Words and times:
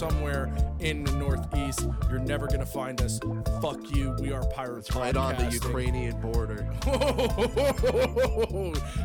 somewhere 0.00 0.50
in 0.78 1.04
the 1.04 1.12
Northeast. 1.12 1.86
You're 2.08 2.20
never 2.20 2.46
gonna 2.46 2.64
find 2.64 2.98
us. 3.02 3.20
Fuck 3.60 3.94
you. 3.94 4.16
We 4.18 4.32
are 4.32 4.42
pirates. 4.48 4.94
Right 4.96 5.14
on 5.14 5.36
the 5.36 5.50
Ukrainian 5.52 6.18
border. 6.22 6.66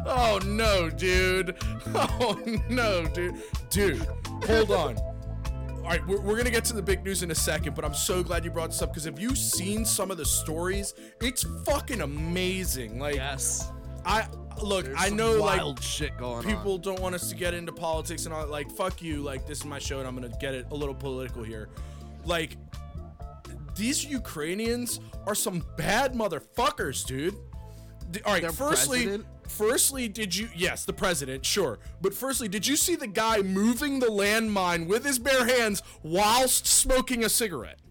oh 0.05 0.39
no, 0.45 0.89
dude. 0.89 1.58
Oh 1.94 2.39
no, 2.70 3.05
dude. 3.08 3.36
Dude, 3.70 4.08
hold 4.45 4.72
on. 4.72 4.98
All 4.98 5.91
right, 5.91 6.08
we're, 6.08 6.22
we're 6.22 6.38
gonna 6.38 6.50
get 6.50 6.63
to 6.66 6.73
the 6.73 6.81
big 6.81 7.03
news 7.03 7.23
in 7.23 7.30
a 7.30 7.36
second, 7.36 7.75
but 7.75 7.84
I'm 7.84 7.94
so 7.94 8.23
glad 8.23 8.45
you 8.45 8.52
brought 8.52 8.70
this 8.72 8.81
up 8.81 8.91
because 8.91 9.03
have 9.03 9.20
you 9.20 9.36
seen 9.36 9.84
some 9.84 10.12
of 10.12 10.17
the 10.17 10.25
stories? 10.25 10.94
It's 11.20 11.44
fucking 11.66 12.00
amazing. 12.02 13.00
Like, 13.00 13.16
Yes. 13.16 13.70
I 14.05 14.27
look, 14.62 14.86
There's 14.86 14.98
I 15.00 15.09
know 15.09 15.34
like 15.34 15.82
shit 15.82 16.18
going 16.18 16.45
people 16.45 16.73
on. 16.76 16.82
don't 16.82 17.00
want 17.02 17.16
us 17.16 17.30
to 17.30 17.36
get 17.36 17.54
into 17.54 17.72
politics 17.72 18.26
and 18.26 18.34
all 18.34 18.45
like 18.48 18.70
fuck 18.72 19.02
you 19.02 19.22
like 19.22 19.45
this 19.48 19.59
is 19.59 19.66
my 19.66 19.80
show 19.80 20.00
and 20.00 20.08
i'm 20.08 20.16
gonna 20.16 20.31
get 20.40 20.54
it 20.54 20.68
a 20.72 20.76
little 20.76 20.95
political 20.95 21.44
here. 21.44 21.70
Like 22.23 22.58
these 23.75 24.06
ukrainians 24.06 25.00
are 25.28 25.36
some 25.36 25.66
bad 25.78 26.14
motherfuckers 26.14 27.06
dude. 27.06 27.34
All 28.25 28.34
right 28.34 28.42
Their 28.44 28.52
firstly 28.52 29.00
president? 29.03 29.25
firstly 29.47 30.08
did 30.08 30.36
you 30.36 30.47
yes 30.56 30.86
the 30.86 30.94
president 30.94 31.45
sure. 31.45 31.80
But 32.02 32.14
firstly 32.14 32.47
did 32.47 32.66
you 32.66 32.75
see 32.78 32.95
the 32.95 33.08
guy 33.08 33.42
moving 33.42 34.00
the 34.00 34.08
landmine 34.08 34.88
with 34.88 35.03
his 35.03 35.19
bare 35.19 35.45
hands 35.45 35.81
whilst 36.03 36.66
smoking 36.67 37.23
a 37.25 37.30
cigarette? 37.30 37.80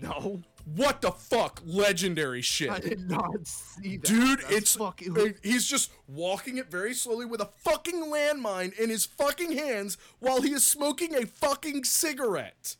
No, 0.00 0.40
what 0.64 1.00
the 1.00 1.10
fuck 1.10 1.60
legendary 1.64 2.40
shit 2.42 2.70
I 2.70 2.78
did 2.78 3.10
not 3.10 3.46
see 3.46 3.96
that. 3.96 4.06
Dude, 4.06 4.40
That's 4.40 4.52
it's 4.52 4.76
fucking. 4.76 5.18
uh, 5.18 5.24
he's 5.42 5.66
just 5.66 5.90
walking 6.06 6.58
it 6.58 6.70
very 6.70 6.94
slowly 6.94 7.26
with 7.26 7.40
a 7.40 7.48
fucking 7.58 8.04
landmine 8.04 8.78
in 8.78 8.88
his 8.90 9.04
fucking 9.04 9.52
hands 9.52 9.98
while 10.20 10.40
he 10.42 10.52
is 10.52 10.64
smoking 10.64 11.14
a 11.14 11.26
fucking 11.26 11.84
cigarette. 11.84 12.76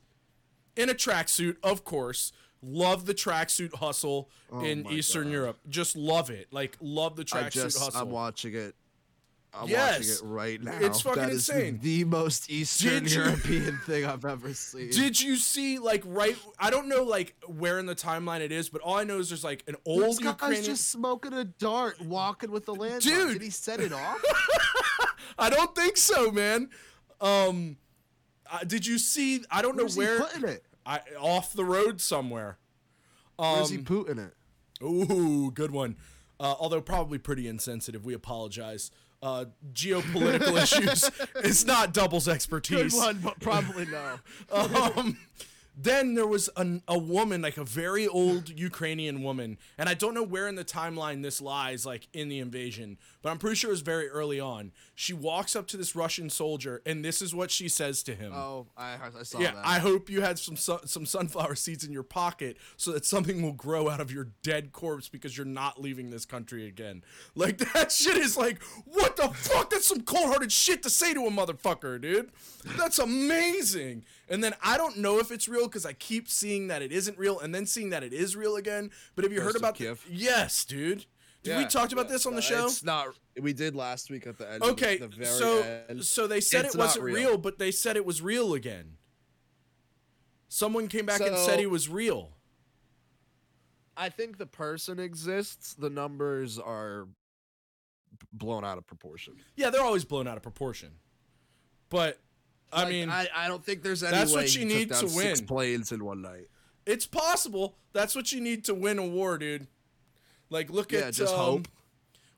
In 0.76 0.88
a 0.88 0.94
tracksuit, 0.94 1.56
of 1.62 1.84
course. 1.84 2.32
Love 2.64 3.06
the 3.06 3.14
tracksuit 3.14 3.74
hustle 3.74 4.30
in 4.62 4.82
Oh 4.86 4.90
my 4.90 4.96
Eastern 4.96 5.24
God. 5.24 5.32
Europe. 5.32 5.58
Just 5.68 5.96
love 5.96 6.30
it. 6.30 6.46
Like 6.52 6.76
love 6.80 7.16
the 7.16 7.24
tracksuit 7.24 7.76
hustle. 7.78 7.90
I'm 8.00 8.10
watching 8.10 8.54
it. 8.54 8.76
I'm 9.54 9.68
Yes. 9.68 9.98
watching 9.98 10.12
it 10.14 10.20
right 10.32 10.62
now. 10.62 10.78
It's 10.80 11.02
fucking 11.02 11.22
That 11.22 11.32
insane. 11.32 11.78
The 11.82 12.04
most 12.04 12.50
Eastern 12.50 13.04
you- 13.06 13.10
European 13.18 13.78
thing 13.86 14.04
I've 14.06 14.24
ever 14.24 14.54
seen. 14.54 14.90
Did 14.90 15.20
you 15.20 15.36
see 15.36 15.78
like 15.78 16.02
right? 16.06 16.36
I 16.58 16.70
don't 16.70 16.88
know 16.88 17.02
like 17.02 17.34
where 17.46 17.78
in 17.78 17.84
the 17.86 17.94
timeline 17.94 18.40
it 18.40 18.50
is, 18.50 18.70
but 18.70 18.80
all 18.80 18.94
I 18.96 19.04
know 19.04 19.18
is 19.18 19.28
there's 19.28 19.44
like 19.44 19.62
an 19.68 19.76
old 19.84 20.02
this 20.04 20.18
guy's 20.20 20.24
Ukrainian. 20.32 20.64
just 20.64 20.88
smoking 20.90 21.34
a 21.34 21.44
dart, 21.44 22.00
walking 22.00 22.50
with 22.50 22.64
the 22.64 22.74
landmine. 22.74 23.02
Dude. 23.02 23.32
Did 23.34 23.42
he 23.42 23.50
set 23.50 23.80
it 23.80 23.92
off? 23.92 24.22
I 25.38 25.50
don't 25.50 25.74
think 25.74 25.96
so, 25.98 26.30
man. 26.30 26.70
Um, 27.20 27.76
uh, 28.50 28.64
did 28.64 28.86
you 28.86 28.98
see? 28.98 29.44
I 29.50 29.60
don't 29.62 29.76
Where's 29.76 29.96
know 29.96 30.02
where. 30.02 30.16
he 30.18 30.24
putting 30.24 30.48
it? 30.48 30.64
I 30.86 31.00
off 31.20 31.52
the 31.52 31.64
road 31.64 32.00
somewhere. 32.00 32.58
Where's 33.36 33.70
he 33.70 33.78
Um, 33.78 33.84
putting 33.84 34.18
it? 34.18 34.34
ooh, 34.82 35.50
good 35.50 35.70
one. 35.70 35.96
Uh, 36.40 36.54
although 36.58 36.80
probably 36.80 37.18
pretty 37.18 37.46
insensitive. 37.46 38.04
We 38.04 38.14
apologize. 38.14 38.90
Uh, 39.22 39.44
geopolitical 39.72 40.60
issues 40.62 41.08
is 41.44 41.64
not 41.64 41.94
Double's 41.94 42.26
expertise. 42.26 42.98
but 43.22 43.38
probably 43.38 43.86
no. 43.86 44.18
um, 44.50 45.16
then 45.76 46.14
there 46.14 46.26
was 46.26 46.50
an, 46.56 46.82
a 46.88 46.98
woman, 46.98 47.40
like 47.40 47.56
a 47.56 47.64
very 47.64 48.06
old 48.06 48.48
Ukrainian 48.48 49.22
woman, 49.22 49.58
and 49.78 49.88
I 49.88 49.94
don't 49.94 50.14
know 50.14 50.22
where 50.22 50.48
in 50.48 50.56
the 50.56 50.64
timeline 50.64 51.22
this 51.22 51.40
lies, 51.40 51.86
like 51.86 52.08
in 52.12 52.28
the 52.28 52.40
invasion, 52.40 52.98
but 53.22 53.30
I'm 53.30 53.38
pretty 53.38 53.56
sure 53.56 53.70
it 53.70 53.72
was 53.72 53.80
very 53.80 54.08
early 54.08 54.38
on. 54.40 54.72
She 54.94 55.12
walks 55.14 55.56
up 55.56 55.66
to 55.68 55.76
this 55.76 55.96
Russian 55.96 56.28
soldier, 56.28 56.82
and 56.84 57.04
this 57.04 57.22
is 57.22 57.34
what 57.34 57.50
she 57.50 57.68
says 57.68 58.02
to 58.04 58.14
him. 58.14 58.32
Oh, 58.34 58.66
I, 58.76 58.96
I 59.18 59.22
saw 59.22 59.38
Yeah, 59.40 59.52
that. 59.52 59.66
I 59.66 59.78
hope 59.78 60.10
you 60.10 60.20
had 60.20 60.38
some 60.38 60.56
sun, 60.56 60.86
some 60.86 61.06
sunflower 61.06 61.54
seeds 61.54 61.84
in 61.84 61.92
your 61.92 62.02
pocket 62.02 62.56
so 62.76 62.92
that 62.92 63.04
something 63.06 63.42
will 63.42 63.52
grow 63.52 63.88
out 63.88 64.00
of 64.00 64.12
your 64.12 64.28
dead 64.42 64.72
corpse 64.72 65.08
because 65.08 65.36
you're 65.36 65.46
not 65.46 65.80
leaving 65.80 66.10
this 66.10 66.24
country 66.24 66.66
again. 66.66 67.02
Like 67.34 67.58
that 67.72 67.90
shit 67.92 68.16
is 68.16 68.36
like, 68.36 68.62
what 68.84 69.16
the 69.16 69.28
fuck? 69.28 69.70
That's 69.70 69.86
some 69.86 70.02
cold-hearted 70.02 70.52
shit 70.52 70.82
to 70.82 70.90
say 70.90 71.14
to 71.14 71.26
a 71.26 71.30
motherfucker, 71.30 72.00
dude. 72.00 72.30
That's 72.76 72.98
amazing. 72.98 74.04
And 74.28 74.42
then 74.42 74.54
I 74.62 74.76
don't 74.76 74.98
know 74.98 75.18
if 75.18 75.30
it's 75.30 75.48
real 75.48 75.66
because 75.66 75.84
I 75.86 75.92
keep 75.92 76.28
seeing 76.28 76.68
that 76.68 76.82
it 76.82 76.92
isn't 76.92 77.18
real 77.18 77.38
and 77.40 77.54
then 77.54 77.66
seeing 77.66 77.90
that 77.90 78.02
it 78.02 78.12
is 78.12 78.34
real 78.36 78.56
again. 78.56 78.90
But 79.14 79.24
have 79.24 79.32
you 79.32 79.40
heard 79.40 79.56
about 79.56 79.76
the- 79.76 79.84
Kiev? 79.84 80.06
Yes, 80.10 80.64
dude. 80.64 81.06
Did 81.42 81.56
we 81.56 81.62
Yeah, 81.62 81.68
talked 81.68 81.92
about 81.92 82.06
yeah, 82.06 82.12
this 82.12 82.26
on 82.26 82.32
the 82.34 82.38
uh, 82.38 82.42
show? 82.42 82.64
It's 82.66 82.84
not. 82.84 83.08
We 83.40 83.52
did 83.52 83.74
last 83.74 84.10
week 84.10 84.26
at 84.26 84.38
the 84.38 84.50
end. 84.50 84.62
Okay, 84.62 84.98
the 84.98 85.08
very 85.08 85.26
so 85.26 85.62
end. 85.88 86.04
so 86.04 86.26
they 86.26 86.40
said 86.40 86.64
It's 86.66 86.74
it 86.74 86.78
wasn't 86.78 87.04
real. 87.04 87.14
real. 87.14 87.38
but 87.38 87.58
they 87.58 87.70
said 87.70 87.96
it 87.96 88.04
was 88.06 88.22
real 88.22 88.54
again. 88.54 88.96
Someone 90.48 90.86
came 90.88 91.06
back 91.06 91.20
and 91.20 91.36
said 91.36 91.58
he 91.58 91.66
was 91.66 91.88
real. 91.88 92.30
I 93.96 94.08
think 94.08 94.38
the 94.38 94.46
person 94.46 94.98
exists. 94.98 95.74
The 95.74 95.90
numbers 95.90 96.58
are 96.58 97.08
blown 98.32 98.64
out 98.64 98.78
of 98.78 98.86
proportion. 98.86 99.34
Yeah, 99.56 99.70
they're 99.70 99.82
always 99.82 100.04
blown 100.04 100.26
out 100.28 100.36
of 100.36 100.42
proportion. 100.42 100.90
But 101.88 102.18
I 102.72 102.84
Like, 102.84 102.92
mean, 102.92 103.10
I, 103.10 103.28
I 103.34 103.48
don't 103.48 103.64
think 103.64 103.82
there's 103.82 104.02
any 104.02 104.12
that's 104.16 104.32
way 104.34 104.42
what 104.42 104.54
you 104.54 104.64
need 104.64 104.88
to 104.88 104.94
down 105.00 105.08
six 105.08 105.40
win. 105.40 105.46
planes 105.46 105.92
in 105.92 106.04
one 106.04 106.22
night. 106.22 106.48
it's 106.86 107.06
possible. 107.06 107.76
That's 107.92 108.14
what 108.14 108.32
you 108.32 108.40
need 108.40 108.64
to 108.66 108.74
win 108.74 108.98
a 108.98 109.06
war, 109.06 109.36
dude. 109.38 109.66
Like 110.52 110.70
look 110.70 110.92
Yeah, 110.92 111.00
at 111.00 111.14
just 111.14 111.34
um, 111.34 111.40
hope. 111.40 111.68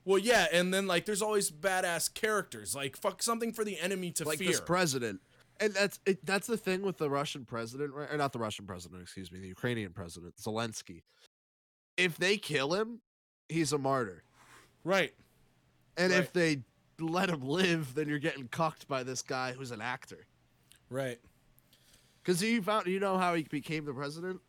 Well, 0.07 0.19
yeah, 0.19 0.47
and 0.53 0.73
then 0.73 0.87
like 0.87 1.05
there's 1.07 1.23
always 1.23 1.51
badass 1.51 2.13
characters. 2.15 2.75
Like 2.75 2.97
fuck 2.97 3.23
something 3.23 3.53
for 3.53 3.65
the 3.65 3.79
enemy 3.81 4.11
to 4.13 4.25
like 4.25 4.39
fear. 4.39 4.49
this 4.49 4.61
president. 4.61 5.21
And 5.61 5.73
that's 5.73 6.01
it, 6.07 6.25
that's 6.27 6.47
the 6.47 6.57
thing 6.57 6.83
with 6.83 6.99
the 6.99 7.09
Russian 7.09 7.45
president, 7.45 7.93
right? 7.95 8.11
Or 8.11 8.17
not 8.17 8.33
the 8.33 8.39
Russian 8.41 8.67
president, 8.67 9.03
excuse 9.03 9.31
me, 9.31 9.39
the 9.41 9.47
Ukrainian 9.49 9.93
president, 9.93 10.37
Zelensky. 10.37 11.03
If 11.97 12.17
they 12.17 12.37
kill 12.39 12.75
him, 12.75 13.01
he's 13.49 13.73
a 13.73 13.79
martyr. 13.79 14.25
right. 14.85 15.13
And 15.97 16.13
Right. 16.13 16.21
if 16.23 16.33
they 16.33 16.63
let 16.99 17.29
him 17.31 17.43
live, 17.43 17.95
then 17.95 18.09
you're 18.09 18.19
getting 18.19 18.49
cucked 18.49 18.89
by 18.89 19.05
this 19.05 19.23
guy 19.23 19.53
who's 19.53 19.71
an 19.71 19.81
actor. 19.81 20.27
Right. 20.91 21.21
Because 22.21 22.43
you 22.43 22.61
found, 22.63 22.87
you 22.89 22.99
know 22.99 23.17
how 23.17 23.35
he 23.35 23.45
became 23.45 23.85
the 23.85 23.95
president? 23.95 24.41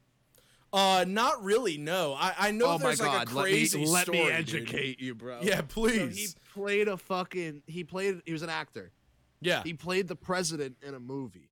Uh, 0.76 1.06
not 1.08 1.42
really. 1.42 1.78
No, 1.78 2.16
I 2.16 2.34
I 2.38 2.52
know 2.52 2.66
oh 2.66 2.78
my 2.78 2.88
there's 2.88 3.02
like 3.02 3.24
a 3.24 3.32
crazy 3.32 3.86
let 3.86 4.10
me, 4.10 4.18
story. 4.18 4.18
let 4.18 4.40
me 4.40 4.44
dude. 4.44 4.62
educate 4.62 5.00
you, 5.00 5.16
bro. 5.16 5.40
Yeah, 5.42 5.62
So 5.74 5.86
he 5.88 6.28
played 6.54 6.90
a 6.90 6.98
fucking. 6.98 7.64
He 7.66 7.86
played. 7.86 8.22
He 8.26 8.34
was 8.34 8.42
an 8.42 8.50
actor. 8.50 8.92
yeah. 9.40 9.64
He 9.64 9.74
played 9.74 10.10
the 10.10 10.18
president 10.18 10.76
in 10.86 10.94
a 10.94 11.00
movie. 11.00 11.50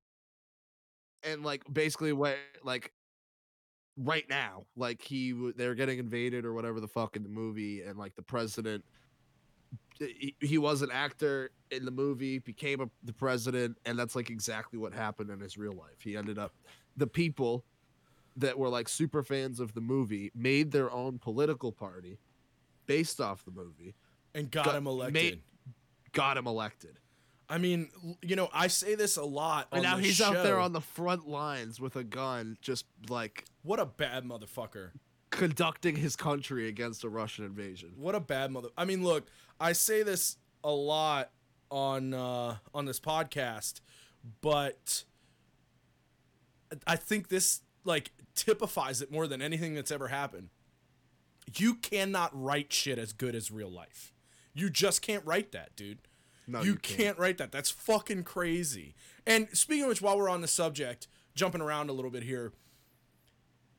And 1.22 1.42
like 1.42 1.62
basically 1.72 2.12
what 2.12 2.36
like 2.62 2.92
right 3.96 4.28
now, 4.28 4.66
like 4.76 5.00
he 5.00 5.32
they're 5.56 5.74
getting 5.74 5.98
invaded 5.98 6.44
or 6.44 6.52
whatever 6.52 6.78
the 6.80 6.88
fuck 6.88 7.16
in 7.16 7.22
the 7.22 7.30
movie, 7.30 7.80
and 7.80 7.98
like 7.98 8.14
the 8.16 8.22
president. 8.22 8.84
He, 9.98 10.34
he 10.40 10.58
was 10.58 10.82
an 10.82 10.90
actor 10.92 11.50
in 11.70 11.84
the 11.84 11.90
movie, 11.92 12.40
became 12.40 12.80
a, 12.80 12.90
the 13.04 13.12
president, 13.12 13.78
and 13.86 13.96
that's 13.98 14.14
like 14.16 14.28
exactly 14.28 14.78
what 14.78 14.92
happened 14.92 15.30
in 15.30 15.38
his 15.40 15.56
real 15.56 15.72
life. 15.72 16.00
He 16.00 16.16
ended 16.16 16.36
up, 16.36 16.52
the 16.96 17.06
people 17.06 17.64
that 18.36 18.58
were 18.58 18.68
like 18.68 18.88
super 18.88 19.22
fans 19.22 19.60
of 19.60 19.74
the 19.74 19.80
movie 19.80 20.30
made 20.34 20.70
their 20.72 20.90
own 20.90 21.18
political 21.18 21.70
party 21.72 22.18
based 22.86 23.20
off 23.20 23.44
the 23.44 23.50
movie, 23.50 23.94
and 24.34 24.50
got, 24.50 24.66
got- 24.66 24.74
him 24.76 24.86
elected. 24.86 25.14
made- 25.14 25.42
got 26.12 26.36
him 26.36 26.46
elected. 26.46 26.98
I 27.48 27.58
mean, 27.58 27.90
you 28.22 28.36
know, 28.36 28.48
I 28.54 28.68
say 28.68 28.94
this 28.94 29.16
a 29.18 29.22
lot. 29.24 29.68
And 29.70 29.82
now 29.82 29.98
he's 29.98 30.20
out 30.22 30.42
there 30.42 30.58
on 30.58 30.72
the 30.72 30.80
front 30.80 31.28
lines 31.28 31.78
with 31.78 31.94
a 31.96 32.02
gun, 32.02 32.56
just 32.62 32.86
like 33.10 33.44
What 33.62 33.78
a 33.78 33.84
bad 33.84 34.24
motherfucker. 34.24 34.92
conducting 35.30 35.94
his 35.96 36.16
country 36.16 36.68
against 36.68 37.04
a 37.04 37.08
Russian 37.10 37.44
invasion. 37.44 37.92
What 37.96 38.14
a 38.14 38.20
bad 38.20 38.50
mother. 38.50 38.68
I 38.78 38.86
mean, 38.86 39.04
look, 39.04 39.26
I 39.60 39.72
say 39.72 40.02
this 40.02 40.38
a 40.64 40.70
lot 40.70 41.32
on 41.70 42.14
uh, 42.14 42.56
on 42.74 42.86
this 42.86 42.98
podcast, 42.98 43.80
but 44.40 45.04
I 46.86 46.96
think 46.96 47.28
this 47.28 47.60
like 47.84 48.12
typifies 48.34 49.02
it 49.02 49.10
more 49.10 49.26
than 49.26 49.40
anything 49.42 49.74
that's 49.74 49.90
ever 49.90 50.08
happened. 50.08 50.48
You 51.56 51.74
cannot 51.74 52.30
write 52.32 52.72
shit 52.72 52.98
as 52.98 53.12
good 53.12 53.34
as 53.34 53.50
real 53.50 53.70
life. 53.70 54.12
You 54.54 54.70
just 54.70 55.02
can't 55.02 55.24
write 55.26 55.52
that, 55.52 55.76
dude. 55.76 55.98
No, 56.46 56.60
you, 56.60 56.72
you 56.72 56.76
can't. 56.76 56.98
can't. 57.00 57.18
write 57.18 57.38
that. 57.38 57.52
That's 57.52 57.70
fucking 57.70 58.24
crazy. 58.24 58.94
And 59.26 59.48
speaking 59.52 59.84
of 59.84 59.88
which, 59.88 60.02
while 60.02 60.16
we're 60.16 60.28
on 60.28 60.40
the 60.40 60.48
subject, 60.48 61.08
jumping 61.34 61.60
around 61.60 61.90
a 61.90 61.92
little 61.92 62.10
bit 62.10 62.22
here, 62.22 62.52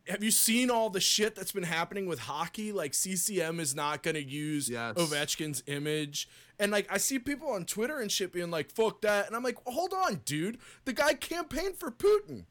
have 0.07 0.23
you 0.23 0.31
seen 0.31 0.69
all 0.69 0.89
the 0.89 0.99
shit 0.99 1.35
that's 1.35 1.51
been 1.51 1.63
happening 1.63 2.05
with 2.05 2.19
hockey? 2.19 2.71
Like 2.71 2.93
CCM 2.93 3.59
is 3.59 3.75
not 3.75 4.03
going 4.03 4.15
to 4.15 4.23
use 4.23 4.69
Yes. 4.69 4.95
Ovechkin's 4.95 5.63
image. 5.67 6.29
And 6.59 6.71
like 6.71 6.87
I 6.91 6.97
see 6.97 7.19
people 7.19 7.49
on 7.49 7.65
Twitter 7.65 7.99
and 7.99 8.11
shit 8.11 8.31
being 8.31 8.51
like, 8.51 8.71
fuck 8.71 9.01
that. 9.01 9.27
And 9.27 9.35
I'm 9.35 9.43
like, 9.43 9.57
hold 9.65 9.93
on, 9.93 10.21
dude. 10.25 10.59
The 10.85 10.93
guy 10.93 11.15
campaigned 11.15 11.77
for 11.77 11.91
Putin. 11.91 12.45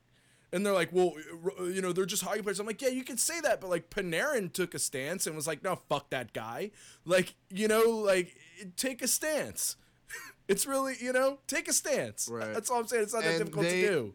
And 0.55 0.65
they're 0.65 0.73
like, 0.73 0.91
well, 0.93 1.15
uh, 1.59 1.65
you 1.65 1.83
know, 1.83 1.93
they're 1.93 2.07
just 2.07 2.23
hockey 2.23 2.41
players. 2.41 2.61
I'm 2.61 2.67
like, 2.67 2.81
yeah, 2.81 2.91
you 2.91 3.03
can 3.03 3.17
say 3.19 3.41
that, 3.41 3.61
but 3.61 3.69
like 3.69 3.91
Panarin 3.91 4.53
took 4.53 4.73
a 4.73 4.79
stance 4.79 5.27
and 5.27 5.35
was 5.35 5.49
like, 5.49 5.65
no, 5.65 5.75
fuck 5.75 6.11
that 6.11 6.33
guy. 6.33 6.71
Like, 7.05 7.35
you 7.51 7.67
know, 7.67 7.83
like 7.89 8.37
take 8.77 9.03
a 9.03 9.09
stance. 9.09 9.77
It's 10.47 10.67
really, 10.67 10.95
you 11.01 11.15
know, 11.15 11.39
take 11.47 11.69
a 11.69 11.73
stance. 11.73 12.29
Right. 12.31 12.53
That's 12.53 12.71
all 12.71 12.79
I'm 12.81 12.87
saying. 12.87 13.05
It's 13.05 13.15
not 13.15 13.25
that 13.25 13.39
difficult 13.39 13.65
they- 13.65 13.81
to 13.81 13.89
do. 13.89 14.15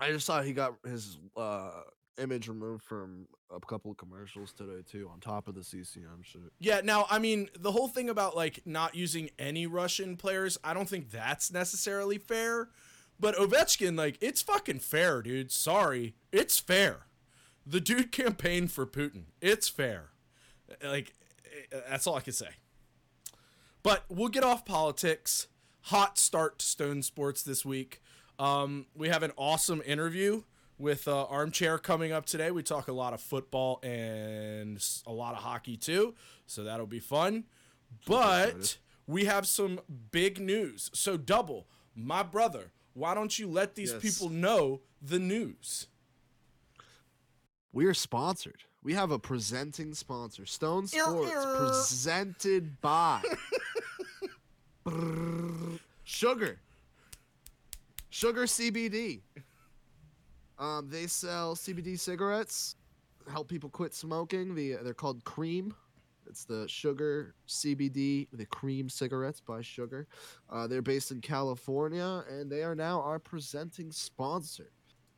I 0.00 0.10
just 0.10 0.26
saw 0.26 0.42
he 0.42 0.52
got 0.52 0.74
his 0.84 1.16
uh, 1.36 1.70
image 2.18 2.48
removed 2.48 2.82
from 2.82 3.26
a 3.54 3.60
couple 3.60 3.90
of 3.90 3.96
commercials 3.96 4.52
today 4.52 4.82
too, 4.88 5.10
on 5.12 5.20
top 5.20 5.48
of 5.48 5.54
the 5.54 5.62
CCM 5.62 6.22
shit. 6.22 6.42
Yeah, 6.58 6.80
now 6.82 7.06
I 7.10 7.18
mean 7.18 7.48
the 7.58 7.72
whole 7.72 7.88
thing 7.88 8.08
about 8.08 8.36
like 8.36 8.60
not 8.64 8.94
using 8.94 9.30
any 9.38 9.66
Russian 9.66 10.16
players, 10.16 10.58
I 10.62 10.74
don't 10.74 10.88
think 10.88 11.10
that's 11.10 11.52
necessarily 11.52 12.18
fair. 12.18 12.68
But 13.18 13.36
Ovechkin, 13.36 13.96
like, 13.96 14.18
it's 14.20 14.42
fucking 14.42 14.80
fair, 14.80 15.22
dude. 15.22 15.52
Sorry. 15.52 16.14
It's 16.32 16.58
fair. 16.58 17.06
The 17.66 17.80
dude 17.80 18.12
campaigned 18.12 18.72
for 18.72 18.86
Putin. 18.86 19.24
It's 19.40 19.68
fair. 19.68 20.10
Like, 20.82 21.14
eh, 21.72 21.78
that's 21.88 22.06
all 22.06 22.16
I 22.16 22.20
can 22.20 22.32
say. 22.32 22.50
But 23.82 24.04
we'll 24.08 24.28
get 24.28 24.44
off 24.44 24.64
politics. 24.64 25.48
Hot 25.82 26.18
start 26.18 26.58
to 26.60 26.66
Stone 26.66 27.02
Sports 27.02 27.42
this 27.42 27.64
week. 27.64 28.00
Um, 28.38 28.86
we 28.96 29.08
have 29.08 29.22
an 29.22 29.32
awesome 29.36 29.82
interview 29.86 30.42
with 30.78 31.06
uh, 31.08 31.24
Armchair 31.26 31.78
coming 31.78 32.12
up 32.12 32.26
today. 32.26 32.50
We 32.50 32.62
talk 32.62 32.88
a 32.88 32.92
lot 32.92 33.12
of 33.14 33.20
football 33.20 33.80
and 33.82 34.84
a 35.06 35.12
lot 35.12 35.34
of 35.34 35.42
hockey 35.42 35.76
too, 35.76 36.14
so 36.46 36.64
that'll 36.64 36.86
be 36.86 37.00
fun. 37.00 37.44
But 38.06 38.78
we 39.06 39.24
have 39.26 39.46
some 39.46 39.80
big 40.10 40.40
news. 40.40 40.90
So, 40.92 41.16
Double, 41.16 41.66
my 41.94 42.22
brother, 42.22 42.72
why 42.92 43.14
don't 43.14 43.38
you 43.38 43.46
let 43.48 43.74
these 43.74 43.92
Yes. 43.92 44.02
people 44.02 44.28
know 44.30 44.80
the 45.00 45.18
news? 45.18 45.86
We 47.72 47.86
are 47.86 47.94
sponsored. 47.94 48.64
We 48.82 48.94
have 48.94 49.10
a 49.10 49.18
presenting 49.18 49.94
sponsor, 49.94 50.44
Stone 50.46 50.88
Sports, 50.88 51.30
ear. 51.32 51.56
presented 51.56 52.80
by 52.80 53.22
Sugar. 56.04 56.58
Sugar 58.10 58.42
CBD. 58.44 59.20
Um, 60.58 60.88
they 60.88 61.06
sell 61.06 61.54
CBD 61.56 61.98
cigarettes, 61.98 62.76
help 63.30 63.48
people 63.48 63.70
quit 63.70 63.94
smoking. 63.94 64.54
The 64.54 64.76
they're 64.82 64.94
called 64.94 65.24
Cream. 65.24 65.74
It's 66.26 66.44
the 66.44 66.66
Sugar 66.68 67.34
CBD, 67.46 68.28
the 68.32 68.46
Cream 68.46 68.88
cigarettes 68.88 69.40
by 69.40 69.60
Sugar. 69.60 70.06
Uh, 70.50 70.66
they're 70.66 70.82
based 70.82 71.10
in 71.10 71.20
California, 71.20 72.24
and 72.30 72.50
they 72.50 72.62
are 72.62 72.74
now 72.74 73.00
our 73.02 73.18
presenting 73.18 73.92
sponsor. 73.92 74.70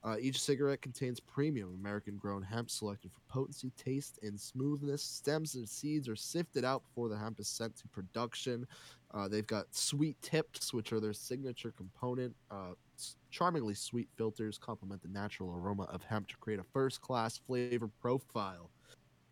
Uh, 0.06 0.16
each 0.20 0.40
cigarette 0.40 0.80
contains 0.80 1.18
premium 1.18 1.74
American 1.80 2.16
grown 2.16 2.40
hemp 2.40 2.70
selected 2.70 3.10
for 3.10 3.20
potency, 3.28 3.72
taste, 3.76 4.20
and 4.22 4.38
smoothness. 4.38 5.02
Stems 5.02 5.56
and 5.56 5.68
seeds 5.68 6.08
are 6.08 6.14
sifted 6.14 6.64
out 6.64 6.84
before 6.84 7.08
the 7.08 7.16
hemp 7.16 7.40
is 7.40 7.48
sent 7.48 7.76
to 7.76 7.88
production. 7.88 8.64
Uh, 9.12 9.26
they've 9.26 9.48
got 9.48 9.66
sweet 9.74 10.16
tips, 10.22 10.72
which 10.72 10.92
are 10.92 11.00
their 11.00 11.12
signature 11.12 11.72
component. 11.76 12.36
Uh, 12.52 12.74
charmingly 13.30 13.74
sweet 13.74 14.08
filters 14.16 14.58
complement 14.58 15.02
the 15.02 15.08
natural 15.08 15.50
aroma 15.50 15.84
of 15.84 16.04
hemp 16.04 16.28
to 16.28 16.36
create 16.36 16.60
a 16.60 16.64
first 16.72 17.00
class 17.00 17.38
flavor 17.38 17.90
profile. 18.00 18.70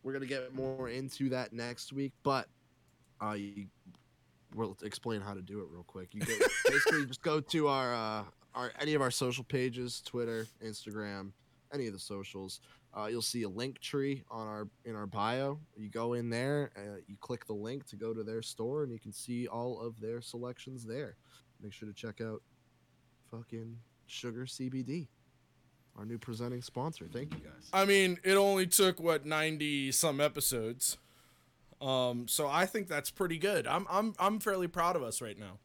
We're 0.03 0.13
going 0.13 0.23
to 0.23 0.29
get 0.29 0.53
more 0.55 0.89
into 0.89 1.29
that 1.29 1.53
next 1.53 1.93
week, 1.93 2.13
but 2.25 2.49
uh, 3.23 3.33
you, 3.33 3.67
we'll 4.57 4.77
explain 4.83 5.21
how 5.21 5.35
to 5.35 5.41
do 5.41 5.61
it 5.61 5.67
real 5.71 5.85
quick. 5.85 6.09
You 6.15 6.23
go, 6.23 6.35
basically 6.69 7.07
just 7.07 7.23
go 7.23 7.41
to 7.41 7.69
our 7.69 7.95
uh, 7.95 8.25
our 8.55 8.73
any 8.81 8.95
of 8.95 9.03
our 9.03 9.11
social 9.11 9.45
pages, 9.45 10.03
Twitter, 10.05 10.47
Instagram, 10.65 11.33
any 11.73 11.87
of 11.87 11.93
the 11.93 11.99
socials. 11.99 12.61
Uh, 12.97 13.07
you'll 13.07 13.23
see 13.23 13.43
a 13.43 13.49
link 13.49 13.81
tree 13.81 14.23
on 14.31 14.47
our 14.47 14.69
in 14.85 14.95
our 14.95 15.07
bio. 15.07 15.59
You 15.77 15.89
go 15.89 16.13
in 16.13 16.31
there, 16.31 16.71
uh, 16.77 16.99
you 17.09 17.17
click 17.21 17.45
the 17.47 17.53
link 17.55 17.87
to 17.87 17.97
go 17.97 18.15
to 18.15 18.23
their 18.23 18.43
store, 18.43 18.85
and 18.85 18.93
you 18.93 19.01
can 19.01 19.13
see 19.13 19.49
all 19.49 19.81
of 19.81 20.01
their 20.01 20.21
selections 20.21 20.85
there. 20.85 21.17
Make 21.61 21.73
sure 21.73 21.89
to 21.89 21.95
check 21.95 22.21
out 22.21 22.43
fucking 23.31 23.79
Sugar 24.07 24.45
CBD, 24.45 25.09
our 25.97 26.05
new 26.05 26.19
presenting 26.19 26.63
sponsor. 26.63 27.09
Thank 27.13 27.35
you 27.35 27.41
guys. 27.41 27.69
I 27.73 27.85
mean, 27.85 28.19
it 28.23 28.35
only 28.35 28.67
took 28.67 29.01
what 29.01 29.27
ninety 29.27 29.91
some 29.91 30.21
episodes, 30.21 30.97
um. 31.81 32.29
So 32.29 32.47
I 32.47 32.67
think 32.67 32.87
that's 32.87 33.11
pretty 33.11 33.39
good. 33.39 33.67
I'm 33.67 33.87
I'm 33.91 34.15
I'm 34.21 34.39
fairly 34.39 34.69
proud 34.69 34.95
of 34.95 35.03
us 35.03 35.21
right 35.21 35.39
now. 35.39 35.59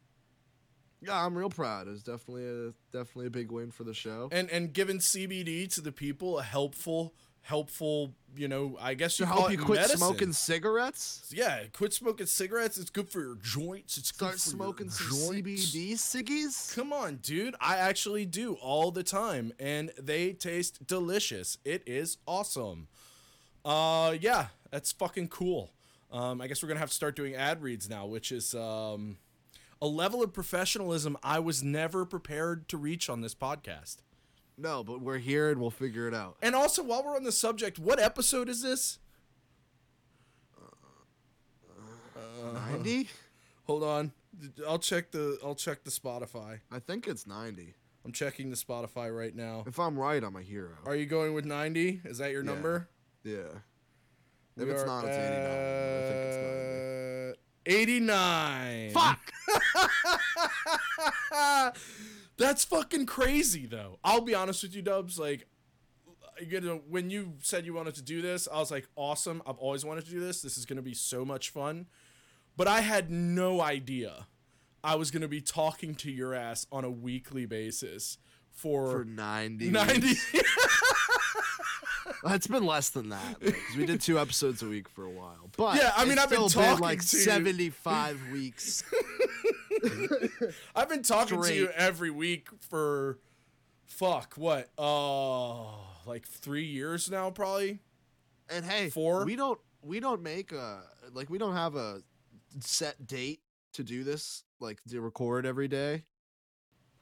Yeah, 1.02 1.24
I'm 1.24 1.36
real 1.36 1.50
proud. 1.50 1.88
It's 1.88 2.02
definitely 2.02 2.46
a 2.46 2.72
definitely 2.92 3.26
a 3.26 3.30
big 3.30 3.50
win 3.50 3.70
for 3.70 3.84
the 3.84 3.94
show. 3.94 4.28
And 4.32 4.50
and 4.50 4.72
giving 4.72 4.98
CBD 4.98 5.72
to 5.74 5.80
the 5.80 5.92
people 5.92 6.38
a 6.38 6.42
helpful 6.42 7.14
helpful 7.42 8.14
you 8.36 8.46
know 8.46 8.76
I 8.78 8.92
guess 8.92 9.18
you 9.18 9.24
to 9.24 9.32
help 9.32 9.50
you 9.50 9.56
quit 9.56 9.78
medicine. 9.80 9.96
smoking 9.96 10.32
cigarettes, 10.34 11.30
Yeah, 11.34 11.62
quit 11.72 11.94
smoking 11.94 12.26
cigarettes. 12.26 12.76
It's 12.76 12.90
good 12.90 13.08
for 13.08 13.20
your 13.20 13.36
joints. 13.36 13.96
It's 13.96 14.10
start 14.12 14.32
good 14.32 14.40
for 14.42 14.50
smoking 14.50 14.86
your 14.88 14.92
some 14.92 15.18
joints. 15.32 15.74
CBD 15.74 15.92
ciggies. 15.94 16.74
Come 16.76 16.92
on, 16.92 17.16
dude. 17.16 17.54
I 17.58 17.76
actually 17.78 18.26
do 18.26 18.54
all 18.54 18.90
the 18.90 19.02
time 19.02 19.54
and 19.58 19.90
they 19.98 20.34
taste 20.34 20.86
delicious. 20.86 21.56
It 21.64 21.82
is 21.86 22.18
awesome. 22.26 22.88
Uh 23.64 24.16
yeah, 24.20 24.48
that's 24.70 24.92
fucking 24.92 25.28
cool. 25.28 25.72
Um 26.12 26.42
I 26.42 26.46
guess 26.46 26.62
we're 26.62 26.68
going 26.68 26.76
to 26.76 26.80
have 26.80 26.90
to 26.90 26.94
start 26.94 27.16
doing 27.16 27.34
ad 27.34 27.62
reads 27.62 27.88
now, 27.88 28.04
which 28.06 28.32
is 28.32 28.54
um 28.54 29.16
a 29.82 29.86
level 29.86 30.22
of 30.22 30.32
professionalism 30.32 31.16
I 31.22 31.38
was 31.38 31.62
never 31.62 32.04
prepared 32.04 32.68
to 32.68 32.76
reach 32.76 33.08
on 33.08 33.20
this 33.20 33.34
podcast. 33.34 33.98
No, 34.58 34.84
but 34.84 35.00
we're 35.00 35.18
here 35.18 35.50
and 35.50 35.60
we'll 35.60 35.70
figure 35.70 36.06
it 36.06 36.14
out. 36.14 36.36
And 36.42 36.54
also, 36.54 36.82
while 36.82 37.02
we're 37.02 37.16
on 37.16 37.24
the 37.24 37.32
subject, 37.32 37.78
what 37.78 37.98
episode 37.98 38.48
is 38.48 38.60
this? 38.62 38.98
Uh, 42.16 42.52
ninety? 42.52 43.08
Hold 43.66 43.82
on. 43.84 44.12
I'll 44.66 44.78
check 44.78 45.10
the 45.10 45.38
I'll 45.44 45.54
check 45.54 45.84
the 45.84 45.90
Spotify. 45.90 46.60
I 46.70 46.78
think 46.78 47.06
it's 47.08 47.26
ninety. 47.26 47.74
I'm 48.04 48.12
checking 48.12 48.48
the 48.50 48.56
Spotify 48.56 49.14
right 49.16 49.34
now. 49.34 49.64
If 49.66 49.78
I'm 49.78 49.98
right, 49.98 50.22
I'm 50.22 50.34
a 50.36 50.40
hero. 50.42 50.70
Are 50.86 50.96
you 50.96 51.04
going 51.04 51.34
with 51.34 51.44
90? 51.44 52.00
Is 52.06 52.16
that 52.16 52.30
your 52.30 52.42
Yeah. 52.42 52.50
number? 52.50 52.88
Yeah. 53.24 53.42
We 54.56 54.62
If 54.64 54.70
it's 54.70 54.82
are 54.82 54.86
not, 54.86 55.04
it's 55.04 55.14
89. 55.14 55.36
I 55.36 56.08
think 56.08 56.16
it's 56.24 56.36
89. 57.70 58.90
Fuck! 58.90 59.32
That's 62.36 62.64
fucking 62.64 63.06
crazy 63.06 63.66
though. 63.66 63.98
I'll 64.02 64.22
be 64.22 64.34
honest 64.34 64.62
with 64.62 64.74
you, 64.74 64.82
Dubs. 64.82 65.18
Like, 65.18 65.46
you 66.40 66.60
know, 66.60 66.80
when 66.88 67.10
you 67.10 67.34
said 67.40 67.64
you 67.64 67.74
wanted 67.74 67.94
to 67.96 68.02
do 68.02 68.20
this, 68.20 68.48
I 68.52 68.58
was 68.58 68.70
like, 68.70 68.88
awesome. 68.96 69.40
I've 69.46 69.58
always 69.58 69.84
wanted 69.84 70.04
to 70.06 70.10
do 70.10 70.20
this. 70.20 70.42
This 70.42 70.58
is 70.58 70.66
gonna 70.66 70.82
be 70.82 70.94
so 70.94 71.24
much 71.24 71.50
fun. 71.50 71.86
But 72.56 72.66
I 72.66 72.80
had 72.80 73.10
no 73.10 73.60
idea 73.60 74.26
I 74.82 74.96
was 74.96 75.10
gonna 75.10 75.28
be 75.28 75.40
talking 75.40 75.94
to 75.96 76.10
your 76.10 76.34
ass 76.34 76.66
on 76.72 76.84
a 76.84 76.90
weekly 76.90 77.46
basis 77.46 78.18
for, 78.50 78.90
For 78.90 79.04
90. 79.04 79.70
90. 79.70 80.08
It's 82.26 82.46
been 82.46 82.66
less 82.66 82.90
than 82.90 83.08
that. 83.10 83.40
Because 83.40 83.76
we 83.76 83.86
did 83.86 84.00
two 84.00 84.18
episodes 84.18 84.62
a 84.62 84.66
week 84.66 84.88
for 84.88 85.04
a 85.04 85.10
while. 85.10 85.50
But 85.56 85.76
Yeah, 85.76 85.92
I 85.96 86.04
mean, 86.04 86.18
I've 86.18 86.28
been 86.30 86.48
talking 86.48 86.78
like 86.82 87.04
to 87.06 87.16
you. 87.16 87.22
75 87.22 88.20
weeks. 88.32 88.84
I've 90.74 90.88
been 90.88 91.02
talking 91.02 91.42
to 91.42 91.54
you 91.54 91.68
every 91.74 92.10
week 92.10 92.48
for 92.68 93.18
fuck 93.86 94.34
what? 94.36 94.68
Uh 94.78 95.64
like 96.06 96.26
3 96.26 96.64
years 96.64 97.10
now 97.10 97.30
probably. 97.30 97.80
And 98.48 98.64
hey, 98.64 98.90
Four? 98.90 99.24
we 99.24 99.36
don't 99.36 99.58
we 99.82 100.00
don't 100.00 100.22
make 100.22 100.52
a 100.52 100.82
like 101.14 101.30
we 101.30 101.38
don't 101.38 101.54
have 101.54 101.76
a 101.76 102.02
set 102.60 103.06
date 103.06 103.40
to 103.74 103.82
do 103.84 104.02
this, 104.04 104.44
like 104.58 104.78
to 104.90 105.00
record 105.00 105.46
every 105.46 105.68
day. 105.68 106.04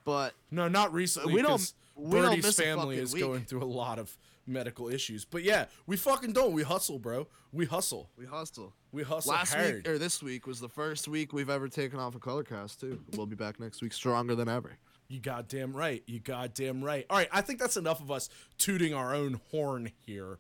But 0.05 0.35
No, 0.51 0.69
not 0.69 0.93
recently. 0.93 1.33
we 1.35 1.43
don't 1.43 1.73
we 1.97 2.19
don't 2.21 2.31
Birdie's 2.31 2.45
miss 2.45 2.61
family 2.61 2.99
is 2.99 3.13
week. 3.15 3.23
going 3.23 3.45
through 3.45 3.63
a 3.63 3.65
lot 3.65 3.99
of 3.99 4.17
medical 4.49 4.89
issues. 4.89 5.25
But 5.25 5.43
yeah, 5.43 5.67
we 5.87 5.97
fucking 5.97 6.33
don't. 6.33 6.53
We 6.53 6.63
hustle, 6.63 6.99
bro. 6.99 7.29
We 7.53 7.67
hustle. 7.67 8.11
we 8.17 8.27
hustle. 8.27 8.73
We 8.93 9.03
hustle 9.03 9.33
Last 9.33 9.55
hard. 9.55 9.75
week 9.77 9.89
or 9.89 9.99
this 9.99 10.23
week 10.23 10.47
was 10.47 10.61
the 10.61 10.69
first 10.69 11.09
week 11.09 11.33
we've 11.33 11.51
ever 11.51 11.69
taken 11.69 11.99
off 11.99 12.15
a 12.15 12.19
color 12.19 12.43
cast 12.43 12.81
too. 12.81 13.01
We'll 13.17 13.27
be 13.27 13.37
back 13.37 13.61
next 13.61 13.83
week 13.83 13.93
stronger 13.93 14.35
than 14.35 14.49
ever. 14.49 14.79
You 15.09 15.21
goddamn 15.21 15.75
right. 15.75 16.03
You 16.07 16.21
goddamn 16.21 16.85
right. 16.85 17.07
All 17.09 17.17
right, 17.17 17.29
I 17.33 17.41
think 17.41 17.59
that's 17.59 17.77
enough 17.77 18.01
of 18.01 18.11
us 18.11 18.29
tooting 18.59 18.93
our 18.95 19.15
own 19.15 19.41
horn 19.51 19.91
here. 20.07 20.39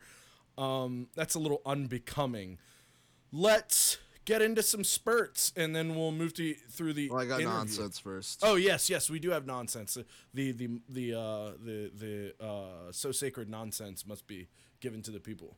Um, 0.58 1.08
that's 1.14 1.34
a 1.34 1.38
little 1.38 1.62
unbecoming. 1.64 2.58
Let's 3.32 3.98
get 4.28 4.42
into 4.42 4.62
some 4.62 4.84
spurts, 4.84 5.54
and 5.56 5.74
then 5.74 5.96
we'll 5.96 6.12
move 6.12 6.34
to 6.34 6.54
through 6.70 6.92
the. 6.92 7.08
Well, 7.08 7.20
I 7.20 7.24
got 7.24 7.40
interview. 7.40 7.48
nonsense 7.48 7.98
first. 7.98 8.40
Oh 8.42 8.56
yes, 8.56 8.90
yes, 8.90 9.08
we 9.08 9.18
do 9.18 9.30
have 9.30 9.46
nonsense. 9.46 9.96
The 10.34 10.52
the 10.52 10.68
the 10.88 11.14
uh, 11.14 11.50
the 11.64 11.90
the 11.94 12.44
uh, 12.44 12.92
so 12.92 13.10
sacred 13.10 13.48
nonsense 13.48 14.06
must 14.06 14.26
be 14.26 14.48
given 14.80 15.00
to 15.02 15.10
the 15.10 15.18
people. 15.18 15.56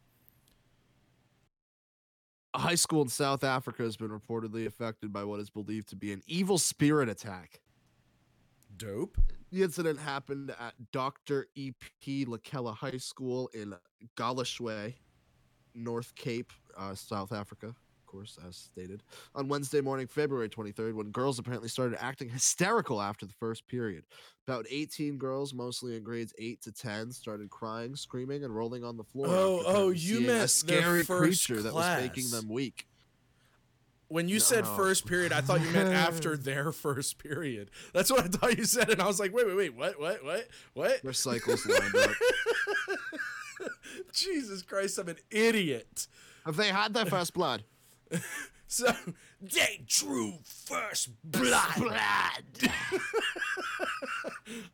A 2.54 2.58
high 2.58 2.76
school 2.76 3.02
in 3.02 3.08
South 3.08 3.44
Africa 3.44 3.82
has 3.82 3.96
been 3.96 4.10
reportedly 4.10 4.66
affected 4.66 5.12
by 5.12 5.24
what 5.24 5.40
is 5.40 5.50
believed 5.50 5.88
to 5.90 5.96
be 5.96 6.12
an 6.12 6.22
evil 6.26 6.58
spirit 6.58 7.08
attack. 7.08 7.60
Dope. 8.76 9.18
The 9.52 9.62
incident 9.64 9.98
happened 9.98 10.52
at 10.60 10.74
Dr. 10.92 11.46
E.P. 11.56 12.24
Lekhela 12.26 12.74
High 12.74 12.98
School 12.98 13.50
in 13.52 13.74
Galeshewe, 14.16 14.94
North 15.74 16.14
Cape, 16.14 16.52
uh, 16.76 16.94
South 16.94 17.32
Africa, 17.32 17.74
course, 18.10 18.38
as 18.46 18.56
stated, 18.56 19.02
on 19.34 19.48
Wednesday 19.48 19.80
morning, 19.80 20.06
February 20.06 20.48
23rd, 20.48 20.94
when 20.94 21.10
girls 21.10 21.38
apparently 21.38 21.68
started 21.68 22.02
acting 22.02 22.28
hysterical 22.28 23.00
after 23.00 23.26
the 23.26 23.32
first 23.32 23.66
period. 23.66 24.04
About 24.46 24.66
18 24.68 25.16
girls, 25.16 25.54
mostly 25.54 25.96
in 25.96 26.02
grades 26.02 26.34
8 26.38 26.60
to 26.62 26.72
10, 26.72 27.12
started 27.12 27.50
crying, 27.50 27.94
screaming, 27.94 28.44
and 28.44 28.54
rolling 28.54 28.84
on 28.84 28.96
the 28.96 29.04
floor. 29.04 29.28
Oh, 29.28 29.62
oh, 29.64 29.88
you 29.90 30.22
meant 30.22 30.44
a 30.44 30.48
scary 30.48 31.04
first 31.04 31.46
creature 31.46 31.62
that 31.62 31.72
was 31.72 32.00
making 32.00 32.30
them 32.30 32.48
weak. 32.48 32.86
When 34.08 34.28
you 34.28 34.40
said 34.40 34.66
first 34.66 35.06
period, 35.06 35.32
I 35.32 35.40
thought 35.40 35.60
you 35.60 35.70
meant 35.70 35.90
after 35.90 36.36
their 36.36 36.72
first 36.72 37.18
period. 37.18 37.70
That's 37.94 38.10
what 38.10 38.24
I 38.24 38.26
thought 38.26 38.58
you 38.58 38.64
said, 38.64 38.90
and 38.90 39.00
I 39.00 39.06
was 39.06 39.20
like, 39.20 39.32
wait, 39.32 39.46
wait, 39.46 39.56
wait, 39.56 39.76
what, 39.76 40.00
what, 40.00 40.24
what, 40.24 40.48
what? 40.74 41.02
Their 41.02 41.12
cycles 41.12 41.64
lined 41.64 41.94
up. 41.94 42.10
Jesus 44.12 44.62
Christ, 44.62 44.98
I'm 44.98 45.08
an 45.08 45.18
idiot. 45.30 46.08
Have 46.44 46.56
they 46.56 46.68
had 46.68 46.94
their 46.94 47.06
first 47.16 47.34
blood? 47.34 47.64
So 48.72 48.92
they 49.40 49.80
drew 49.84 50.34
first 50.44 51.08
blood. 51.24 51.74
blood. 51.76 52.70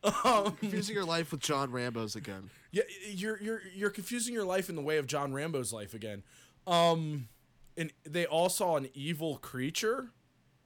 um, 0.23 0.51
Confusing 0.57 0.93
your 0.93 1.03
life 1.03 1.31
with 1.31 1.39
John 1.39 1.71
Rambo's 1.71 2.15
again. 2.15 2.51
yeah, 2.71 2.83
you're 3.09 3.41
you're 3.41 3.61
you're 3.73 3.89
confusing 3.89 4.35
your 4.35 4.43
life 4.43 4.69
in 4.69 4.75
the 4.75 4.83
way 4.83 4.97
of 4.99 5.07
John 5.07 5.33
Rambo's 5.33 5.73
life 5.73 5.95
again. 5.95 6.21
Um, 6.67 7.27
and 7.75 7.91
they 8.03 8.27
all 8.27 8.49
saw 8.49 8.75
an 8.75 8.87
evil 8.93 9.37
creature. 9.37 10.11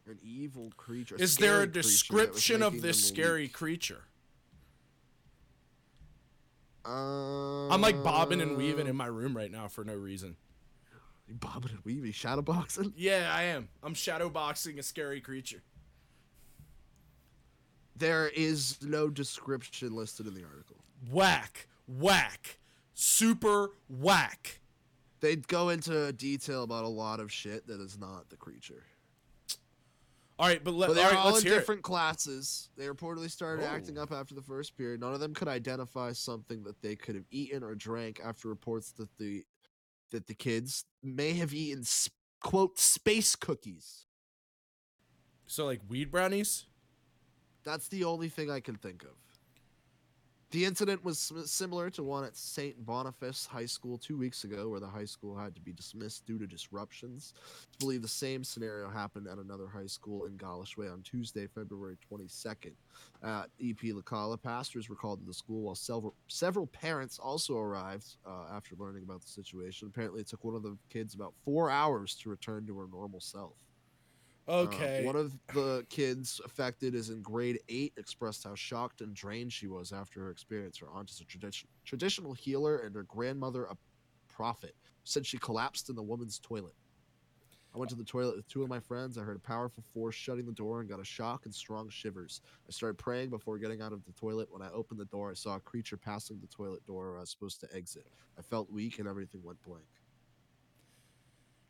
An 0.06 0.20
evil 0.22 0.74
creature. 0.76 1.16
Is 1.18 1.38
there 1.38 1.62
a 1.62 1.68
creature 1.68 1.72
that 1.72 1.78
was 1.78 1.86
description 1.86 2.62
of 2.62 2.82
this 2.82 3.02
scary 3.02 3.48
creature? 3.48 4.02
Um, 6.84 7.72
I'm 7.72 7.80
like 7.80 8.04
bobbing 8.04 8.42
and 8.42 8.58
weaving 8.58 8.88
in 8.88 8.98
my 8.98 9.06
room 9.06 9.38
right 9.38 9.52
now 9.52 9.70
for 9.70 9.86
no 9.86 9.94
reason. 9.94 10.36
You 11.32 11.38
bobbing 11.38 11.72
and 11.72 11.80
weaving, 11.86 12.12
shadowboxing. 12.12 12.92
Yeah, 12.98 13.32
I 13.34 13.44
am. 13.44 13.70
I'm 13.84 13.94
shadow 13.94 14.30
boxing 14.30 14.80
a 14.80 14.84
scary 14.84 15.22
creature. 15.22 15.64
There 17.96 18.28
is 18.28 18.78
no 18.82 19.10
description 19.10 19.96
listed 19.96 20.28
in 20.28 20.34
the 20.34 20.44
article. 20.44 20.76
Whack, 21.10 21.68
whack, 21.88 22.58
super 22.94 23.70
whack. 23.88 24.60
They 25.22 25.38
go 25.38 25.70
into 25.70 26.12
detail 26.12 26.64
about 26.64 26.84
a 26.84 26.90
lot 26.90 27.22
of 27.22 27.32
shit 27.32 27.66
that 27.68 27.80
is 27.80 27.98
not 27.98 28.30
the 28.30 28.36
creature. 28.36 28.84
All 30.38 30.48
right, 30.48 30.62
but, 30.62 30.74
let, 30.74 30.88
But 30.88 30.98
all 30.98 31.04
they're 31.04 31.12
right, 31.14 31.26
all 31.26 31.36
in 31.38 31.44
hear 31.44 31.54
it. 31.54 31.56
different 31.60 31.82
classes. 31.84 32.70
They 32.76 32.88
reportedly 32.88 33.30
started 33.32 33.64
oh. 33.64 33.68
acting 33.70 33.98
Oh. 33.98 34.04
up 34.04 34.12
after 34.12 34.36
the 34.36 34.42
first 34.42 34.76
period. 34.76 35.00
None 35.00 35.14
of 35.14 35.22
them 35.22 35.34
could 35.34 35.48
identify 35.48 36.12
something 36.12 36.64
that 36.64 36.82
they 36.82 36.96
could 36.98 37.16
have 37.16 37.26
eaten 37.32 37.64
or 37.64 37.76
drank 37.76 38.20
after 38.22 38.50
reports 38.50 38.92
that 38.94 39.08
the 39.18 39.46
that 40.12 40.28
the 40.28 40.34
kids 40.34 40.86
may 41.02 41.34
have 41.34 41.54
eaten 41.54 41.84
quote 42.42 42.80
space 42.80 43.36
cookies. 43.36 44.06
So 45.48 45.66
like 45.66 45.82
weed 45.88 46.12
brownies. 46.12 46.66
That's 47.64 47.88
the 47.90 48.04
only 48.04 48.30
thing 48.30 48.50
I 48.50 48.60
can 48.60 48.76
think 48.76 49.04
of. 49.04 49.21
The 50.52 50.66
incident 50.66 51.06
was 51.06 51.32
similar 51.46 51.90
to 51.92 52.04
one 52.04 52.26
at 52.26 52.36
St. 52.36 52.86
Boniface 52.86 53.46
High 53.46 53.68
School 53.68 53.98
two 53.98 54.18
weeks 54.18 54.44
ago, 54.44 54.68
where 54.68 54.82
the 54.82 54.88
high 54.88 55.06
school 55.06 55.38
had 55.38 55.56
to 55.56 55.62
be 55.62 55.72
dismissed 55.72 56.26
due 56.26 56.38
to 56.40 56.46
disruptions. 56.46 57.34
It's 57.70 57.78
believed 57.78 58.04
the 58.04 58.10
same 58.10 58.44
scenario 58.44 58.90
happened 58.90 59.28
at 59.30 59.38
another 59.38 59.66
high 59.66 59.86
school 59.86 60.26
in 60.26 60.38
Galeshewe 60.38 60.92
on 60.92 61.04
Tuesday, 61.04 61.48
February 61.48 61.96
22nd. 62.12 62.74
At 63.24 63.50
EP 63.64 63.80
Lekhela, 63.80 64.42
pastors 64.42 64.90
were 64.90 64.98
called 64.98 65.22
to 65.22 65.26
the 65.26 65.34
school 65.34 65.62
while 65.62 65.76
several, 65.76 66.16
several 66.28 66.68
parents 66.68 67.18
also 67.18 67.58
arrived 67.58 68.18
uh, 68.28 68.54
after 68.54 68.76
learning 68.78 69.04
about 69.04 69.22
the 69.22 69.30
situation. 69.30 69.88
Apparently, 69.88 70.20
it 70.20 70.28
took 70.28 70.44
one 70.44 70.56
of 70.56 70.64
the 70.64 70.78
kids 70.90 71.14
about 71.14 71.34
four 71.46 71.70
hours 71.70 72.14
to 72.16 72.30
return 72.30 72.68
to 72.68 72.78
her 72.78 72.88
normal 72.92 73.22
self. 73.22 73.54
Uh, 74.48 74.62
Okay. 74.64 75.06
one 75.06 75.16
of 75.16 75.34
the 75.54 75.86
kids 75.90 76.42
affected 76.44 76.96
is 76.96 77.10
in 77.10 77.22
grade 77.22 77.60
eight, 77.70 77.94
expressed 77.98 78.44
how 78.44 78.56
shocked 78.56 79.02
and 79.02 79.14
drained 79.14 79.54
she 79.54 79.68
was 79.68 79.92
after 79.92 80.20
her 80.22 80.32
experience. 80.32 80.78
Her 80.80 80.90
aunt 80.92 81.10
is 81.12 81.22
a 81.22 81.26
tradition, 81.26 81.70
traditional 81.86 82.34
healer 82.34 82.80
and 82.80 82.96
her 82.96 83.04
grandmother 83.04 83.66
a 83.66 83.78
prophet. 84.28 84.76
Said 85.04 85.26
she 85.26 85.38
collapsed 85.38 85.90
in 85.90 85.96
the 85.96 86.04
woman's 86.04 86.40
toilet. 86.40 86.74
I 87.74 87.78
went 87.78 87.90
to 87.92 87.96
the 87.96 88.04
toilet 88.04 88.36
with 88.36 88.48
two 88.50 88.64
of 88.64 88.70
my 88.70 88.82
friends. 88.82 89.18
I 89.18 89.22
heard 89.22 89.38
a 89.38 89.40
powerful 89.40 89.84
force 89.94 90.14
shutting 90.14 90.46
the 90.46 90.52
door 90.52 90.82
and 90.82 90.90
got 90.90 91.00
a 91.00 91.06
shock 91.06 91.46
and 91.46 91.56
strong 91.56 91.90
shivers. 91.90 92.42
I 92.68 92.72
started 92.72 92.98
praying 92.98 93.30
before 93.30 93.58
getting 93.58 93.82
out 93.82 93.94
of 93.94 94.04
the 94.04 94.12
toilet. 94.12 94.52
When 94.52 94.62
I 94.62 94.70
opened 94.72 95.00
the 95.00 95.06
door, 95.06 95.32
I 95.32 95.36
saw 95.36 95.56
a 95.56 95.60
creature 95.62 95.96
passing 95.96 96.40
the 96.42 96.48
toilet 96.48 96.86
door 96.86 97.12
where 97.12 97.18
I 97.18 97.22
was 97.22 97.30
supposed 97.32 97.62
to 97.62 97.68
exit. 97.74 98.06
I 98.38 98.42
felt 98.42 98.70
weak 98.70 99.00
and 99.00 99.08
everything 99.08 99.42
went 99.44 99.62
blank. 99.64 99.86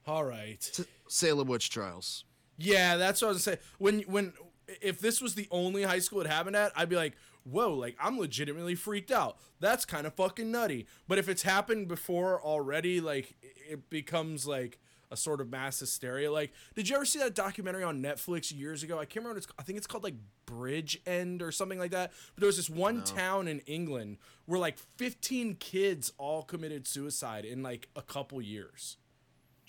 All 0.08 0.26
right. 0.26 0.68
Salem 1.08 1.48
witch 1.48 1.70
trials. 1.70 2.26
Yeah, 2.62 2.98
that's 2.98 3.22
what 3.22 3.30
I 3.30 3.32
was 3.32 3.46
gonna 3.46 3.58
say. 3.58 3.64
When 3.78 4.00
when 4.02 4.34
if 4.82 5.00
this 5.00 5.22
was 5.22 5.36
the 5.36 5.48
only 5.52 5.84
high 5.84 6.00
school 6.00 6.22
it 6.22 6.28
happened 6.28 6.56
at, 6.56 6.72
I'd 6.76 6.90
be 6.90 6.96
like, 6.96 7.14
whoa, 7.44 7.74
like 7.74 7.96
I'm 8.00 8.20
legitimately 8.20 8.76
freaked 8.76 9.12
out. 9.12 9.38
That's 9.60 9.86
kind 9.86 10.08
of 10.08 10.14
fucking 10.14 10.52
nutty. 10.52 10.88
But 11.08 11.18
if 11.18 11.30
it's 11.30 11.44
happened 11.44 11.88
before 11.88 12.42
already, 12.42 13.02
like 13.02 13.36
it 13.70 13.90
becomes 13.90 14.48
like 14.48 14.80
a 15.12 15.18
sort 15.18 15.42
of 15.42 15.50
mass 15.50 15.80
hysteria. 15.80 16.32
Like, 16.32 16.54
did 16.74 16.88
you 16.88 16.96
ever 16.96 17.06
see 17.06 17.20
that 17.20 17.36
documentary 17.36 17.84
on 17.84 18.02
Netflix 18.02 18.58
years 18.58 18.82
ago? 18.82 18.98
I 18.98 19.06
can't 19.06 19.18
remember. 19.18 19.36
What 19.36 19.44
it's, 19.44 19.54
I 19.60 19.64
think 19.64 19.78
it's 19.78 19.88
called 19.88 20.06
like 20.06 20.16
Bridgend 20.48 21.42
or 21.42 21.52
something 21.52 21.78
like 21.78 21.92
that. 21.92 22.12
But 22.34 22.42
there 22.42 22.48
was 22.48 22.58
this 22.58 22.70
one 22.70 23.04
town 23.04 23.48
in 23.48 23.60
England 23.62 24.18
where 24.46 24.60
like 24.60 24.78
15 24.98 25.56
kids 25.56 26.14
all 26.18 26.44
committed 26.44 26.88
suicide 26.88 27.44
in 27.44 27.62
like 27.62 27.90
a 27.96 28.02
couple 28.02 28.42
years 28.42 28.98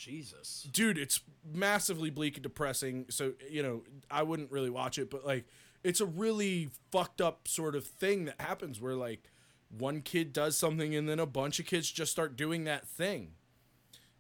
Jesus. 0.02 0.66
dude 0.73 0.99
it's 0.99 1.21
massively 1.54 2.11
bleak 2.11 2.35
and 2.37 2.42
depressing 2.42 3.06
so 3.09 3.32
you 3.49 3.62
know 3.62 3.82
i 4.11 4.23
wouldn't 4.23 4.50
really 4.50 4.71
watch 4.71 4.99
it 4.99 5.11
but 5.11 5.25
like 5.25 5.44
it's 5.85 6.00
a 6.00 6.06
really 6.06 6.71
fucked 6.90 7.21
up 7.21 7.47
sort 7.49 7.75
of 7.75 7.85
thing 7.87 8.25
that 8.25 8.40
happens 8.40 8.80
where 8.80 8.94
like 8.94 9.30
one 9.76 10.00
kid 10.00 10.32
does 10.32 10.59
something 10.59 10.94
and 10.94 11.09
then 11.09 11.18
a 11.18 11.26
bunch 11.26 11.59
of 11.61 11.66
kids 11.66 11.90
just 11.90 12.11
start 12.12 12.37
doing 12.37 12.64
that 12.64 12.87
thing 12.87 13.32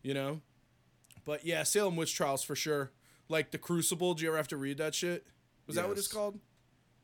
you 0.02 0.14
know 0.14 0.40
but 1.24 1.44
yeah 1.44 1.62
salem 1.62 1.96
witch 1.96 2.14
trials 2.14 2.42
for 2.42 2.54
sure 2.56 2.90
like 3.28 3.50
the 3.50 3.58
crucible 3.58 4.14
do 4.14 4.22
you 4.22 4.28
ever 4.28 4.36
have 4.36 4.48
to 4.48 4.56
read 4.56 4.78
that 4.78 4.94
shit 4.94 5.26
was 5.66 5.76
that 5.76 5.88
what 5.88 5.98
it's 5.98 6.08
called 6.08 6.38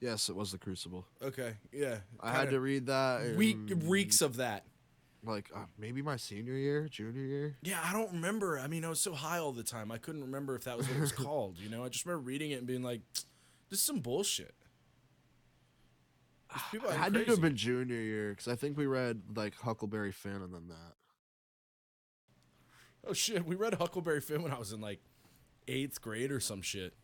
Yes, 0.01 0.29
it 0.29 0.37
was 0.37 0.53
the 0.53 0.59
Crucible. 0.59 1.07
okay 1.21 1.55
yeah 1.73 1.97
I 2.21 2.31
had 2.31 2.51
to 2.51 2.61
read 2.61 2.87
that. 2.87 3.35
week 3.35 3.57
reeks 3.83 4.21
of 4.23 4.37
that 4.37 4.65
like 5.25 5.51
uh, 5.55 5.65
maybe 5.79 6.03
my 6.03 6.17
senior 6.17 6.55
year, 6.55 6.89
junior 6.89 7.23
year. 7.23 7.57
Yeah, 7.63 7.81
I 7.85 7.93
don't 7.93 8.13
remember. 8.13 8.59
I 8.59 8.67
mean, 8.67 8.85
I 8.85 8.89
was 8.89 9.01
so 9.01 9.13
high 9.13 9.39
all 9.39 9.53
the 9.53 9.63
time. 9.63 9.91
I 9.91 9.99
couldn't 9.99 10.23
remember 10.23 10.55
if 10.55 10.65
that 10.65 10.77
was 10.77 10.89
what 10.89 10.97
it 10.97 11.01
was 11.01 11.13
called. 11.27 11.59
You 11.59 11.69
know, 11.69 11.85
I 11.85 11.89
just 11.89 12.07
remember 12.07 12.25
reading 12.25 12.51
it 12.53 12.59
and 12.59 12.67
being 12.67 12.83
like, 12.83 13.03
"This 13.69 13.81
is 13.81 13.85
some 13.85 14.01
bullshit." 14.01 14.55
These 16.55 16.63
people 16.73 16.89
I 16.89 16.95
had 16.95 17.13
to 17.15 17.25
have 17.25 17.41
been 17.41 17.57
junior 17.57 18.01
year 18.01 18.31
because 18.31 18.49
I 18.49 18.55
think 18.55 18.79
we 18.79 18.87
read 18.87 19.21
like 19.35 19.55
Huckleberry 19.57 20.13
Finn 20.13 20.41
and 20.43 20.55
then 20.55 20.69
that. 20.69 20.95
Oh 23.07 23.13
shit, 23.13 23.45
we 23.45 23.55
read 23.55 23.75
Huckleberry 23.75 24.21
Finn 24.21 24.43
when 24.43 24.53
I 24.53 24.59
was 24.59 24.73
in 24.73 24.81
like 24.81 25.01
eighth 25.67 26.01
grade 26.01 26.33
or 26.33 26.41
some 26.41 26.63
shit. 26.63 26.95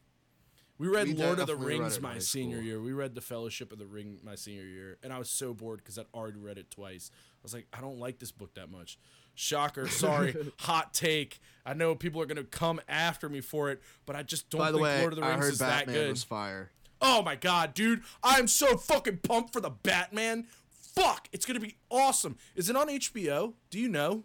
We 0.79 0.89
read 0.89 1.07
We 1.07 1.15
Lord 1.15 1.39
of 1.39 1.47
the 1.47 1.55
Rings 1.57 2.01
my 2.01 2.19
senior 2.19 2.57
school. 2.57 2.65
year. 2.67 2.81
We 2.83 2.93
read 2.93 3.15
The 3.15 3.21
Fellowship 3.21 3.71
of 3.73 3.79
the 3.79 3.87
Ring 3.87 4.19
my 4.25 4.35
senior 4.35 4.65
year, 4.65 4.99
and 5.03 5.13
I 5.13 5.19
was 5.19 5.31
so 5.31 5.55
bored 5.55 5.79
because 5.79 5.99
I'd 5.99 6.07
already 6.13 6.39
read 6.39 6.59
it 6.59 6.71
twice. 6.71 7.11
I 7.15 7.39
was 7.45 7.55
like, 7.55 7.67
I 7.73 7.81
don't 7.81 7.99
like 7.99 8.19
this 8.19 8.33
book 8.33 8.55
that 8.55 8.71
much. 8.71 8.99
Shocker, 9.37 9.87
sorry, 9.89 10.35
hot 10.61 10.93
take. 10.95 11.41
I 11.65 11.75
know 11.75 11.95
people 11.95 12.21
are 12.21 12.27
gonna 12.27 12.45
come 12.45 12.81
after 12.89 13.29
me 13.29 13.41
for 13.41 13.71
it, 13.71 13.81
but 14.07 14.17
I 14.17 14.23
just 14.23 14.51
don't 14.51 14.61
By 14.61 14.71
the 14.73 14.79
think 14.79 14.85
way, 14.85 15.01
Lord 15.01 15.13
of 15.13 15.19
the 15.21 15.25
I 15.25 15.31
Rings 15.31 15.45
heard 15.45 15.53
is 15.55 15.59
Batman 15.59 15.95
that 15.95 16.01
good. 16.01 16.11
was 16.11 16.25
fire. 16.25 16.71
Oh 17.01 17.23
my 17.23 17.37
god, 17.37 17.75
dude. 17.75 18.03
I'm 18.23 18.47
so 18.49 18.77
fucking 18.77 19.19
pumped 19.19 19.53
for 19.53 19.61
the 19.61 19.71
Batman. 19.71 20.47
Fuck, 20.71 21.29
it's 21.33 21.47
gonna 21.47 21.61
be 21.61 21.77
awesome. 21.91 22.37
Is 22.55 22.69
it 22.71 22.77
on 22.77 22.89
HBO? 22.89 23.55
Do 23.71 23.79
you 23.79 23.89
know? 23.89 24.25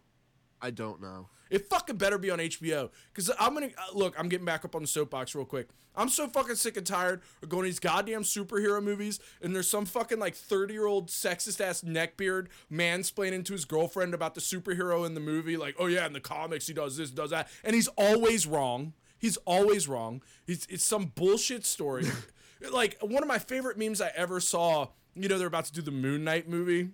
I 0.62 0.72
don't 0.72 1.02
know. 1.02 1.30
It 1.50 1.68
fucking 1.70 1.98
better 1.98 2.18
be 2.18 2.30
on 2.30 2.40
HBO. 2.40 2.90
Cause 3.14 3.32
I'm 3.40 3.54
gonna 3.54 3.68
uh, 3.78 3.94
look. 3.98 4.16
I'm 4.20 4.30
getting 4.30 4.46
back 4.46 4.66
up 4.66 4.76
on 4.76 4.82
the 4.82 4.88
soapbox 4.88 5.34
real 5.34 5.46
quick. 5.46 5.70
I'm 5.96 6.10
so 6.10 6.28
fucking 6.28 6.56
sick 6.56 6.78
and 6.78 6.86
tired 6.86 7.22
of 7.42 7.50
going 7.50 7.64
to 7.64 7.70
these 7.70 7.80
goddamn 7.80 8.22
superhero 8.24 8.82
movies, 8.82 9.20
and 9.42 9.54
there's 9.56 9.70
some 9.70 9.86
fucking 9.86 10.20
like 10.20 10.36
30 10.36 10.74
year 10.74 10.86
old 10.86 11.08
sexist 11.08 11.60
ass 11.60 11.82
neckbeard 11.82 12.48
mansplaining 12.72 13.44
to 13.46 13.54
his 13.54 13.66
girlfriend 13.66 14.14
about 14.14 14.36
the 14.36 14.42
superhero 14.42 15.06
in 15.06 15.14
the 15.16 15.20
movie. 15.20 15.58
Like, 15.58 15.76
oh 15.80 15.88
yeah, 15.88 16.06
in 16.06 16.14
the 16.14 16.20
comics 16.22 16.68
he 16.68 16.74
does 16.74 16.98
this, 16.98 17.10
does 17.12 17.32
that, 17.32 17.48
and 17.64 17.76
he's 17.76 17.88
always 17.98 18.46
wrong. 18.48 18.94
He's 19.18 19.38
always 19.46 19.88
wrong. 19.88 20.22
He's 20.46 20.66
it's 20.70 20.84
some 20.86 21.08
bullshit 21.16 21.66
story. 21.66 22.06
like 22.72 22.98
one 23.02 23.24
of 23.24 23.28
my 23.28 23.40
favorite 23.40 23.78
memes 23.78 24.00
I 24.02 24.12
ever 24.16 24.40
saw. 24.40 24.88
You 25.16 25.28
know 25.28 25.38
they're 25.38 25.48
about 25.48 25.66
to 25.66 25.74
do 25.74 25.82
the 25.82 25.92
Moon 25.92 26.24
Knight 26.24 26.48
movie, 26.48 26.90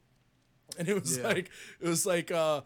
and 0.79 0.87
it 0.89 0.99
was 0.99 1.17
Yeah. 1.17 1.27
like 1.27 1.51
it 1.79 1.87
was 1.87 2.05
like 2.05 2.31
uh 2.31 2.61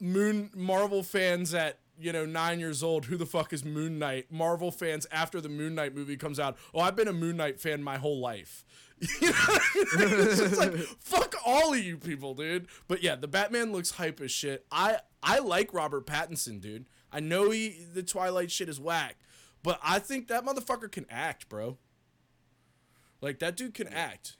Moon 0.00 0.50
Marvel 0.54 1.02
fans 1.02 1.52
at 1.54 1.78
you 1.98 2.12
know 2.12 2.24
nine 2.24 2.60
years 2.60 2.82
old. 2.82 3.06
Who 3.06 3.16
the 3.16 3.26
fuck 3.26 3.52
is 3.52 3.64
Moon 3.64 3.98
Knight? 3.98 4.30
Marvel 4.30 4.70
fans 4.70 5.06
after 5.10 5.40
the 5.40 5.48
Moon 5.48 5.74
Knight 5.74 5.94
movie 5.94 6.16
comes 6.16 6.38
out. 6.38 6.56
Oh, 6.72 6.80
I've 6.80 6.96
been 6.96 7.08
a 7.08 7.12
Moon 7.12 7.36
Knight 7.36 7.60
fan 7.60 7.82
my 7.82 7.96
whole 7.98 8.20
life. 8.20 8.64
You 9.20 9.28
know 9.28 9.34
I 9.38 9.70
mean? 9.74 10.08
It's 10.28 10.38
just 10.38 10.56
like 10.56 10.74
fuck 10.98 11.36
all 11.46 11.72
of 11.72 11.78
you 11.78 11.96
people, 11.96 12.34
dude. 12.34 12.66
But 12.88 13.02
yeah, 13.02 13.14
the 13.14 13.28
Batman 13.28 13.72
looks 13.72 13.92
hype 13.92 14.20
as 14.20 14.32
shit. 14.32 14.66
I 14.72 14.98
I 15.22 15.38
like 15.38 15.72
Robert 15.72 16.06
Pattinson, 16.06 16.60
dude. 16.60 16.86
I 17.12 17.20
know 17.20 17.50
he 17.50 17.78
the 17.94 18.02
Twilight 18.02 18.50
shit 18.50 18.68
is 18.68 18.80
whack, 18.80 19.16
but 19.62 19.78
I 19.84 19.98
think 20.00 20.28
that 20.28 20.44
motherfucker 20.44 20.90
can 20.90 21.06
act, 21.08 21.48
bro. 21.48 21.78
Like 23.20 23.38
that 23.38 23.56
dude 23.56 23.74
can 23.74 23.88
act. 23.88 24.36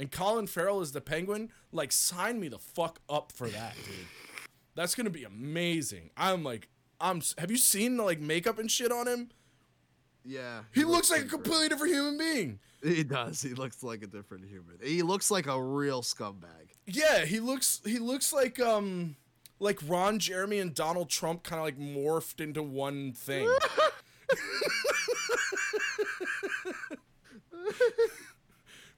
And 0.00 0.10
Colin 0.10 0.46
Farrell 0.46 0.80
is 0.80 0.92
the 0.92 1.02
Penguin. 1.02 1.50
Like, 1.72 1.92
sign 1.92 2.40
me 2.40 2.48
the 2.48 2.58
fuck 2.58 3.00
up 3.08 3.32
for 3.32 3.48
that, 3.48 3.74
dude. 3.84 4.06
That's 4.80 4.94
gonna 4.94 5.10
be 5.10 5.24
amazing. 5.24 6.08
I'm 6.16 6.42
like, 6.42 6.70
I'm. 6.98 7.20
Have 7.36 7.50
you 7.50 7.58
seen 7.58 7.98
the 7.98 8.02
like 8.02 8.18
makeup 8.18 8.58
and 8.58 8.70
shit 8.70 8.90
on 8.90 9.06
him? 9.06 9.28
Yeah. 10.24 10.62
He 10.72 10.84
looks 10.84 11.10
like 11.10 11.20
a 11.20 11.26
completely 11.26 11.68
different 11.68 11.92
human 11.92 12.16
being. 12.16 12.60
He 12.82 13.04
does. 13.04 13.42
He 13.42 13.50
looks 13.50 13.82
like 13.82 14.02
a 14.02 14.06
different 14.06 14.46
human. 14.46 14.78
He 14.82 15.02
looks 15.02 15.30
like 15.30 15.46
a 15.46 15.62
real 15.62 16.00
scumbag. 16.00 16.70
Yeah, 16.86 17.26
he 17.26 17.40
looks. 17.40 17.82
He 17.84 17.98
looks 17.98 18.32
like 18.32 18.58
um, 18.58 19.16
like 19.58 19.78
Ron 19.86 20.18
Jeremy 20.18 20.60
and 20.60 20.74
Donald 20.74 21.10
Trump 21.10 21.42
kind 21.42 21.58
of 21.58 21.66
like 21.66 21.78
morphed 21.78 22.40
into 22.40 22.62
one 22.62 23.12
thing. 23.12 23.54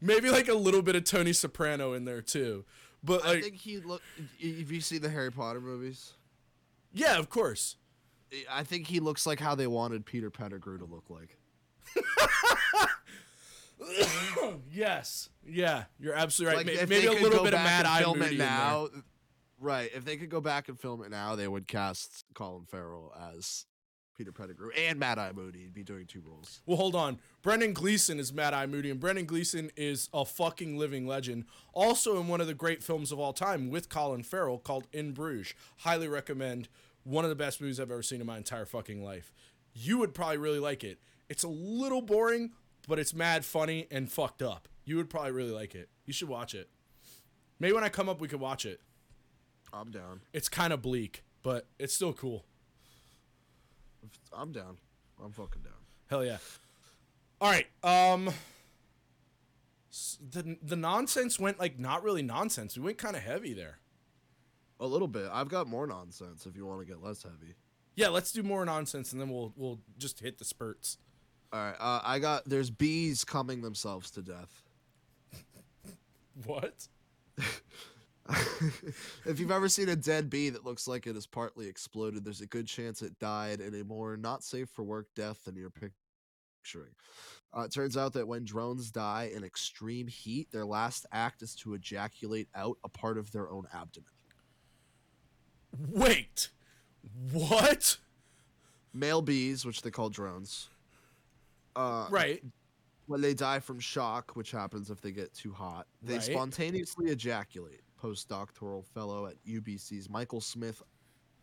Maybe 0.01 0.31
like 0.31 0.47
a 0.47 0.55
little 0.55 0.83
bit 0.83 0.95
of 0.95 1.03
Tony 1.03 1.33
Soprano 1.33 1.93
in 1.93 2.05
there 2.05 2.23
too. 2.23 2.67
But 3.05 3.25
I 3.25 3.41
think 3.41 3.57
he 3.57 3.79
look. 3.79 4.03
If 4.39 4.71
you 4.71 4.81
see 4.81 4.99
the 4.99 5.09
Harry 5.09 5.33
Potter 5.33 5.61
movies, 5.61 6.13
yeah, 6.93 7.19
of 7.19 7.31
course. 7.31 7.77
I 8.51 8.63
think 8.65 8.87
he 8.87 8.99
looks 9.01 9.27
like 9.27 9.41
how 9.41 9.55
they 9.55 9.67
wanted 9.67 10.07
Peter 10.07 10.31
Pettigrew 10.31 10.79
to 10.79 10.87
look 10.87 11.05
like. 11.11 11.37
yes. 14.73 15.29
Yeah, 15.47 15.85
you're 15.99 16.15
absolutely 16.15 16.57
right. 16.57 16.67
Like, 16.67 16.89
May- 16.89 17.01
Maybe 17.01 17.07
a 17.07 17.13
little 17.23 17.45
bit 17.45 17.55
of 17.55 17.61
Mad 17.61 17.85
Eye 17.87 18.01
film 18.01 18.19
Moody 18.21 18.37
it 18.37 18.39
now. 18.39 18.89
Right. 19.59 19.91
If 19.95 20.05
they 20.05 20.17
could 20.17 20.31
go 20.31 20.41
back 20.41 20.69
and 20.69 20.81
film 20.81 21.03
it 21.03 21.11
now, 21.11 21.37
they 21.37 21.47
would 21.47 21.69
cast 21.69 22.25
Colin 22.35 22.65
Farrell 22.65 23.13
as 23.37 23.67
Peter 24.17 24.33
Pettigrew 24.33 24.71
and 24.77 24.99
Mad 24.99 25.19
Eye 25.19 25.33
Moody. 25.35 25.69
Be 25.73 25.83
doing 25.83 26.07
two 26.07 26.23
roles. 26.27 26.61
Well, 26.67 26.77
hold 26.77 26.95
on. 26.95 27.19
Brendan 27.43 27.73
Gleeson 27.73 28.19
is 28.21 28.33
Mad 28.33 28.55
Eye 28.55 28.67
Moody, 28.67 28.91
and 28.91 29.01
Brendan 29.01 29.27
Gleeson 29.27 29.71
is 29.77 30.09
a 30.13 30.25
fucking 30.25 30.77
living 30.77 31.07
legend. 31.07 31.45
Also 31.73 32.21
in 32.21 32.29
one 32.29 32.41
of 32.41 32.47
the 32.47 32.55
great 32.55 32.83
films 32.83 33.11
of 33.11 33.19
all 33.19 33.33
time 33.33 33.71
with 33.71 33.89
Colin 33.89 34.23
Farrell 34.23 34.59
called 34.59 34.87
In 34.93 35.13
Bruges. 35.13 35.55
Highly 35.79 36.09
recommend. 36.09 36.69
One 37.05 37.25
of 37.25 37.31
the 37.31 37.37
best 37.37 37.61
movies 37.61 37.81
I've 37.81 37.91
ever 37.91 38.03
seen 38.03 38.21
in 38.21 38.27
my 38.27 38.37
entire 38.37 38.67
fucking 38.67 39.03
life. 39.03 39.33
You 39.75 39.99
would 39.99 40.15
probably 40.15 40.37
really 40.37 40.61
like 40.61 40.85
it. 40.85 41.01
It's 41.29 41.43
a 41.43 41.49
little 41.49 42.03
boring, 42.03 42.53
but 42.87 42.99
it's 42.99 43.15
mad 43.15 43.45
funny 43.45 43.89
and 43.91 44.11
fucked 44.11 44.43
up. 44.43 44.69
You 44.85 44.97
would 44.97 45.11
probably 45.11 45.33
really 45.33 45.51
like 45.51 45.75
it. 45.75 45.89
You 46.05 46.13
should 46.13 46.29
watch 46.29 46.55
it. 46.55 46.69
Maybe 47.59 47.73
when 47.73 47.85
I 47.85 47.89
come 47.89 48.09
up, 48.09 48.21
we 48.21 48.29
could 48.29 48.41
watch 48.41 48.67
it. 48.67 48.81
I'm 49.73 49.91
down. 49.91 50.21
It's 50.33 50.49
kind 50.49 50.73
of 50.73 50.83
bleak, 50.83 51.25
but 51.43 51.67
it's 51.79 51.95
still 51.95 52.13
cool. 52.13 52.45
I'm 54.33 54.53
down. 54.53 54.77
I'm 55.23 55.33
fucking 55.33 55.63
down. 55.63 55.73
Hell 56.09 56.25
yeah. 56.25 56.39
All 57.41 57.51
right. 57.51 57.67
Um 57.83 58.31
the 60.31 60.57
the 60.63 60.77
nonsense 60.77 61.39
went 61.39 61.59
like 61.59 61.79
not 61.79 62.03
really 62.03 62.23
nonsense. 62.23 62.77
We 62.77 62.83
went 62.85 62.99
kind 62.99 63.17
of 63.17 63.23
heavy 63.23 63.53
there. 63.55 63.79
A 64.81 64.87
little 64.87 65.09
bit. 65.09 65.29
I've 65.33 65.49
got 65.49 65.67
more 65.67 65.87
nonsense 65.87 66.47
if 66.47 66.57
you 66.57 66.67
want 66.67 66.81
to 66.81 66.87
get 66.87 67.03
less 67.03 67.23
heavy. 67.23 67.55
Yeah, 67.95 68.09
let's 68.09 68.33
do 68.33 68.43
more 68.43 68.65
nonsense 68.65 69.13
and 69.13 69.21
then 69.21 69.29
we'll 69.29 69.53
we'll 69.57 69.81
just 69.99 70.21
hit 70.21 70.39
the 70.39 70.45
spurts. 70.45 70.99
All 71.53 71.61
right. 71.61 71.77
Uh, 71.79 72.01
I 72.03 72.19
got. 72.19 72.49
There's 72.49 72.71
bees 72.71 73.25
coming 73.25 73.61
themselves 73.61 74.11
to 74.13 74.23
death. 74.23 74.63
What? 76.47 76.89
if 79.27 79.39
you've 79.39 79.51
ever 79.51 79.69
seen 79.69 79.89
a 79.89 79.97
dead 79.97 80.31
bee 80.31 80.51
that 80.51 80.65
looks 80.65 80.87
like 80.89 81.07
it 81.07 81.17
is 81.17 81.27
partly 81.27 81.67
exploded, 81.69 82.25
there's 82.25 82.41
a 82.41 82.47
good 82.47 82.67
chance 82.67 83.03
it 83.03 83.19
died 83.19 83.61
in 83.61 83.75
a 83.75 83.85
more 83.85 84.17
not 84.17 84.43
safe 84.43 84.69
for 84.71 84.83
work 84.83 85.07
death 85.15 85.45
than 85.45 85.57
you're 85.57 85.71
picturing. 85.71 86.95
Uh, 87.57 87.63
it 87.63 87.73
turns 87.73 87.97
out 87.97 88.13
that 88.15 88.27
when 88.27 88.45
drones 88.45 88.91
die 88.91 89.31
in 89.35 89.45
extreme 89.45 90.07
heat, 90.07 90.51
their 90.51 90.65
last 90.65 91.05
act 91.13 91.43
is 91.43 91.55
to 91.57 91.75
ejaculate 91.75 92.49
out 92.55 92.79
a 92.85 92.89
part 92.89 93.19
of 93.19 93.31
their 93.33 93.51
own 93.51 93.67
abdomen. 93.75 94.09
Wait. 95.89 96.49
What? 97.31 97.99
Male 98.95 99.23
bees, 99.23 99.65
which 99.65 99.83
they 99.83 99.91
call 99.91 100.09
drones, 100.11 100.69
uh, 101.77 102.07
Right. 102.11 102.43
when 103.07 103.21
they 103.21 103.35
die 103.35 103.59
from 103.61 103.81
shock, 103.81 104.33
which 104.37 104.51
happens 104.51 104.91
if 104.91 105.01
they 105.01 105.13
get 105.13 105.35
too 105.35 105.53
hot, 105.53 105.87
they 106.03 106.15
Right. 106.15 106.23
spontaneously 106.23 107.11
ejaculate. 107.11 107.82
Postdoctoral 108.03 108.85
fellow 108.85 109.27
at 109.27 109.35
UBC's 109.47 110.09
Michael 110.09 110.41
Smith 110.41 110.83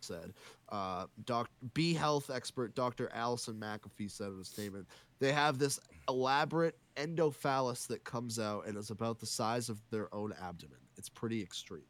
said. 0.02 0.34
Uh, 0.70 1.06
doc- 1.26 1.50
bee 1.74 1.94
health 1.94 2.30
expert 2.30 2.76
Dr. 2.76 3.10
Alison 3.14 3.56
McAfee 3.56 4.12
said 4.12 4.28
in 4.28 4.40
a 4.40 4.46
statement, 4.46 4.88
they 5.20 5.32
have 5.32 5.58
this 5.58 5.80
elaborate 6.08 6.78
endophallus 6.96 7.88
that 7.88 8.04
comes 8.04 8.40
out 8.40 8.66
and 8.66 8.78
is 8.78 8.90
about 8.90 9.20
the 9.20 9.26
size 9.26 9.70
of 9.70 9.82
their 9.92 10.14
own 10.14 10.34
abdomen. 10.42 10.78
It's 10.98 11.10
pretty 11.10 11.42
extreme. 11.42 11.84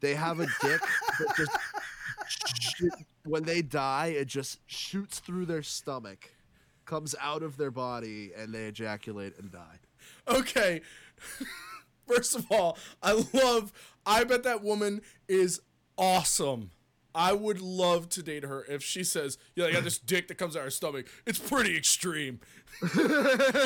They 0.00 0.14
have 0.14 0.40
a 0.40 0.46
dick 0.62 0.80
that 1.18 1.34
just 1.36 1.50
when 3.24 3.42
they 3.44 3.62
die, 3.62 4.08
it 4.08 4.28
just 4.28 4.60
shoots 4.66 5.18
through 5.18 5.46
their 5.46 5.62
stomach, 5.62 6.30
comes 6.86 7.14
out 7.20 7.42
of 7.42 7.56
their 7.56 7.70
body, 7.70 8.32
and 8.36 8.54
they 8.54 8.64
ejaculate 8.66 9.38
and 9.38 9.50
die. 9.50 9.78
Okay. 10.26 10.80
First 12.14 12.34
of 12.34 12.46
all, 12.50 12.76
I 13.02 13.24
love 13.32 13.72
I 14.06 14.24
bet 14.24 14.42
that 14.44 14.62
woman 14.62 15.02
is 15.28 15.60
awesome. 15.96 16.70
I 17.14 17.32
would 17.32 17.60
love 17.60 18.08
to 18.10 18.22
date 18.22 18.44
her 18.44 18.64
if 18.68 18.82
she 18.82 19.02
says, 19.02 19.36
"Yeah, 19.56 19.66
I 19.66 19.72
got 19.72 19.84
this 19.84 19.98
dick 19.98 20.28
that 20.28 20.36
comes 20.36 20.54
out 20.56 20.60
of 20.60 20.64
her 20.66 20.70
stomach. 20.70 21.06
It's 21.26 21.38
pretty 21.38 21.76
extreme." 21.76 22.40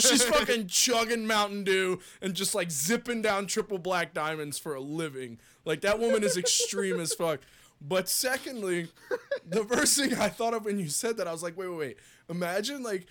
She's 0.01 0.25
fucking 0.25 0.69
chugging 0.69 1.27
Mountain 1.27 1.65
Dew 1.65 2.01
and 2.23 2.35
just 2.35 2.55
like 2.55 2.71
zipping 2.71 3.21
down 3.21 3.47
triple 3.47 3.79
black 3.79 4.15
diamonds 4.15 4.59
for 4.59 4.75
a 4.75 4.81
living. 4.81 5.39
Like 5.65 5.83
that 5.83 5.99
woman 5.99 6.25
is 6.25 6.37
extreme 6.39 6.99
as 7.01 7.13
fuck. 7.13 7.41
But 7.81 8.09
secondly, 8.09 8.89
the 9.47 9.65
first 9.65 9.99
thing 9.99 10.15
I 10.15 10.29
thought 10.31 10.55
of 10.55 10.65
when 10.65 10.79
you 10.79 10.89
said 10.89 11.19
that, 11.19 11.29
I 11.29 11.33
was 11.33 11.43
like, 11.43 11.57
wait, 11.57 11.69
wait, 11.69 11.79
wait. 11.79 11.97
Imagine 12.31 12.83
like 12.83 13.07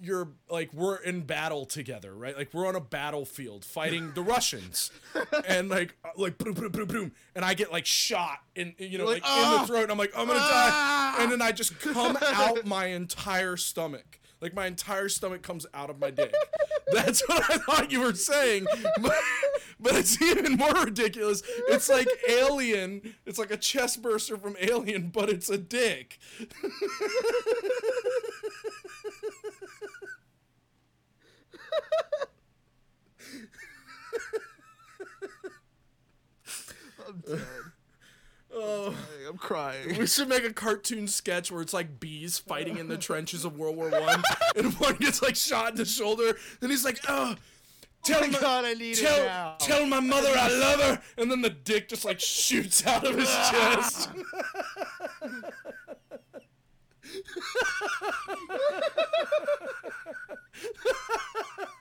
you're 0.00 0.28
like 0.50 0.72
we're 0.72 0.96
in 0.96 1.22
battle 1.22 1.64
together, 1.64 2.14
right? 2.14 2.36
Like 2.36 2.52
we're 2.52 2.66
on 2.66 2.76
a 2.76 2.80
battlefield 2.80 3.64
fighting 3.64 4.12
the 4.14 4.22
Russians, 4.22 4.90
and 5.48 5.68
like 5.68 5.96
uh, 6.04 6.10
like 6.16 6.38
boom, 6.38 6.54
boom, 6.54 6.70
boom, 6.70 6.86
boom, 6.86 7.12
and 7.34 7.44
I 7.44 7.54
get 7.54 7.72
like 7.72 7.86
shot 7.86 8.38
in 8.54 8.74
you 8.78 8.98
know 8.98 9.04
like, 9.04 9.22
like, 9.22 9.30
in 9.38 9.44
"Ah! 9.44 9.58
the 9.62 9.66
throat, 9.66 9.82
and 9.84 9.92
I'm 9.92 9.98
like 9.98 10.12
I'm 10.16 10.26
gonna 10.26 10.38
Ah!" 10.42 11.14
die, 11.16 11.22
and 11.22 11.32
then 11.32 11.42
I 11.42 11.52
just 11.52 11.78
come 11.80 12.18
out 12.22 12.66
my 12.66 12.86
entire 12.86 13.56
stomach. 13.56 14.20
Like 14.40 14.54
my 14.54 14.66
entire 14.66 15.08
stomach 15.08 15.42
comes 15.42 15.64
out 15.72 15.88
of 15.88 15.98
my 15.98 16.10
dick. 16.10 16.34
That's 16.92 17.26
what 17.26 17.42
I 17.50 17.56
thought 17.56 17.90
you 17.90 18.00
were 18.00 18.14
saying, 18.14 18.66
but, 19.00 19.16
but 19.80 19.94
it's 19.96 20.20
even 20.22 20.52
more 20.52 20.84
ridiculous. 20.84 21.42
It's 21.68 21.88
like 21.88 22.06
Alien. 22.28 23.14
It's 23.24 23.38
like 23.38 23.50
a 23.50 23.56
chest 23.56 24.02
burster 24.02 24.36
from 24.36 24.56
Alien, 24.60 25.08
but 25.08 25.28
it's 25.30 25.48
a 25.48 25.58
dick. 25.58 26.18
Dead. 37.26 37.40
Oh. 38.54 38.94
I'm 39.28 39.36
crying. 39.36 39.98
We 39.98 40.06
should 40.06 40.28
make 40.28 40.44
a 40.44 40.52
cartoon 40.52 41.08
sketch 41.08 41.50
where 41.50 41.60
it's 41.60 41.74
like 41.74 42.00
bees 42.00 42.38
fighting 42.38 42.78
in 42.78 42.88
the 42.88 42.96
trenches 42.96 43.44
of 43.44 43.58
World 43.58 43.76
War 43.76 43.90
One, 43.90 44.22
and 44.56 44.72
one 44.74 44.96
gets 44.96 45.20
like 45.20 45.36
shot 45.36 45.70
in 45.70 45.76
the 45.76 45.84
shoulder, 45.84 46.36
and 46.60 46.70
he's 46.70 46.84
like, 46.84 47.00
"Oh, 47.08 47.34
tell 48.04 48.20
my 48.20 48.28
my, 48.28 48.40
God, 48.40 48.64
I 48.64 48.74
need 48.74 48.98
it 48.98 49.02
now." 49.02 49.56
tell 49.58 49.84
my 49.86 50.00
mother 50.00 50.32
I 50.34 50.48
love 50.48 50.80
her," 50.80 51.02
and 51.18 51.30
then 51.30 51.42
the 51.42 51.50
dick 51.50 51.88
just 51.88 52.04
like 52.04 52.20
shoots 52.20 52.86
out 52.86 53.04
of 53.04 53.16
his 53.16 53.28
chest. 53.28 54.10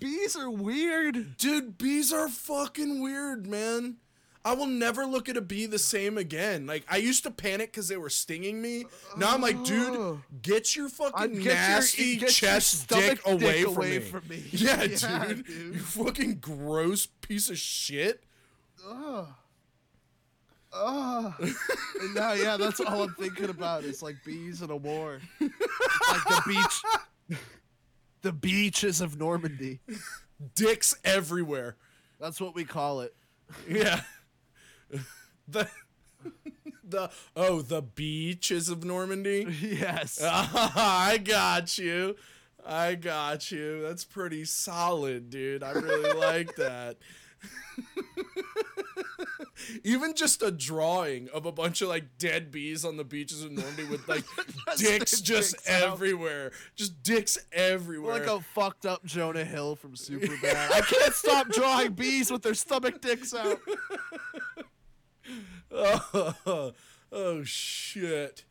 Bees 0.00 0.34
are 0.36 0.50
weird. 0.50 1.36
Dude, 1.36 1.78
bees 1.78 2.12
are 2.12 2.28
fucking 2.28 3.00
weird, 3.02 3.46
man. 3.46 3.96
I 4.42 4.54
will 4.54 4.66
never 4.66 5.04
look 5.04 5.28
at 5.28 5.36
a 5.36 5.42
bee 5.42 5.66
the 5.66 5.78
same 5.78 6.16
again. 6.16 6.66
Like 6.66 6.84
I 6.88 6.96
used 6.96 7.24
to 7.24 7.30
panic 7.30 7.72
because 7.72 7.88
they 7.88 7.98
were 7.98 8.08
stinging 8.08 8.62
me. 8.62 8.86
Now 9.18 9.34
I'm 9.34 9.42
like, 9.42 9.56
oh. 9.58 9.64
dude, 9.64 9.96
Oh. 9.98 10.22
get 10.40 10.74
your 10.74 10.88
fucking 10.88 11.34
get 11.34 11.42
your- 11.44 11.54
nasty 11.54 12.12
get 12.14 12.20
your 12.22 12.30
chest 12.30 12.80
stomach 12.84 13.22
dick 13.22 13.26
away, 13.26 13.38
dick 13.58 13.64
from, 13.68 13.76
away 13.76 13.98
me. 13.98 14.04
from 14.04 14.28
me. 14.28 14.44
Yeah, 14.52 14.82
Yeah, 14.84 15.24
dude, 15.26 15.46
dude. 15.46 15.74
You 15.74 15.80
fucking 15.80 16.36
gross 16.40 17.04
piece 17.06 17.50
of 17.50 17.58
shit. 17.58 18.24
Ugh. 18.88 19.26
Ugh. 20.72 21.34
and 22.00 22.14
now, 22.14 22.32
yeah, 22.32 22.56
that's 22.56 22.80
all 22.80 23.02
I'm 23.02 23.14
thinking 23.14 23.50
about. 23.50 23.84
Is 23.84 24.02
like 24.02 24.16
bees 24.24 24.62
in 24.62 24.70
a 24.70 24.76
war. 24.76 25.20
It's 25.40 25.52
like 26.08 26.24
the 26.24 26.42
beach. 27.28 27.38
The 28.22 28.32
beaches 28.32 29.00
of 29.00 29.18
Normandy. 29.18 29.80
Dicks 30.54 30.94
everywhere. 31.04 31.76
That's 32.18 32.40
what 32.40 32.54
we 32.54 32.64
call 32.64 33.00
it. 33.00 33.14
Yeah. 33.68 34.02
the 35.48 35.68
the 36.84 37.10
oh, 37.34 37.62
the 37.62 37.82
beaches 37.82 38.68
of 38.68 38.84
Normandy. 38.84 39.46
yes. 39.60 40.20
I 40.24 41.20
got 41.22 41.78
you. 41.78 42.16
I 42.64 42.94
got 42.94 43.50
you. 43.50 43.82
That's 43.82 44.04
pretty 44.04 44.44
solid, 44.44 45.30
dude. 45.30 45.62
I 45.62 45.72
really 45.72 46.18
like 46.18 46.56
that. 46.56 46.98
Even 49.84 50.14
just 50.14 50.42
a 50.42 50.50
drawing 50.50 51.28
of 51.30 51.46
a 51.46 51.52
bunch 51.52 51.82
of 51.82 51.88
like 51.88 52.18
dead 52.18 52.50
bees 52.50 52.84
on 52.84 52.96
the 52.96 53.04
beaches 53.04 53.44
of 53.44 53.52
Normandy 53.52 53.84
with 53.84 54.06
like 54.08 54.24
dicks 54.76 55.20
just 55.20 55.54
dicks 55.56 55.68
out. 55.68 55.92
everywhere. 55.92 56.52
Just 56.76 57.02
dicks 57.02 57.38
everywhere. 57.52 58.12
like 58.18 58.26
a 58.26 58.40
fucked 58.40 58.86
up 58.86 59.04
Jonah 59.04 59.44
Hill 59.44 59.76
from 59.76 59.94
Superbad. 59.94 60.54
I 60.72 60.80
can't 60.80 61.14
stop 61.14 61.48
drawing 61.48 61.92
bees 61.92 62.30
with 62.30 62.42
their 62.42 62.54
stomach 62.54 63.00
dicks 63.00 63.34
out. 63.34 63.60
oh, 65.72 66.72
oh 67.12 67.42
shit. 67.44 68.44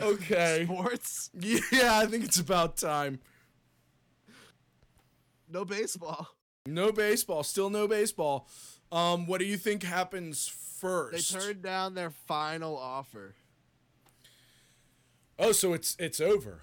Okay. 0.00 0.64
Sports, 0.64 1.30
Yeah, 1.38 1.98
I 1.98 2.06
think 2.06 2.24
it's 2.24 2.38
about 2.38 2.76
time. 2.76 3.18
no 5.50 5.64
baseball. 5.64 6.28
No 6.66 6.92
baseball. 6.92 7.42
Still 7.42 7.70
no 7.70 7.86
baseball. 7.88 8.48
Um, 8.92 9.26
what 9.26 9.38
do 9.38 9.44
you 9.46 9.56
think 9.56 9.82
happens 9.82 10.48
first? 10.48 11.32
They 11.32 11.38
turned 11.40 11.62
down 11.62 11.94
their 11.94 12.10
final 12.10 12.76
offer. 12.76 13.34
oh, 15.38 15.52
so 15.52 15.72
it's 15.72 15.96
it's 15.98 16.20
over. 16.20 16.60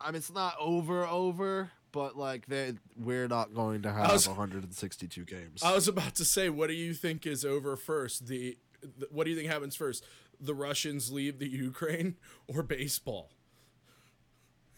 I 0.00 0.06
mean, 0.08 0.16
it's 0.16 0.32
not 0.32 0.54
over, 0.58 1.06
over, 1.06 1.70
but 1.92 2.16
like 2.16 2.46
they, 2.46 2.72
we're 2.96 3.28
not 3.28 3.52
going 3.54 3.82
to 3.82 3.92
have 3.92 4.10
was- 4.12 4.26
162 4.26 5.24
games. 5.26 5.62
I 5.62 5.74
was 5.74 5.88
about 5.88 6.14
to 6.14 6.24
say, 6.24 6.48
what 6.48 6.68
do 6.68 6.72
you 6.74 6.94
think 6.94 7.26
is 7.26 7.44
over 7.44 7.76
first? 7.76 8.26
The, 8.26 8.56
the 8.80 9.08
what 9.10 9.24
do 9.24 9.30
you 9.30 9.36
think 9.36 9.50
happens 9.50 9.76
first? 9.76 10.02
The 10.40 10.54
Russians 10.54 11.12
leave 11.12 11.38
the 11.38 11.48
Ukraine 11.48 12.16
or 12.48 12.62
baseball? 12.62 13.30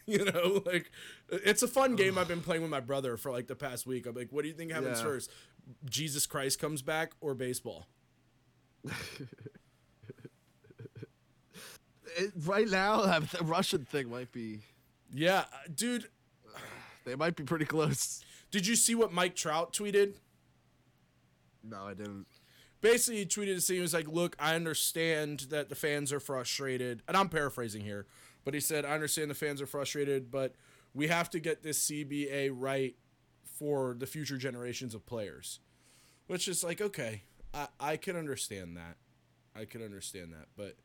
You 0.05 0.25
know, 0.25 0.61
like 0.65 0.91
it's 1.31 1.63
a 1.63 1.67
fun 1.69 1.95
game 1.95 2.17
I've 2.17 2.27
been 2.27 2.41
playing 2.47 2.61
with 2.61 2.69
my 2.69 2.81
brother 2.81 3.15
for 3.15 3.31
like 3.31 3.47
the 3.47 3.55
past 3.55 3.87
week. 3.87 4.05
I'm 4.05 4.13
like, 4.13 4.33
what 4.33 4.41
do 4.41 4.49
you 4.49 4.53
think 4.53 4.73
happens 4.73 4.97
Yeah. 4.97 5.03
first? 5.05 5.31
Jesus 5.89 6.25
Christ 6.25 6.59
comes 6.59 6.81
back 6.81 7.13
or 7.21 7.33
baseball? 7.33 7.87
It- 12.17 12.33
right 12.45 12.67
now, 12.69 13.01
the 13.19 13.43
Russian 13.43 13.85
thing 13.85 14.09
might 14.09 14.31
be. 14.31 14.59
Yeah, 15.13 15.45
dude. 15.73 16.07
They 17.05 17.15
might 17.15 17.35
be 17.35 17.43
pretty 17.43 17.65
close. 17.65 18.23
Did 18.51 18.65
you 18.67 18.75
see 18.75 18.95
what 18.95 19.11
Mike 19.11 19.35
Trout 19.35 19.73
tweeted? 19.73 20.15
No, 21.63 21.83
I 21.87 21.93
didn't. 21.93 22.27
basically 22.81 23.19
he 23.19 23.25
tweeted 23.25 23.61
saying 23.61 23.77
he 23.77 23.81
was 23.81 23.93
like, 23.93 24.07
"Look, 24.07 24.35
I 24.39 24.55
understand 24.55 25.41
that 25.49 25.69
the 25.69 25.75
fans 25.75 26.11
are 26.13 26.19
frustrated," 26.19 27.01
and 27.07 27.15
I'm 27.17 27.29
paraphrasing 27.29 27.81
here, 27.83 28.05
but 28.45 28.53
he 28.53 28.59
said, 28.59 28.85
"I 28.85 28.91
understand 28.93 29.29
the 29.31 29.35
fans 29.35 29.61
are 29.61 29.65
frustrated, 29.65 30.29
but 30.31 30.55
we 30.93 31.07
have 31.07 31.29
to 31.31 31.39
get 31.39 31.63
this 31.63 31.79
CBA 31.89 32.49
right 32.53 32.95
for 33.57 33.95
the 33.97 34.05
future 34.07 34.37
generations 34.37 34.93
of 34.95 35.05
players," 35.05 35.59
which 36.27 36.47
is 36.47 36.63
like, 36.63 36.81
okay, 36.81 37.23
I 37.53 37.67
I 37.79 37.97
can 37.97 38.15
understand 38.15 38.77
that, 38.77 38.97
I 39.55 39.65
can 39.65 39.83
understand 39.83 40.33
that, 40.33 40.47
but 40.55 40.75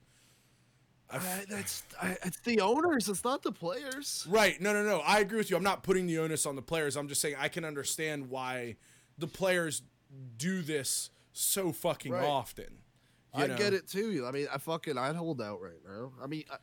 I 1.11 1.44
that's 1.48 1.83
I, 2.00 2.16
it's 2.24 2.40
the 2.40 2.61
owners. 2.61 3.09
It's 3.09 3.24
not 3.24 3.42
the 3.42 3.52
players. 3.52 4.26
Right. 4.28 4.61
No, 4.61 4.72
no, 4.74 4.83
no. 4.85 4.98
I 5.00 5.20
agree 5.20 5.38
with 5.38 5.50
you. 5.50 5.57
I'm 5.57 5.62
not 5.62 5.83
putting 5.83 6.07
the 6.07 6.18
onus 6.18 6.44
on 6.44 6.54
the 6.54 6.62
players. 6.62 6.96
I'm 6.96 7.09
just 7.09 7.20
saying 7.22 7.37
I 7.38 7.48
can 7.48 7.64
understand 7.64 8.28
why 8.28 8.76
the 9.16 9.26
players 9.26 9.83
do 10.37 10.61
this 10.62 11.11
so 11.33 11.72
fucking 11.72 12.12
Right. 12.12 12.24
often. 12.26 12.78
you 13.37 13.44
I 13.44 13.46
know? 13.46 13.57
get 13.57 13.72
it 13.72 13.88
too. 13.88 14.24
I 14.26 14.33
mean, 14.33 14.48
I 14.52 14.59
fucking 14.59 14.98
I'd 14.98 15.16
hold 15.16 15.40
out 15.40 15.62
right 15.62 15.81
now. 15.87 16.12
I 16.22 16.26
mean, 16.26 16.44
I, 16.50 16.57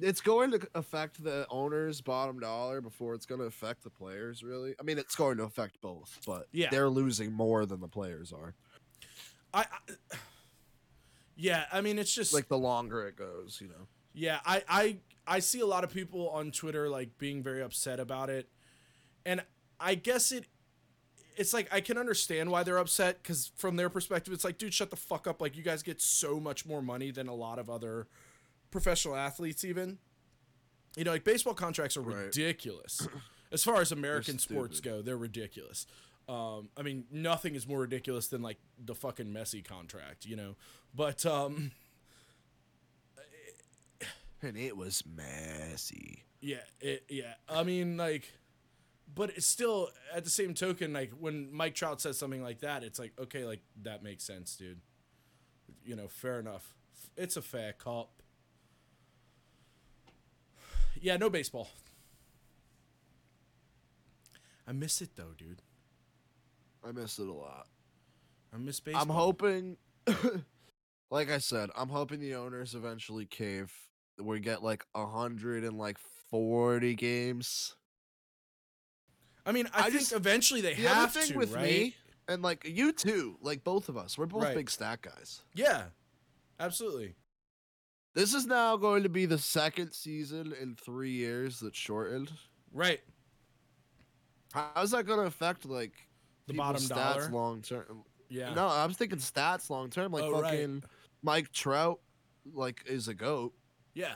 it's 0.00 0.20
going 0.20 0.50
to 0.52 0.60
affect 0.74 1.22
the 1.22 1.46
owners' 1.50 2.00
bottom 2.00 2.40
dollar 2.40 2.80
before 2.80 3.14
it's 3.14 3.26
going 3.26 3.40
to 3.40 3.46
affect 3.46 3.82
the 3.84 3.90
players. 3.90 4.42
Really, 4.42 4.74
I 4.80 4.82
mean, 4.82 4.98
it's 4.98 5.14
going 5.14 5.36
to 5.38 5.44
affect 5.44 5.80
both, 5.80 6.18
but 6.26 6.46
Yeah. 6.52 6.70
they're 6.70 6.88
losing 6.88 7.32
more 7.32 7.66
than 7.66 7.80
the 7.80 7.88
players 7.88 8.32
are. 8.32 8.54
I, 9.52 9.60
I 9.62 9.94
yeah, 11.36 11.64
I 11.72 11.80
mean 11.80 11.98
it's 11.98 12.14
just 12.14 12.32
Like 12.34 12.48
the 12.48 12.58
longer 12.58 13.06
it 13.06 13.16
goes, 13.16 13.58
you 13.60 13.68
know. 13.68 13.86
yeah, 14.12 14.40
I 14.44 14.62
I 14.68 14.96
I 15.26 15.38
see 15.40 15.60
a 15.60 15.66
lot 15.66 15.84
of 15.84 15.90
people 15.92 16.28
on 16.30 16.50
Twitter 16.50 16.88
like 16.88 17.16
being 17.18 17.42
very 17.42 17.62
upset 17.62 18.00
about 18.00 18.30
it. 18.30 18.48
And 19.24 19.42
I 19.78 19.94
guess 19.94 20.32
it 20.32 20.46
it's 21.36 21.52
like 21.54 21.72
I 21.72 21.80
can 21.80 21.96
understand 21.96 22.50
why 22.50 22.62
they're 22.62 22.78
upset 22.78 23.22
cuz 23.24 23.52
from 23.56 23.76
their 23.76 23.88
perspective 23.88 24.32
it's 24.34 24.44
like 24.44 24.58
dude 24.58 24.74
shut 24.74 24.90
the 24.90 24.96
fuck 24.96 25.26
up 25.26 25.40
like 25.40 25.56
you 25.56 25.62
guys 25.62 25.82
get 25.82 26.00
so 26.00 26.38
much 26.40 26.66
more 26.66 26.82
money 26.82 27.10
than 27.10 27.28
a 27.28 27.34
lot 27.34 27.58
of 27.58 27.70
other 27.70 28.08
professional 28.70 29.16
athletes 29.16 29.64
even. 29.64 29.98
You 30.96 31.04
know, 31.04 31.12
like 31.12 31.24
baseball 31.24 31.54
contracts 31.54 31.96
are 31.96 32.00
Right. 32.02 32.24
ridiculous. 32.26 33.06
As 33.52 33.64
far 33.64 33.80
as 33.80 33.90
American 33.92 34.38
sports 34.38 34.80
go, 34.80 35.02
they're 35.02 35.16
ridiculous. 35.16 35.86
Um, 36.28 36.68
I 36.76 36.82
mean, 36.82 37.04
nothing 37.10 37.56
is 37.56 37.66
more 37.66 37.80
ridiculous 37.80 38.28
than 38.28 38.42
like 38.42 38.58
the 38.78 38.94
fucking 38.94 39.26
Messi 39.26 39.64
contract, 39.64 40.24
you 40.24 40.36
know. 40.36 40.54
But 40.94 41.26
um, 41.26 41.72
And 44.42 44.56
it 44.56 44.76
was 44.76 45.02
messy. 45.06 46.24
Yeah, 46.40 46.62
it, 46.80 47.04
yeah. 47.08 47.34
I 47.48 47.62
mean, 47.62 47.96
like, 47.96 48.32
but 49.14 49.30
it's 49.30 49.46
still 49.46 49.90
at 50.14 50.24
the 50.24 50.30
same 50.30 50.54
token, 50.54 50.92
like 50.92 51.10
when 51.18 51.52
Mike 51.52 51.74
Trout 51.74 52.00
says 52.00 52.16
something 52.18 52.42
like 52.42 52.60
that, 52.60 52.82
it's 52.82 52.98
like, 52.98 53.12
okay, 53.20 53.44
like 53.44 53.60
that 53.82 54.02
makes 54.02 54.24
sense, 54.24 54.56
dude. 54.56 54.80
You 55.84 55.96
know, 55.96 56.08
fair 56.08 56.38
enough. 56.40 56.72
It's 57.16 57.36
a 57.36 57.42
fair 57.42 57.72
cop. 57.74 58.19
Yeah, 61.00 61.16
no 61.16 61.30
baseball. 61.30 61.68
I 64.66 64.72
miss 64.72 65.00
it 65.02 65.10
though, 65.16 65.32
dude. 65.36 65.62
I 66.86 66.92
miss 66.92 67.18
it 67.18 67.28
a 67.28 67.32
lot. 67.32 67.66
I 68.54 68.58
miss 68.58 68.80
baseball. 68.80 69.02
I'm 69.02 69.08
hoping, 69.08 69.76
like 71.10 71.30
I 71.30 71.38
said, 71.38 71.70
I'm 71.76 71.88
hoping 71.88 72.20
the 72.20 72.34
owners 72.34 72.74
eventually 72.74 73.26
cave. 73.26 73.72
We 74.18 74.40
get 74.40 74.62
like 74.62 74.84
a 74.94 75.06
hundred 75.06 75.64
and 75.64 75.78
like 75.78 75.96
forty 76.30 76.94
games. 76.94 77.74
I 79.46 79.52
mean, 79.52 79.66
I, 79.72 79.80
I 79.80 79.82
think 79.84 79.94
just- 80.00 80.12
eventually 80.12 80.60
they 80.60 80.74
The 80.74 80.82
have 80.88 81.10
other 81.10 81.20
thing 81.20 81.32
to, 81.32 81.38
with 81.38 81.52
right? 81.54 81.64
me 81.64 81.96
and 82.28 82.42
like 82.42 82.64
you 82.68 82.92
too, 82.92 83.36
like 83.40 83.64
both 83.64 83.88
of 83.88 83.96
us, 83.96 84.18
we're 84.18 84.26
both 84.26 84.42
Right. 84.44 84.54
big 84.54 84.70
stat 84.70 85.00
guys. 85.02 85.40
Yeah, 85.54 85.84
absolutely. 86.60 87.14
This 88.14 88.34
is 88.34 88.46
now 88.46 88.76
going 88.76 89.02
to 89.04 89.08
be 89.08 89.26
the 89.26 89.38
second 89.38 89.92
season 89.92 90.52
in 90.60 90.74
three 90.74 91.12
years 91.12 91.60
that's 91.60 91.78
shortened. 91.78 92.30
Right. 92.72 93.00
How's 94.52 94.90
that 94.90 95.06
going 95.06 95.20
to 95.20 95.26
affect 95.26 95.64
like 95.64 95.92
The 96.46 96.54
bottom 96.54 96.82
stats 96.82 96.88
dollar. 97.14 97.28
long 97.30 97.62
term? 97.62 98.04
Yeah. 98.28 98.52
No, 98.54 98.66
I 98.66 98.84
was 98.86 98.96
thinking 98.96 99.18
stats 99.18 99.70
long 99.70 99.90
term. 99.90 100.12
Like 100.12 100.24
Oh, 100.24 100.40
right. 100.40 100.44
fucking 100.52 100.82
Mike 101.22 101.52
Trout, 101.52 102.00
like 102.52 102.82
is 102.86 103.08
a 103.08 103.14
goat. 103.14 103.52
Yeah. 103.94 104.14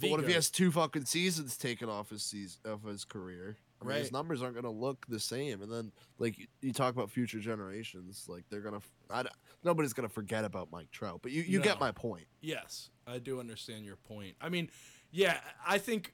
But 0.00 0.10
what 0.10 0.20
if 0.20 0.26
he 0.26 0.32
has 0.32 0.50
two 0.50 0.72
fucking 0.72 1.04
seasons 1.04 1.56
taken 1.56 1.88
off 1.88 2.10
his 2.10 2.22
season 2.24 2.60
of 2.64 2.82
his 2.82 3.04
career? 3.04 3.56
I 3.80 3.86
mean, 3.86 3.96
his 3.98 4.10
numbers 4.12 4.42
aren't 4.42 4.54
going 4.54 4.64
to 4.64 4.70
look 4.70 5.04
the 5.08 5.20
same. 5.20 5.60
And 5.62 5.70
then, 5.70 5.92
like 6.18 6.38
you, 6.38 6.46
you 6.62 6.72
talk 6.72 6.94
about 6.94 7.10
future 7.10 7.38
generations, 7.38 8.24
like 8.26 8.44
they're 8.50 8.60
gonna, 8.62 8.80
I, 9.10 9.24
nobody's 9.64 9.92
gonna 9.92 10.08
forget 10.08 10.44
about 10.44 10.70
Mike 10.70 10.90
Trout. 10.90 11.20
But 11.22 11.32
you, 11.32 11.42
you 11.42 11.60
get 11.60 11.80
my 11.80 11.92
point. 11.92 12.26
Yes, 12.40 12.90
I 13.06 13.18
do 13.18 13.40
understand 13.40 13.84
your 13.84 13.96
point. 13.96 14.36
I 14.40 14.48
mean, 14.48 14.70
yeah, 15.10 15.38
I 15.66 15.78
think 15.78 16.12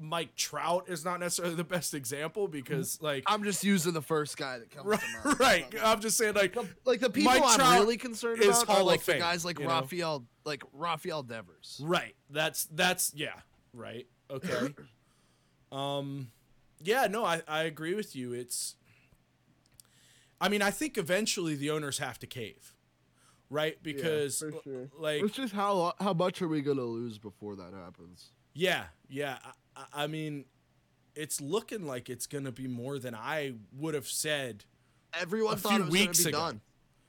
Mike 0.00 0.34
Trout 0.34 0.88
is 0.88 1.04
not 1.04 1.20
necessarily 1.20 1.54
the 1.54 1.64
best 1.64 1.92
example 1.92 2.48
because, 2.48 3.00
like, 3.02 3.22
I'm 3.26 3.44
just 3.44 3.62
using 3.62 3.92
the 3.92 4.00
first 4.00 4.36
guy 4.38 4.58
that 4.58 4.70
comes 4.70 4.86
right, 4.86 5.00
to 5.00 5.28
mind. 5.28 5.40
right. 5.40 5.74
I'm 5.82 6.00
just 6.00 6.16
saying, 6.16 6.34
like, 6.34 6.56
Like 6.86 7.00
the 7.00 7.10
people 7.10 7.32
Mike 7.32 7.42
I'm 7.44 7.58
Trout 7.58 7.80
really 7.80 7.98
concerned 7.98 8.42
about 8.42 8.66
Hall 8.66 8.78
are 8.78 8.82
like 8.82 9.04
the 9.04 9.18
guys 9.18 9.44
like 9.44 9.58
you 9.58 9.66
know? 9.66 9.72
Raphael, 9.72 10.24
like 10.44 10.62
Rafael 10.72 11.22
Devers. 11.22 11.80
right. 11.84 12.14
That's 12.30 12.64
that's 12.72 13.12
yeah, 13.14 13.40
right. 13.74 14.06
Okay. 14.30 14.74
um, 15.72 16.30
yeah, 16.82 17.06
no, 17.06 17.24
I 17.24 17.42
I 17.46 17.64
agree 17.64 17.94
with 17.94 18.16
you. 18.16 18.32
It's, 18.32 18.76
I 20.40 20.48
mean, 20.48 20.62
I 20.62 20.70
think 20.70 20.96
eventually 20.96 21.54
the 21.56 21.70
owners 21.70 21.98
have 21.98 22.18
to 22.20 22.26
cave, 22.26 22.74
right? 23.50 23.76
Because 23.82 24.38
for 24.38 24.48
uh, 24.48 24.62
sure. 24.64 24.90
like 24.98 25.22
It's 25.22 25.34
just 25.34 25.52
how 25.52 25.92
how 26.00 26.14
much 26.14 26.40
are 26.40 26.48
we 26.48 26.62
gonna 26.62 26.82
lose 26.82 27.18
before 27.18 27.56
that 27.56 27.72
happens? 27.74 28.30
Yeah, 28.54 28.84
yeah. 29.08 29.38
I, 29.44 29.50
I- 29.76 30.04
I 30.04 30.06
mean, 30.06 30.44
it's 31.14 31.40
looking 31.40 31.86
like 31.86 32.08
it's 32.10 32.26
gonna 32.26 32.52
be 32.52 32.66
more 32.68 32.98
than 32.98 33.14
I 33.14 33.54
would 33.76 33.94
have 33.94 34.08
said. 34.08 34.64
Everyone 35.18 35.56
thought 35.56 35.80
it 35.80 35.86
was 35.86 35.94
gonna 35.94 36.12
be 36.12 36.28
ago. 36.28 36.30
done. 36.30 36.60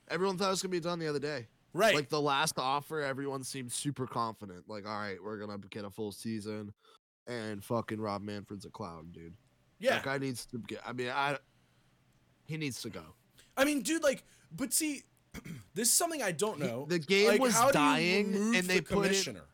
Everyone 0.08 0.36
thought 0.36 0.48
it 0.48 0.50
was 0.50 0.62
gonna 0.62 0.70
be 0.72 0.80
done 0.80 0.98
the 0.98 1.08
other 1.08 1.18
day. 1.18 1.46
Right. 1.74 1.94
Like 1.94 2.08
the 2.10 2.20
last 2.20 2.58
offer, 2.58 3.00
everyone 3.00 3.44
seemed 3.44 3.72
super 3.72 4.06
confident. 4.06 4.68
Like, 4.68 4.86
all 4.86 4.98
right, 4.98 5.16
we're 5.22 5.38
gonna 5.38 5.58
get 5.70 5.84
a 5.84 5.90
full 5.90 6.12
season, 6.12 6.72
and 7.26 7.64
fucking 7.64 8.00
Rob 8.00 8.22
Manfred's 8.22 8.64
a 8.66 8.70
clown, 8.70 9.08
dude. 9.12 9.34
yeah. 9.78 9.92
That 9.94 10.04
guy 10.04 10.18
needs 10.18 10.44
to 10.46 10.58
get. 10.58 10.80
I 10.86 10.92
mean, 10.92 11.08
I. 11.08 11.38
He 12.44 12.56
needs 12.56 12.82
to 12.82 12.90
go. 12.90 13.02
I 13.56 13.64
mean, 13.64 13.82
dude, 13.82 14.02
like, 14.02 14.24
but 14.54 14.72
see, 14.72 15.02
This 15.74 15.88
is 15.88 15.94
something 15.94 16.22
I 16.22 16.32
don't 16.32 16.58
know. 16.60 16.84
the 16.88 16.98
game 16.98 17.28
Like, 17.28 17.40
was 17.40 17.58
you 17.58 17.72
dying, 17.72 18.34
and 18.34 18.54
they 18.66 18.76
the 18.76 18.82
put 18.82 19.04
commissioner. 19.04 19.44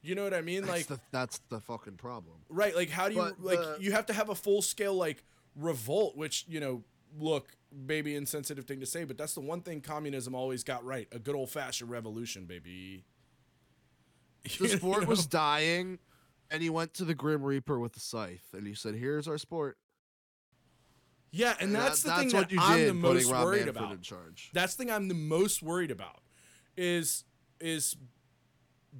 You 0.00 0.14
know 0.14 0.24
what 0.24 0.32
I 0.32 0.40
mean? 0.40 0.62
That's 0.62 0.72
Like 0.72 0.86
the 0.86 1.00
that's 1.12 1.40
the 1.50 1.60
fucking 1.60 1.96
problem. 1.96 2.36
right, 2.48 2.74
like 2.74 2.88
how 2.88 3.08
do 3.08 3.14
you 3.14 3.20
But 3.20 3.40
like 3.42 3.58
the- 3.58 3.76
you 3.80 3.92
have 3.92 4.06
to 4.06 4.12
have 4.14 4.28
a 4.30 4.34
full 4.34 4.62
scale 4.62 4.94
like 4.94 5.22
revolt, 5.54 6.16
which 6.16 6.46
you 6.48 6.60
know, 6.60 6.84
look, 7.18 7.54
baby, 7.86 8.14
insensitive 8.14 8.64
thing 8.64 8.80
to 8.80 8.86
say, 8.86 9.04
but 9.04 9.18
that's 9.18 9.34
the 9.34 9.40
one 9.40 9.60
thing 9.60 9.80
communism 9.82 10.34
always 10.34 10.64
got 10.64 10.84
right: 10.84 11.06
a 11.12 11.18
good 11.18 11.34
old 11.34 11.50
fashioned 11.50 11.90
revolution, 11.90 12.46
baby. 12.46 13.04
The 14.58 14.68
You 14.68 14.68
sport 14.78 15.02
know? 15.02 15.08
was 15.08 15.26
dying, 15.26 15.98
and 16.50 16.62
he 16.62 16.70
went 16.70 16.94
to 16.94 17.04
the 17.04 17.14
Grim 17.14 17.42
Reaper 17.42 17.78
with 17.78 17.92
the 17.92 18.00
scythe, 18.00 18.46
and 18.54 18.66
he 18.66 18.72
said, 18.74 18.94
"Here's 18.94 19.28
our 19.28 19.36
sport." 19.36 19.76
Yeah, 21.30 21.56
and 21.60 21.74
that's 21.74 22.02
That- 22.02 22.16
the 22.24 22.30
thing 22.30 22.40
that 22.40 22.52
I'm 22.62 22.86
the 22.86 22.94
most 22.94 23.30
Rob 23.30 23.44
worried 23.44 23.64
Manfred 23.66 23.76
about. 23.76 23.92
in 23.92 24.00
charge. 24.02 24.50
That's 24.52 24.74
the 24.74 24.84
thing 24.84 24.90
I'm 24.92 25.08
the 25.08 25.14
most 25.14 25.62
worried 25.62 25.90
about 25.90 26.22
is 26.76 27.24
is 27.60 27.96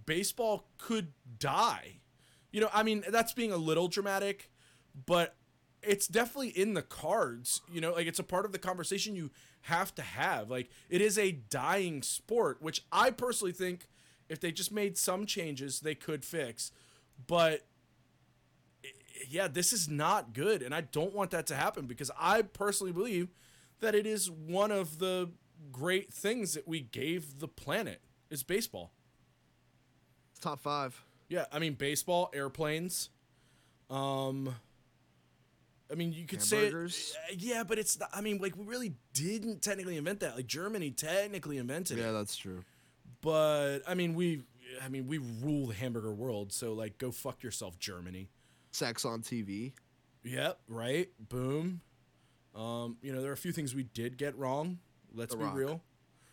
baseball 0.07 0.69
could 0.79 1.13
die. 1.39 2.01
You 2.51 2.61
know, 2.63 2.71
I 2.73 2.83
mean, 2.83 3.05
that's 3.09 3.33
being 3.33 3.53
a 3.53 3.57
little 3.57 3.89
dramatic, 3.89 4.51
but 5.07 5.37
it's 5.83 6.07
definitely 6.09 6.49
in 6.49 6.75
the 6.75 6.83
cards. 6.83 7.61
You 7.71 7.81
know, 7.81 7.93
like 7.93 8.07
it's 8.07 8.19
a 8.19 8.25
part 8.25 8.45
of 8.45 8.53
the 8.53 8.59
conversation 8.59 9.15
you 9.15 9.31
have 9.63 9.95
to 9.97 10.03
have. 10.03 10.51
Like 10.51 10.71
it 10.89 11.01
is 11.01 11.19
a 11.19 11.33
dying 11.33 12.03
sport, 12.03 12.61
which 12.61 12.85
I 12.91 13.11
personally 13.11 13.53
think 13.53 13.89
if 14.29 14.41
they 14.41 14.51
just 14.53 14.73
made 14.73 14.99
some 14.99 15.25
changes, 15.27 15.81
they 15.81 15.95
could 15.95 16.25
fix. 16.25 16.73
But 17.27 17.67
yeah, 19.29 19.49
this 19.49 19.73
is 19.73 19.89
not 19.89 20.33
good, 20.33 20.63
and 20.63 20.75
I 20.75 20.83
don't 20.83 21.15
want 21.15 21.31
that 21.33 21.47
to 21.49 21.55
happen 21.55 21.87
because 21.87 22.11
I 22.19 22.43
personally 22.43 22.93
believe 22.93 23.29
that 23.81 23.95
it 23.95 24.07
is 24.07 24.31
one 24.31 24.71
of 24.71 24.99
the 24.99 25.31
great 25.73 26.13
things 26.13 26.55
that 26.55 26.69
we 26.69 26.81
gave 26.81 27.39
the 27.41 27.49
planet 27.49 28.01
is 28.31 28.43
baseball. 28.43 28.93
Top 30.41 30.61
five. 30.61 31.03
Yeah, 31.29 31.47
I 31.53 31.59
mean 31.59 31.75
baseball, 31.75 32.31
airplanes. 32.33 33.11
Um 33.91 34.55
I 35.91 35.95
mean 35.95 36.13
you 36.13 36.27
could 36.27 36.43
say 36.43 36.67
it, 36.67 36.75
uh, 36.75 36.89
yeah, 37.37 37.65
but 37.65 37.79
it's 37.79 37.99
not, 37.99 38.11
I 38.13 38.21
mean 38.21 38.39
like 38.39 38.57
we 38.57 38.65
really 38.65 38.95
didn't 39.15 39.63
technically 39.63 39.97
invent 39.97 40.21
that. 40.21 40.37
Like 40.37 40.47
Germany 40.47 40.91
technically 40.91 41.57
invented 41.59 41.99
Yeah, 41.99 42.11
it. 42.11 42.13
that's 42.13 42.37
true. 42.37 42.65
But 43.21 43.81
I 43.87 43.95
mean 43.95 44.15
we 44.15 44.43
I 44.83 44.89
mean 44.89 45.07
we 45.07 45.19
rule 45.19 45.69
the 45.69 45.75
hamburger 45.75 46.13
world, 46.13 46.53
so 46.53 46.73
like 46.73 46.99
go 46.99 47.11
fuck 47.11 47.43
yourself 47.43 47.79
Germany. 47.79 48.29
Sex 48.79 49.05
on 49.05 49.23
TV. 49.23 49.73
Yep, 50.25 50.59
right? 50.69 51.09
Boom. 51.29 51.81
Um, 52.55 52.97
you 53.03 53.13
know, 53.13 53.21
there 53.21 53.31
are 53.31 53.35
a 53.35 53.37
few 53.37 53.53
things 53.53 53.75
we 53.75 53.83
did 53.83 54.17
get 54.17 54.37
wrong. 54.39 54.79
Let's 55.13 55.33
The 55.35 55.39
be 55.39 55.45
Rock. 55.45 55.55
real. 55.57 55.83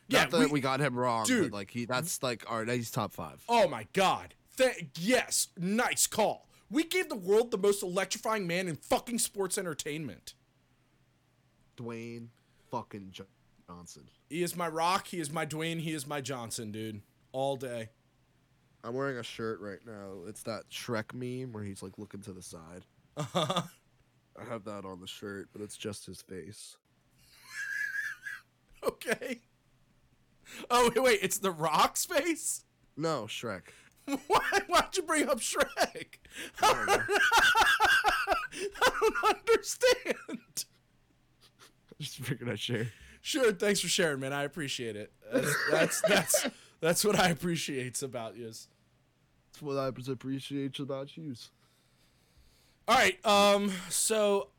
Not 0.10 0.30
that 0.30 0.40
we, 0.40 0.46
we- 0.48 0.60
got 0.62 0.80
him 0.80 0.96
wrong, 0.98 1.26
Dude. 1.26 1.52
like 1.52 1.72
he 1.72 1.86
that's 1.86 2.22
like 2.22 2.46
right, 2.50 2.68
he's 2.70 2.92
top 2.92 3.14
five. 3.14 3.44
Oh 3.50 3.68
my 3.68 3.88
god. 3.94 4.36
Th- 4.58 4.86
yes, 5.00 5.48
nice 5.58 6.06
call. 6.08 6.48
We 6.70 6.84
gave 6.84 7.10
the 7.10 7.16
world 7.16 7.50
the 7.52 7.58
most 7.58 7.82
electrifying 7.84 8.46
man 8.48 8.68
in 8.68 8.76
fucking 8.76 9.20
sports 9.20 9.58
entertainment. 9.58 10.34
Dwayne 11.78 12.28
fucking 12.72 13.12
Johnson. 13.68 14.10
He 14.30 14.44
is 14.44 14.56
my 14.56 14.68
Rock, 14.68 15.08
he 15.08 15.20
is 15.20 15.32
my 15.32 15.46
Dwayne, 15.46 15.80
he 15.80 15.92
is 15.94 16.06
my 16.08 16.22
Johnson, 16.22 16.72
dude. 16.72 17.02
All 17.32 17.56
day. 17.58 17.90
I'm 18.86 18.94
wearing 18.94 19.18
a 19.18 19.24
shirt 19.24 19.60
right 19.62 19.80
now. 19.86 20.28
It's 20.28 20.44
that 20.44 20.70
Shrek 20.70 21.14
meme 21.14 21.54
where 21.54 21.64
he's 21.64 21.82
like 21.82 21.98
looking 21.98 22.22
to 22.22 22.34
the 22.34 22.44
side. 22.44 22.86
Uh-huh. 23.18 23.64
I 24.40 24.44
have 24.48 24.66
that 24.66 24.86
on 24.86 25.00
the 25.02 25.08
shirt, 25.08 25.50
but 25.52 25.62
it's 25.62 25.78
just 25.78 26.06
his 26.06 26.22
face. 26.22 26.78
okay. 28.84 29.42
Oh, 30.70 30.92
wait, 30.94 31.04
wait, 31.04 31.20
it's 31.24 31.40
the 31.40 31.52
Rock's 31.52 32.06
face? 32.06 32.66
No, 32.96 33.24
Shrek. 33.24 33.64
Why, 34.28 34.42
why'd 34.68 34.96
you 34.96 35.04
bring 35.04 35.30
up 35.30 35.40
Shrek? 35.40 36.20
I 36.62 36.86
don't. 36.86 37.02
I 38.82 38.92
don't 39.02 39.40
understand. 39.40 40.66
Just 42.00 42.18
figured 42.18 42.50
I'd 42.50 42.60
share. 42.60 42.92
Sure, 43.22 43.52
thanks 43.52 43.80
for 43.80 43.88
sharing, 43.88 44.20
man. 44.20 44.34
I 44.34 44.44
appreciate 44.44 44.96
it. 44.96 45.12
That's 45.34 45.56
that's 45.72 46.02
that's, 46.02 46.48
that's 46.82 47.04
what 47.04 47.20
I 47.20 47.30
appreciate 47.30 48.04
about 48.04 48.38
you. 48.38 48.52
That's 49.56 49.62
what 49.62 49.78
I 49.78 49.88
appreciate 50.12 50.80
about 50.80 51.16
you. 51.16 51.34
All 52.90 52.96
right. 52.96 53.26
Um. 53.26 53.72
So, 53.90 54.50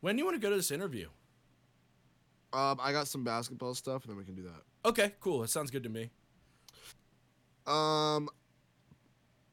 when 0.00 0.16
do 0.16 0.20
you 0.20 0.24
want 0.24 0.36
to 0.36 0.40
go 0.40 0.48
to 0.48 0.56
this 0.56 0.70
interview? 0.70 1.08
Um, 2.54 2.78
I 2.80 2.92
got 2.92 3.06
some 3.06 3.22
basketball 3.22 3.74
stuff, 3.74 4.04
and 4.04 4.10
then 4.10 4.16
we 4.16 4.24
can 4.24 4.34
do 4.34 4.44
that. 4.44 4.88
Okay. 4.88 5.12
Cool. 5.20 5.40
That 5.40 5.50
sounds 5.50 5.70
good 5.70 5.82
to 5.82 5.90
me. 5.90 6.08
Um, 7.66 8.30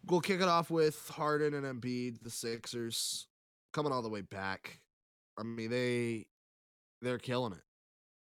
we'll 0.06 0.22
kick 0.22 0.40
it 0.40 0.48
off 0.48 0.70
with 0.70 1.10
Harden 1.10 1.54
and 1.54 1.66
Embiid, 1.66 2.24
the 2.24 2.30
Sixers, 2.30 3.28
coming 3.74 3.92
all 3.92 4.02
the 4.02 4.10
way 4.10 4.22
back. 4.22 4.80
I 5.38 5.44
mean, 5.44 5.70
they 5.70 6.28
they're 7.02 7.18
killing 7.18 7.52
it. 7.52 7.64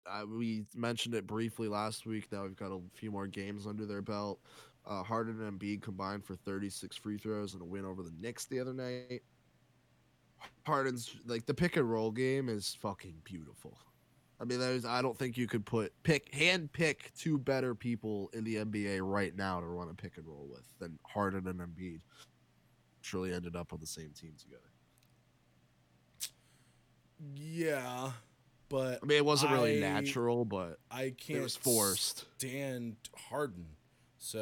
Uh, 0.04 0.26
we 0.26 0.64
mentioned 0.74 1.14
it 1.14 1.28
briefly 1.28 1.68
last 1.68 2.06
week. 2.06 2.26
Now 2.32 2.42
we've 2.42 2.56
got 2.56 2.72
a 2.72 2.80
few 2.94 3.12
more 3.12 3.28
games 3.28 3.68
under 3.68 3.86
their 3.86 4.02
belt. 4.02 4.40
Uh, 4.86 5.02
Harden 5.02 5.40
and 5.42 5.58
Embiid 5.60 5.82
combined 5.82 6.24
for 6.24 6.36
36 6.36 6.96
free 6.96 7.18
throws 7.18 7.54
and 7.54 7.62
a 7.62 7.64
win 7.64 7.84
over 7.84 8.02
the 8.02 8.12
Knicks 8.20 8.44
the 8.44 8.60
other 8.60 8.72
night. 8.72 9.22
Harden's 10.64 11.16
like 11.26 11.44
the 11.46 11.54
pick 11.54 11.76
and 11.76 11.90
roll 11.90 12.10
game 12.12 12.48
is 12.48 12.76
fucking 12.80 13.14
beautiful. 13.24 13.78
I 14.40 14.44
mean, 14.44 14.60
there's 14.60 14.84
I 14.84 15.00
don't 15.02 15.16
think 15.18 15.36
you 15.36 15.46
could 15.46 15.64
put 15.64 15.92
pick 16.02 16.32
hand 16.34 16.70
pick 16.72 17.10
two 17.18 17.38
better 17.38 17.74
people 17.74 18.30
in 18.34 18.44
the 18.44 18.56
NBA 18.56 19.00
right 19.02 19.34
now 19.34 19.60
to 19.60 19.66
run 19.66 19.88
a 19.88 19.94
pick 19.94 20.18
and 20.18 20.26
roll 20.26 20.46
with 20.48 20.64
than 20.78 20.98
Harden 21.04 21.48
and 21.48 21.58
Embiid. 21.60 22.00
Truly 23.02 23.32
ended 23.32 23.56
up 23.56 23.72
on 23.72 23.80
the 23.80 23.86
same 23.86 24.10
team 24.10 24.34
together. 24.38 24.62
Yeah, 27.34 28.10
but 28.68 29.00
I 29.02 29.06
mean, 29.06 29.16
it 29.16 29.24
wasn't 29.24 29.52
really 29.52 29.78
I- 29.82 29.88
natural, 29.88 30.44
but 30.44 30.78
I 30.90 31.14
can't. 31.16 31.38
it 31.40 31.42
was 31.42 31.56
forced. 31.56 32.26
Stand 32.38 32.96
Harden. 33.16 33.66
So 34.18 34.38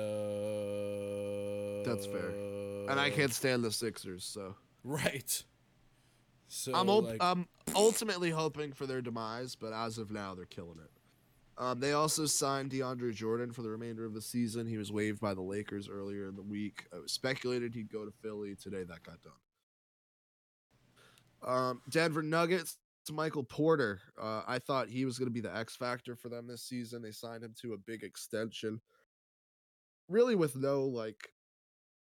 That's 1.85 2.07
fair. 2.07 2.31
And 2.89 3.01
I 3.01 3.11
can't 3.11 3.33
stand 3.33 3.65
the 3.65 3.71
Sixers, 3.71 4.25
so 4.25 4.55
Right. 4.85 5.43
So 6.49 6.75
I'm 6.75 6.89
op- 6.89 7.05
like, 7.05 7.17
I'm 7.21 7.49
ultimately 7.75 8.31
hoping 8.31 8.73
for 8.73 8.87
their 8.87 9.01
demise, 9.01 9.57
but 9.57 9.73
as 9.73 9.99
of 9.99 10.11
now, 10.11 10.35
they're 10.35 10.45
killing 10.45 10.79
it. 10.79 10.91
Um, 11.57 11.81
they 11.81 11.93
also 11.93 12.27
signed 12.27 12.71
DeAndre 12.71 13.15
Jordan 13.15 13.53
for 13.53 13.63
the 13.63 13.71
remainder 13.71 14.05
of 14.05 14.13
the 14.13 14.21
season. 14.21 14.67
He 14.67 14.77
was 14.77 14.93
waived 14.93 15.21
by 15.21 15.35
the 15.35 15.41
Lakers 15.41 15.89
earlier 15.89 16.29
in 16.29 16.37
the 16.37 16.43
week. 16.43 16.87
It 16.93 17.03
was 17.03 17.13
speculated 17.13 17.75
he'd 17.75 17.91
go 17.91 18.05
to 18.05 18.11
Philly. 18.11 18.57
Today, 18.57 18.83
that 18.85 19.03
got 19.03 19.19
done. 19.23 19.33
Um, 21.47 21.83
Denver 21.89 22.23
Nuggets. 22.23 22.77
To 23.07 23.13
Michael 23.13 23.45
Porter, 23.45 24.01
uh, 24.19 24.45
I 24.47 24.59
thought 24.59 24.89
he 24.89 25.05
was 25.05 25.19
going 25.19 25.27
to 25.27 25.31
be 25.31 25.43
the 25.43 25.55
X 25.55 25.77
factor 25.77 26.17
for 26.17 26.31
them 26.31 26.47
this 26.47 26.63
season. 26.63 27.03
They 27.03 27.11
signed 27.11 27.45
him 27.45 27.55
to 27.61 27.75
a 27.75 27.77
big 27.77 28.03
extension, 28.03 28.81
really 30.15 30.35
with 30.35 30.57
no 30.57 30.85
like, 30.85 31.33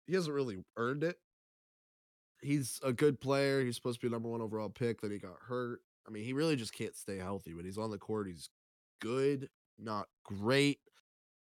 he 0.07 0.15
hasn't 0.15 0.35
really 0.35 0.59
earned 0.77 1.05
it 1.05 1.19
he's 2.41 2.81
a 2.83 2.93
good 2.93 3.21
player. 3.21 3.65
He's 3.65 3.77
supposed 3.77 4.01
to 4.01 4.07
be 4.07 4.11
number 4.11 4.29
one 4.29 4.41
overall 4.41 4.69
pick. 4.69 5.01
Then 5.01 5.11
he 5.11 5.19
got 5.19 5.37
hurt. 5.47 5.81
I 6.07 6.11
mean, 6.11 6.25
he 6.25 6.33
really 6.33 6.57
just 6.57 6.73
can't 6.73 6.97
stay 6.97 7.19
healthy. 7.19 7.55
When 7.55 7.65
he's 7.65 7.79
on 7.79 7.91
the 7.91 7.99
court, 7.99 8.29
he's 8.29 8.49
good, 9.01 9.49
not 9.79 10.09
great, 10.25 10.81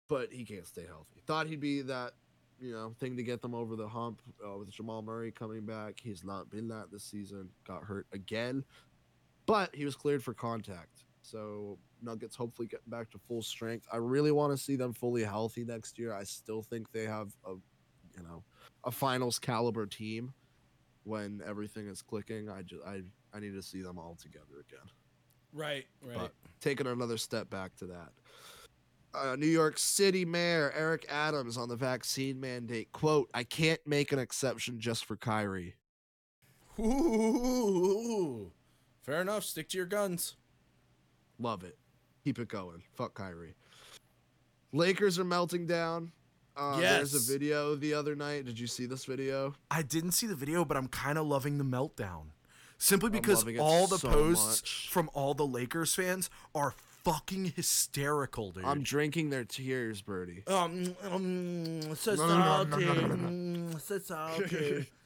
but 0.08 0.32
he 0.32 0.44
can't 0.44 0.66
stay 0.66 0.84
healthy. 0.86 1.22
Thought 1.26 1.46
he'd 1.46 1.60
be 1.60 1.82
that, 1.82 2.12
you 2.60 2.72
know, 2.72 2.94
thing 3.00 3.16
to 3.16 3.22
get 3.22 3.40
them 3.40 3.54
over 3.54 3.76
the 3.76 3.88
hump 3.88 4.20
uh, 4.46 4.58
with 4.58 4.70
Jamal 4.70 5.02
Murray 5.02 5.32
coming 5.32 5.64
back. 5.64 5.98
He's 6.02 6.24
not 6.24 6.50
been 6.50 6.68
that 6.68 6.90
this 6.92 7.04
season. 7.04 7.48
Got 7.66 7.84
hurt 7.84 8.06
again, 8.12 8.64
but 9.46 9.74
he 9.74 9.84
was 9.84 9.96
cleared 9.96 10.22
for 10.22 10.34
contact. 10.34 11.04
So 11.22 11.78
Nuggets 12.02 12.36
hopefully 12.36 12.68
getting 12.68 12.90
back 12.90 13.10
to 13.10 13.18
full 13.18 13.42
strength. 13.42 13.86
I 13.92 13.96
really 13.96 14.32
want 14.32 14.52
to 14.52 14.62
see 14.62 14.76
them 14.76 14.92
fully 14.92 15.22
healthy 15.22 15.64
next 15.64 15.98
year. 15.98 16.12
I 16.14 16.24
still 16.24 16.62
think 16.62 16.90
they 16.92 17.04
have 17.04 17.34
a, 17.46 17.52
you 18.16 18.22
know, 18.22 18.42
a 18.84 18.90
finals 18.90 19.38
caliber 19.38 19.86
team 19.86 20.32
when 21.04 21.42
everything 21.46 21.88
is 21.88 22.02
clicking. 22.02 22.48
I 22.48 22.62
just 22.62 22.82
I 22.86 23.02
I 23.34 23.40
need 23.40 23.54
to 23.54 23.62
see 23.62 23.82
them 23.82 23.98
all 23.98 24.16
together 24.20 24.64
again. 24.68 24.88
right, 25.52 25.86
right. 26.02 26.16
But 26.16 26.32
taking 26.60 26.86
another 26.86 27.16
step 27.16 27.50
back 27.50 27.76
to 27.76 27.86
that. 27.86 28.12
Uh, 29.12 29.34
New 29.36 29.46
York 29.46 29.76
City 29.76 30.24
Mayor 30.24 30.72
Eric 30.76 31.04
Adams 31.08 31.56
on 31.56 31.68
the 31.68 31.76
vaccine 31.76 32.38
mandate. 32.38 32.92
Quote, 32.92 33.28
I 33.34 33.42
can't 33.42 33.80
make 33.84 34.12
an 34.12 34.20
exception 34.20 34.78
just 34.78 35.04
for 35.04 35.16
Kyrie. 35.16 35.74
Ooh, 36.78 38.52
fair 39.02 39.20
enough. 39.20 39.44
Stick 39.44 39.68
to 39.70 39.76
your 39.76 39.86
guns. 39.86 40.36
Love 41.40 41.64
it. 41.64 41.78
Keep 42.24 42.38
it 42.38 42.48
going. 42.48 42.82
Fuck 42.94 43.14
Kyrie. 43.14 43.54
Lakers 44.72 45.18
are 45.18 45.24
melting 45.24 45.66
down. 45.66 46.12
Uh, 46.56 46.78
There's 46.78 47.14
a 47.14 47.32
video 47.32 47.74
the 47.74 47.94
other 47.94 48.14
night. 48.14 48.44
Did 48.44 48.58
you 48.58 48.66
see 48.66 48.84
this 48.86 49.06
video? 49.06 49.54
I 49.70 49.82
didn't 49.82 50.12
see 50.12 50.26
the 50.26 50.34
video, 50.34 50.64
but 50.64 50.76
I'm 50.76 50.88
kind 50.88 51.16
of 51.16 51.26
loving 51.26 51.58
the 51.58 51.64
meltdown. 51.64 52.26
Simply 52.76 53.10
because 53.10 53.44
all 53.58 53.86
the 53.86 53.98
so 53.98 54.10
posts 54.10 54.62
much. 54.62 54.88
from 54.90 55.10
all 55.14 55.34
the 55.34 55.46
Lakers 55.46 55.94
fans 55.94 56.30
are 56.54 56.74
fucking 57.04 57.52
hysterical, 57.56 58.52
dude. 58.52 58.64
I'm 58.64 58.82
drinking 58.82 59.30
their 59.30 59.44
tears, 59.44 60.02
Birdie. 60.02 60.44
um, 60.46 60.94
um 61.10 61.94
so 61.94 62.16
salty, 62.16 62.84
mm, 62.84 63.80
so 63.80 63.98
salty. 63.98 64.86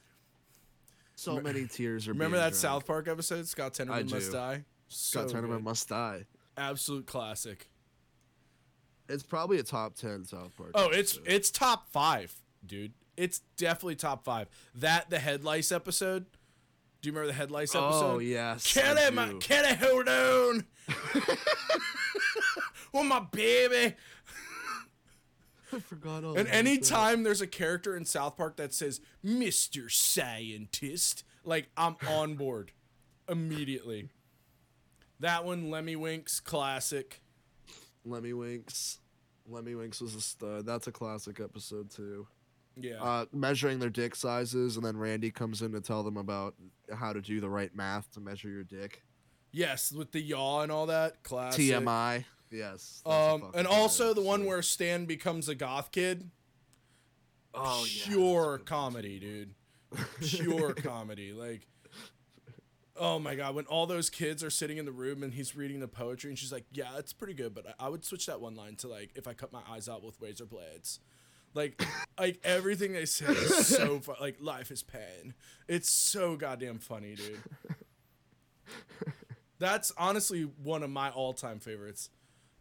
So 1.17 1.39
many 1.39 1.65
tears 1.65 2.09
are. 2.09 2.11
Remember 2.11 2.35
being 2.35 2.43
that 2.43 2.49
drank. 2.49 2.55
South 2.55 2.85
Park 2.85 3.07
episode? 3.07 3.47
Scott 3.47 3.73
Tenorman 3.73 4.11
must 4.11 4.31
do. 4.31 4.31
die. 4.33 4.65
Scott 4.87 5.29
So 5.29 5.37
Tenorman 5.37 5.49
good. 5.49 5.63
must 5.63 5.89
die. 5.89 6.25
absolute 6.57 7.05
classic. 7.05 7.69
It's 9.07 9.23
probably 9.23 9.59
a 9.59 9.63
top 9.63 9.95
ten 9.95 10.25
South 10.25 10.55
Park. 10.57 10.71
Oh, 10.73 10.89
it's 10.89 11.15
episode. 11.15 11.31
it's 11.33 11.51
top 11.51 11.89
five, 11.91 12.33
dude. 12.65 12.93
It's 13.17 13.39
definitely 13.57 13.95
top 13.95 14.23
five. 14.25 14.47
That 14.73 15.09
the 15.09 15.19
head 15.19 15.43
lice 15.43 15.71
episode. 15.71 16.25
Do 17.01 17.09
you 17.09 17.13
remember 17.13 17.27
the 17.27 17.37
head 17.37 17.51
lice 17.51 17.75
oh, 17.75 17.85
episode? 17.85 18.13
Oh 18.15 18.19
yes. 18.19 18.73
Can 18.73 18.97
I 18.97 19.07
I, 19.07 19.09
my, 19.11 19.27
do. 19.29 19.39
can 19.39 19.63
I 19.63 19.73
hold 19.73 20.09
on? 20.09 20.65
oh 22.93 23.03
my 23.03 23.19
baby. 23.31 23.95
I 25.71 25.79
forgot 25.79 26.23
all 26.23 26.37
And 26.37 26.47
anytime 26.47 27.23
there's 27.23 27.41
a 27.41 27.47
character 27.47 27.95
in 27.95 28.05
South 28.05 28.37
Park 28.37 28.55
that 28.57 28.73
says 28.73 29.01
Mr. 29.23 29.91
Scientist, 29.91 31.23
like 31.43 31.69
I'm 31.77 31.95
on 32.07 32.35
board 32.35 32.71
immediately. 33.29 34.09
That 35.19 35.45
one, 35.45 35.69
Lemmiwinks, 35.69 36.43
classic. 36.43 37.21
Lemmiwinks. 38.07 38.97
Lemmy 39.47 39.75
Winks 39.75 40.01
was 40.01 40.15
a 40.15 40.21
stud. 40.21 40.65
That's 40.65 40.87
a 40.87 40.91
classic 40.91 41.39
episode 41.39 41.89
too. 41.91 42.27
Yeah. 42.77 43.01
Uh, 43.01 43.25
measuring 43.31 43.79
their 43.79 43.89
dick 43.89 44.15
sizes, 44.15 44.75
and 44.75 44.85
then 44.85 44.97
Randy 44.97 45.31
comes 45.31 45.61
in 45.61 45.71
to 45.73 45.81
tell 45.81 46.03
them 46.03 46.17
about 46.17 46.55
how 46.93 47.13
to 47.13 47.21
do 47.21 47.39
the 47.39 47.49
right 47.49 47.73
math 47.75 48.11
to 48.13 48.19
measure 48.19 48.49
your 48.49 48.63
dick. 48.63 49.03
yes, 49.51 49.91
with 49.91 50.11
the 50.11 50.19
yaw 50.19 50.61
and 50.61 50.71
all 50.71 50.87
that. 50.87 51.23
Classic. 51.23 51.63
TMI. 51.63 52.25
Yes. 52.51 53.01
Um, 53.05 53.51
and 53.55 53.67
also 53.67 54.13
the 54.13 54.21
one 54.21 54.45
where 54.45 54.61
Stan 54.61 55.05
becomes 55.05 55.47
a 55.47 55.55
goth 55.55 55.91
kid. 55.91 56.29
oh, 57.53 57.85
yeah, 57.87 58.05
pure 58.07 58.57
that's 58.57 58.69
comedy, 58.69 59.19
dude. 59.19 59.53
Pure 60.21 60.73
comedy. 60.75 61.33
Like, 61.33 61.67
oh 62.97 63.19
my 63.19 63.35
god, 63.35 63.55
when 63.55 63.65
all 63.65 63.85
those 63.85 64.09
kids 64.09 64.43
are 64.43 64.49
sitting 64.49 64.77
in 64.77 64.85
the 64.85 64.91
room 64.91 65.23
and 65.23 65.33
he's 65.33 65.55
reading 65.55 65.79
the 65.79 65.87
poetry, 65.87 66.29
and 66.31 66.37
she's 66.39 66.51
like, 66.51 66.65
"Yeah, 66.71 66.97
it's 66.97 67.13
pretty 67.13 67.33
good, 67.33 67.53
but 67.53 67.65
I, 67.79 67.85
I 67.87 67.89
would 67.89 68.03
switch 68.05 68.25
that 68.27 68.41
one 68.41 68.55
line 68.55 68.75
to 68.77 68.87
like, 68.87 69.11
if 69.15 69.27
I 69.27 69.33
cut 69.33 69.51
my 69.53 69.61
eyes 69.69 69.87
out 69.89 70.03
with 70.03 70.19
razor 70.21 70.45
blades." 70.45 70.99
Like, 71.53 71.81
like 72.19 72.39
everything 72.43 72.91
they 72.93 73.05
say 73.05 73.27
is 73.27 73.67
so 73.67 73.99
fu- 73.99 74.13
like 74.19 74.37
life 74.41 74.71
is 74.71 74.83
pain. 74.83 75.33
It's 75.67 75.89
so 75.89 76.35
goddamn 76.35 76.79
funny, 76.79 77.15
dude. 77.15 77.39
That's 79.59 79.91
honestly 79.97 80.43
one 80.61 80.83
of 80.83 80.89
my 80.89 81.09
all-time 81.11 81.59
favorites. 81.59 82.09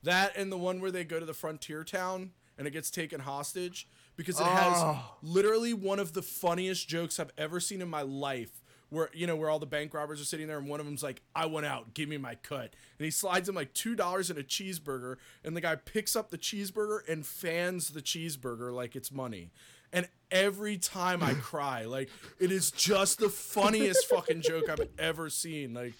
That 0.04 0.36
and 0.36 0.52
the 0.52 0.56
one 0.58 0.80
where 0.80 0.90
they 0.92 1.02
go 1.04 1.18
to 1.18 1.26
the 1.26 1.34
frontier 1.34 1.82
town 1.82 2.30
and 2.56 2.68
it 2.68 2.70
gets 2.70 2.90
taken 2.90 3.20
hostage 3.20 3.88
because 4.16 4.38
it 4.38 4.46
has 4.46 4.74
Oh. 4.76 5.16
literally 5.22 5.74
one 5.74 5.98
of 5.98 6.12
the 6.12 6.22
funniest 6.22 6.86
jokes 6.88 7.18
I've 7.18 7.32
ever 7.36 7.58
seen 7.58 7.82
in 7.82 7.88
my 7.88 8.02
life. 8.02 8.62
Where 8.94 9.10
you 9.12 9.26
know 9.26 9.36
where 9.36 9.50
all 9.50 9.58
the 9.58 9.66
bank 9.66 9.92
robbers 9.92 10.20
are 10.20 10.24
sitting 10.24 10.46
there 10.46 10.58
and 10.58 10.68
one 10.68 10.80
of 10.80 10.86
them's 10.86 11.02
like, 11.02 11.20
"I 11.34 11.46
want 11.46 11.66
out, 11.66 11.92
give 11.94 12.08
me 12.08 12.16
my 12.16 12.36
cut," 12.36 12.74
and 12.98 13.04
he 13.04 13.10
slides 13.10 13.48
him 13.48 13.54
like 13.54 13.74
two 13.74 13.94
dollars 13.94 14.30
in 14.30 14.38
a 14.38 14.42
cheeseburger, 14.42 15.16
and 15.44 15.56
the 15.56 15.60
guy 15.60 15.76
picks 15.76 16.16
up 16.16 16.30
the 16.30 16.38
cheeseburger 16.38 17.00
and 17.08 17.26
fans 17.26 17.90
the 17.90 18.00
cheeseburger 18.02 18.72
like 18.72 18.96
it's 18.96 19.12
money. 19.12 19.50
And 19.92 20.08
every 20.30 20.76
time 20.78 21.22
I 21.22 21.34
cry, 21.40 21.84
like 21.84 22.08
it 22.40 22.50
is 22.50 22.70
just 22.70 23.18
the 23.18 23.28
funniest 23.28 24.06
fucking 24.08 24.42
joke 24.42 24.68
I've 24.68 24.88
ever 24.98 25.28
seen. 25.30 25.74
Like 25.74 25.94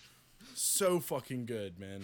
so 0.54 1.00
fucking 1.00 1.46
good, 1.46 1.78
man. 1.78 2.02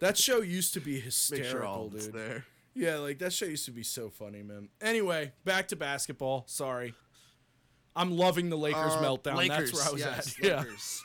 That 0.00 0.16
show 0.16 0.42
used 0.42 0.74
to 0.74 0.80
be 0.80 1.00
hysterical, 1.00 1.50
sure 1.50 1.64
all 1.64 1.86
of 1.86 1.94
it's 1.94 2.06
dude. 2.06 2.14
there. 2.14 2.44
Yeah, 2.74 2.98
like 2.98 3.18
that 3.18 3.32
show 3.32 3.46
used 3.46 3.64
to 3.64 3.72
be 3.72 3.82
so 3.82 4.08
funny, 4.10 4.42
man. 4.44 4.68
Anyway, 4.80 5.32
back 5.44 5.66
to 5.68 5.76
basketball. 5.76 6.44
Sorry. 6.46 6.94
I'm 7.98 8.16
loving 8.16 8.48
the 8.48 8.56
Lakers 8.56 8.92
Uh, 8.94 9.02
meltdown. 9.02 9.36
Lakers, 9.36 9.72
That's 9.72 9.74
where 9.74 9.88
I 9.88 9.92
was 9.92 10.00
yes, 10.00 10.36
at. 10.38 10.44
Yeah. 10.44 10.58
Lakers. 10.58 11.02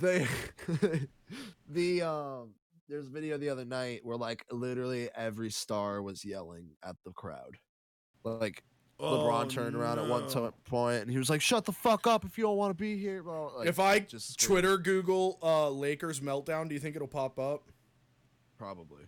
they 0.00 0.26
the 1.68 2.02
um 2.02 2.54
there's 2.88 3.06
a 3.08 3.10
video 3.10 3.36
the 3.36 3.48
other 3.50 3.64
night 3.64 4.00
where 4.04 4.16
like 4.16 4.44
literally 4.50 5.08
every 5.14 5.50
star 5.50 6.00
was 6.02 6.24
yelling 6.24 6.70
at 6.84 6.96
the 7.04 7.12
crowd. 7.12 7.56
Like 8.24 8.62
LeBron 9.00 9.44
Oh, 9.44 9.48
turned 9.48 9.76
around 9.76 9.98
at 9.98 10.08
one 10.08 10.26
no. 10.34 10.52
point 10.64 11.02
and 11.02 11.10
he 11.10 11.18
was 11.18 11.28
like, 11.28 11.40
"Shut 11.42 11.64
the 11.66 11.72
fuck 11.72 12.06
up 12.06 12.24
if 12.24 12.38
you 12.38 12.44
don't 12.44 12.56
want 12.56 12.70
to 12.70 12.74
be 12.80 12.96
here." 12.96 13.22
Bro. 13.22 13.52
Like, 13.58 13.68
if 13.68 13.78
I 13.78 13.98
just 13.98 14.32
scream. 14.40 14.48
Twitter 14.48 14.78
Google 14.78 15.38
uh, 15.42 15.68
Lakers 15.70 16.20
meltdown, 16.20 16.68
do 16.68 16.74
you 16.74 16.80
think 16.80 16.96
it'll 16.96 17.08
pop 17.08 17.38
up? 17.38 17.70
probably 18.58 19.02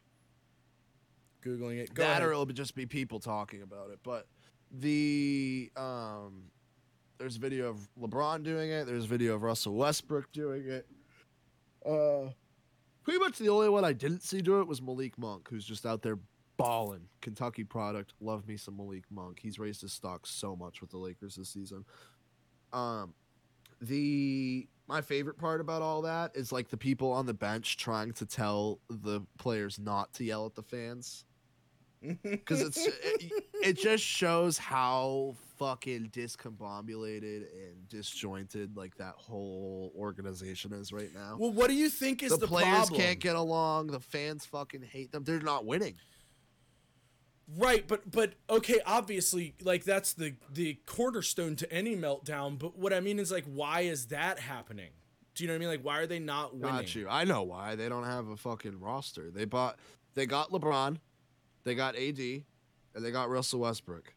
Googling 1.42 1.78
it. 1.78 1.94
Go 1.94 2.02
that 2.02 2.10
ahead. 2.18 2.22
or 2.22 2.32
it'll 2.32 2.44
just 2.46 2.74
be 2.74 2.84
people 2.84 3.18
talking 3.20 3.62
about 3.62 3.90
it. 3.90 4.00
But 4.02 4.26
the 4.70 5.70
um, 5.76 6.50
there's 7.18 7.36
a 7.36 7.40
video 7.40 7.68
of 7.68 7.88
LeBron 8.00 8.42
doing 8.42 8.70
it. 8.70 8.86
There's 8.86 9.04
a 9.04 9.08
video 9.08 9.34
of 9.34 9.42
Russell 9.42 9.74
Westbrook 9.74 10.30
doing 10.32 10.68
it. 10.68 10.86
Uh, 11.84 12.30
pretty 13.02 13.18
much 13.18 13.38
the 13.38 13.48
only 13.48 13.68
one 13.68 13.84
I 13.84 13.92
didn't 13.92 14.22
see 14.22 14.40
do 14.40 14.60
it 14.60 14.68
was 14.68 14.80
Malik 14.80 15.18
Monk, 15.18 15.48
who's 15.48 15.64
just 15.64 15.84
out 15.84 16.02
there 16.02 16.18
balling. 16.56 17.08
Kentucky 17.20 17.64
product. 17.64 18.14
Love 18.20 18.46
me 18.46 18.56
some 18.56 18.76
Malik 18.76 19.04
Monk. 19.10 19.38
He's 19.40 19.58
raised 19.58 19.80
his 19.80 19.92
stock 19.92 20.26
so 20.26 20.54
much 20.54 20.80
with 20.80 20.90
the 20.90 20.98
Lakers 20.98 21.36
this 21.36 21.50
season. 21.50 21.84
Um, 22.72 23.14
the 23.80 24.68
my 24.86 25.00
favorite 25.00 25.38
part 25.38 25.60
about 25.60 25.82
all 25.82 26.02
that 26.02 26.32
is 26.34 26.50
like 26.50 26.68
the 26.68 26.76
people 26.76 27.12
on 27.12 27.26
the 27.26 27.34
bench 27.34 27.76
trying 27.76 28.12
to 28.12 28.26
tell 28.26 28.80
the 28.88 29.20
players 29.38 29.78
not 29.78 30.12
to 30.14 30.24
yell 30.24 30.46
at 30.46 30.54
the 30.54 30.62
fans 30.62 31.24
because 32.22 32.62
it's 32.62 32.86
it, 32.86 33.32
it 33.62 33.78
just 33.78 34.02
shows 34.02 34.56
how 34.56 35.34
fucking 35.58 36.10
discombobulated 36.10 37.46
and 37.52 37.88
disjointed 37.88 38.76
like 38.76 38.96
that 38.96 39.14
whole 39.16 39.92
organization 39.96 40.72
is 40.72 40.92
right 40.92 41.12
now. 41.14 41.36
well, 41.38 41.52
what 41.52 41.68
do 41.68 41.74
you 41.74 41.88
think 41.88 42.22
is 42.22 42.30
the, 42.30 42.38
problem? 42.38 42.60
the, 42.60 42.64
players 42.64 42.86
problem? 42.86 43.00
can't 43.00 43.20
get 43.20 43.36
along. 43.36 43.88
The 43.88 44.00
fans 44.00 44.46
fucking 44.46 44.82
hate 44.82 45.12
them. 45.12 45.24
They're 45.24 45.40
not 45.40 45.66
winning. 45.66 45.94
Right, 47.56 47.88
but 47.88 48.10
but 48.10 48.34
okay, 48.50 48.80
obviously, 48.84 49.54
like 49.62 49.84
that's 49.84 50.12
the 50.12 50.34
the 50.52 50.78
cornerstone 50.84 51.56
to 51.56 51.72
any 51.72 51.96
meltdown. 51.96 52.58
But 52.58 52.78
what 52.78 52.92
I 52.92 53.00
mean 53.00 53.18
is 53.18 53.32
like, 53.32 53.46
why 53.46 53.82
is 53.82 54.08
that 54.08 54.38
happening? 54.38 54.90
Do 55.34 55.44
you 55.44 55.48
know 55.48 55.54
what 55.54 55.56
I 55.56 55.60
mean? 55.60 55.68
Like, 55.68 55.82
why 55.82 55.98
are 56.00 56.06
they 56.06 56.18
not 56.18 56.54
winning? 56.54 56.76
Got 56.76 56.94
you. 56.94 57.08
I 57.08 57.24
know 57.24 57.42
why 57.44 57.74
they 57.74 57.88
don't 57.88 58.04
have 58.04 58.28
a 58.28 58.36
fucking 58.36 58.78
roster. 58.80 59.30
They 59.30 59.46
bought. 59.46 59.78
They 60.14 60.26
got 60.26 60.50
LeBron, 60.50 60.98
they 61.64 61.74
got 61.74 61.94
AD, 61.96 62.18
and 62.18 62.44
they 62.96 63.10
got 63.10 63.30
Russell 63.30 63.60
Westbrook. 63.60 64.12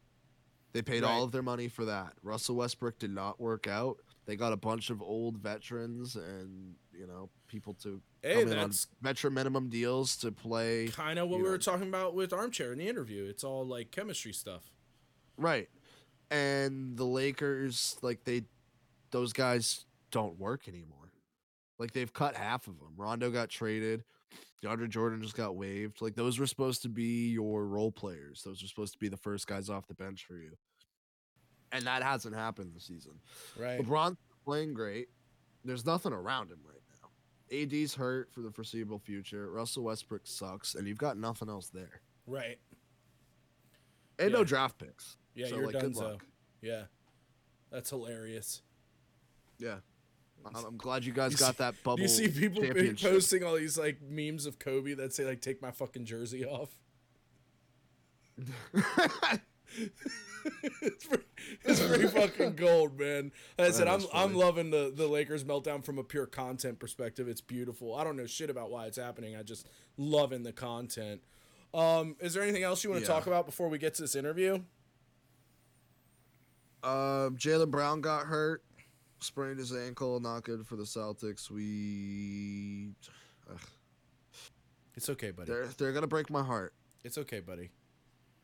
They 0.72 0.82
paid 0.82 1.02
Right. 1.02 1.10
all 1.10 1.22
of 1.24 1.32
their 1.32 1.42
money 1.42 1.68
for 1.68 1.84
that. 1.84 2.14
Russell 2.22 2.56
Westbrook 2.56 2.98
did 2.98 3.10
not 3.10 3.38
work 3.40 3.66
out. 3.66 3.98
They 4.24 4.36
got 4.36 4.52
a 4.52 4.56
bunch 4.56 4.88
of 4.90 5.02
old 5.02 5.36
veterans 5.38 6.16
and 6.16 6.76
you 6.92 7.06
know 7.06 7.28
people 7.48 7.74
to 7.82 8.00
Hey, 8.22 8.44
come 8.44 8.52
in 8.52 8.58
on 8.58 8.72
veteran 9.00 9.34
minimum 9.34 9.68
deals 9.68 10.16
to 10.18 10.30
play. 10.32 10.88
kind 10.88 11.18
of 11.18 11.28
what 11.28 11.38
we 11.38 11.44
know. 11.44 11.50
were 11.50 11.58
talking 11.58 11.88
about 11.88 12.14
with 12.14 12.32
Armchair 12.32 12.72
in 12.72 12.78
the 12.78 12.88
interview. 12.88 13.24
It's 13.24 13.44
all 13.44 13.66
like 13.66 13.90
chemistry 13.90 14.32
stuff. 14.32 14.70
Right. 15.36 15.68
And 16.30 16.96
the 16.96 17.04
Lakers, 17.04 17.96
like 18.00 18.24
they, 18.24 18.44
those 19.10 19.32
guys 19.32 19.84
don't 20.10 20.38
work 20.38 20.68
anymore. 20.68 21.12
Like 21.78 21.92
they've 21.92 22.12
cut 22.12 22.36
half 22.36 22.68
of 22.68 22.78
them. 22.78 22.92
Rondo 22.96 23.30
got 23.30 23.48
traded. 23.50 24.04
DeAndre 24.62 24.88
Jordan 24.88 25.22
just 25.22 25.36
got 25.36 25.56
waived. 25.56 26.00
Like 26.00 26.14
those 26.14 26.38
were 26.38 26.46
supposed 26.46 26.82
to 26.82 26.88
be 26.88 27.30
your 27.30 27.66
role 27.66 27.90
players. 27.90 28.42
Those 28.44 28.62
were 28.62 28.68
supposed 28.68 28.92
to 28.92 28.98
be 28.98 29.08
the 29.08 29.16
first 29.16 29.46
guys 29.46 29.68
off 29.68 29.86
the 29.88 29.94
bench 29.94 30.24
for 30.24 30.36
you. 30.36 30.52
And 31.72 31.84
that 31.86 32.02
hasn't 32.02 32.34
happened 32.34 32.72
this 32.74 32.84
season. 32.84 33.12
Right. 33.58 33.80
LeBron's 33.80 34.18
playing 34.44 34.74
great. 34.74 35.08
There's 35.64 35.86
nothing 35.86 36.12
around 36.12 36.50
him 36.50 36.58
right 36.64 36.80
now. 37.00 37.08
AD's 37.82 37.94
hurt 37.94 38.30
for 38.32 38.40
the 38.40 38.50
foreseeable 38.50 38.98
future. 38.98 39.50
Russell 39.50 39.84
Westbrook 39.84 40.22
sucks, 40.26 40.74
and 40.74 40.86
you've 40.86 40.98
got 40.98 41.16
nothing 41.16 41.48
else 41.48 41.68
there. 41.68 42.00
Right. 42.26 42.58
And 44.18 44.30
Yeah. 44.30 44.36
no 44.36 44.44
draft 44.44 44.78
picks. 44.78 45.16
Yeah, 45.34 45.46
So, 45.48 45.56
you're 45.56 45.64
like, 45.66 45.72
done. 45.74 45.82
good 45.92 45.96
So 45.96 46.18
yeah, 46.60 46.84
that's 47.70 47.90
hilarious. 47.90 48.62
Yeah. 49.58 49.78
I'm, 50.44 50.76
glad 50.76 51.04
you 51.04 51.12
guys 51.12 51.32
You 51.32 51.38
got 51.38 51.56
see- 51.56 51.62
that 51.62 51.74
bubble. 51.82 52.00
You 52.00 52.08
see 52.08 52.28
people 52.28 52.62
posting 53.00 53.44
all 53.44 53.56
these 53.56 53.78
like 53.78 54.00
memes 54.02 54.46
of 54.46 54.58
Kobe 54.58 54.94
that 54.94 55.12
say 55.14 55.24
like 55.24 55.40
"Take 55.40 55.60
my 55.62 55.70
fucking 55.70 56.04
jersey 56.04 56.44
off"? 56.44 56.70
it's, 60.82 61.04
pretty, 61.06 61.24
it's 61.64 61.86
pretty 61.86 62.06
fucking 62.08 62.54
gold, 62.56 62.98
man. 62.98 63.32
Like 63.58 63.68
I 63.68 63.70
said, 63.70 63.88
I'm 63.88 64.00
is 64.00 64.06
I'm 64.12 64.34
loving 64.34 64.70
the 64.70 64.92
the 64.94 65.06
Lakers 65.06 65.44
meltdown 65.44 65.84
from 65.84 65.98
a 65.98 66.04
pure 66.04 66.26
content 66.26 66.78
perspective. 66.78 67.28
It's 67.28 67.40
beautiful. 67.40 67.94
I 67.94 68.04
don't 68.04 68.16
know 68.16 68.26
shit 68.26 68.50
about 68.50 68.70
why 68.70 68.86
it's 68.86 68.98
happening. 68.98 69.36
I 69.36 69.42
just 69.42 69.68
loving 69.96 70.42
the 70.42 70.52
content. 70.52 71.22
Um, 71.74 72.16
is 72.20 72.34
there 72.34 72.42
anything 72.42 72.62
else 72.64 72.84
you 72.84 72.90
want 72.90 73.02
to 73.04 73.08
Yeah. 73.08 73.14
talk 73.14 73.26
about 73.26 73.46
before 73.46 73.68
we 73.68 73.78
get 73.78 73.94
to 73.94 74.02
this 74.02 74.14
interview? 74.14 74.58
Um, 76.82 77.36
Jaylen 77.36 77.70
Brown 77.70 78.00
got 78.00 78.26
hurt, 78.26 78.62
sprained 79.22 79.58
his 79.58 79.74
ankle. 79.74 80.20
Not 80.20 80.44
good 80.44 80.66
for 80.66 80.76
the 80.76 80.84
Celtics. 80.84 81.50
We, 81.50 82.90
ugh. 83.50 83.60
It's 84.94 85.08
okay, 85.08 85.30
buddy. 85.30 85.50
They're 85.50 85.66
they're 85.78 85.92
gonna 85.92 86.06
break 86.06 86.30
my 86.30 86.42
heart. 86.42 86.74
It's 87.04 87.18
okay, 87.18 87.40
buddy. 87.40 87.70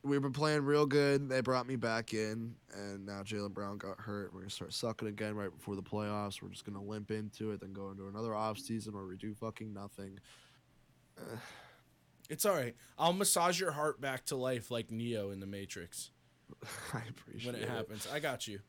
We've 0.03 0.22
been 0.22 0.33
playing 0.33 0.64
real 0.64 0.87
good. 0.87 1.29
They 1.29 1.41
brought 1.41 1.66
me 1.66 1.76
back 1.76 2.14
in, 2.14 2.55
and 2.72 3.05
now 3.05 3.22
Jaylen 3.22 3.53
Brown 3.53 3.79
got 3.79 3.99
hurt. 3.99 4.33
We're 4.33 4.41
gonna 4.41 4.51
start 4.51 4.72
sucking 4.72 5.09
again 5.09 5.35
right 5.35 5.55
before 5.55 5.76
the 5.76 5.83
playoffs. 5.83 6.41
We're 6.41 6.49
just 6.49 6.64
gonna 6.64 6.83
limp 6.83 7.11
into 7.11 7.51
it, 7.51 7.61
then 7.61 7.72
go 7.72 7.91
into 7.91 8.09
another 8.09 8.35
off 8.35 8.59
season 8.59 8.95
where 8.95 9.05
we 9.05 9.16
do 9.16 9.35
fucking 9.35 9.72
nothing. 9.72 10.18
It's 12.31 12.45
all 12.45 12.53
right. 12.55 12.76
I'll 12.99 13.14
massage 13.14 13.59
your 13.59 13.70
heart 13.70 14.03
back 14.03 14.26
to 14.26 14.37
life 14.37 14.70
like 14.70 14.91
Neo 14.91 15.31
in 15.31 15.41
the 15.41 15.47
Matrix 15.47 16.11
I 16.95 17.01
appreciate 17.09 17.53
when 17.53 17.62
it 17.62 17.68
happens. 17.68 18.07
I 18.12 18.20
got 18.20 18.47
you. 18.47 18.61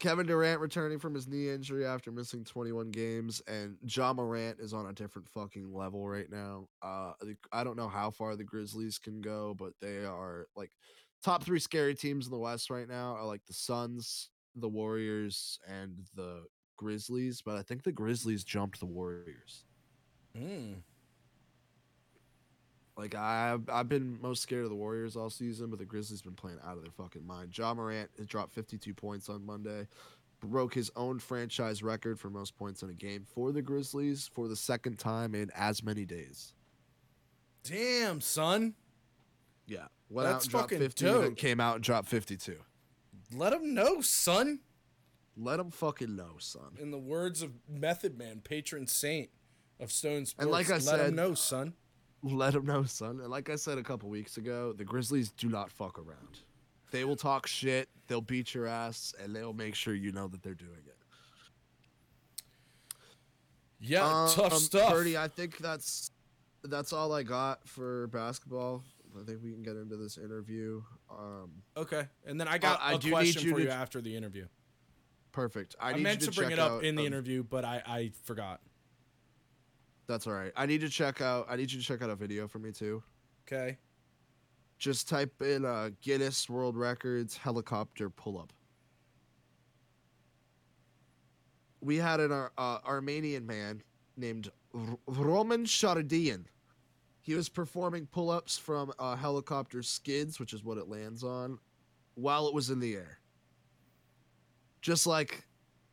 Kevin 0.00 0.26
Durant 0.26 0.60
returning 0.60 0.98
from 0.98 1.14
his 1.14 1.28
knee 1.28 1.50
injury 1.50 1.86
after 1.86 2.10
missing 2.10 2.42
21 2.42 2.90
games, 2.90 3.42
and 3.46 3.76
Ja 3.86 4.14
Morant 4.14 4.58
is 4.58 4.72
on 4.72 4.86
a 4.86 4.92
different 4.94 5.28
fucking 5.28 5.72
level 5.72 6.08
right 6.08 6.30
now. 6.30 6.66
Uh, 6.82 7.12
I 7.52 7.62
don't 7.62 7.76
know 7.76 7.88
how 7.88 8.10
far 8.10 8.34
the 8.34 8.42
Grizzlies 8.44 8.98
can 8.98 9.20
go, 9.20 9.54
but 9.56 9.74
they 9.80 9.98
are 9.98 10.46
like 10.56 10.70
top 11.22 11.44
three 11.44 11.60
scary 11.60 11.94
teams 11.94 12.26
in 12.26 12.32
the 12.32 12.38
West 12.38 12.70
right 12.70 12.88
now 12.88 13.14
are 13.14 13.26
like 13.26 13.44
the 13.46 13.52
Suns, 13.52 14.30
the 14.56 14.68
Warriors, 14.68 15.58
and 15.68 16.08
the 16.16 16.44
Grizzlies. 16.78 17.42
But 17.44 17.56
I 17.56 17.62
think 17.62 17.82
the 17.82 17.92
Grizzlies 17.92 18.42
jumped 18.42 18.80
the 18.80 18.86
Warriors. 18.86 19.66
Mm. 20.34 20.76
Like 22.96 23.14
I've 23.14 23.68
I've 23.70 23.88
been 23.88 24.18
most 24.20 24.42
scared 24.42 24.64
of 24.64 24.70
the 24.70 24.76
Warriors 24.76 25.16
all 25.16 25.30
season, 25.30 25.70
but 25.70 25.78
the 25.78 25.84
Grizzlies 25.84 26.22
been 26.22 26.34
playing 26.34 26.58
out 26.66 26.76
of 26.76 26.82
their 26.82 26.92
fucking 26.92 27.26
mind. 27.26 27.56
Ja 27.56 27.72
Morant 27.74 28.10
has 28.18 28.26
dropped 28.26 28.52
52 28.52 28.92
points 28.94 29.28
on 29.28 29.44
Monday, 29.46 29.86
broke 30.40 30.74
his 30.74 30.90
own 30.96 31.18
franchise 31.18 31.82
record 31.82 32.18
for 32.18 32.28
most 32.30 32.56
points 32.56 32.82
in 32.82 32.90
a 32.90 32.94
game 32.94 33.24
for 33.34 33.52
the 33.52 33.62
Grizzlies 33.62 34.28
for 34.34 34.48
the 34.48 34.56
second 34.56 34.98
time 34.98 35.34
in 35.34 35.50
as 35.56 35.82
many 35.82 36.04
days. 36.04 36.52
Damn, 37.62 38.20
son. 38.20 38.74
Yeah, 39.66 39.86
went 40.08 40.26
That's 40.28 40.34
out 40.36 40.42
and 40.42 40.50
dropped 40.50 40.70
fucking 40.70 40.78
50, 40.80 41.04
then 41.04 41.14
dope. 41.22 41.36
came 41.36 41.60
out 41.60 41.76
and 41.76 41.84
dropped 41.84 42.08
52. 42.08 42.56
Let 43.34 43.52
him 43.52 43.72
know, 43.74 44.00
son. 44.00 44.60
Let 45.36 45.60
him 45.60 45.70
fucking 45.70 46.16
know, 46.16 46.32
son. 46.38 46.76
In 46.80 46.90
the 46.90 46.98
words 46.98 47.40
of 47.42 47.52
Method 47.68 48.18
Man, 48.18 48.40
patron 48.42 48.86
saint 48.86 49.30
of 49.78 49.92
Stone 49.92 50.26
Sports. 50.26 50.42
And 50.42 50.50
like 50.50 50.68
I 50.68 50.74
let 50.74 50.82
said- 50.82 51.08
him 51.08 51.14
know, 51.14 51.34
son. 51.34 51.74
Let 52.22 52.52
them 52.52 52.66
know, 52.66 52.84
son. 52.84 53.20
And 53.20 53.28
like 53.30 53.48
I 53.48 53.56
said 53.56 53.78
a 53.78 53.82
couple 53.82 54.08
weeks 54.10 54.36
ago, 54.36 54.72
the 54.72 54.84
Grizzlies 54.84 55.30
do 55.30 55.48
not 55.48 55.70
fuck 55.70 55.98
around. 55.98 56.40
They 56.90 57.04
will 57.04 57.16
talk 57.16 57.46
shit, 57.46 57.88
they'll 58.08 58.20
beat 58.20 58.52
your 58.54 58.66
ass, 58.66 59.14
and 59.22 59.34
they'll 59.34 59.52
make 59.52 59.74
sure 59.74 59.94
you 59.94 60.12
know 60.12 60.28
that 60.28 60.42
they're 60.42 60.54
doing 60.54 60.82
it. 60.86 60.96
Yeah, 63.80 64.28
tough 64.30 64.52
Um, 64.52 64.58
stuff. 64.58 64.92
Birdie, 64.92 65.16
I 65.16 65.28
think 65.28 65.58
that's 65.58 66.10
that's 66.64 66.92
all 66.92 67.14
I 67.14 67.22
got 67.22 67.66
for 67.66 68.08
basketball. 68.08 68.82
I 69.18 69.24
think 69.24 69.42
we 69.42 69.52
can 69.52 69.62
get 69.62 69.76
into 69.76 69.96
this 69.96 70.18
interview. 70.18 70.82
Um, 71.10 71.50
Okay, 71.76 72.06
and 72.26 72.38
then 72.38 72.46
I 72.48 72.58
got 72.58 72.80
I 72.82 72.94
a 72.94 72.98
do 72.98 73.08
need 73.08 73.12
question 73.12 73.42
you 73.44 73.52
for 73.54 73.60
you 73.60 73.66
ch- 73.66 73.70
after 73.70 74.00
the 74.00 74.14
interview. 74.14 74.46
perfect. 75.32 75.76
I, 75.80 75.90
I, 75.90 75.94
need 75.94 76.02
meant 76.02 76.20
to, 76.20 76.26
to, 76.26 76.32
bring 76.32 76.50
it 76.50 76.58
up 76.58 76.72
out, 76.72 76.84
in 76.84 76.94
the 76.96 77.02
um, 77.02 77.06
interview, 77.06 77.42
but 77.42 77.64
I, 77.64 77.82
I 77.86 78.10
forgot. 78.24 78.60
That's 80.10 80.26
all 80.26 80.32
right. 80.32 80.50
I 80.56 80.66
need 80.66 80.80
to 80.80 80.88
check 80.88 81.20
out. 81.20 81.46
I 81.48 81.54
need 81.54 81.70
you 81.70 81.78
to 81.78 81.86
check 81.86 82.02
out 82.02 82.10
a 82.10 82.16
video 82.16 82.48
for 82.48 82.58
me 82.58 82.72
too. 82.72 83.00
Okay. 83.46 83.78
Just 84.76 85.08
type 85.08 85.40
in 85.40 85.64
uh, 85.64 85.90
Guinness 86.02 86.50
World 86.50 86.76
Records 86.76 87.36
helicopter 87.36 88.10
pull 88.10 88.36
up. 88.36 88.52
We 91.80 91.96
had 91.96 92.18
an 92.18 92.32
uh, 92.32 92.48
Armenian 92.58 93.46
man 93.46 93.84
named 94.16 94.50
R- 94.74 94.98
Roman 95.06 95.64
Sahradyan. 95.64 96.42
He 97.20 97.34
was 97.34 97.48
performing 97.48 98.06
pull 98.06 98.30
ups 98.30 98.58
from 98.58 98.92
a 98.98 99.14
helicopter 99.14 99.80
skids, 99.80 100.40
which 100.40 100.52
is 100.52 100.64
what 100.64 100.76
it 100.76 100.88
lands 100.88 101.22
on, 101.22 101.56
while 102.14 102.48
it 102.48 102.54
was 102.54 102.70
in 102.70 102.80
the 102.80 102.96
air. 102.96 103.20
Just 104.82 105.06
like 105.06 105.44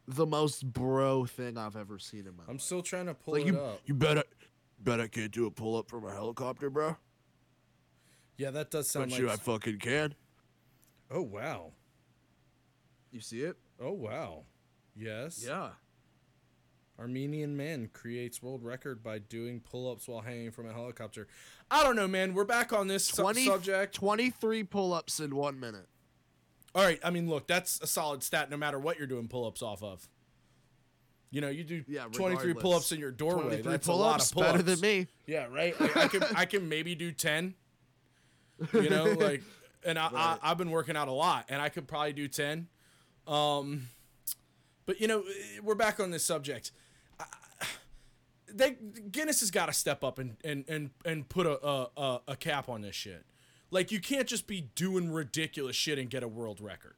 the 0.07 0.25
most 0.25 0.71
bro 0.71 1.25
thing 1.25 1.57
I've 1.57 1.75
ever 1.75 1.99
seen 1.99 2.21
in 2.27 2.35
my 2.37 2.43
I'm 2.47 2.53
life. 2.55 2.61
still 2.61 2.81
trying 2.81 3.07
to 3.07 3.13
pull 3.13 3.33
like 3.33 3.43
it 3.43 3.47
you, 3.47 3.59
up. 3.59 3.81
you 3.85 3.93
bet 3.93 4.17
I, 4.19 4.23
bet 4.79 5.01
I 5.01 5.07
can't 5.07 5.31
do 5.31 5.45
a 5.47 5.51
pull 5.51 5.75
up 5.77 5.89
from 5.89 6.05
a 6.05 6.11
helicopter, 6.11 6.69
bro. 6.69 6.95
Yeah, 8.37 8.51
that 8.51 8.71
does 8.71 8.87
sound 8.89 9.09
Bet 9.09 9.13
like. 9.13 9.21
you 9.21 9.29
I 9.29 9.35
fucking 9.35 9.79
can. 9.79 10.15
oh 11.11 11.21
wow. 11.23 11.71
You 13.11 13.19
see 13.21 13.41
it? 13.41 13.57
Oh 13.79 13.91
wow. 13.93 14.43
Yes. 14.95 15.43
Yeah. 15.45 15.69
Armenian 16.99 17.55
man 17.55 17.89
creates 17.93 18.41
world 18.41 18.63
record 18.63 19.03
by 19.03 19.19
doing 19.19 19.59
pull-ups 19.59 20.07
while 20.07 20.21
hanging 20.21 20.49
from 20.49 20.67
a 20.67 20.73
helicopter. 20.73 21.27
I 21.69 21.83
don't 21.83 21.95
know, 21.95 22.07
man. 22.07 22.33
We're 22.33 22.43
back 22.43 22.73
on 22.73 22.87
this 22.87 23.05
su- 23.05 23.33
subject. 23.33 23.93
23 23.93 24.63
pull 24.63 24.93
ups 24.93 25.19
in 25.19 25.35
one 25.35 25.59
minute. 25.59 25.87
All 26.77 26.83
right. 26.85 26.99
I 27.03 27.09
mean, 27.09 27.27
look, 27.29 27.47
that's 27.47 27.81
a 27.81 27.87
solid 27.87 28.21
stat 28.23 28.49
no 28.51 28.55
matter 28.57 28.77
what 28.79 28.97
you're 28.99 29.07
doing 29.07 29.27
pull-ups 29.27 29.61
off 29.63 29.81
of. 29.83 30.07
You 31.31 31.41
know, 31.41 31.49
you 31.49 31.63
do 31.65 31.83
Yeah, 31.87 32.05
23 32.11 32.53
pull-ups 32.53 32.91
in 32.93 32.99
your 32.99 33.11
doorway. 33.11 33.41
23 33.61 33.71
That's 33.71 33.87
a 33.87 33.89
pull 33.91 33.99
lot 33.99 34.21
of 34.23 34.31
pull-ups. 34.31 34.51
better 34.51 34.63
than 34.63 34.79
me. 34.79 35.07
Yeah, 35.25 35.47
right. 35.51 35.77
Like, 35.81 35.97
I 35.97 36.07
can 36.07 36.23
I 36.35 36.45
can 36.45 36.69
maybe 36.69 36.95
do 36.95 37.11
10. 37.11 37.53
You 38.73 38.89
know, 38.89 39.03
like, 39.19 39.41
and 39.83 39.97
I, 39.99 40.03
Right. 40.11 40.37
I 40.41 40.51
I've 40.51 40.57
been 40.57 40.71
working 40.71 40.95
out 40.95 41.07
a 41.07 41.11
lot, 41.11 41.45
and 41.49 41.61
I 41.61 41.69
could 41.69 41.87
probably 41.87 42.13
do 42.13 42.27
10. 42.27 42.67
Um, 43.27 43.89
but 44.85 45.01
you 45.01 45.07
know, 45.07 45.23
we're 45.63 45.75
back 45.75 45.99
on 45.99 46.11
this 46.11 46.23
subject. 46.23 46.71
I- 47.19 47.25
They 48.53 48.77
Guinness 49.11 49.41
has 49.41 49.51
got 49.51 49.65
to 49.65 49.73
step 49.73 50.03
up 50.03 50.19
and 50.19 50.37
and 50.45 50.63
and 50.69 50.91
and 51.03 51.27
put 51.27 51.45
a, 51.45 51.59
a 51.65 51.87
a 51.97 52.21
a 52.29 52.35
cap 52.37 52.69
on 52.69 52.81
this 52.81 52.95
shit. 52.95 53.25
Like 53.71 53.91
you 53.91 53.99
can't 53.99 54.27
just 54.27 54.47
be 54.47 54.69
doing 54.75 55.11
ridiculous 55.11 55.75
shit 55.75 55.99
and 55.99 56.09
get 56.09 56.23
a 56.23 56.27
world 56.27 56.61
record. 56.61 56.95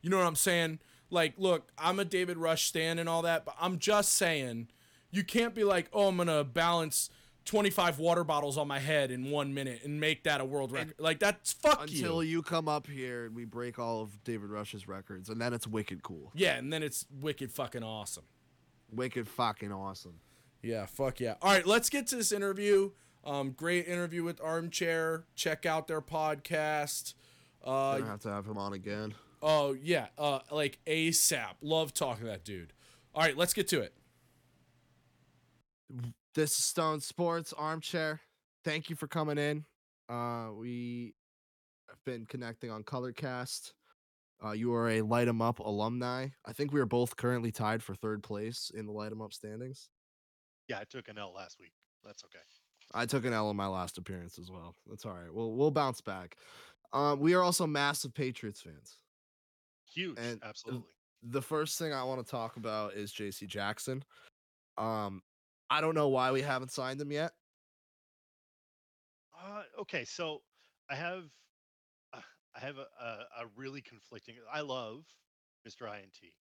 You 0.00 0.10
know 0.10 0.18
what 0.18 0.26
I'm 0.26 0.36
saying? 0.36 0.80
Like, 1.10 1.34
look, 1.36 1.70
I'm 1.78 1.98
a 2.00 2.04
David 2.04 2.38
Rush 2.38 2.64
stan 2.64 2.98
and 2.98 3.08
all 3.08 3.22
that, 3.22 3.44
but 3.44 3.54
I'm 3.60 3.78
just 3.78 4.12
saying 4.14 4.68
you 5.10 5.22
can't 5.22 5.54
be 5.54 5.64
like, 5.64 5.88
oh, 5.92 6.08
I'm 6.08 6.16
gonna 6.16 6.44
balance 6.44 7.10
25 7.44 7.98
water 7.98 8.24
bottles 8.24 8.56
on 8.56 8.68
my 8.68 8.78
head 8.78 9.10
in 9.10 9.30
one 9.30 9.52
minute 9.52 9.80
and 9.84 10.00
make 10.00 10.24
that 10.24 10.40
a 10.40 10.44
world 10.44 10.72
record. 10.72 10.94
like 10.98 11.18
that's 11.18 11.52
fuck 11.52 11.82
Until 11.82 11.94
you. 11.96 12.04
Until 12.04 12.24
you 12.24 12.42
come 12.42 12.68
up 12.68 12.86
here 12.86 13.26
and 13.26 13.34
we 13.34 13.44
break 13.44 13.78
all 13.78 14.02
of 14.02 14.22
David 14.24 14.50
Rush's 14.50 14.86
records, 14.88 15.28
and 15.28 15.40
then 15.40 15.52
it's 15.52 15.66
wicked 15.66 16.02
cool. 16.02 16.30
Yeah, 16.34 16.56
and 16.56 16.72
then 16.72 16.82
it's 16.82 17.06
wicked 17.20 17.52
fucking 17.52 17.82
awesome. 17.82 18.24
Wicked 18.90 19.28
fucking 19.28 19.72
awesome. 19.72 20.20
Yeah, 20.62 20.86
fuck 20.86 21.18
yeah. 21.18 21.34
All 21.42 21.52
right, 21.52 21.66
let's 21.66 21.90
get 21.90 22.06
to 22.08 22.16
this 22.16 22.30
interview. 22.30 22.90
Um, 23.24 23.50
great 23.52 23.86
interview 23.86 24.24
with 24.24 24.40
Armchair. 24.40 25.24
Check 25.36 25.64
out 25.66 25.86
their 25.86 26.00
podcast. 26.00 27.14
Uh, 27.64 27.98
Gonna 27.98 28.10
have 28.10 28.20
to 28.20 28.30
have 28.30 28.46
him 28.46 28.58
on 28.58 28.72
again. 28.72 29.14
oh 29.42 29.72
yeah, 29.80 30.08
uh, 30.18 30.40
like 30.50 30.78
ASAP. 30.86 31.54
Love 31.60 31.94
talking 31.94 32.24
to 32.24 32.30
that 32.30 32.44
dude. 32.44 32.72
All 33.14 33.22
right, 33.22 33.36
let's 33.36 33.52
get 33.54 33.68
to 33.68 33.80
it. 33.80 33.94
This 36.34 36.52
is 36.58 36.64
Stone 36.64 37.00
Sports 37.00 37.52
Armchair. 37.52 38.20
Thank 38.64 38.88
you 38.88 38.96
for 38.96 39.06
coming 39.06 39.38
in. 39.38 39.64
Uh, 40.08 40.48
we 40.54 41.14
have 41.88 42.02
been 42.04 42.24
connecting 42.26 42.70
on 42.70 42.82
Colorcast. 42.84 43.72
Uh, 44.44 44.52
you 44.52 44.72
are 44.74 44.88
a 44.88 45.02
Light 45.02 45.28
'em 45.28 45.40
Up 45.42 45.58
alumni. 45.60 46.28
I 46.44 46.52
think 46.52 46.72
we 46.72 46.80
are 46.80 46.86
both 46.86 47.16
currently 47.16 47.52
tied 47.52 47.82
for 47.82 47.94
third 47.94 48.22
place 48.22 48.70
in 48.74 48.86
the 48.86 48.92
Light 48.92 49.12
'em 49.12 49.20
Up 49.20 49.32
standings. 49.32 49.90
Yeah, 50.68 50.78
I 50.80 50.84
took 50.84 51.08
an 51.08 51.18
L 51.18 51.32
last 51.34 51.58
week. 51.60 51.72
That's 52.02 52.24
okay. 52.24 52.38
I 52.94 53.06
took 53.06 53.24
an 53.24 53.32
L 53.32 53.50
in 53.50 53.56
my 53.56 53.66
last 53.66 53.98
appearance 53.98 54.38
as 54.38 54.50
well. 54.50 54.74
That's 54.86 55.04
all 55.04 55.12
right. 55.12 55.32
We'll 55.32 55.52
we'll 55.52 55.70
bounce 55.70 56.00
back. 56.00 56.36
Um, 56.92 57.20
we 57.20 57.34
are 57.34 57.42
also 57.42 57.66
massive 57.66 58.14
Patriots 58.14 58.60
fans. 58.60 58.98
Huge, 59.92 60.18
And, 60.18 60.40
absolutely. 60.42 60.84
The 61.22 61.42
first 61.42 61.78
thing 61.78 61.92
I 61.92 62.02
want 62.04 62.24
to 62.24 62.30
talk 62.30 62.56
about 62.56 62.94
is 62.94 63.12
J.C. 63.12 63.46
Jackson. 63.46 64.02
Um, 64.76 65.22
I 65.70 65.80
don't 65.80 65.94
know 65.94 66.08
why 66.08 66.32
we 66.32 66.42
haven't 66.42 66.72
signed 66.72 67.00
him 67.00 67.12
yet. 67.12 67.32
Uh, 69.34 69.62
okay, 69.80 70.04
so 70.04 70.42
I 70.90 70.94
have, 70.96 71.24
uh, 72.12 72.20
I 72.54 72.60
have 72.60 72.76
a, 72.78 72.86
a, 73.02 73.42
a 73.42 73.46
really 73.56 73.80
conflicting. 73.80 74.34
I 74.52 74.60
love 74.60 75.04
Mr. 75.66 75.86
INT, 75.86 76.32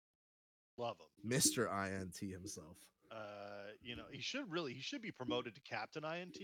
love 0.78 0.98
him. 1.00 1.32
Mr. 1.32 1.68
INT 1.88 2.18
himself. 2.18 2.78
Uh, 3.12 3.72
you 3.82 3.96
know, 3.96 4.06
he 4.12 4.22
should 4.22 4.50
really, 4.50 4.74
he 4.74 4.82
should 4.82 5.02
be 5.02 5.12
promoted 5.12 5.54
to 5.56 5.62
captain 5.62 6.06
INT. 6.06 6.38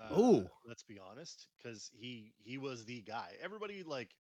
Uh, 0.00 0.14
Ooh. 0.16 0.48
let's 0.66 0.84
be 0.84 0.98
honest, 0.98 1.48
because 1.56 1.90
he 1.92 2.32
he 2.38 2.58
was 2.58 2.84
the 2.84 3.02
guy. 3.02 3.34
Everybody 3.40 3.82
like, 3.82 4.14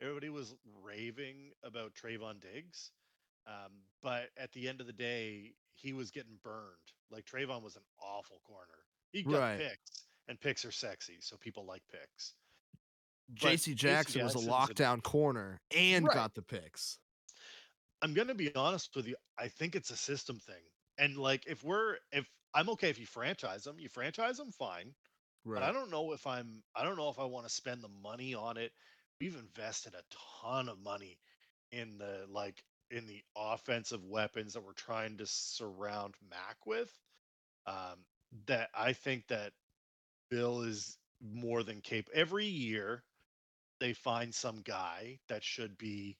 everybody 0.00 0.30
was 0.30 0.54
raving 0.82 1.52
about 1.62 1.94
Trevon 1.94 2.40
Diggs, 2.40 2.92
um, 3.46 3.72
but 4.02 4.30
at 4.38 4.52
the 4.52 4.68
end 4.68 4.80
of 4.80 4.86
the 4.86 4.92
day, 4.92 5.54
he 5.74 5.92
was 5.92 6.10
getting 6.10 6.38
burned. 6.42 6.78
Like 7.10 7.26
Trevon 7.26 7.62
was 7.62 7.76
an 7.76 7.82
awful 8.02 8.40
corner. 8.40 8.86
He 9.12 9.22
got 9.22 9.40
Right. 9.40 9.58
picks, 9.58 10.06
and 10.28 10.40
picks 10.40 10.64
are 10.64 10.72
sexy, 10.72 11.18
so 11.20 11.36
people 11.36 11.66
like 11.66 11.82
picks. 11.88 12.34
J.C. 13.34 13.74
Jackson 13.74 14.24
was 14.24 14.34
a 14.34 14.38
lockdown 14.38 15.02
corner 15.02 15.60
and 15.76 16.06
Right. 16.06 16.14
got 16.14 16.34
the 16.34 16.42
picks. 16.42 16.98
I'm 18.00 18.14
gonna 18.14 18.34
be 18.34 18.54
honest 18.54 18.96
with 18.96 19.06
you. 19.06 19.16
I 19.38 19.48
think 19.48 19.74
it's 19.74 19.90
a 19.90 19.96
system 19.96 20.38
thing. 20.38 20.62
And 20.98 21.16
like 21.16 21.46
if 21.46 21.62
we're 21.64 21.96
if 22.12 22.28
I'm 22.54 22.68
okay 22.70 22.90
if 22.90 22.98
you 22.98 23.06
franchise 23.06 23.64
them. 23.64 23.78
You 23.78 23.88
franchise 23.88 24.38
them, 24.38 24.50
fine. 24.52 24.94
Right. 25.44 25.60
But 25.60 25.68
I 25.68 25.72
don't 25.72 25.90
know 25.90 26.12
if 26.12 26.26
I'm. 26.26 26.62
I 26.74 26.84
don't 26.84 26.96
know 26.96 27.08
if 27.08 27.18
I 27.18 27.24
want 27.24 27.46
to 27.46 27.52
spend 27.52 27.82
the 27.82 27.90
money 28.02 28.34
on 28.34 28.56
it. 28.56 28.72
We've 29.20 29.36
invested 29.36 29.94
a 29.94 30.02
ton 30.42 30.68
of 30.68 30.78
money 30.78 31.18
in 31.72 31.98
the 31.98 32.26
like 32.30 32.62
in 32.90 33.06
the 33.06 33.22
offensive 33.36 34.04
weapons 34.04 34.54
that 34.54 34.64
we're 34.64 34.72
trying 34.72 35.18
to 35.18 35.26
surround 35.26 36.14
Mac 36.30 36.66
with. 36.66 36.90
Um, 37.66 38.04
that 38.46 38.70
I 38.74 38.92
think 38.92 39.26
that 39.28 39.52
Bill 40.30 40.62
is 40.62 40.98
more 41.20 41.62
than 41.62 41.80
capable. 41.80 42.18
Every 42.18 42.46
year, 42.46 43.02
they 43.80 43.92
find 43.92 44.34
some 44.34 44.62
guy 44.62 45.18
that 45.28 45.44
should 45.44 45.76
be 45.78 46.16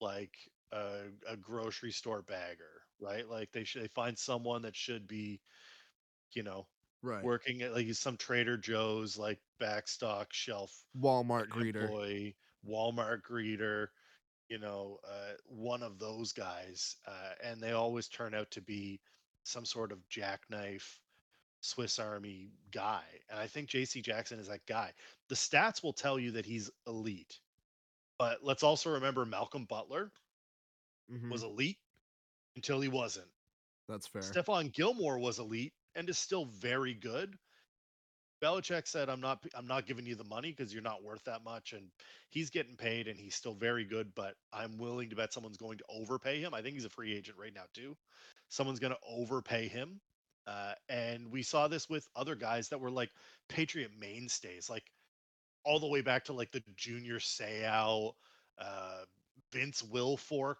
like 0.00 0.36
a, 0.72 1.02
a 1.28 1.36
grocery 1.36 1.92
store 1.92 2.22
bagger, 2.22 2.82
right? 3.00 3.28
Like 3.28 3.52
they 3.52 3.64
should 3.64 3.82
they 3.82 3.88
find 3.88 4.18
someone 4.18 4.62
that 4.62 4.76
should 4.76 5.06
be, 5.06 5.40
you 6.34 6.42
know, 6.42 6.68
right. 7.02 7.30
working 7.30 7.62
at 7.62 7.74
like 7.74 7.92
some 7.94 8.16
Trader 8.16 8.56
Joe's 8.58 9.16
like 9.18 9.40
backstock 9.60 10.26
shelf 10.32 10.86
Walmart 10.96 11.48
greeter. 11.48 11.92
employee, 11.94 12.36
Walmart 12.66 13.22
greeter, 13.22 13.88
you 14.48 14.58
know, 14.58 14.98
uh, 15.08 15.34
one 15.46 15.82
of 15.82 15.98
those 15.98 16.32
guys, 16.32 16.96
uh, 17.06 17.34
and 17.42 17.62
they 17.62 17.72
always 17.72 18.08
turn 18.08 18.34
out 18.34 18.50
to 18.52 18.62
be 18.62 19.00
some 19.44 19.64
sort 19.66 19.92
of 19.92 20.08
jackknife 20.08 21.00
Swiss 21.60 21.98
Army 21.98 22.52
guy. 22.70 23.04
And 23.30 23.38
I 23.40 23.46
think 23.48 23.68
JC 23.68 24.02
Jackson 24.02 24.40
is 24.40 24.48
that 24.48 24.66
guy. 24.66 24.94
The 25.28 25.36
stats 25.36 25.82
will 25.82 25.94
tell 25.94 26.18
you 26.18 26.32
that 26.32 26.46
he's 26.46 26.70
elite. 26.86 27.40
But 28.18 28.44
let's 28.44 28.62
also 28.64 28.92
remember 28.94 29.26
Malcolm 29.26 29.66
Butler 29.66 30.12
Mhm, 31.08 31.30
was 31.30 31.42
elite 31.42 31.78
until 32.56 32.80
he 32.80 32.88
wasn't. 32.88 33.28
That's 33.88 34.06
fair. 34.06 34.22
Stephon 34.22 34.72
Gilmore 34.72 35.18
was 35.18 35.38
elite 35.38 35.72
and 35.94 36.08
is 36.08 36.18
still 36.18 36.46
very 36.46 36.94
good. 36.94 37.36
Belichick 38.42 38.86
said, 38.86 39.08
"I'm 39.08 39.20
not. 39.20 39.42
I'm 39.54 39.66
not 39.66 39.86
giving 39.86 40.04
you 40.04 40.14
the 40.14 40.24
money 40.24 40.52
because 40.52 40.72
you're 40.72 40.82
not 40.82 41.02
worth 41.02 41.24
that 41.24 41.42
much." 41.42 41.72
And 41.72 41.90
he's 42.28 42.50
getting 42.50 42.76
paid, 42.76 43.08
and 43.08 43.18
he's 43.18 43.34
still 43.34 43.54
very 43.54 43.84
good. 43.84 44.14
But 44.14 44.34
I'm 44.52 44.76
willing 44.76 45.08
to 45.10 45.16
bet 45.16 45.32
someone's 45.32 45.56
going 45.56 45.78
to 45.78 45.84
overpay 45.88 46.40
him. 46.40 46.52
I 46.52 46.60
think 46.60 46.74
he's 46.74 46.84
a 46.84 46.90
free 46.90 47.16
agent 47.16 47.38
right 47.38 47.54
now 47.54 47.64
too. 47.72 47.96
Someone's 48.48 48.78
going 48.78 48.92
to 48.92 48.98
overpay 49.08 49.68
him, 49.68 50.00
uh, 50.46 50.74
and 50.88 51.32
we 51.32 51.42
saw 51.42 51.66
this 51.66 51.88
with 51.88 52.06
other 52.14 52.34
guys 52.34 52.68
that 52.68 52.80
were 52.80 52.90
like 52.90 53.10
Patriot 53.48 53.92
mainstays, 53.98 54.68
like 54.68 54.84
all 55.64 55.80
the 55.80 55.88
way 55.88 56.02
back 56.02 56.24
to 56.24 56.32
like 56.32 56.52
the 56.52 56.62
Junior 56.76 57.18
Seau, 57.18 58.12
uh, 58.58 59.04
Vince 59.52 59.82
Wilfork. 59.82 60.56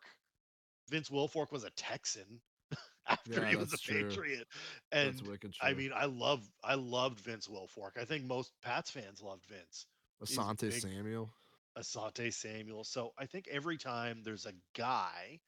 Vince 0.89 1.09
Wilfork 1.09 1.53
was 1.53 1.64
a 1.64 1.70
Texan 1.70 2.41
after 3.09 3.41
Yeah, 3.41 3.49
he 3.49 3.57
was 3.57 3.72
a 3.72 3.78
true. 3.78 4.09
Patriot, 4.09 4.47
and 4.93 5.20
I 5.61 5.74
mean, 5.74 5.91
I 5.95 6.07
love 6.07 6.49
I 6.62 6.74
loved 6.74 7.20
Vince 7.20 7.49
Wilfork. 7.49 8.01
I 8.01 8.05
think 8.05 8.24
most 8.24 8.53
Pats 8.62 8.91
fans 8.91 9.22
loved 9.22 9.47
Vince. 9.47 9.87
Asante 10.22 10.70
big. 10.70 10.72
Samuel. 10.72 11.30
Asante 11.78 12.32
Samuel. 12.32 12.84
So 12.84 13.12
I 13.18 13.26
think 13.26 13.49
every 13.51 13.76
time 13.76 14.22
there's 14.24 14.47
a 14.47 14.55
guy 14.74 15.41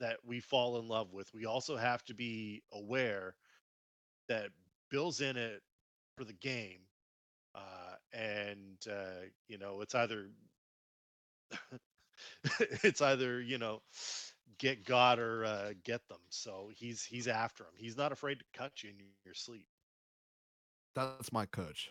that 0.00 0.18
we 0.24 0.40
fall 0.40 0.78
in 0.78 0.88
love 0.88 1.12
with, 1.12 1.32
we 1.32 1.46
also 1.46 1.76
have 1.76 2.04
to 2.04 2.14
be 2.14 2.62
aware 2.72 3.34
that 4.28 4.50
Bill's 4.90 5.20
in 5.20 5.36
it 5.36 5.62
for 6.16 6.24
the 6.24 6.34
game, 6.34 6.80
uh, 7.54 7.94
and 8.12 8.78
uh, 8.90 9.24
you 9.48 9.58
know 9.58 9.80
it's 9.80 9.94
either 9.94 10.28
it's 12.82 13.00
either 13.00 13.40
you 13.40 13.58
know 13.58 13.80
get 14.58 14.84
God 14.84 15.18
or 15.18 15.44
uh, 15.44 15.72
get 15.84 16.08
them. 16.08 16.20
So 16.30 16.70
he's 16.74 17.04
he's 17.04 17.28
after 17.28 17.64
him. 17.64 17.74
He's 17.76 17.96
not 17.96 18.12
afraid 18.12 18.38
to 18.38 18.44
cut 18.52 18.82
you 18.82 18.90
in 18.90 18.96
your 19.24 19.34
sleep. 19.34 19.66
That's 20.94 21.32
my 21.32 21.46
coach. 21.46 21.90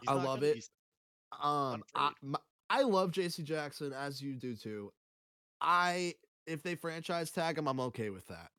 He's 0.00 0.10
I 0.10 0.14
love 0.14 0.42
it. 0.42 0.68
Um, 1.40 1.84
I, 1.94 2.08
afraid. 2.08 2.34
m- 2.34 2.36
I 2.68 2.82
love 2.82 3.12
JC 3.12 3.44
Jackson 3.44 3.92
as 3.92 4.20
you 4.22 4.34
do 4.34 4.56
too. 4.56 4.92
I 5.60 6.14
if 6.46 6.62
they 6.62 6.74
franchise 6.74 7.30
tag 7.30 7.58
him, 7.58 7.68
I'm 7.68 7.80
okay 7.80 8.10
with 8.10 8.26
that. 8.28 8.50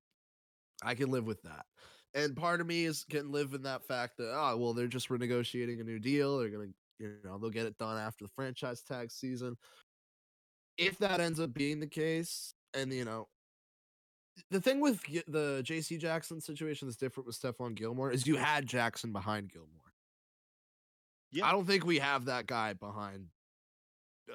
I 0.83 0.95
can 0.95 1.11
live 1.11 1.25
with 1.25 1.41
that. 1.43 1.65
And 2.13 2.35
part 2.35 2.61
of 2.61 2.67
me 2.67 2.85
is 2.85 3.05
can 3.09 3.31
live 3.31 3.53
in 3.53 3.63
that 3.63 3.83
fact 3.83 4.17
that 4.17 4.31
oh 4.33 4.57
well 4.57 4.73
they're 4.73 4.87
just 4.87 5.09
renegotiating 5.09 5.79
a 5.79 5.83
new 5.83 5.99
deal. 5.99 6.37
They're 6.37 6.49
gonna 6.49 6.67
you 6.99 7.17
know 7.23 7.37
they'll 7.37 7.49
get 7.49 7.65
it 7.65 7.77
done 7.77 7.97
after 7.97 8.25
the 8.25 8.31
franchise 8.35 8.83
tag 8.83 9.11
season. 9.11 9.57
If 10.77 10.97
that 10.99 11.19
ends 11.19 11.39
up 11.39 11.53
being 11.53 11.79
the 11.79 11.87
case, 11.87 12.53
and 12.73 12.91
you 12.91 13.05
know 13.05 13.27
the 14.49 14.61
thing 14.61 14.79
with 14.79 15.01
the 15.27 15.61
JC 15.63 15.99
Jackson 15.99 16.41
situation 16.41 16.87
that's 16.87 16.97
different 16.97 17.27
with 17.27 17.39
Stephon 17.39 17.75
Gilmore 17.75 18.11
is 18.11 18.25
you 18.25 18.35
had 18.35 18.65
Jackson 18.65 19.11
behind 19.11 19.51
Gilmore. 19.51 19.69
Yeah. 21.31 21.45
I 21.45 21.51
don't 21.51 21.65
think 21.65 21.85
we 21.85 21.99
have 21.99 22.25
that 22.25 22.47
guy 22.47 22.73
behind 22.73 23.27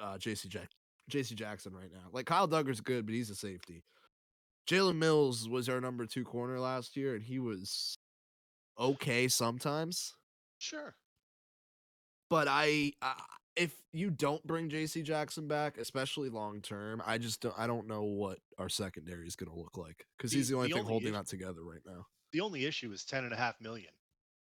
uh, 0.01 0.17
JC 0.17 0.47
Jack- 0.47 0.69
JC 1.11 1.35
Jackson 1.35 1.73
right 1.73 1.91
now. 1.91 2.09
Like 2.11 2.25
Kyle 2.25 2.47
Dugger's 2.47 2.81
good, 2.81 3.05
but 3.05 3.13
he's 3.13 3.29
a 3.29 3.35
safety. 3.35 3.83
Jalen 4.69 4.97
Mills 4.97 5.47
was 5.47 5.69
our 5.69 5.79
number 5.79 6.05
two 6.05 6.23
corner 6.23 6.59
last 6.59 6.97
year, 6.97 7.15
and 7.15 7.23
he 7.23 7.39
was 7.39 7.97
okay 8.79 9.27
sometimes. 9.27 10.13
Sure. 10.57 10.95
But 12.29 12.47
I, 12.49 12.91
if 13.57 13.75
you 13.91 14.09
don't 14.09 14.45
bring 14.45 14.69
JC 14.69 15.03
Jackson 15.03 15.47
back, 15.47 15.77
especially 15.77 16.29
long 16.29 16.61
term, 16.61 17.01
I 17.05 17.17
just 17.17 17.41
don't. 17.41 17.55
I 17.57 17.67
don't 17.67 17.87
know 17.87 18.03
what 18.03 18.39
our 18.57 18.69
secondary 18.69 19.27
is 19.27 19.35
going 19.35 19.51
to 19.51 19.57
look 19.57 19.77
like 19.77 20.05
because 20.17 20.31
he's 20.31 20.49
the 20.49 20.55
only 20.55 20.67
the 20.69 20.75
thing 20.75 20.81
only 20.81 20.91
holding 20.91 21.07
issue- 21.09 21.17
that 21.17 21.27
together 21.27 21.63
right 21.63 21.81
now. 21.85 22.05
The 22.33 22.41
only 22.41 22.65
issue 22.65 22.91
is 22.91 23.03
ten 23.03 23.23
and 23.23 23.33
a 23.33 23.37
half 23.37 23.59
million, 23.59 23.91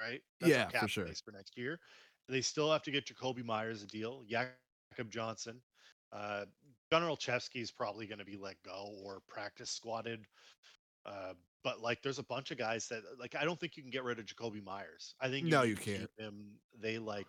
right? 0.02 0.22
our 0.44 0.50
Yeah, 0.50 0.70
for 0.70 0.88
sure. 0.88 1.06
for 1.06 1.32
next 1.32 1.58
year. 1.58 1.80
They 2.28 2.42
still 2.42 2.72
have 2.72 2.84
to 2.84 2.92
get 2.92 3.06
Jakobi 3.08 3.44
Meyers 3.44 3.82
a 3.84 3.88
deal. 3.88 4.24
Jakob 4.30 5.10
Johnson. 5.10 5.62
Uh, 6.12 6.46
Gunner 6.92 7.08
Olszewski 7.08 7.62
is 7.62 7.72
probably 7.72 8.08
going 8.08 8.20
to 8.20 8.26
be 8.26 8.36
let 8.38 8.56
go 8.64 8.96
or 9.04 9.22
practice 9.28 9.70
squatted. 9.70 10.26
Uh, 11.06 11.34
but 11.64 11.82
like, 11.82 12.02
there's 12.02 12.20
a 12.20 12.24
bunch 12.24 12.52
of 12.52 12.58
guys 12.58 12.88
that 12.88 13.02
like 13.20 13.36
I 13.40 13.46
don't 13.46 13.60
think 13.60 13.78
you 13.78 13.84
can 13.84 13.92
get 13.92 14.04
rid 14.04 14.20
of 14.20 14.26
Jakobi 14.26 14.64
Meyers. 14.64 15.16
I 15.22 15.30
think 15.30 15.48
No, 15.48 15.62
need 15.64 15.70
you 15.70 15.76
can't. 15.76 16.10
Him, 16.18 16.46
they 16.80 16.98
like 16.98 17.28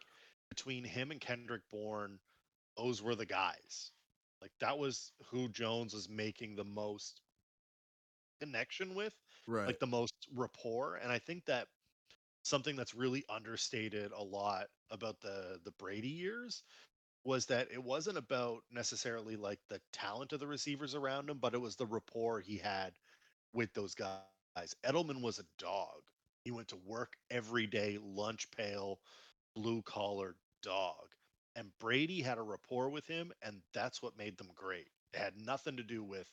between 0.51 0.85
him 0.85 1.13
and 1.13 1.21
Kendrick 1.21 1.69
Bourne, 1.71 2.21
those 2.77 3.03
were 3.03 3.17
the 3.17 3.27
guys. 3.27 3.93
Like 4.43 4.53
that 4.61 4.79
was 4.79 5.13
who 5.31 5.49
Jones 5.49 5.95
was 5.95 6.09
making 6.09 6.57
the 6.57 6.65
most 6.65 7.23
connection 8.41 8.95
with 8.95 9.15
Right. 9.47 9.79
like 9.79 9.79
the 9.79 9.87
most 9.87 10.29
rapport 10.35 10.97
and 10.97 11.13
i 11.13 11.19
think 11.19 11.45
that 11.47 11.69
something 12.43 12.77
that's 12.77 12.95
really 12.95 13.25
understated 13.29 14.13
a 14.13 14.23
lot 14.23 14.67
about 14.91 15.21
the 15.21 15.61
the 15.65 15.73
brady 15.73 16.09
years 16.09 16.63
was 17.25 17.47
that 17.47 17.71
it 17.73 17.83
wasn't 17.83 18.17
about 18.17 18.63
necessarily 18.71 19.37
like 19.37 19.61
the 19.69 19.81
talent 19.93 20.33
of 20.33 20.41
the 20.41 20.47
receivers 20.47 20.95
around 20.95 21.29
him 21.31 21.39
but 21.39 21.55
it 21.55 21.61
was 21.61 21.77
the 21.77 21.87
rapport 21.87 22.41
he 22.41 22.59
had 22.59 22.93
with 23.53 23.73
those 23.75 23.95
guys 23.95 24.35
edelman 24.43 24.75
was 24.77 24.93
a 24.93 25.03
dog 25.15 25.59
he 26.45 26.51
went 26.51 26.69
to 26.69 26.77
work 26.77 27.17
every 27.31 27.67
day 27.67 27.99
lunch 28.01 28.51
pail 28.51 29.01
blue 29.55 29.83
collar 29.83 30.37
dog 30.63 31.07
and 31.57 31.71
brady 31.79 32.21
had 32.21 32.39
a 32.39 32.43
rapport 32.43 32.89
with 32.89 33.07
him 33.07 33.33
and 33.43 33.61
that's 33.75 34.03
what 34.03 34.17
made 34.17 34.37
them 34.39 34.49
great 34.55 34.89
it 35.13 35.19
had 35.19 35.37
nothing 35.37 35.77
to 35.77 35.83
do 35.83 36.05
with 36.05 36.31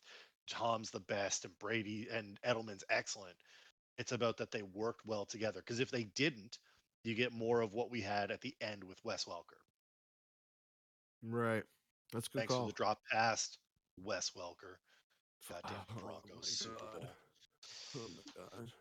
Tom's 0.47 0.89
the 0.91 0.99
best 0.99 1.45
and 1.45 1.57
Brady 1.59 2.07
and 2.11 2.39
Edelman's 2.41 2.83
excellent. 2.89 3.35
It's 3.97 4.11
about 4.11 4.37
that 4.37 4.51
they 4.51 4.61
worked 4.61 5.05
well 5.05 5.25
together. 5.25 5.59
Because 5.59 5.79
if 5.79 5.91
they 5.91 6.05
didn't, 6.05 6.57
you 7.03 7.15
get 7.15 7.33
more 7.33 7.61
of 7.61 7.73
what 7.73 7.91
we 7.91 8.01
had 8.01 8.31
at 8.31 8.41
the 8.41 8.55
end 8.61 8.83
with 8.83 9.03
Wes 9.03 9.25
Welker. 9.25 9.59
right. 11.23 11.63
That's 12.13 12.27
good 12.29 12.39
Thanks 12.39 12.53
call. 12.53 12.61
for 12.61 12.67
the 12.67 12.73
drop 12.73 13.01
past 13.11 13.57
Wes 14.01 14.31
Welker. 14.31 14.77
Goddamn 15.49 15.77
Oh 15.89 15.99
Broncos 15.99 16.47
Super 16.47 16.85
Bowl. 16.93 17.07
Oh 17.95 18.07
my 18.15 18.33
god. 18.35 18.71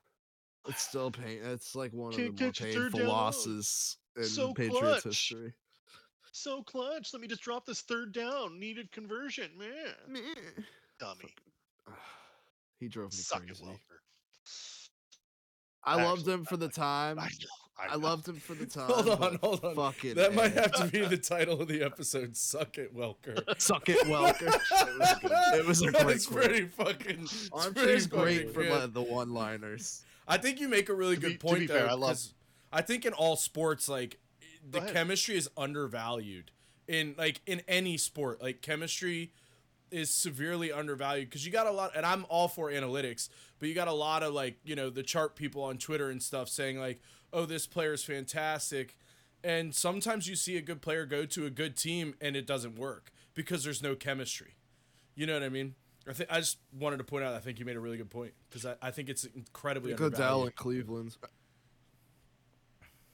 It's 0.68 0.82
still 0.82 1.10
pain. 1.10 1.38
It's 1.44 1.74
like 1.74 1.92
one 1.92 2.12
of 2.12 2.16
Can't 2.16 2.36
the 2.36 2.44
more 2.44 2.52
catch 2.52 2.60
a 2.62 2.72
third 2.72 2.92
painful 2.92 3.08
losses 3.08 3.96
in 4.16 4.24
So 4.24 4.52
Patriots 4.52 5.02
clutch. 5.02 5.04
history. 5.04 5.52
So 6.32 6.62
clutch. 6.62 7.12
Let 7.12 7.22
me 7.22 7.28
just 7.28 7.42
drop 7.42 7.66
this 7.66 7.82
third 7.82 8.12
down. 8.12 8.58
Needed 8.58 8.90
conversion, 8.92 9.50
man. 9.58 10.24
Dummy. 10.98 11.34
he 12.80 12.88
drove 12.88 13.12
me 13.12 13.18
Suck 13.18 13.46
crazy. 13.46 13.64
I 15.84 16.02
loved 16.02 16.26
him 16.26 16.44
for 16.44 16.56
the 16.56 16.68
time. 16.68 17.18
I. 17.18 17.28
I, 17.78 17.92
I 17.92 17.96
loved 17.96 18.26
him 18.26 18.36
for 18.36 18.54
the 18.54 18.64
time. 18.64 18.86
Hold 18.86 19.08
on, 19.20 19.38
hold 19.42 19.62
on. 19.62 19.74
Fucking 19.74 20.14
That 20.14 20.34
might 20.34 20.52
have 20.54 20.72
to 20.72 20.86
be 20.86 21.04
the 21.04 21.16
title 21.18 21.60
of 21.60 21.68
the 21.68 21.82
episode. 21.82 22.34
Suck 22.34 22.78
it, 22.78 22.96
Welker. 22.96 23.42
Suck 23.60 23.88
it, 23.90 23.98
Welker. 24.06 24.48
It 24.48 24.98
was 24.98 25.12
good. 25.20 25.58
It 25.58 25.66
was 25.66 25.82
a 25.82 25.92
great 26.04 26.26
pretty 26.26 26.64
fucking. 26.68 27.26
pretty 27.26 27.50
Armchair's 27.52 28.06
great 28.06 28.54
for 28.54 28.64
the, 28.64 28.86
the 28.86 29.02
one-liners. 29.02 30.05
I 30.26 30.38
think 30.38 30.60
you 30.60 30.68
make 30.68 30.88
a 30.88 30.94
really 30.94 31.14
To 31.14 31.20
good 31.20 31.28
be- 31.28 31.34
to 31.34 31.38
point 31.46 31.60
be 31.60 31.66
there. 31.66 31.80
fair, 31.82 31.90
I 31.90 31.94
love- 31.94 32.18
I 32.72 32.82
think 32.82 33.04
in 33.06 33.12
all 33.12 33.36
sports, 33.36 33.88
like 33.88 34.18
the 34.68 34.80
chemistry 34.80 35.36
is 35.36 35.48
undervalued. 35.56 36.50
In 36.88 37.14
like 37.18 37.40
in 37.46 37.62
any 37.66 37.96
sport, 37.96 38.40
like 38.42 38.60
chemistry 38.62 39.32
is 39.90 40.10
severely 40.12 40.70
undervalued 40.72 41.28
because 41.28 41.44
you 41.46 41.50
got 41.52 41.66
a 41.66 41.70
lot, 41.70 41.92
and 41.96 42.04
I'm 42.06 42.26
all 42.28 42.48
for 42.48 42.70
analytics, 42.70 43.28
but 43.58 43.68
you 43.68 43.74
got 43.74 43.88
a 43.88 43.92
lot 43.92 44.22
of 44.22 44.32
like 44.34 44.58
you 44.64 44.74
know 44.76 44.90
the 44.90 45.02
chart 45.02 45.34
people 45.36 45.62
on 45.62 45.78
Twitter 45.78 46.10
and 46.10 46.22
stuff 46.22 46.48
saying 46.48 46.78
like, 46.78 47.00
oh, 47.32 47.44
this 47.46 47.66
player 47.66 47.92
is 47.92 48.04
fantastic, 48.04 48.96
and 49.42 49.74
sometimes 49.74 50.28
you 50.28 50.36
see 50.36 50.56
a 50.56 50.62
good 50.62 50.80
player 50.80 51.06
go 51.06 51.24
to 51.26 51.44
a 51.46 51.50
good 51.50 51.76
team 51.76 52.14
and 52.20 52.36
it 52.36 52.46
doesn't 52.46 52.76
work 52.76 53.10
because 53.34 53.64
there's 53.64 53.82
no 53.82 53.94
chemistry. 53.96 54.54
You 55.14 55.26
know 55.26 55.34
what 55.34 55.42
I 55.42 55.48
mean? 55.48 55.74
I 56.08 56.12
think 56.12 56.30
I 56.32 56.38
just 56.40 56.58
wanted 56.72 56.98
to 56.98 57.04
point 57.04 57.24
out. 57.24 57.34
I 57.34 57.38
think 57.40 57.58
you 57.58 57.64
made 57.64 57.76
a 57.76 57.80
really 57.80 57.96
good 57.96 58.10
point 58.10 58.32
because 58.48 58.64
I, 58.64 58.76
I 58.80 58.90
think 58.92 59.08
it's 59.08 59.24
incredibly 59.24 59.92
Odell 59.94 60.06
undervalued. 60.06 60.46
in 60.48 60.52
Cleveland. 60.56 61.16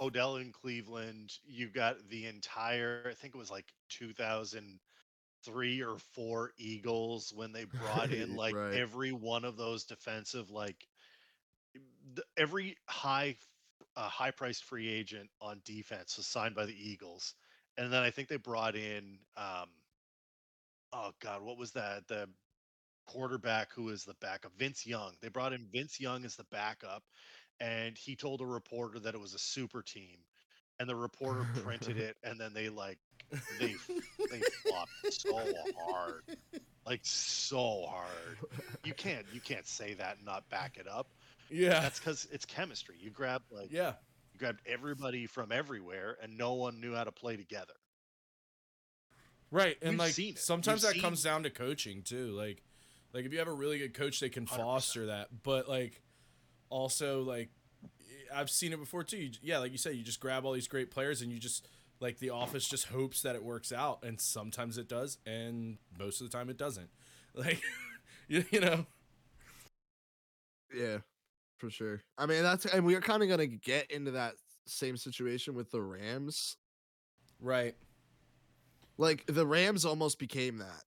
Odell 0.01 0.36
in 0.36 0.53
Cleveland. 0.53 1.32
You 1.47 1.68
got 1.68 1.97
the 2.11 2.26
entire. 2.26 3.03
I 3.11 3.14
think 3.14 3.34
it 3.34 3.38
was 3.38 3.51
like 3.51 3.66
2003 3.90 5.82
or 5.82 5.97
four 6.12 6.53
Eagles 6.59 7.32
when 7.34 7.53
they 7.53 7.64
brought 7.64 8.12
in 8.12 8.36
like 8.36 8.55
Right. 8.55 8.74
every 8.74 9.12
one 9.12 9.45
of 9.45 9.57
those 9.57 9.84
defensive 9.84 10.51
like 10.51 10.86
th- 12.14 12.26
every 12.36 12.76
high 12.86 13.36
uh, 13.97 14.09
high 14.09 14.30
priced 14.32 14.64
free 14.64 14.88
agent 14.88 15.30
on 15.40 15.61
defense 15.64 16.16
was 16.16 16.26
signed 16.26 16.55
by 16.55 16.66
the 16.66 16.90
Eagles, 16.90 17.34
and 17.78 17.93
then 17.93 18.03
I 18.03 18.11
think 18.11 18.28
they 18.28 18.36
brought 18.36 18.74
in. 18.74 19.18
Um, 19.36 19.68
oh 20.93 21.12
God, 21.20 21.43
what 21.43 21.59
was 21.59 21.72
that? 21.72 22.09
The 22.09 22.28
quarterback 23.07 23.73
who 23.73 23.89
is 23.91 24.05
the 24.05 24.15
backup, 24.21 24.53
Vince 24.59 24.87
Young. 24.87 25.13
They 25.21 25.29
brought 25.29 25.53
in 25.53 25.67
Vince 25.73 26.01
Young 26.01 26.25
as 26.25 26.37
the 26.37 26.45
backup, 26.45 27.03
and 27.61 27.97
he 27.97 28.17
told 28.17 28.41
a 28.41 28.47
reporter 28.47 28.99
that 29.01 29.15
it 29.15 29.21
was 29.21 29.35
a 29.35 29.39
super 29.39 29.83
team, 29.83 30.19
and 30.81 30.89
the 30.89 30.97
reporter 30.97 31.47
printed 31.63 31.97
it, 31.99 32.17
and 32.23 32.41
then 32.41 32.53
they 32.55 32.69
like 32.69 32.99
they 33.59 33.75
they 34.31 34.41
flopped 34.67 34.91
so 35.11 35.43
hard, 35.79 36.23
like 36.87 37.01
so 37.03 37.87
hard. 37.89 38.39
You 38.85 38.95
can't 38.95 39.27
you 39.33 39.41
can't 39.41 39.67
say 39.67 39.95
that 39.95 40.17
and 40.17 40.27
not 40.27 40.49
back 40.51 40.77
it 40.79 40.87
up. 40.89 41.09
Yeah, 41.51 41.81
That's 41.81 41.99
because 41.99 42.27
it's 42.33 42.45
chemistry. 42.47 42.97
You 42.99 43.11
grab 43.11 43.43
like 43.51 43.71
yeah, 43.71 43.93
you 44.33 44.39
grabbed 44.39 44.61
everybody 44.67 45.27
from 45.27 45.53
everywhere, 45.53 46.17
and 46.23 46.37
no 46.39 46.55
one 46.55 46.81
knew 46.81 46.95
how 46.95 47.05
to 47.05 47.13
play 47.13 47.37
together. 47.37 47.75
right. 49.51 49.77
And 49.83 49.99
We've 49.99 50.19
like 50.19 50.39
sometimes 50.39 50.83
We've 50.85 50.95
that 50.95 51.01
comes 51.01 51.23
down 51.23 51.43
to 51.45 51.51
coaching 51.51 52.03
too. 52.03 52.33
Like, 52.33 52.63
like 53.13 53.25
if 53.25 53.33
you 53.33 53.39
have 53.39 53.49
a 53.49 53.53
really 53.53 53.79
good 53.79 53.95
coach, 53.95 54.21
they 54.21 54.29
can 54.29 54.47
100%. 54.47 54.57
foster 54.57 55.07
that. 55.07 55.29
But 55.43 55.69
like, 55.69 56.01
also 56.71 57.23
like, 57.23 57.51
I've 58.35 58.51
seen 58.51 58.73
it 58.73 58.79
before 58.79 59.05
too. 59.05 59.19
You, 59.19 59.31
yeah, 59.43 59.59
like 59.59 59.73
you 59.73 59.79
said, 59.79 59.95
you 59.97 60.03
just 60.03 60.21
grab 60.21 60.45
all 60.45 60.53
these 60.53 60.69
great 60.69 60.91
players 60.91 61.21
and 61.23 61.31
you 61.31 61.39
just 61.39 61.67
like 62.01 62.19
the 62.19 62.31
office 62.31 62.67
just 62.67 62.87
hopes 62.89 63.23
that 63.23 63.37
it 63.37 63.45
works 63.45 63.73
out, 63.73 64.03
and 64.03 64.21
sometimes 64.21 64.77
it 64.79 64.89
does, 64.89 65.19
and 65.25 65.79
most 65.99 66.21
of 66.21 66.29
the 66.31 66.37
time 66.37 66.51
it 66.51 66.57
doesn't. 66.59 66.89
Like, 67.35 67.63
you, 68.29 68.45
you 68.51 68.61
know, 68.61 68.85
Yeah, 70.75 70.99
for 71.59 71.71
sure. 71.71 72.03
I 72.19 72.27
mean, 72.27 72.43
that's 72.43 72.67
and 72.67 72.85
we 72.85 72.95
are 72.95 73.01
kind 73.01 73.23
of 73.23 73.29
gonna 73.29 73.47
get 73.47 73.91
into 73.91 74.11
that 74.13 74.35
same 74.67 74.97
situation 74.97 75.55
with 75.55 75.71
the 75.71 75.81
Rams. 75.81 76.57
right? 77.41 77.75
Like 78.99 79.25
the 79.27 79.47
Rams 79.47 79.85
almost 79.85 80.19
became 80.19 80.59
that, 80.59 80.83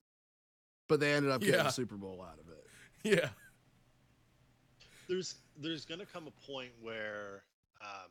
but 0.87 0.99
they 0.99 1.13
ended 1.13 1.31
up 1.31 1.41
getting 1.41 1.55
Yeah. 1.61 1.67
a 1.67 1.71
Super 1.71 1.95
Bowl 1.97 2.21
out 2.21 2.39
of 2.39 2.49
it. 2.49 2.65
Yeah, 3.03 3.29
there's 5.07 5.35
there's 5.57 5.85
going 5.85 5.99
to 5.99 6.05
come 6.05 6.27
a 6.27 6.51
point 6.51 6.71
where 6.81 7.43
um, 7.81 8.09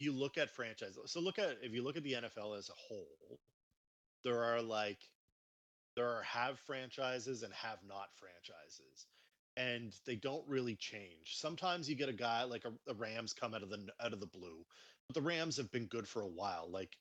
you 0.00 0.12
look 0.12 0.36
at 0.36 0.50
franchise. 0.50 0.98
So 1.06 1.20
look 1.20 1.38
at 1.38 1.58
if 1.62 1.72
you 1.72 1.82
look 1.84 1.96
at 1.96 2.02
the 2.02 2.14
NFL 2.14 2.58
as 2.58 2.68
a 2.70 2.72
whole, 2.76 3.38
there 4.24 4.42
are 4.42 4.60
like 4.60 4.98
there 5.96 6.08
are 6.08 6.22
have 6.22 6.58
franchises 6.58 7.42
and 7.44 7.52
have 7.54 7.78
not 7.86 8.08
franchises, 8.16 9.06
and 9.56 9.94
they 10.06 10.16
don't 10.16 10.42
really 10.48 10.74
change. 10.74 11.36
Sometimes 11.36 11.88
you 11.88 11.94
get 11.94 12.08
a 12.08 12.12
guy 12.12 12.42
like 12.42 12.64
a, 12.64 12.72
the 12.86 12.94
Rams 12.94 13.32
come 13.32 13.54
out 13.54 13.62
of 13.62 13.70
the 13.70 13.86
out 14.04 14.12
of 14.12 14.20
the 14.20 14.26
blue, 14.26 14.64
but 15.08 15.14
the 15.14 15.22
Rams 15.22 15.56
have 15.56 15.70
been 15.70 15.86
good 15.86 16.08
for 16.08 16.22
a 16.22 16.28
while. 16.28 16.68
Like 16.68 16.96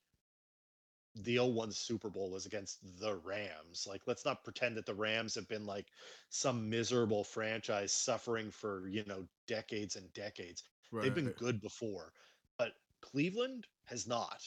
the 1.15 1.39
01 1.39 1.71
Super 1.71 2.09
Bowl 2.09 2.31
was 2.31 2.45
against 2.45 2.79
the 2.99 3.15
Rams. 3.17 3.85
Like, 3.87 4.01
let's 4.07 4.25
not 4.25 4.43
pretend 4.43 4.75
that 4.77 4.85
the 4.85 4.95
Rams 4.95 5.35
have 5.35 5.47
been 5.47 5.65
like 5.65 5.87
some 6.29 6.69
miserable 6.69 7.23
franchise 7.23 7.91
suffering 7.93 8.49
for, 8.49 8.87
you 8.87 9.03
know, 9.05 9.27
decades 9.47 9.95
and 9.95 10.11
decades. 10.13 10.63
They've 10.91 11.15
been 11.15 11.33
good 11.37 11.59
before, 11.59 12.13
but 12.57 12.73
Cleveland 13.01 13.65
has 13.85 14.05
not. 14.07 14.43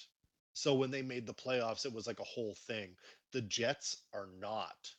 So 0.52 0.74
when 0.74 0.90
they 0.90 1.02
made 1.02 1.26
the 1.26 1.34
playoffs, 1.34 1.84
it 1.84 1.92
was 1.92 2.06
like 2.06 2.20
a 2.20 2.24
whole 2.24 2.54
thing. 2.54 2.90
The 3.32 3.42
Jets 3.42 4.02
are 4.14 4.28
not. 4.40 4.90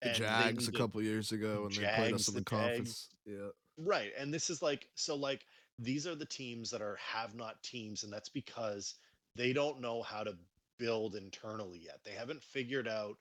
The 0.00 0.08
And 0.08 0.18
Jags 0.18 0.68
a 0.68 0.72
couple 0.72 1.02
years 1.02 1.32
ago 1.32 1.64
when 1.64 1.72
they 1.72 1.90
played 1.96 2.14
us 2.14 2.28
in 2.28 2.34
the, 2.34 2.40
the 2.40 2.44
Jags. 2.44 2.62
conference. 2.62 3.08
Yeah. 3.26 3.48
Right. 3.76 4.12
And 4.18 4.32
this 4.32 4.50
is 4.50 4.62
like 4.62 4.88
so 4.94 5.14
like 5.16 5.46
these 5.78 6.06
are 6.06 6.14
the 6.14 6.24
teams 6.24 6.70
that 6.70 6.80
are 6.80 6.96
have 6.96 7.34
not 7.34 7.62
teams 7.62 8.04
and 8.04 8.12
that's 8.12 8.28
because 8.28 8.94
they 9.34 9.52
don't 9.52 9.80
know 9.80 10.02
how 10.02 10.22
to 10.22 10.36
build 10.78 11.14
internally 11.14 11.80
yet. 11.84 12.00
They 12.04 12.12
haven't 12.12 12.42
figured 12.42 12.88
out 12.88 13.16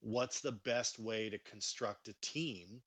what's 0.00 0.40
the 0.40 0.52
best 0.52 0.98
way 0.98 1.28
to 1.30 1.38
construct 1.38 2.08
a 2.08 2.14
team. 2.20 2.80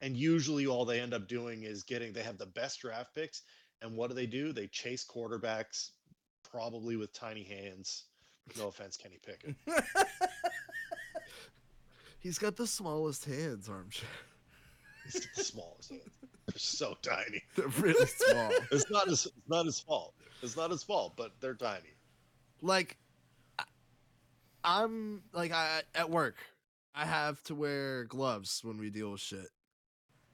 And 0.00 0.16
usually 0.16 0.66
all 0.66 0.84
they 0.84 1.00
end 1.00 1.14
up 1.14 1.28
doing 1.28 1.62
is 1.62 1.82
getting 1.82 2.12
they 2.12 2.22
have 2.22 2.38
the 2.38 2.46
best 2.46 2.80
draft 2.80 3.14
picks 3.14 3.42
and 3.82 3.96
what 3.96 4.08
do 4.08 4.14
they 4.14 4.26
do? 4.26 4.52
They 4.52 4.66
chase 4.66 5.04
quarterbacks 5.04 5.90
probably 6.50 6.96
with 6.96 7.12
tiny 7.12 7.42
hands. 7.42 8.04
No 8.58 8.68
offense 8.68 8.96
Kenny 8.96 9.18
Pickett. 9.24 9.56
He's 12.18 12.38
got 12.38 12.56
the 12.56 12.66
smallest 12.66 13.26
hands, 13.26 13.68
Armchair. 13.68 14.08
He's 15.04 15.28
the 15.36 15.44
smallest 15.44 15.90
hands. 15.90 16.02
They're 16.46 16.58
so 16.58 16.96
tiny. 17.02 17.42
They're 17.56 17.68
really 17.68 18.06
small. 18.06 18.50
It's 18.70 18.90
not 18.90 19.08
his 19.08 19.26
it's 19.26 19.48
not 19.48 19.66
his 19.66 19.80
fault. 19.80 20.14
It's 20.42 20.56
not 20.56 20.70
his 20.70 20.82
fault, 20.82 21.14
but 21.16 21.32
they're 21.40 21.54
tiny. 21.54 21.94
like 22.62 22.96
I'm 24.64 25.22
like 25.32 25.52
I 25.52 25.82
at 25.94 26.10
work. 26.10 26.36
I 26.94 27.04
have 27.04 27.42
to 27.44 27.54
wear 27.54 28.04
gloves 28.04 28.60
when 28.64 28.78
we 28.78 28.88
deal 28.90 29.12
with 29.12 29.20
shit. 29.20 29.48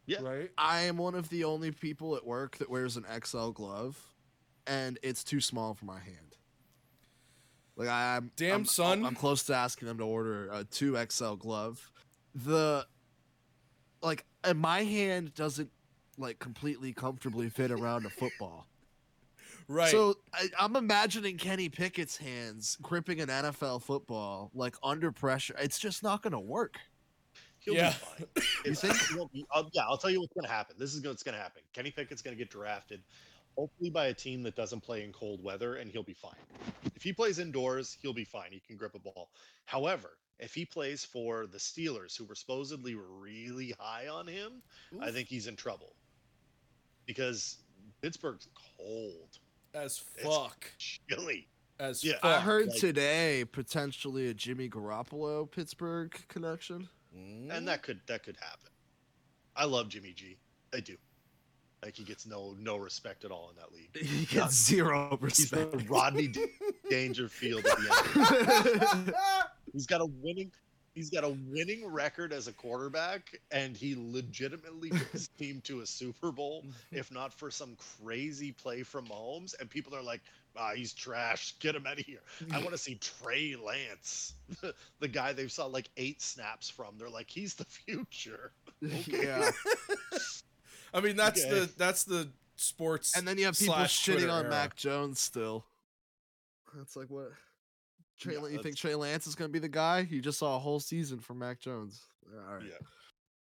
Yeah. 0.07 0.23
Right. 0.23 0.51
I 0.59 0.83
am 0.83 0.97
one 0.97 1.15
of 1.15 1.29
the 1.29 1.45
only 1.45 1.71
people 1.71 2.17
at 2.17 2.27
work 2.27 2.59
that 2.59 2.69
wears 2.71 2.97
an 2.97 3.05
XL 3.25 3.51
glove, 3.51 3.99
and 4.67 4.99
it's 5.03 5.23
too 5.25 5.41
small 5.41 5.75
for 5.75 5.85
my 5.85 5.99
hand. 6.01 6.37
Like 7.77 7.89
I, 7.89 8.17
I'm 8.17 8.31
Damn, 8.37 8.53
I'm- 8.53 8.65
son. 8.67 9.05
I'm 9.05 9.15
close 9.15 9.45
to 9.45 9.55
asking 9.55 9.89
them 9.89 9.99
to 9.99 10.05
order 10.05 10.49
a 10.53 10.65
two 10.65 10.97
XL 11.11 11.35
glove. 11.35 11.91
The 12.35 12.87
like, 14.03 14.25
and 14.45 14.59
my 14.59 14.85
hand 14.85 15.35
doesn't 15.35 15.71
like 16.19 16.39
completely 16.39 16.93
comfortably 16.93 17.49
fit 17.49 17.71
around 17.71 18.05
a 18.07 18.11
football. 18.11 18.67
Right. 19.73 19.89
So 19.93 20.17
I, 20.35 20.49
I'm 20.59 20.75
imagining 20.75 21.37
Kenny 21.37 21.69
Pickett's 21.69 22.17
hands 22.17 22.77
gripping 22.83 23.21
an 23.21 23.29
NFL 23.29 23.83
football 23.83 24.51
like 24.53 24.75
under 24.83 25.13
pressure. 25.13 25.55
It's 25.61 25.79
just 25.79 26.03
not 26.03 26.23
going 26.23 26.33
to 26.33 26.41
work. 26.41 26.77
He'll 27.61 27.75
Yeah. 27.75 27.95
be 28.19 28.25
fine. 28.25 28.45
You 28.65 28.75
think? 28.75 28.97
he 28.97 29.15
won't 29.17 29.33
be- 29.33 29.47
I'll- 29.53 29.71
yeah, 29.73 29.83
I'll 29.89 29.97
tell 29.97 30.11
you 30.11 30.19
what's 30.21 30.33
going 30.33 30.45
to 30.45 30.51
happen. 30.53 30.75
This 30.77 30.93
is 30.93 31.05
what's 31.07 31.23
going 31.23 31.37
to 31.37 31.41
happen. 31.41 31.63
Kenny 31.73 31.93
Pickett's 31.93 32.21
going 32.21 32.37
to 32.37 32.39
get 32.39 32.51
drafted, 32.51 33.01
hopefully 33.57 33.91
by 33.91 34.07
a 34.07 34.15
team 34.15 34.43
that 34.43 34.57
doesn't 34.57 34.81
play 34.81 35.05
in 35.05 35.13
cold 35.13 35.41
weather, 35.41 35.77
and 35.77 35.89
he'll 35.89 36.03
be 36.03 36.15
fine. 36.15 36.35
If 36.97 37.05
he 37.05 37.13
plays 37.13 37.39
indoors, 37.39 37.97
he'll 38.03 38.13
be 38.13 38.25
fine. 38.25 38.51
He 38.51 38.59
can 38.59 38.77
grip 38.77 38.97
a 38.97 38.99
ball. 38.99 39.31
However, 39.67 40.19
if 40.41 40.53
he 40.53 40.65
plays 40.65 41.05
for 41.05 41.47
the 41.47 41.59
Steelers, 41.59 42.17
who 42.19 42.25
were 42.25 42.35
supposedly 42.35 42.97
really 42.97 43.73
high 43.79 44.09
on 44.09 44.27
him, 44.27 44.63
I 45.01 45.13
think 45.13 45.29
he's 45.29 45.47
in 45.47 45.55
trouble 45.55 45.95
because 47.07 47.59
Pittsburgh's 48.03 48.49
cold, 48.77 49.39
as 49.75 50.03
it's- 50.17 50.25
fuck. 50.37 50.71
chilly. 50.79 51.49
As 51.79 52.05
Yeah, 52.05 52.15
fuck. 52.15 52.25
I 52.25 52.41
heard 52.41 52.69
like- 52.69 52.79
today 52.81 53.45
potentially 53.51 54.29
a 54.29 54.35
Jimmy 54.35 54.69
Garoppolo 54.69 55.51
Pittsburgh 55.51 56.15
connection. 56.29 56.89
And 57.15 57.67
that 57.67 57.83
could 57.83 58.01
that 58.07 58.23
could 58.23 58.37
happen. 58.37 58.69
I 59.57 59.65
love 59.65 59.89
Jimmy 59.89 60.13
G. 60.13 60.37
I 60.75 60.81
do. 60.81 60.97
Like 61.83 61.97
he 61.97 62.05
gets 62.05 62.27
no 62.27 62.55
no 62.59 62.77
respect 62.77 63.25
at 63.25 63.31
all 63.31 63.51
in 63.51 63.57
that 63.57 63.73
league. 63.73 63.97
He 64.07 64.27
gets 64.27 64.55
zero 64.55 65.19
He's 65.23 65.51
the 65.51 65.67
respect. 65.67 65.89
Rodney 65.91 66.33
Dangerfield 66.91 67.67
at 67.67 67.77
the 67.79 68.91
end. 68.97 69.15
He's 69.73 69.87
got 69.87 70.01
a 70.03 70.07
winning 70.07 70.53
he's 70.95 71.11
got 71.11 71.25
a 71.25 71.31
winning 71.49 71.87
record 71.87 72.33
as 72.33 72.49
a 72.49 72.53
quarterback, 72.53 73.41
and 73.51 73.77
he 73.77 73.95
legitimately 73.97 74.91
took 74.91 75.11
his 75.11 75.29
team 75.39 75.61
to 75.65 75.81
a 75.81 75.87
Super 75.87 76.33
Bowl, 76.33 76.65
if 76.93 77.11
not 77.13 77.33
for 77.33 77.51
some 77.51 77.77
crazy 78.03 78.53
play 78.53 78.83
from 78.83 79.07
Mahomes. 79.07 79.55
And 79.61 79.69
people 79.71 79.95
are 79.95 80.03
like, 80.03 80.21
ah, 80.57 80.73
he's 80.75 80.93
trash. 80.93 81.55
Get 81.61 81.75
him 81.75 81.87
out 81.87 81.99
of 81.99 82.05
here. 82.07 82.21
I 82.53 82.59
want 82.59 82.71
to 82.71 82.79
see 82.79 82.97
Trey 82.97 83.57
Lance, 83.57 84.35
the 85.01 85.09
guy 85.09 85.33
they 85.33 85.49
saw 85.49 85.67
like 85.67 85.89
eight 85.97 86.21
snaps 86.23 86.69
from. 86.69 86.97
They're 86.99 87.09
like, 87.09 87.31
he's 87.31 87.55
the 87.55 87.65
future. 87.65 88.53
yeah. 88.81 89.51
I 90.93 91.01
mean, 91.01 91.17
that's 91.17 91.45
Okay. 91.45 91.51
the 91.51 91.71
that's 91.77 92.05
the 92.05 92.29
sports. 92.57 93.17
And 93.17 93.27
then 93.27 93.39
you 93.39 93.45
have 93.47 93.59
people 93.59 93.75
shitting 93.77 94.15
Twitter 94.15 94.31
on 94.31 94.43
era. 94.47 94.51
Mac 94.51 94.77
Jones 94.77 95.21
still. 95.21 95.65
That's 96.77 96.97
like 96.97 97.09
what 97.11 97.33
Trey, 98.21 98.35
Yeah, 98.35 98.47
you 98.49 98.63
think 98.63 98.77
Trey 98.77 98.95
Lance 98.95 99.27
is 99.27 99.35
going 99.35 99.49
to 99.49 99.53
be 99.53 99.59
the 99.59 99.69
guy? 99.69 100.07
You 100.11 100.21
just 100.21 100.39
saw 100.39 100.57
a 100.57 100.59
whole 100.59 100.79
season 100.81 101.19
from 101.21 101.39
Mac 101.39 101.59
Jones. 101.61 102.03
All 102.49 102.55
right. 102.57 102.65
Yeah. 102.65 102.87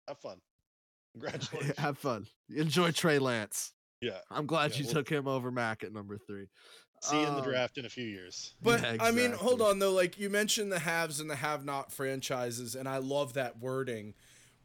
Have 0.07 0.17
fun. 0.19 0.37
Congratulations. 1.13 1.77
Have 1.77 1.97
fun. 1.97 2.27
Enjoy 2.55 2.91
Trey 2.91 3.19
Lance. 3.19 3.73
yeah. 4.01 4.19
I'm 4.31 4.45
glad 4.45 4.71
Yeah, 4.71 4.77
you 4.79 4.85
we'll- 4.85 4.93
took 4.93 5.09
him 5.09 5.27
over 5.27 5.51
Mac 5.51 5.83
at 5.83 5.91
number 5.93 6.17
three. 6.17 6.47
See 7.01 7.15
you 7.19 7.25
in 7.27 7.33
the 7.33 7.39
Um, 7.39 7.45
draft 7.45 7.77
in 7.77 7.85
a 7.85 7.89
few 7.89 8.03
years. 8.05 8.53
But 8.61 8.81
Yeah, 8.81 8.97
I 8.99 9.11
mean, 9.11 9.31
hold 9.31 9.61
on 9.61 9.79
though. 9.79 9.93
Like 9.93 10.19
you 10.19 10.29
mentioned 10.29 10.69
the 10.71 10.79
haves 10.79 11.21
and 11.21 11.29
the 11.29 11.35
have-not 11.37 11.93
franchises, 11.93 12.75
and 12.75 12.89
I 12.89 12.97
love 12.97 13.33
that 13.35 13.57
wording. 13.59 14.15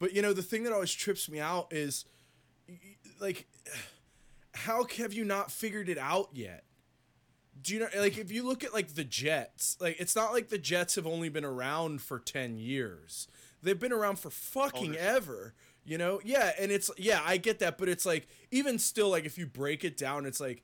But 0.01 0.12
you 0.15 0.21
know, 0.23 0.33
the 0.33 0.43
thing 0.43 0.65
that 0.65 0.73
always 0.73 0.93
trips 0.93 1.29
me 1.31 1.39
out 1.39 1.69
is, 1.73 2.05
y- 2.69 2.77
y- 2.83 2.97
like, 3.21 3.47
how 4.55 4.85
have 4.99 5.12
you 5.12 5.25
not 5.25 5.53
figured 5.53 5.89
it 5.89 5.97
out 5.99 6.31
yet? 6.33 6.65
Do 7.61 7.75
you 7.75 7.81
know? 7.81 7.89
Like, 7.97 8.19
if 8.19 8.31
you 8.33 8.47
look 8.47 8.65
at 8.65 8.75
like 8.75 8.95
the 8.95 9.05
Jets, 9.05 9.77
like 9.81 9.97
it's 9.99 10.15
not 10.17 10.33
like 10.33 10.49
the 10.49 10.59
Jets 10.59 10.97
have 10.97 11.07
only 11.07 11.29
been 11.29 11.45
around 11.45 12.03
for 12.03 12.19
ten 12.19 12.57
years. 12.57 13.29
They've 13.63 13.79
been 13.79 13.93
around 13.93 14.19
for 14.19 14.31
fucking 14.31 14.97
ever. 14.97 15.55
You 15.87 15.99
know? 15.99 16.21
Yeah, 16.25 16.53
and 16.59 16.73
it's 16.73 16.91
yeah, 16.97 17.21
I 17.25 17.37
get 17.37 17.59
that, 17.61 17.79
but 17.79 17.89
it's 17.89 18.05
like 18.07 18.27
even 18.51 18.79
still, 18.79 19.11
like 19.11 19.25
if 19.25 19.39
you 19.39 19.47
break 19.47 19.85
it 19.85 19.97
down, 19.97 20.27
it's 20.27 20.41
like. 20.41 20.63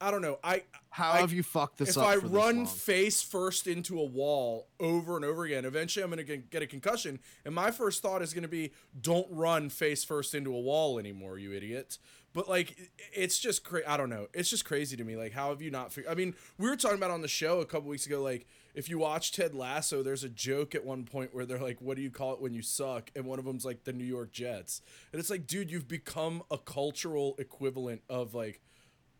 I 0.00 0.12
don't 0.12 0.22
know. 0.22 0.38
I 0.44 0.62
How 0.90 1.10
I- 1.10 1.18
have 1.18 1.32
you 1.32 1.42
fucked 1.42 1.78
this 1.78 1.90
if 1.90 1.98
up? 1.98 2.06
I 2.06 2.14
for 2.14 2.20
this 2.20 2.30
run 2.30 2.66
face 2.66 3.20
first 3.20 3.66
into 3.66 3.98
a 3.98 4.04
wall 4.04 4.68
over 4.78 5.16
and 5.16 5.24
over 5.24 5.44
again, 5.44 5.64
eventually 5.64 6.04
I'm 6.04 6.10
going 6.12 6.24
to 6.24 6.36
get 6.36 6.62
a 6.62 6.68
concussion. 6.68 7.18
And 7.44 7.52
my 7.52 7.72
first 7.72 8.00
thought 8.00 8.22
is 8.22 8.32
going 8.32 8.42
to 8.42 8.48
be, 8.48 8.70
don't 9.00 9.26
run 9.28 9.70
face 9.70 10.04
first 10.04 10.36
into 10.36 10.54
a 10.54 10.60
wall 10.60 11.00
anymore, 11.00 11.36
you 11.36 11.52
idiot. 11.52 11.98
But 12.34 12.48
like, 12.48 12.76
it's 13.12 13.38
just 13.38 13.64
crazy. 13.64 13.86
I 13.86 13.96
don't 13.96 14.10
know. 14.10 14.28
It's 14.34 14.50
just 14.50 14.64
crazy 14.64 14.96
to 14.96 15.04
me. 15.04 15.16
Like, 15.16 15.32
how 15.32 15.48
have 15.48 15.62
you 15.62 15.70
not 15.70 15.92
figured? 15.92 16.12
I 16.12 16.14
mean, 16.14 16.34
we 16.58 16.68
were 16.68 16.76
talking 16.76 16.98
about 16.98 17.10
on 17.10 17.22
the 17.22 17.28
show 17.28 17.60
a 17.60 17.66
couple 17.66 17.88
weeks 17.88 18.06
ago. 18.06 18.22
Like, 18.22 18.46
if 18.74 18.88
you 18.88 18.98
watch 18.98 19.32
Ted 19.32 19.54
Lasso, 19.54 20.02
there's 20.02 20.24
a 20.24 20.28
joke 20.28 20.74
at 20.74 20.84
one 20.84 21.04
point 21.04 21.34
where 21.34 21.46
they're 21.46 21.58
like, 21.58 21.80
"What 21.80 21.96
do 21.96 22.02
you 22.02 22.10
call 22.10 22.34
it 22.34 22.40
when 22.40 22.52
you 22.52 22.62
suck?" 22.62 23.10
And 23.16 23.24
one 23.24 23.38
of 23.38 23.44
them's 23.44 23.64
like 23.64 23.84
the 23.84 23.92
New 23.94 24.04
York 24.04 24.30
Jets. 24.30 24.82
And 25.12 25.18
it's 25.20 25.30
like, 25.30 25.46
dude, 25.46 25.70
you've 25.70 25.88
become 25.88 26.42
a 26.50 26.58
cultural 26.58 27.34
equivalent 27.38 28.02
of 28.10 28.34
like 28.34 28.60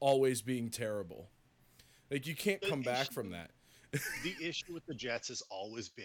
always 0.01 0.43
being 0.43 0.69
terrible. 0.71 1.31
Like, 2.11 2.27
you 2.27 2.37
can't 2.37 2.61
The 2.61 2.69
come 2.69 2.83
back 2.83 3.03
issue- 3.07 3.13
from 3.15 3.31
that. 3.31 3.51
the 4.23 4.35
issue 4.41 4.75
with 4.75 4.85
the 4.87 4.95
Jets 4.95 5.29
has 5.29 5.43
always 5.51 5.89
been 5.89 6.05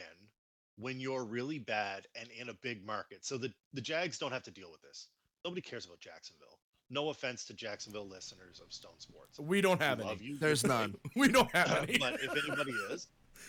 when 0.78 1.00
you're 1.02 1.26
really 1.26 1.60
bad 1.60 2.08
and 2.20 2.30
in 2.40 2.48
a 2.50 2.54
big 2.56 2.86
market. 2.86 3.26
So 3.26 3.38
the, 3.38 3.54
the 3.74 3.82
Jags 3.82 4.18
don't 4.18 4.32
have 4.32 4.44
to 4.44 4.52
deal 4.52 4.72
with 4.72 4.82
this. 4.82 5.10
Nobody 5.46 5.62
cares 5.62 5.86
about 5.86 6.00
Jacksonville. 6.00 6.58
No 6.94 7.10
offense 7.10 7.44
to 7.46 7.54
Jacksonville 7.54 8.08
listeners 8.08 8.62
of 8.64 8.72
Stone 8.72 9.00
Sports. 9.00 9.40
We 9.40 9.62
don't 9.62 9.82
have 9.82 10.00
love 10.00 10.18
any. 10.20 10.30
you. 10.30 10.38
There's 10.38 10.64
none. 10.68 10.96
We 11.16 11.28
don't 11.28 11.52
have 11.56 11.90
any. 11.90 11.98
but 11.98 12.20
if 12.22 12.30
anybody 12.46 12.72
is, 12.92 13.08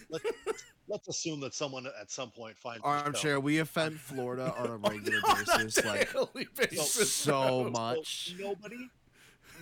let's, 0.09 0.25
let's 0.89 1.09
assume 1.09 1.41
that 1.41 1.55
someone 1.55 1.87
at 2.01 2.11
some 2.11 2.31
point 2.31 2.57
finds 2.57 2.83
Armchair, 2.85 3.41
we 3.41 3.59
offend 3.61 4.01
Florida 4.01 4.55
on 4.57 4.67
a 4.67 4.77
regular 4.79 5.19
On 5.29 5.43
a 5.43 5.45
basis, 5.45 5.85
like 5.85 6.09
basis, 6.57 7.13
so 7.13 7.65
bro. 7.65 7.71
much. 7.71 8.35
So 8.39 8.43
nobody 8.43 8.89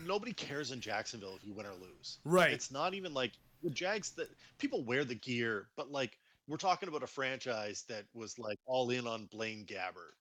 nobody 0.07 0.33
cares 0.33 0.70
in 0.70 0.80
Jacksonville 0.80 1.35
if 1.37 1.45
you 1.45 1.53
win 1.53 1.66
or 1.66 1.74
lose. 1.80 2.18
Right. 2.24 2.53
It's 2.53 2.70
not 2.70 2.95
even 2.95 3.12
like 3.12 3.33
the 3.64 3.70
Jags 3.70 4.11
that 4.12 4.28
people 4.59 4.85
wear 4.85 5.05
the 5.05 5.14
gear, 5.16 5.66
but 5.76 5.91
like 5.91 6.18
we're 6.49 6.57
talking 6.57 6.89
about 6.89 7.03
a 7.03 7.07
franchise 7.09 7.85
that 7.89 8.05
was 8.14 8.39
like 8.39 8.59
all 8.66 8.91
in 8.91 9.07
on 9.07 9.26
Blaine 9.33 9.64
Gabbert. 9.66 10.14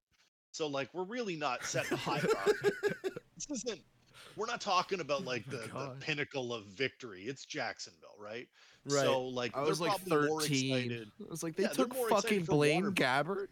So 0.52 0.68
like 0.68 0.90
we're 0.94 1.04
really 1.04 1.36
not 1.36 1.64
setting 1.64 1.94
a 1.94 1.98
high 1.98 2.22
bar. 2.22 2.72
This 3.50 3.64
isn't 3.66 3.82
we're 4.36 4.46
not 4.46 4.62
talking 4.62 5.00
about 5.02 5.26
like 5.26 5.50
the, 5.50 5.58
the 5.78 5.92
pinnacle 6.00 6.54
of 6.54 6.66
victory. 6.68 7.24
It's 7.24 7.46
Jacksonville, 7.46 8.16
right? 8.20 8.48
Right. 8.86 9.06
So 9.06 9.26
like 9.28 9.54
I 9.56 9.62
was 9.64 9.80
like 9.82 9.92
probably 9.92 10.16
more 10.16 10.40
13. 10.40 10.46
excited. 10.46 11.12
I 11.20 11.30
was 11.30 11.44
like, 11.44 11.56
they 11.56 11.64
Yeah, 11.64 11.70
took 11.70 11.94
fucking 11.94 12.46
Blaine 12.46 12.94
Gabbert. 12.94 13.48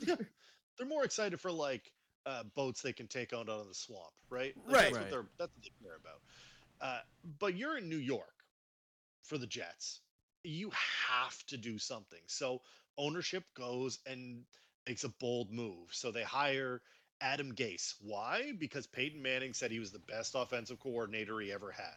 They're 0.78 0.86
more 0.86 1.04
excited 1.04 1.40
for 1.40 1.52
like 1.52 1.92
uh, 2.26 2.44
boats 2.54 2.82
they 2.82 2.92
can 2.92 3.06
take 3.08 3.32
out 3.32 3.48
on 3.48 3.68
the 3.68 3.74
swamp, 3.74 4.12
right? 4.30 4.54
Right. 4.64 4.82
That's 4.82 4.92
Right. 4.92 5.00
what 5.00 5.10
they're 5.10 5.28
that's 5.38 5.52
what 5.54 5.64
they 5.64 5.84
care 5.86 5.96
about. 5.96 6.20
Uh, 6.80 7.00
but 7.38 7.54
you're 7.56 7.78
in 7.78 7.88
New 7.88 7.98
York 7.98 8.44
for 9.22 9.38
the 9.38 9.46
Jets. 9.46 10.00
You 10.44 10.70
have 10.70 11.44
to 11.46 11.56
do 11.56 11.78
something. 11.78 12.20
So 12.26 12.60
ownership 12.98 13.44
goes 13.54 13.98
and 14.06 14.44
makes 14.86 15.04
a 15.04 15.08
bold 15.08 15.50
move. 15.50 15.94
So 15.94 16.10
they 16.10 16.22
hire 16.22 16.82
Adam 17.24 17.52
Gase. 17.54 17.94
Why? 18.02 18.52
Because 18.58 18.86
Peyton 18.86 19.20
Manning 19.22 19.54
said 19.54 19.70
he 19.70 19.78
was 19.80 19.90
the 19.90 19.98
best 20.00 20.34
offensive 20.36 20.78
coordinator 20.78 21.40
he 21.40 21.50
ever 21.52 21.70
had. 21.72 21.96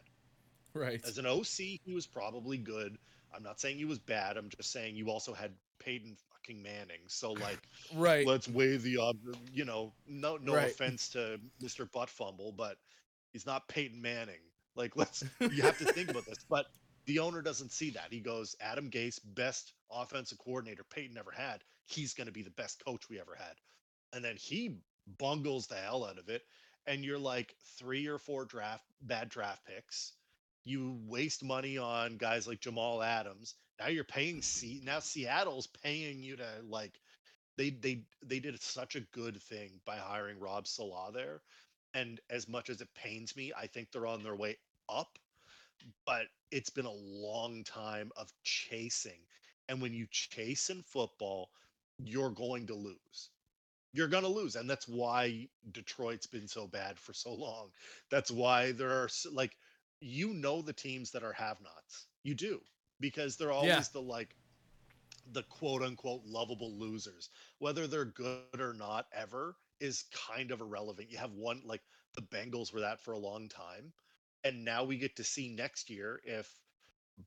right. 0.74 1.02
As 1.06 1.18
an 1.18 1.26
OC, 1.26 1.80
he 1.84 1.94
was 1.94 2.08
probably 2.08 2.58
good. 2.58 2.98
I'm 3.36 3.44
not 3.44 3.60
saying 3.60 3.78
he 3.78 3.86
was 3.86 4.00
bad. 4.00 4.38
I'm 4.38 4.50
just 4.50 4.72
saying 4.72 4.96
you 4.96 5.10
also 5.10 5.34
had 5.34 5.52
Peyton 5.80 6.16
fucking 6.32 6.62
Manning. 6.64 7.02
So 7.08 7.32
like 7.48 7.60
Right. 7.94 8.26
let's 8.26 8.48
weigh 8.48 8.78
the 8.78 8.98
ob- 9.00 9.36
you 9.52 9.66
know 9.66 9.94
no 10.08 10.38
no 10.38 10.56
Right. 10.56 10.72
offense 10.72 11.10
to 11.10 11.40
Mr. 11.62 11.92
Butt 11.92 12.10
Fumble, 12.10 12.54
but 12.54 12.78
he's 13.34 13.46
not 13.46 13.68
Peyton 13.68 14.02
Manning. 14.02 14.40
Like 14.76 14.96
let's 14.96 15.24
you 15.42 15.62
have 15.64 15.78
to 15.80 15.86
think 15.92 16.10
about 16.10 16.26
this. 16.26 16.38
But 16.50 16.68
the 17.06 17.20
owner 17.20 17.42
doesn't 17.42 17.72
see 17.72 17.90
that. 17.92 18.08
He 18.12 18.20
goes, 18.22 18.56
Adam 18.62 18.90
Gase, 18.90 19.20
best 19.36 19.74
offensive 19.92 20.38
coordinator 20.40 20.84
Peyton 20.90 21.18
ever 21.18 21.32
had. 21.32 21.64
He's 21.86 22.14
going 22.14 22.28
to 22.28 22.34
be 22.34 22.44
the 22.44 22.52
best 22.52 22.84
coach 22.86 23.10
we 23.10 23.20
ever 23.20 23.36
had. 23.38 23.56
And 24.14 24.24
then 24.24 24.36
he 24.38 24.78
bungles 25.18 25.68
the 25.68 25.76
hell 25.76 26.06
out 26.06 26.20
of 26.20 26.30
it. 26.30 26.44
And 26.88 27.04
you're 27.04 27.20
like 27.20 27.56
three 27.78 28.08
or 28.08 28.18
four 28.18 28.46
draft 28.46 28.86
bad 29.02 29.30
draft 29.30 29.66
picks. 29.66 30.14
You 30.64 31.00
waste 31.06 31.44
money 31.44 31.78
on 31.78 32.18
guys 32.18 32.48
like 32.48 32.62
Jamal 32.62 33.04
Adams. 33.04 33.56
Now 33.80 33.88
you're 33.88 34.04
paying. 34.04 34.42
Now 34.84 35.00
Seattle's 35.00 35.68
paying 35.68 36.24
you 36.24 36.36
to 36.38 36.48
like 36.70 37.00
they 37.58 37.72
they 37.72 38.04
they 38.24 38.40
did 38.40 38.62
such 38.62 38.96
a 38.96 39.02
good 39.02 39.42
thing 39.42 39.82
by 39.86 39.98
hiring 39.98 40.40
Rob 40.40 40.68
Saleh 40.68 41.14
there. 41.14 41.42
And 41.94 42.20
as 42.30 42.48
much 42.48 42.70
as 42.70 42.82
it 42.82 42.94
pains 42.96 43.36
me, 43.36 43.54
I 43.58 43.68
think 43.68 43.92
they're 43.92 44.08
on 44.08 44.24
their 44.24 44.36
way 44.36 44.58
up. 44.90 45.18
But 46.06 46.28
it's 46.52 46.70
been 46.70 46.86
a 46.86 46.92
long 46.92 47.64
time 47.64 48.12
of 48.16 48.32
chasing. 48.44 49.22
And 49.70 49.82
when 49.82 49.94
you 49.94 50.08
chase 50.12 50.70
in 50.70 50.84
football, 50.84 51.50
you're 51.98 52.32
going 52.32 52.68
to 52.68 52.76
lose. 52.76 53.30
You're 53.94 54.08
going 54.08 54.24
to 54.24 54.30
lose. 54.30 54.56
And 54.56 54.70
that's 54.70 54.88
why 54.88 55.48
Detroit's 55.72 56.28
been 56.28 56.48
so 56.48 56.68
bad 56.68 57.00
for 57.00 57.14
so 57.14 57.34
long. 57.34 57.70
That's 58.10 58.30
why 58.32 58.72
there 58.74 58.92
are 58.92 59.10
like, 59.32 59.58
you 60.00 60.34
know, 60.34 60.62
the 60.62 60.74
teams 60.74 61.12
that 61.12 61.24
are 61.24 61.34
have 61.34 61.60
nots. 61.62 62.08
You 62.24 62.36
do 62.36 62.62
because 63.00 63.38
they're 63.38 63.52
always 63.52 63.70
Yeah. 63.70 63.84
the 63.94 64.02
like, 64.02 64.36
the 65.34 65.44
quote 65.44 65.82
unquote 65.82 66.26
lovable 66.26 66.74
losers. 66.78 67.30
Whether 67.60 67.88
they're 67.88 68.06
good 68.06 68.60
or 68.60 68.74
not 68.74 69.08
ever 69.12 69.56
is 69.80 70.06
kind 70.14 70.52
of 70.52 70.62
irrelevant. 70.62 71.12
You 71.12 71.18
have 71.18 71.34
one 71.34 71.62
like 71.66 71.82
the 72.16 72.22
Bengals 72.22 72.74
were 72.74 72.82
that 72.82 73.00
for 73.02 73.14
a 73.14 73.18
long 73.20 73.50
time. 73.50 73.94
And 74.44 74.64
now 74.64 74.84
we 74.84 74.98
get 74.98 75.16
to 75.18 75.24
see 75.24 75.50
next 75.50 75.90
year 75.90 76.22
if 76.24 76.50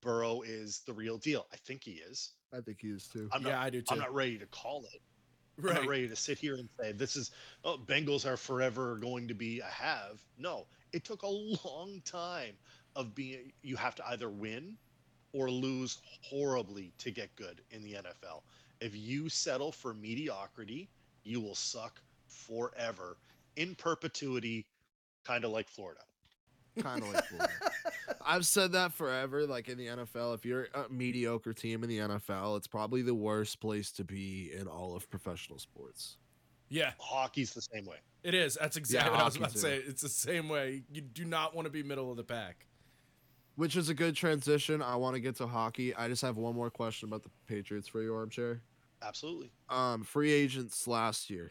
Burrow 0.01 0.43
is 0.43 0.81
the 0.87 0.93
real 0.93 1.19
deal. 1.19 1.47
I 1.53 1.57
think 1.57 1.85
he 1.85 1.93
is. 1.93 2.31
I 2.53 2.61
think 2.61 2.79
he 2.81 2.89
is 2.89 3.07
too. 3.07 3.29
I'm 3.33 3.43
yeah, 3.43 3.51
not 3.51 3.63
I 3.63 3.71
do 3.71 3.81
too. 3.81 3.87
I'm 3.93 3.99
not 3.99 4.15
ready 4.15 4.39
to 4.39 4.47
call 4.47 4.85
it. 4.93 5.01
I'm 5.69 5.75
not 5.75 5.87
ready 5.87 6.09
to 6.09 6.17
sit 6.17 6.39
here 6.39 6.57
and 6.57 6.69
say 6.81 6.93
this 6.93 7.17
is 7.17 7.31
oh 7.65 7.79
Bengals 7.79 8.27
are 8.27 8.37
forever 8.37 8.97
going 8.97 9.29
to 9.29 9.35
be 9.35 9.61
a 9.61 9.65
have. 9.67 10.21
No, 10.39 10.67
it 10.93 11.05
took 11.05 11.23
a 11.23 11.29
long 11.29 12.03
time 12.05 12.55
of 12.97 13.15
being 13.15 13.53
you 13.63 13.77
have 13.77 13.95
to 13.97 14.09
either 14.09 14.31
win 14.31 14.77
or 15.33 15.51
lose 15.51 15.99
horribly 16.23 16.93
to 16.99 17.11
get 17.11 17.35
good 17.37 17.63
in 17.71 17.83
the 17.83 17.95
NFL. 17.95 18.43
If 18.81 18.97
you 18.97 19.29
settle 19.29 19.73
for 19.73 19.95
mediocrity, 19.95 20.91
you 21.25 21.41
will 21.41 21.55
suck 21.55 22.01
forever 22.27 23.19
in 23.57 23.75
perpetuity, 23.75 24.67
kind 25.25 25.45
of 25.45 25.51
like 25.51 25.69
Florida. 25.69 26.01
kind 26.79 27.03
of 27.03 27.13
like 27.13 27.25
Florida. 27.27 27.53
I've 28.31 28.47
said 28.47 28.73
that 28.73 28.93
forever. 28.93 29.47
Like 29.47 29.69
in 29.69 29.77
the 29.79 29.87
NFL, 29.89 30.35
if 30.35 30.45
you're 30.45 30.69
a 30.75 30.89
mediocre 30.89 31.53
team 31.53 31.83
in 31.83 31.89
the 31.89 31.99
NFL, 31.99 32.57
it's 32.57 32.67
probably 32.67 33.03
the 33.03 33.15
worst 33.15 33.61
place 33.61 33.91
to 33.93 34.05
be 34.05 34.53
in 34.57 34.67
all 34.67 34.95
of 34.95 35.09
professional 35.11 35.59
sports. 35.59 36.17
Yeah, 36.69 36.93
Hockey's 37.01 37.53
the 37.53 37.63
same 37.63 37.85
way. 37.85 37.97
it 38.23 38.33
is. 38.35 38.57
That's 38.61 38.77
exactly 38.77 39.09
Yeah, 39.11 39.17
what 39.17 39.23
I 39.23 39.25
was 39.25 39.35
hockey 39.35 39.43
about 39.45 39.49
to 39.51 39.55
too. 39.57 39.61
say. 39.61 39.77
It's 39.79 40.03
the 40.03 40.09
same 40.09 40.49
way. 40.49 40.83
You 40.93 41.01
do 41.01 41.25
not 41.25 41.55
want 41.55 41.67
to 41.67 41.71
be 41.71 41.83
middle 41.83 42.11
of 42.11 42.17
the 42.17 42.23
pack. 42.25 42.67
Which 43.57 43.77
is 43.77 43.89
a 43.89 43.95
good 43.95 44.15
transition. 44.15 44.81
I 44.81 44.95
want 44.97 45.15
to 45.17 45.21
get 45.21 45.35
to 45.37 45.47
hockey. 45.47 45.95
I 45.97 46.07
just 46.09 46.23
have 46.23 46.37
one 46.37 46.55
more 46.55 46.71
question 46.71 47.09
about 47.09 47.25
the 47.25 47.31
Patriots 47.49 47.89
for 47.89 48.01
you, 48.03 48.15
armchair. 48.15 48.63
Absolutely. 49.03 49.51
Um, 49.69 50.05
free 50.05 50.31
agents 50.31 50.87
last 50.87 51.29
year. 51.29 51.51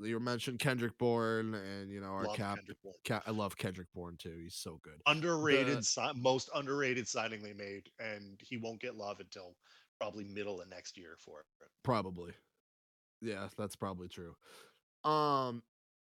You 0.00 0.18
mentioned 0.18 0.58
Kendrick 0.58 0.98
Bourne, 0.98 1.54
and 1.54 1.90
you 1.90 2.00
know 2.00 2.08
our 2.08 2.24
Love 2.24 2.36
cap. 2.36 2.56
Kendrick 2.56 2.78
Bourne. 2.82 2.94
Ca- 3.06 3.22
I 3.26 3.30
love 3.30 3.56
Kendrick 3.56 3.86
Bourne 3.94 4.16
too. 4.18 4.36
He's 4.42 4.56
so 4.56 4.80
good. 4.82 5.00
underrated 5.06 5.78
The- 5.78 5.82
si- 5.82 6.12
most 6.16 6.50
underrated 6.54 7.06
signing 7.06 7.42
they 7.42 7.52
made 7.52 7.88
and 8.00 8.38
he 8.42 8.56
won't 8.56 8.80
get 8.80 8.96
love 8.96 9.20
until 9.20 9.54
probably 10.00 10.24
middle 10.24 10.60
of 10.60 10.68
next 10.68 10.96
year 10.98 11.16
for 11.24 11.40
it 11.40 11.46
Probably. 11.84 12.32
Yeah, 13.20 13.48
that's 13.56 13.76
probably 13.76 14.08
true. 14.08 14.34
Um, 15.04 15.62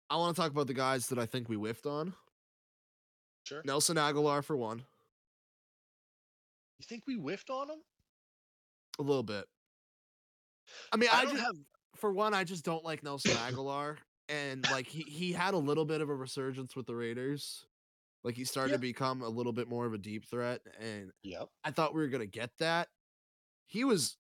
I 0.09 0.16
want 0.16 0.36
to 0.36 0.41
talk 0.41 0.53
about 0.53 0.68
the 0.68 0.74
guys 0.74 1.09
that 1.09 1.18
I 1.18 1.26
think 1.26 1.49
we 1.49 1.57
whiffed 1.57 1.86
on. 1.86 2.14
sure 3.45 3.62
Nelson 3.64 3.97
Agholor 3.97 4.45
for 4.45 4.57
one. 4.57 4.78
you 6.78 6.86
think 6.86 7.03
we 7.07 7.14
whiffed 7.16 7.51
on 7.51 7.68
him 7.70 7.78
A 8.99 9.03
little 9.03 9.22
bit. 9.24 9.45
I 10.93 10.97
mean, 10.97 11.11
I, 11.12 11.22
I 11.22 11.24
just 11.24 11.38
have 11.43 11.57
for 12.01 12.13
one, 12.13 12.35
I 12.35 12.45
just 12.45 12.65
don't 12.65 12.85
like 12.85 13.03
Nelson 13.03 13.33
Agholor, 13.49 13.99
and 14.29 14.69
like 14.71 14.87
he 14.87 15.03
he 15.03 15.33
had 15.33 15.55
a 15.55 15.59
little 15.59 15.85
bit 15.85 16.01
of 16.01 16.09
a 16.09 16.15
resurgence 16.15 16.75
with 16.77 16.87
the 16.87 16.95
Raiders. 16.97 17.67
Like 18.23 18.35
he 18.35 18.45
started 18.45 18.73
Yeah. 18.73 18.77
to 18.77 18.81
become 18.83 19.23
a 19.23 19.29
little 19.29 19.53
bit 19.53 19.69
more 19.69 19.87
of 19.87 19.95
a 19.95 19.99
deep 19.99 20.27
threat, 20.29 20.61
and 20.79 21.11
Yep. 21.23 21.49
I 21.65 21.71
thought 21.71 21.95
we 21.95 22.01
were 22.01 22.09
gonna 22.09 22.27
get 22.27 22.51
that. 22.59 22.89
He 23.67 23.85
was, 23.85 24.17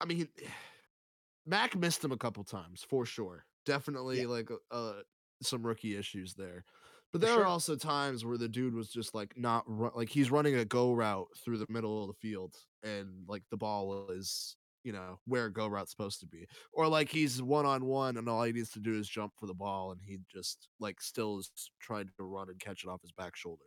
I 0.00 0.06
mean, 0.06 0.28
Mac 1.46 1.76
missed 1.76 2.04
him 2.04 2.12
a 2.12 2.16
couple 2.16 2.44
times 2.44 2.82
for 2.82 3.04
sure. 3.04 3.44
Definitely 3.66 4.26
like 4.26 4.50
uh, 4.70 5.02
some 5.42 5.66
rookie 5.66 5.96
issues 5.96 6.34
there. 6.34 6.64
But 7.12 7.20
there 7.20 7.30
sure. 7.34 7.42
are 7.42 7.46
also 7.46 7.76
times 7.76 8.24
where 8.24 8.36
the 8.38 8.48
dude 8.48 8.74
was 8.74 8.88
just 8.88 9.14
like 9.14 9.36
not 9.36 9.64
ru- 9.68 9.92
like 9.94 10.08
he's 10.08 10.30
running 10.30 10.56
a 10.56 10.64
go 10.64 10.92
route 10.92 11.28
through 11.44 11.58
the 11.58 11.66
middle 11.68 12.00
of 12.02 12.08
the 12.08 12.14
field, 12.14 12.56
and 12.82 13.24
like 13.28 13.42
the 13.50 13.56
ball 13.56 14.10
is 14.10 14.56
you 14.84 14.92
know 14.92 15.18
where 15.26 15.48
go 15.50 15.66
route's 15.66 15.90
supposed 15.90 16.20
to 16.20 16.26
be, 16.26 16.46
or 16.72 16.86
like 16.88 17.08
he's 17.08 17.42
one 17.42 17.66
on 17.66 17.84
one 17.86 18.16
and 18.16 18.28
all 18.28 18.44
he 18.44 18.52
needs 18.52 18.70
to 18.70 18.80
do 18.80 18.94
is 18.98 19.08
jump 19.08 19.32
for 19.38 19.46
the 19.46 19.54
ball, 19.54 19.92
and 19.92 20.00
he 20.02 20.18
just 20.32 20.68
like 20.78 21.00
still 21.00 21.38
is 21.38 21.50
trying 21.80 22.06
to 22.06 22.24
run 22.24 22.48
and 22.50 22.60
catch 22.60 22.84
it 22.84 22.88
off 22.88 23.02
his 23.02 23.12
back 23.12 23.34
shoulder. 23.36 23.64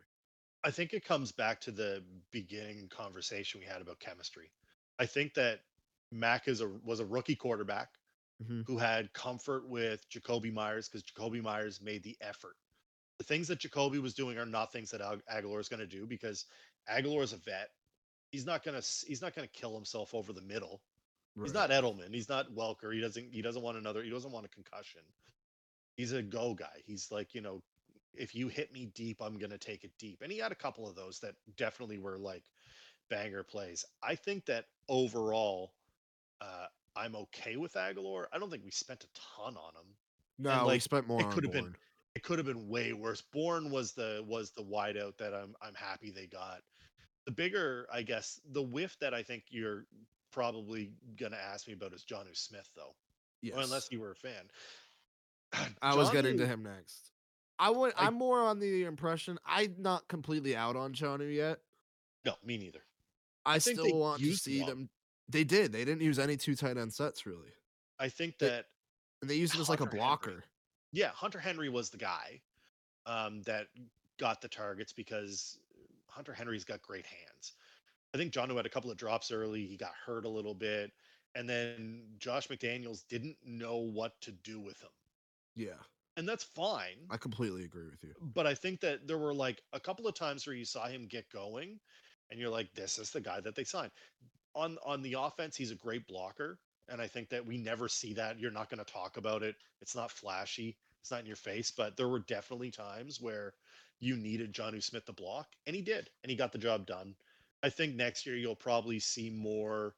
I 0.64 0.70
think 0.70 0.92
it 0.92 1.04
comes 1.04 1.32
back 1.32 1.60
to 1.62 1.72
the 1.72 2.04
beginning 2.32 2.88
conversation 2.88 3.60
we 3.60 3.66
had 3.66 3.80
about 3.80 4.00
chemistry. 4.00 4.52
I 4.98 5.06
think 5.06 5.34
that 5.34 5.60
Mac 6.10 6.48
is 6.48 6.60
a 6.60 6.68
was 6.68 7.00
a 7.00 7.06
rookie 7.06 7.36
quarterback 7.36 7.90
Mhm. 8.42 8.66
who 8.66 8.78
had 8.78 9.12
comfort 9.12 9.68
with 9.68 10.08
Jakobi 10.08 10.52
Meyers 10.52 10.88
because 10.88 11.02
Jakobi 11.04 11.42
Meyers 11.42 11.80
made 11.80 12.02
the 12.02 12.16
effort. 12.20 12.56
The 13.18 13.24
things 13.24 13.48
that 13.48 13.60
Jakobi 13.60 14.00
was 14.00 14.14
doing 14.14 14.38
are 14.38 14.46
not 14.46 14.72
things 14.72 14.90
that 14.92 15.00
Ag- 15.00 15.24
Agholor 15.30 15.60
is 15.60 15.68
going 15.68 15.80
to 15.80 15.86
do 15.86 16.06
because 16.06 16.46
Agholor 16.88 17.22
is 17.22 17.32
a 17.32 17.36
vet. 17.38 17.70
He's 18.30 18.46
not 18.46 18.62
going 18.62 18.80
to 18.80 18.86
he's 19.06 19.22
not 19.22 19.34
going 19.34 19.48
to 19.48 19.52
kill 19.60 19.74
himself 19.74 20.14
over 20.14 20.32
the 20.32 20.42
middle. 20.42 20.82
He's 21.40 21.54
not 21.54 21.70
Edelman. 21.70 22.12
He's 22.12 22.28
not 22.28 22.52
Welker. 22.54 22.92
He 22.92 23.00
doesn't 23.00 23.32
he 23.32 23.42
doesn't 23.42 23.62
want 23.62 23.76
another 23.76 24.02
he 24.02 24.10
doesn't 24.10 24.32
want 24.32 24.46
a 24.46 24.48
concussion. 24.48 25.02
He's 25.96 26.12
a 26.12 26.22
go 26.22 26.54
guy. 26.54 26.82
He's 26.86 27.10
like, 27.10 27.34
you 27.34 27.40
know, 27.40 27.62
if 28.14 28.34
you 28.34 28.48
hit 28.48 28.72
me 28.72 28.86
deep, 28.94 29.20
I'm 29.22 29.38
going 29.38 29.50
to 29.50 29.58
take 29.58 29.84
it 29.84 29.90
deep. 29.98 30.22
And 30.22 30.30
he 30.32 30.38
had 30.38 30.52
a 30.52 30.56
couple 30.56 30.88
of 30.88 30.94
those 30.96 31.20
that 31.20 31.34
definitely 31.56 31.98
were 31.98 32.18
like 32.18 32.44
banger 33.10 33.42
plays. 33.42 33.84
I 34.02 34.14
think 34.14 34.46
that 34.46 34.66
overall 34.88 35.72
uh 36.40 36.66
I'm 36.96 37.14
okay 37.14 37.56
with 37.56 37.74
Agholor. 37.74 38.26
I 38.32 38.38
don't 38.38 38.50
think 38.50 38.64
we 38.64 38.70
spent 38.70 39.04
a 39.04 39.08
ton 39.36 39.56
on 39.56 39.74
him. 39.74 39.94
No, 40.38 40.62
we 40.62 40.72
like, 40.72 40.82
spent 40.82 41.06
more 41.06 41.20
it 41.20 41.30
could 41.30 41.44
have 41.44 41.52
been- 41.52 41.74
It 42.14 42.22
could 42.24 42.38
have 42.38 42.46
been 42.46 42.68
way 42.68 42.92
worse. 42.92 43.20
Bourne 43.20 43.70
was 43.70 43.92
the 43.92 44.24
was 44.26 44.50
the 44.50 44.62
wideout 44.64 45.16
that 45.18 45.32
I'm 45.34 45.54
I'm 45.62 45.74
happy 45.74 46.10
they 46.10 46.26
got. 46.26 46.62
The 47.26 47.30
bigger, 47.30 47.86
I 47.92 48.02
guess, 48.02 48.40
the 48.50 48.62
whiff 48.62 48.96
that 49.00 49.14
I 49.14 49.22
think 49.22 49.44
you're 49.50 49.86
probably 50.30 50.90
gonna 51.18 51.36
ask 51.36 51.66
me 51.66 51.74
about 51.74 51.92
is 51.92 52.04
Jonnu 52.04 52.36
Smith 52.36 52.68
though. 52.76 52.94
Yes. 53.42 53.56
Or 53.56 53.60
unless 53.60 53.88
you 53.90 54.00
were 54.00 54.10
a 54.12 54.16
fan. 54.16 55.70
I 55.82 55.94
was 55.96 56.10
getting 56.10 56.36
to 56.38 56.46
him 56.46 56.62
next. 56.62 57.12
I 57.58 57.70
would. 57.70 57.92
I- 57.96 58.06
I'm 58.06 58.14
more 58.14 58.40
on 58.40 58.58
the 58.58 58.84
impression. 58.84 59.38
I'm 59.46 59.74
not 59.78 60.06
completely 60.08 60.54
out 60.56 60.76
on 60.76 60.92
Jonnu 60.92 61.34
yet. 61.34 61.58
No, 62.24 62.34
me 62.44 62.58
neither. 62.58 62.80
I, 63.46 63.58
think 63.58 63.78
still 63.80 63.98
want 63.98 64.20
to 64.20 64.34
see 64.34 64.60
one. 64.60 64.68
them. 64.68 64.88
They 65.28 65.44
did. 65.44 65.72
They 65.72 65.84
didn't 65.84 66.02
use 66.02 66.18
any 66.18 66.36
two 66.36 66.54
tight 66.54 66.76
end 66.76 66.92
sets 66.92 67.24
really, 67.26 67.48
I 67.98 68.08
think 68.08 68.38
They- 68.38 68.48
that 68.48 68.66
and 69.20 69.28
they 69.30 69.34
used 69.34 69.54
it 69.54 69.60
as 69.60 69.68
like 69.68 69.80
a 69.80 69.84
Hunter 69.84 69.96
Henry. 69.96 70.06
blocker. 70.06 70.44
yeah, 70.92 71.08
Hunter 71.08 71.38
Henry 71.40 71.68
was 71.68 71.90
the 71.90 71.96
guy 71.96 72.40
um, 73.06 73.42
that 73.42 73.66
got 74.18 74.40
the 74.40 74.48
targets 74.48 74.92
because 74.92 75.58
Hunter 76.06 76.32
Henry's 76.32 76.64
got 76.64 76.80
great 76.82 77.04
hands. 77.06 77.54
I 78.14 78.18
think 78.18 78.32
John 78.32 78.50
had 78.54 78.66
a 78.66 78.70
couple 78.70 78.90
of 78.90 78.96
drops 78.96 79.30
early. 79.30 79.66
He 79.66 79.76
got 79.76 79.94
hurt 80.06 80.24
a 80.24 80.28
little 80.30 80.54
bit. 80.54 80.92
And 81.34 81.48
then 81.48 82.16
Josh 82.18 82.48
McDaniels 82.48 83.06
didn't 83.08 83.36
know 83.44 83.76
what 83.76 84.20
to 84.22 84.32
do 84.32 84.60
with 84.60 84.80
him. 84.80 84.90
Yeah, 85.54 85.82
And 86.16 86.28
that's 86.28 86.44
fine. 86.44 87.06
I 87.10 87.16
completely 87.16 87.64
agree 87.64 87.86
with 87.86 88.02
you. 88.02 88.14
But 88.20 88.46
I 88.46 88.54
think 88.54 88.80
that 88.80 89.06
there 89.06 89.18
were 89.18 89.34
like 89.34 89.62
a 89.72 89.80
couple 89.80 90.06
of 90.06 90.14
times 90.14 90.46
where 90.46 90.56
you 90.56 90.64
saw 90.64 90.86
him 90.88 91.06
get 91.06 91.30
going 91.30 91.80
and 92.30 92.40
you're 92.40 92.50
like, 92.50 92.72
this 92.74 92.98
is 92.98 93.10
the 93.10 93.20
guy 93.20 93.40
that 93.40 93.54
they 93.54 93.64
signed. 93.64 93.92
On 94.54 94.78
on 94.84 95.02
the 95.02 95.14
offense, 95.14 95.56
he's 95.56 95.70
a 95.70 95.76
great 95.76 96.06
blocker. 96.06 96.58
And 96.88 97.00
I 97.00 97.06
think 97.06 97.28
that 97.30 97.44
we 97.46 97.58
never 97.58 97.88
see 97.88 98.14
that. 98.14 98.40
You're 98.40 98.50
not 98.50 98.70
going 98.70 98.84
to 98.84 98.92
talk 98.92 99.16
about 99.16 99.42
it. 99.42 99.56
It's 99.80 99.94
not 99.94 100.10
flashy. 100.10 100.76
It's 101.02 101.10
not 101.10 101.20
in 101.20 101.26
your 101.26 101.36
face. 101.36 101.70
But 101.70 101.96
there 101.96 102.08
were 102.08 102.20
definitely 102.20 102.70
times 102.70 103.20
where 103.20 103.54
you 104.00 104.16
needed 104.16 104.54
Jonnu 104.54 104.82
Smith 104.82 105.04
to 105.06 105.12
block, 105.12 105.48
and 105.66 105.76
he 105.76 105.82
did, 105.82 106.10
and 106.22 106.30
he 106.30 106.36
got 106.36 106.52
the 106.52 106.58
job 106.58 106.86
done. 106.86 107.14
I 107.62 107.70
think 107.70 107.94
next 107.96 108.26
year 108.26 108.36
you'll 108.36 108.54
probably 108.54 108.98
see 108.98 109.30
more 109.30 109.94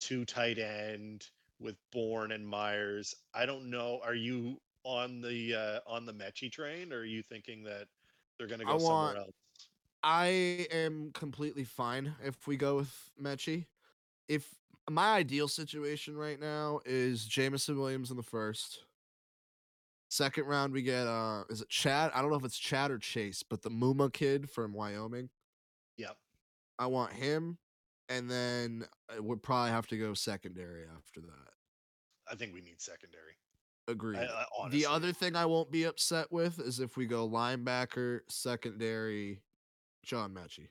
two 0.00 0.24
tight 0.24 0.58
end 0.58 1.26
with 1.58 1.76
Bourne 1.90 2.32
and 2.32 2.46
Meyers. 2.46 3.14
I 3.34 3.46
don't 3.46 3.70
know. 3.70 4.00
Are 4.04 4.14
you 4.14 4.60
on 4.84 5.20
the 5.20 5.54
uh, 5.54 5.90
on 5.90 6.06
the 6.06 6.12
Metchie 6.12 6.52
train, 6.52 6.92
or 6.92 6.98
are 6.98 7.04
you 7.04 7.22
thinking 7.22 7.64
that 7.64 7.86
they're 8.38 8.46
going 8.48 8.60
to 8.60 8.66
go 8.66 8.78
somewhere 8.78 9.14
want- 9.14 9.18
else? 9.18 9.34
I 10.02 10.68
am 10.70 11.10
completely 11.14 11.64
fine 11.64 12.14
if 12.24 12.46
we 12.46 12.56
go 12.56 12.76
with 12.76 13.10
Metchie. 13.20 13.66
If 14.28 14.54
my 14.88 15.14
ideal 15.14 15.48
situation 15.48 16.16
right 16.16 16.38
now 16.38 16.80
is 16.84 17.24
Jameson 17.24 17.76
Williams 17.76 18.10
in 18.10 18.16
the 18.16 18.22
first. 18.22 18.84
Second 20.08 20.44
round, 20.44 20.72
we 20.72 20.82
get 20.82 21.06
uh 21.08 21.42
is 21.50 21.60
it 21.62 21.68
Chad? 21.68 22.12
I 22.14 22.20
don't 22.20 22.30
know 22.30 22.36
if 22.36 22.44
it's 22.44 22.58
Chad 22.58 22.92
or 22.92 22.98
Chase, 22.98 23.42
but 23.42 23.62
the 23.62 23.70
Muma 23.70 24.12
kid 24.12 24.48
from 24.48 24.72
Wyoming. 24.72 25.28
I 26.78 26.86
want 26.86 27.12
him, 27.12 27.58
and 28.08 28.30
then 28.30 28.84
I 29.14 29.20
would 29.20 29.42
probably 29.42 29.70
have 29.70 29.86
to 29.88 29.98
go 29.98 30.14
secondary 30.14 30.84
after 30.96 31.20
that. 31.20 31.52
I 32.30 32.34
think 32.34 32.54
we 32.54 32.60
need 32.60 32.80
secondary. 32.80 33.32
I, 33.88 34.68
the 34.70 34.84
other 34.86 35.12
thing 35.12 35.36
I 35.36 35.46
won't 35.46 35.70
be 35.70 35.84
upset 35.84 36.30
with 36.32 36.58
is 36.58 36.80
if 36.80 36.96
we 36.96 37.06
go 37.06 37.28
linebacker, 37.28 38.20
secondary, 38.28 39.40
John 40.04 40.34
Metchie. 40.34 40.68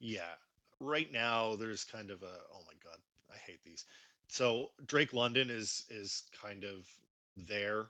Yeah. 0.00 0.32
Right 0.80 1.12
now 1.12 1.54
there's 1.54 1.84
kind 1.84 2.10
of 2.10 2.22
a 2.22 2.36
oh 2.52 2.60
my 2.66 2.72
god, 2.82 2.98
I 3.30 3.36
hate 3.36 3.62
these. 3.62 3.84
So 4.28 4.70
Drake 4.86 5.12
London 5.12 5.50
is 5.50 5.84
is 5.90 6.24
kind 6.40 6.64
of 6.64 6.86
there 7.36 7.86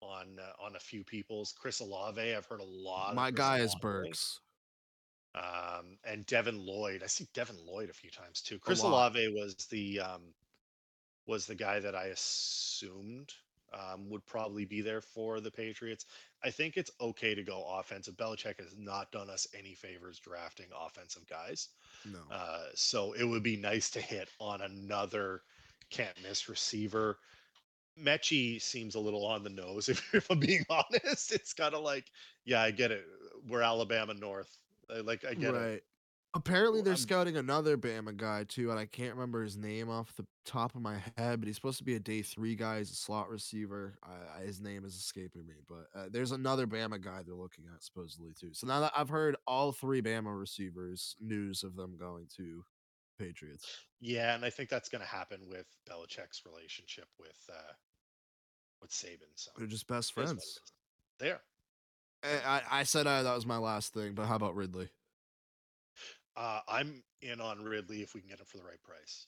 on 0.00 0.38
uh, 0.38 0.64
on 0.64 0.76
a 0.76 0.80
few 0.80 1.04
people's. 1.04 1.52
Chris 1.52 1.80
Olave, 1.80 2.34
I've 2.34 2.46
heard 2.46 2.60
a 2.60 2.64
lot. 2.64 3.14
My 3.14 3.30
guy 3.30 3.58
is 3.58 3.72
Olave. 3.72 3.80
Burks. 3.80 4.40
Um, 5.34 5.96
and 6.04 6.26
Devin 6.26 6.64
Lloyd. 6.64 7.02
I 7.02 7.06
see 7.06 7.26
Devin 7.32 7.56
Lloyd 7.66 7.88
a 7.90 7.94
few 7.94 8.10
times 8.10 8.42
too. 8.42 8.58
Chris. 8.58 8.82
Olave 8.82 9.28
was 9.34 9.54
the 9.70 10.00
um 10.00 10.22
was 11.26 11.46
the 11.46 11.54
guy 11.54 11.80
that 11.80 11.94
I 11.94 12.06
assumed 12.06 13.32
um, 13.72 14.10
would 14.10 14.24
probably 14.26 14.64
be 14.64 14.80
there 14.80 15.00
for 15.00 15.40
the 15.40 15.50
Patriots. 15.50 16.06
I 16.44 16.50
think 16.50 16.76
it's 16.76 16.90
okay 17.00 17.34
to 17.34 17.42
go 17.42 17.64
offensive. 17.78 18.16
Belichick 18.16 18.58
has 18.58 18.74
not 18.76 19.10
done 19.12 19.30
us 19.30 19.46
any 19.58 19.74
favors 19.74 20.18
drafting 20.18 20.66
offensive 20.78 21.26
guys. 21.28 21.68
No. 22.04 22.18
Uh, 22.30 22.66
so 22.74 23.12
it 23.12 23.24
would 23.24 23.42
be 23.42 23.56
nice 23.56 23.90
to 23.90 24.00
hit 24.00 24.28
on 24.40 24.60
another 24.60 25.42
can't 25.90 26.16
miss 26.22 26.48
receiver. 26.48 27.18
Metchie 28.00 28.60
seems 28.60 28.94
a 28.94 29.00
little 29.00 29.26
on 29.26 29.44
the 29.44 29.50
nose, 29.50 29.88
if, 29.88 30.02
if 30.14 30.30
I'm 30.30 30.38
being 30.38 30.64
honest. 30.68 31.32
It's 31.32 31.52
kind 31.52 31.74
of 31.74 31.82
like, 31.82 32.06
yeah, 32.44 32.62
I 32.62 32.70
get 32.70 32.90
it. 32.90 33.04
We're 33.48 33.62
Alabama 33.62 34.14
North. 34.14 34.58
I, 34.90 35.00
like, 35.00 35.24
I 35.28 35.34
get 35.34 35.52
right. 35.54 35.62
it. 35.74 35.84
Apparently, 36.34 36.80
they're 36.80 36.94
I'm- 36.94 36.98
scouting 36.98 37.36
another 37.36 37.76
Bama 37.76 38.16
guy 38.16 38.44
too, 38.44 38.70
and 38.70 38.78
I 38.80 38.86
can't 38.86 39.12
remember 39.14 39.42
his 39.42 39.58
name 39.58 39.90
off 39.90 40.14
the 40.16 40.26
top 40.46 40.74
of 40.74 40.80
my 40.80 40.96
head. 41.18 41.40
But 41.40 41.46
he's 41.46 41.56
supposed 41.56 41.76
to 41.78 41.84
be 41.84 41.94
a 41.94 42.00
day 42.00 42.22
three 42.22 42.54
guy. 42.56 42.78
He's 42.78 42.90
a 42.90 42.94
slot 42.94 43.28
receiver. 43.28 43.98
I, 44.02 44.40
I- 44.40 44.44
his 44.46 44.58
name 44.60 44.84
is 44.86 44.94
escaping 44.94 45.46
me, 45.46 45.56
but 45.68 45.88
uh, 45.94 46.06
there's 46.10 46.32
another 46.32 46.66
Bama 46.66 46.98
guy 47.00 47.22
they're 47.22 47.34
looking 47.34 47.64
at 47.74 47.82
supposedly 47.82 48.32
too. 48.38 48.54
So 48.54 48.66
now 48.66 48.80
that 48.80 48.92
I've 48.96 49.10
heard 49.10 49.36
all 49.46 49.72
three 49.72 50.00
Bama 50.00 50.38
receivers, 50.38 51.16
news 51.20 51.62
of 51.64 51.76
them 51.76 51.96
going 51.98 52.28
to 52.38 52.64
Patriots. 53.18 53.66
Yeah, 54.00 54.34
and 54.34 54.42
I 54.42 54.48
think 54.48 54.70
that's 54.70 54.88
going 54.88 55.02
to 55.02 55.06
happen 55.06 55.40
with 55.46 55.66
Belichick's 55.88 56.42
relationship 56.46 57.08
with 57.20 57.38
uh, 57.50 57.72
with 58.80 58.90
Saban. 58.90 59.28
So 59.34 59.50
They're 59.58 59.66
just 59.66 59.86
best 59.86 60.10
it 60.10 60.12
is 60.12 60.16
what 60.16 60.22
it 60.22 60.26
friends. 60.28 60.42
is. 60.44 60.60
There. 61.20 61.40
Eh, 62.22 62.38
I, 62.44 62.62
I 62.70 62.82
said 62.84 63.06
uh, 63.06 63.22
that 63.22 63.34
was 63.34 63.46
my 63.46 63.58
last 63.58 63.92
thing, 63.92 64.14
but 64.14 64.26
how 64.26 64.36
about 64.36 64.54
Ridley? 64.54 64.88
Uh, 66.36 66.60
I'm 66.68 67.02
in 67.20 67.40
on 67.40 67.62
Ridley 67.62 68.02
if 68.02 68.14
we 68.14 68.20
can 68.20 68.30
get 68.30 68.40
him 68.40 68.46
for 68.46 68.58
the 68.58 68.64
right 68.64 68.82
price. 68.82 69.26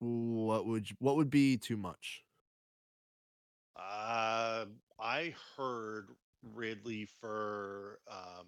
What 0.00 0.66
would 0.66 0.90
you, 0.90 0.96
what 0.98 1.16
would 1.16 1.30
be 1.30 1.56
too 1.56 1.76
much? 1.76 2.22
Uh, 3.76 4.66
I 4.98 5.34
heard 5.56 6.08
Ridley 6.54 7.06
for 7.20 8.00
um, 8.10 8.46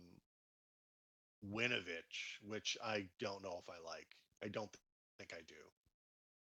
Winovich, 1.52 2.38
which 2.46 2.76
I 2.84 3.06
don't 3.20 3.42
know 3.42 3.58
if 3.60 3.68
I 3.68 3.88
like. 3.88 4.08
I 4.44 4.48
don't 4.48 4.70
think 5.18 5.32
I 5.32 5.42
do. 5.46 5.54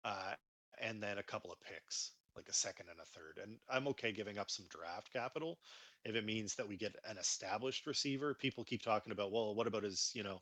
Uh, 0.04 0.34
and 0.80 1.02
then 1.02 1.18
a 1.18 1.22
couple 1.22 1.52
of 1.52 1.60
picks, 1.60 2.12
like 2.36 2.48
a 2.48 2.54
second 2.54 2.86
and 2.90 3.00
a 3.00 3.04
third. 3.04 3.40
And 3.42 3.58
I'm 3.68 3.88
okay 3.88 4.12
giving 4.12 4.38
up 4.38 4.50
some 4.50 4.66
draft 4.68 5.12
capital 5.12 5.58
if 6.04 6.14
it 6.14 6.24
means 6.24 6.54
that 6.54 6.68
we 6.68 6.76
get 6.76 6.96
an 7.08 7.18
established 7.18 7.86
receiver. 7.86 8.34
People 8.34 8.64
keep 8.64 8.82
talking 8.82 9.12
about, 9.12 9.32
well, 9.32 9.54
what 9.54 9.66
about 9.66 9.84
his, 9.84 10.10
you 10.14 10.22
know, 10.22 10.40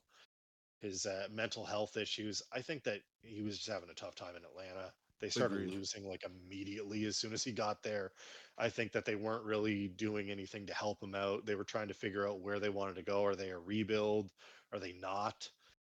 his 0.81 1.07
uh, 1.07 1.27
mental 1.31 1.65
health 1.65 1.97
issues. 1.97 2.43
I 2.53 2.63
think 2.63 2.85
that 2.85 3.01
he 3.23 3.43
was 3.43 3.57
just 3.57 3.71
having 3.71 3.91
a 3.91 3.95
tough 3.95 4.15
time 4.15 4.37
in 4.37 4.45
Atlanta. 4.45 4.93
They 5.21 5.31
started 5.31 5.57
Agreed. 5.57 5.75
losing 5.75 6.09
like 6.09 6.25
immediately 6.25 7.05
as 7.05 7.17
soon 7.17 7.33
as 7.33 7.43
he 7.43 7.51
got 7.51 7.83
there. 7.83 8.13
I 8.57 8.69
think 8.69 8.93
that 8.93 9.05
they 9.05 9.17
weren't 9.17 9.45
really 9.45 9.89
doing 9.89 10.31
anything 10.31 10.67
to 10.67 10.75
help 10.75 11.03
him 11.03 11.15
out. 11.15 11.45
They 11.45 11.57
were 11.57 11.65
trying 11.65 11.89
to 11.89 11.95
figure 11.95 12.29
out 12.29 12.41
where 12.41 12.61
they 12.61 12.69
wanted 12.69 12.95
to 12.97 13.03
go. 13.03 13.25
Are 13.25 13.35
they 13.35 13.51
a 13.51 13.59
rebuild? 13.59 14.31
Are 14.73 14.79
they 14.79 14.93
not? 14.93 15.49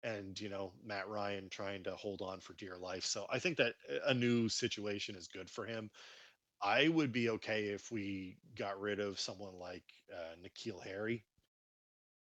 And 0.03 0.39
you 0.39 0.47
know, 0.49 0.71
Matt 0.85 1.07
Ryan 1.09 1.49
trying 1.49 1.83
to 1.83 1.91
hold 1.95 2.21
on 2.21 2.39
for 2.39 2.53
dear 2.53 2.77
life. 2.77 3.03
So 3.05 3.25
I 3.29 3.39
think 3.39 3.57
that 3.57 3.73
a 4.05 4.13
new 4.13 4.47
situation 4.47 5.15
is 5.15 5.27
good 5.27 5.49
for 5.49 5.65
him. 5.65 5.89
I 6.61 6.87
would 6.89 7.11
be 7.11 7.29
okay 7.31 7.65
if 7.65 7.91
we 7.91 8.37
got 8.57 8.79
rid 8.79 8.99
of 8.99 9.19
someone 9.19 9.57
like 9.59 9.83
uh, 10.13 10.35
N'Keal 10.43 10.81
Harry 10.83 11.23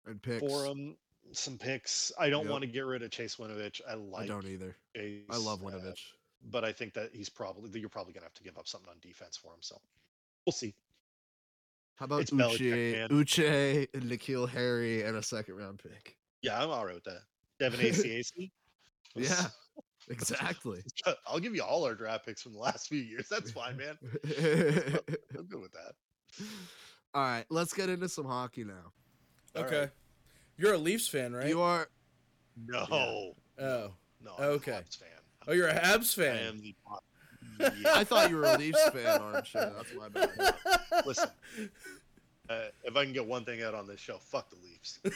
And 0.05 0.21
picks. 0.21 0.39
for 0.39 0.65
him. 0.65 0.97
Some 1.31 1.57
picks. 1.59 2.11
I 2.17 2.29
don't 2.31 2.43
Yep. 2.45 2.51
want 2.51 2.61
to 2.63 2.67
get 2.67 2.81
rid 2.85 3.03
of 3.03 3.11
Chase 3.11 3.35
Winovich. 3.35 3.81
I 3.87 3.93
like 3.95 4.23
I 4.23 4.27
don't 4.27 4.47
either. 4.47 4.75
Chase, 4.95 5.21
I 5.29 5.37
love 5.37 5.61
uh, 5.63 5.67
Winovich. 5.67 6.01
but 6.51 6.63
I 6.65 6.71
think 6.71 6.93
that 6.95 7.09
he's 7.13 7.29
probably 7.29 7.69
that 7.69 7.79
you're 7.79 7.89
probably 7.89 8.13
gonna 8.13 8.25
have 8.25 8.33
to 8.35 8.43
give 8.43 8.57
up 8.57 8.67
something 8.67 8.89
on 8.89 8.95
defense 9.01 9.37
for 9.37 9.49
him. 9.53 9.59
So 9.61 9.79
we'll 10.45 10.53
see. 10.53 10.73
How 11.97 12.05
about 12.05 12.21
it's 12.21 12.31
Uche. 12.31 13.09
Uche, 13.09 13.87
and 13.93 14.03
N'Keal 14.03 14.49
Harry, 14.49 15.03
and 15.03 15.17
a 15.17 15.21
second 15.23 15.55
round 15.55 15.79
pick? 15.83 16.17
Yeah, 16.41 16.63
I'm 16.63 16.69
all 16.69 16.85
right 16.85 16.95
with 16.95 17.03
that. 17.03 17.21
Devin 17.59 17.79
Asiasi. 17.79 18.51
Yeah, 19.15 19.47
exactly. 20.09 20.83
I'll 21.25 21.39
give 21.39 21.55
you 21.55 21.63
all 21.63 21.83
our 21.83 21.95
draft 21.95 22.27
picks 22.27 22.43
from 22.43 22.53
the 22.53 22.59
last 22.59 22.87
few 22.87 22.99
years. 23.01 23.27
That's 23.29 23.49
fine, 23.51 23.75
man. 23.75 23.97
I'm 25.35 25.45
good 25.47 25.59
with 25.59 25.71
that. 25.71 25.93
All 27.15 27.23
right, 27.23 27.45
let's 27.49 27.73
get 27.73 27.89
into 27.89 28.07
some 28.07 28.25
hockey 28.25 28.63
now. 28.63 28.93
Okay. 29.55 29.79
right. 29.79 29.89
You're 30.57 30.73
a 30.73 30.77
Leafs 30.77 31.07
fan, 31.07 31.33
right? 31.33 31.47
You 31.47 31.61
are 31.61 31.87
No, 32.67 32.85
Oh. 32.91 33.31
no. 33.59 33.91
I'm 34.37 34.43
okay. 34.43 34.71
A 34.73 34.75
Habs 34.81 34.97
fan. 34.97 35.09
Oh, 35.47 35.53
you're 35.53 35.67
a 35.69 35.73
Habs 35.73 36.17
I 36.19 36.23
fan. 36.23 36.37
am 36.47 36.61
the. 36.61 36.75
Pop- 36.85 37.03
I 37.87 38.03
thought 38.03 38.29
you 38.29 38.35
were 38.37 38.43
a 38.45 38.57
Leafs 38.59 38.89
fan, 38.91 39.19
Armchair. 39.21 39.73
That's 39.75 39.93
my 39.95 40.07
bad. 40.09 40.55
listen. 41.05 41.29
Uh, 42.49 42.61
if 42.83 42.95
I 42.95 43.03
can 43.03 43.13
get 43.13 43.27
one 43.27 43.45
thing 43.45 43.61
out 43.61 43.75
on 43.75 43.87
this 43.87 43.99
show, 43.99 44.17
fuck 44.17 44.49
the 44.49 44.55
Leafs. 44.63 44.99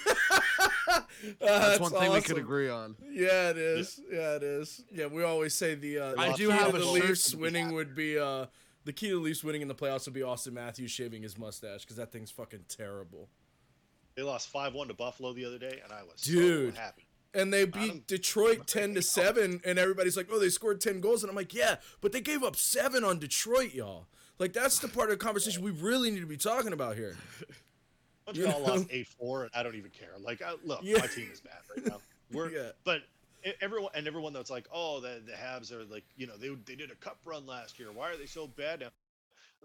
Uh, 0.88 1.00
That's, 1.40 1.80
one 1.80 1.92
thing 1.92 2.12
we 2.12 2.22
could 2.22 2.38
agree 2.38 2.70
on. 2.70 2.96
Yeah, 3.10 3.50
it 3.50 3.58
is. 3.58 4.00
Yeah, 4.12 4.36
it 4.36 4.44
is. 4.44 4.84
Yeah, 4.92 5.06
we 5.08 5.24
always 5.24 5.54
say 5.56 5.76
the 5.76 5.98
uh, 6.00 6.16
I 6.18 6.32
the 6.32 6.36
do 6.36 6.48
key 6.50 6.54
have 6.54 6.72
to 6.72 6.76
a 6.76 6.80
the 6.80 6.86
Leafs 6.86 7.34
winning 7.34 7.66
happy. 7.66 7.76
would 7.76 7.96
be 7.96 8.20
uh 8.20 8.48
the 8.84 8.92
key 8.92 9.08
to 9.10 9.16
the 9.16 9.22
Leafs 9.22 9.44
winning 9.44 9.62
in 9.62 9.70
the 9.70 9.76
playoffs 9.76 10.06
would 10.06 10.14
be 10.14 10.20
Auston 10.22 10.52
Matthews 10.54 10.92
shaving 10.92 11.24
his 11.24 11.38
mustache 11.38 11.82
because 11.82 11.96
that 11.96 12.12
thing's 12.12 12.32
fucking 12.32 12.66
terrible. 12.68 13.30
They 14.16 14.24
lost 14.24 14.50
five 14.50 14.74
one 14.74 14.90
to 14.90 14.94
Buffalo 14.94 15.32
the 15.34 15.46
other 15.46 15.58
day, 15.58 15.80
and 15.84 15.94
I 15.94 16.04
was 16.04 16.22
Dude. 16.22 16.76
so 16.76 16.82
happy. 16.82 17.08
And 17.34 17.52
they 17.54 17.66
beat 17.66 18.06
Detroit 18.08 18.68
ten 18.68 18.94
to 18.96 19.02
seven, 19.02 19.62
and 19.66 19.80
everybody's 19.80 20.18
like, 20.18 20.28
"Oh, 20.32 20.40
they 20.40 20.50
scored 20.50 20.82
ten 20.82 21.00
goals," 21.00 21.24
and 21.24 21.30
I'm 21.30 21.36
like, 21.36 21.54
"Yeah, 21.54 21.78
but 22.02 22.12
they 22.12 22.22
gave 22.22 22.44
up 22.44 22.58
seven 22.58 23.04
on 23.04 23.18
Detroit, 23.20 23.74
y'all." 23.74 24.08
Like 24.44 24.52
that's 24.52 24.80
the 24.80 24.90
part 24.90 25.10
of 25.10 25.18
the 25.18 25.24
conversation 25.24 25.64
we 25.64 25.72
really 25.72 26.12
need 26.12 26.20
to 26.20 26.26
be 26.26 26.36
talking 26.36 26.74
about 26.74 26.98
here. 26.98 27.16
You 28.34 28.48
know? 28.48 28.58
lost 28.60 28.88
eight 28.90 29.08
four, 29.08 29.44
and 29.44 29.52
I 29.54 29.64
don't 29.64 29.76
even 29.76 29.92
care. 29.92 30.12
Like, 30.18 30.42
I, 30.42 30.54
look, 30.64 30.80
Yeah. 30.82 31.00
my 31.00 31.08
team 31.08 31.30
is 31.32 31.42
bad 31.42 31.58
right 31.76 31.86
now. 31.86 32.00
We're, 32.32 32.50
Yeah. 32.52 32.70
but 32.86 33.02
everyone 33.62 33.92
and 33.96 34.08
everyone 34.08 34.32
that's 34.32 34.50
like, 34.50 34.66
oh, 34.74 35.02
the 35.02 35.22
the 35.26 35.34
Habs 35.34 35.74
are 35.74 35.84
like, 35.84 36.06
you 36.16 36.26
know, 36.28 36.38
they 36.38 36.48
they 36.66 36.76
did 36.76 36.90
a 36.90 36.96
cup 36.96 37.18
run 37.26 37.46
last 37.46 37.80
year. 37.80 37.92
Why 37.92 38.12
are 38.12 38.16
they 38.18 38.26
so 38.26 38.48
bad 38.48 38.80
now? 38.80 38.88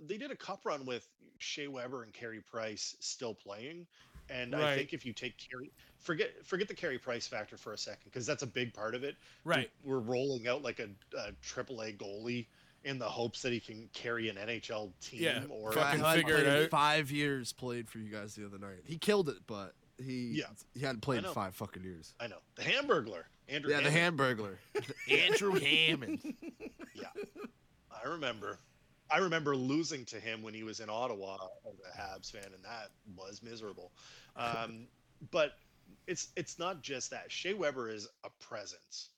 They 0.08 0.16
did 0.16 0.32
a 0.32 0.36
cup 0.36 0.60
run 0.64 0.84
with 0.86 1.08
Shea 1.38 1.68
Weber 1.68 2.02
and 2.02 2.12
Carey 2.12 2.40
Price 2.40 2.96
still 2.98 3.32
playing, 3.34 3.86
and 4.28 4.56
I 4.56 4.76
think 4.76 4.92
if 4.92 5.06
you 5.06 5.12
take 5.12 5.38
Carey, 5.38 5.70
forget 6.00 6.30
forget 6.44 6.66
the 6.66 6.74
Carey 6.74 6.98
Price 6.98 7.28
factor 7.28 7.56
for 7.56 7.74
a 7.74 7.78
second 7.78 8.02
because 8.10 8.26
that's 8.26 8.42
a 8.42 8.46
big 8.46 8.74
part 8.74 8.96
of 8.96 9.04
it. 9.04 9.14
Right. 9.44 9.70
we're 9.84 10.00
rolling 10.00 10.48
out 10.48 10.62
like 10.62 10.80
a, 10.80 10.88
triple 11.42 11.80
a 11.80 11.92
AAA 11.92 11.96
goalie 11.96 12.46
in 12.84 12.98
the 12.98 13.08
hopes 13.08 13.42
that 13.42 13.52
he 13.52 13.60
can 13.60 13.88
carry 13.92 14.28
an 14.28 14.36
NHL 14.36 14.92
team 15.00 15.22
Yeah, 15.22 15.42
or 15.50 15.72
fucking 15.72 16.00
Guy 16.00 16.08
hadn't 16.10 16.24
figure 16.26 16.36
it 16.38 16.64
out. 16.64 16.70
Five 16.70 17.10
years 17.10 17.52
played 17.52 17.88
for 17.90 17.98
you 17.98 18.10
guys 18.10 18.34
the 18.34 18.46
other 18.46 18.58
night. 18.58 18.80
He 18.84 18.98
killed 18.98 19.28
it, 19.28 19.38
but 19.46 19.74
he 19.98 20.32
Yeah. 20.38 20.44
he 20.74 20.80
hadn't 20.80 21.00
played 21.02 21.24
in 21.24 21.32
five 21.32 21.54
fucking 21.54 21.82
years. 21.82 22.14
I 22.20 22.28
know 22.28 22.38
the 22.54 22.62
Hamburglar, 22.62 23.24
Andrew. 23.48 23.70
Yeah, 23.72 23.80
the 23.80 23.90
Hammond. 23.90 24.38
Hamburglar, 24.38 24.56
Andrew 25.10 25.54
Hammond. 25.58 26.34
Yeah, 26.94 27.08
I 28.04 28.08
remember. 28.08 28.58
I 29.10 29.18
remember 29.18 29.56
losing 29.56 30.04
to 30.06 30.20
him 30.20 30.42
when 30.42 30.52
he 30.54 30.62
was 30.64 30.80
in 30.80 30.90
Ottawa 30.90 31.38
as 31.66 31.78
a 31.80 31.98
Habs 32.00 32.30
fan, 32.30 32.44
and 32.54 32.62
that 32.64 32.90
was 33.16 33.42
miserable. 33.42 33.90
Um, 34.36 34.86
but 35.30 35.54
it's 36.06 36.28
it's 36.36 36.58
not 36.58 36.82
just 36.82 37.10
that. 37.10 37.32
Shea 37.32 37.54
Weber 37.54 37.90
is 37.90 38.06
a 38.24 38.28
presence. 38.40 39.08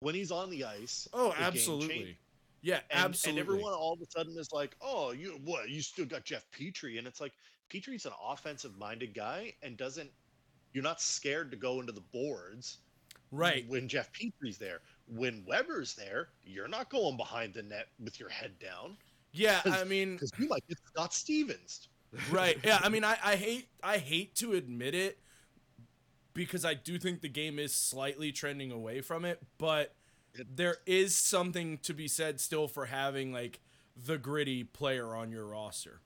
When 0.00 0.14
he's 0.14 0.30
on 0.30 0.50
the 0.50 0.64
ice, 0.64 1.08
Oh, 1.12 1.28
the 1.30 1.34
game 1.34 1.42
absolutely. 1.44 2.18
Yeah, 2.64 2.80
And, 2.90 3.04
absolutely. 3.04 3.40
and 3.42 3.48
everyone 3.48 3.72
all 3.74 3.92
of 3.92 4.00
a 4.00 4.06
sudden 4.10 4.36
is 4.38 4.50
like, 4.50 4.74
"Oh, 4.80 5.12
you 5.12 5.38
what? 5.44 5.68
You 5.68 5.82
still 5.82 6.06
got 6.06 6.24
Jeff 6.24 6.46
Petry?" 6.50 6.98
And 6.98 7.06
it's 7.06 7.20
like 7.20 7.34
Petry's 7.70 8.06
an 8.06 8.12
offensive-minded 8.26 9.14
guy 9.14 9.54
and 9.62 9.76
doesn't. 9.76 10.10
You're 10.72 10.82
not 10.82 11.00
scared 11.00 11.50
to 11.52 11.56
go 11.58 11.80
into 11.80 11.92
the 11.92 12.00
boards 12.00 12.78
right. 13.30 13.64
when 13.68 13.88
Jeff 13.88 14.10
Petry's 14.12 14.58
there. 14.58 14.80
When 15.06 15.44
Weber's 15.46 15.94
there, 15.94 16.30
you're 16.42 16.68
not 16.68 16.88
going 16.90 17.16
behind 17.18 17.54
the 17.54 17.62
net 17.62 17.88
with 18.02 18.18
your 18.18 18.30
head 18.30 18.58
down 18.58 18.96
Yeah, 19.32 19.60
I 19.66 19.84
mean, 19.84 20.14
because 20.14 20.32
you 20.38 20.48
might 20.48 20.66
get 20.68 20.78
Scott 20.86 21.12
Stevens. 21.12 21.88
right. 22.30 22.58
Yeah, 22.64 22.80
I 22.82 22.88
mean, 22.88 23.04
I, 23.04 23.18
I 23.22 23.36
hate 23.36 23.68
I 23.82 23.98
hate 23.98 24.34
to 24.36 24.54
admit 24.54 24.94
it 24.94 25.18
because 26.34 26.64
I 26.64 26.74
do 26.74 26.98
think 26.98 27.20
the 27.20 27.28
game 27.28 27.58
is 27.58 27.74
slightly 27.74 28.32
trending 28.32 28.72
away 28.72 29.00
from 29.00 29.24
it, 29.24 29.40
but 29.58 29.94
there 30.54 30.76
is 30.86 31.16
something 31.16 31.78
to 31.78 31.94
be 31.94 32.08
said 32.08 32.40
still 32.40 32.68
for 32.68 32.86
having 32.86 33.32
like 33.32 33.60
the 33.96 34.18
gritty 34.18 34.64
player 34.64 35.14
on 35.14 35.30
your 35.30 35.46
roster 35.46 36.00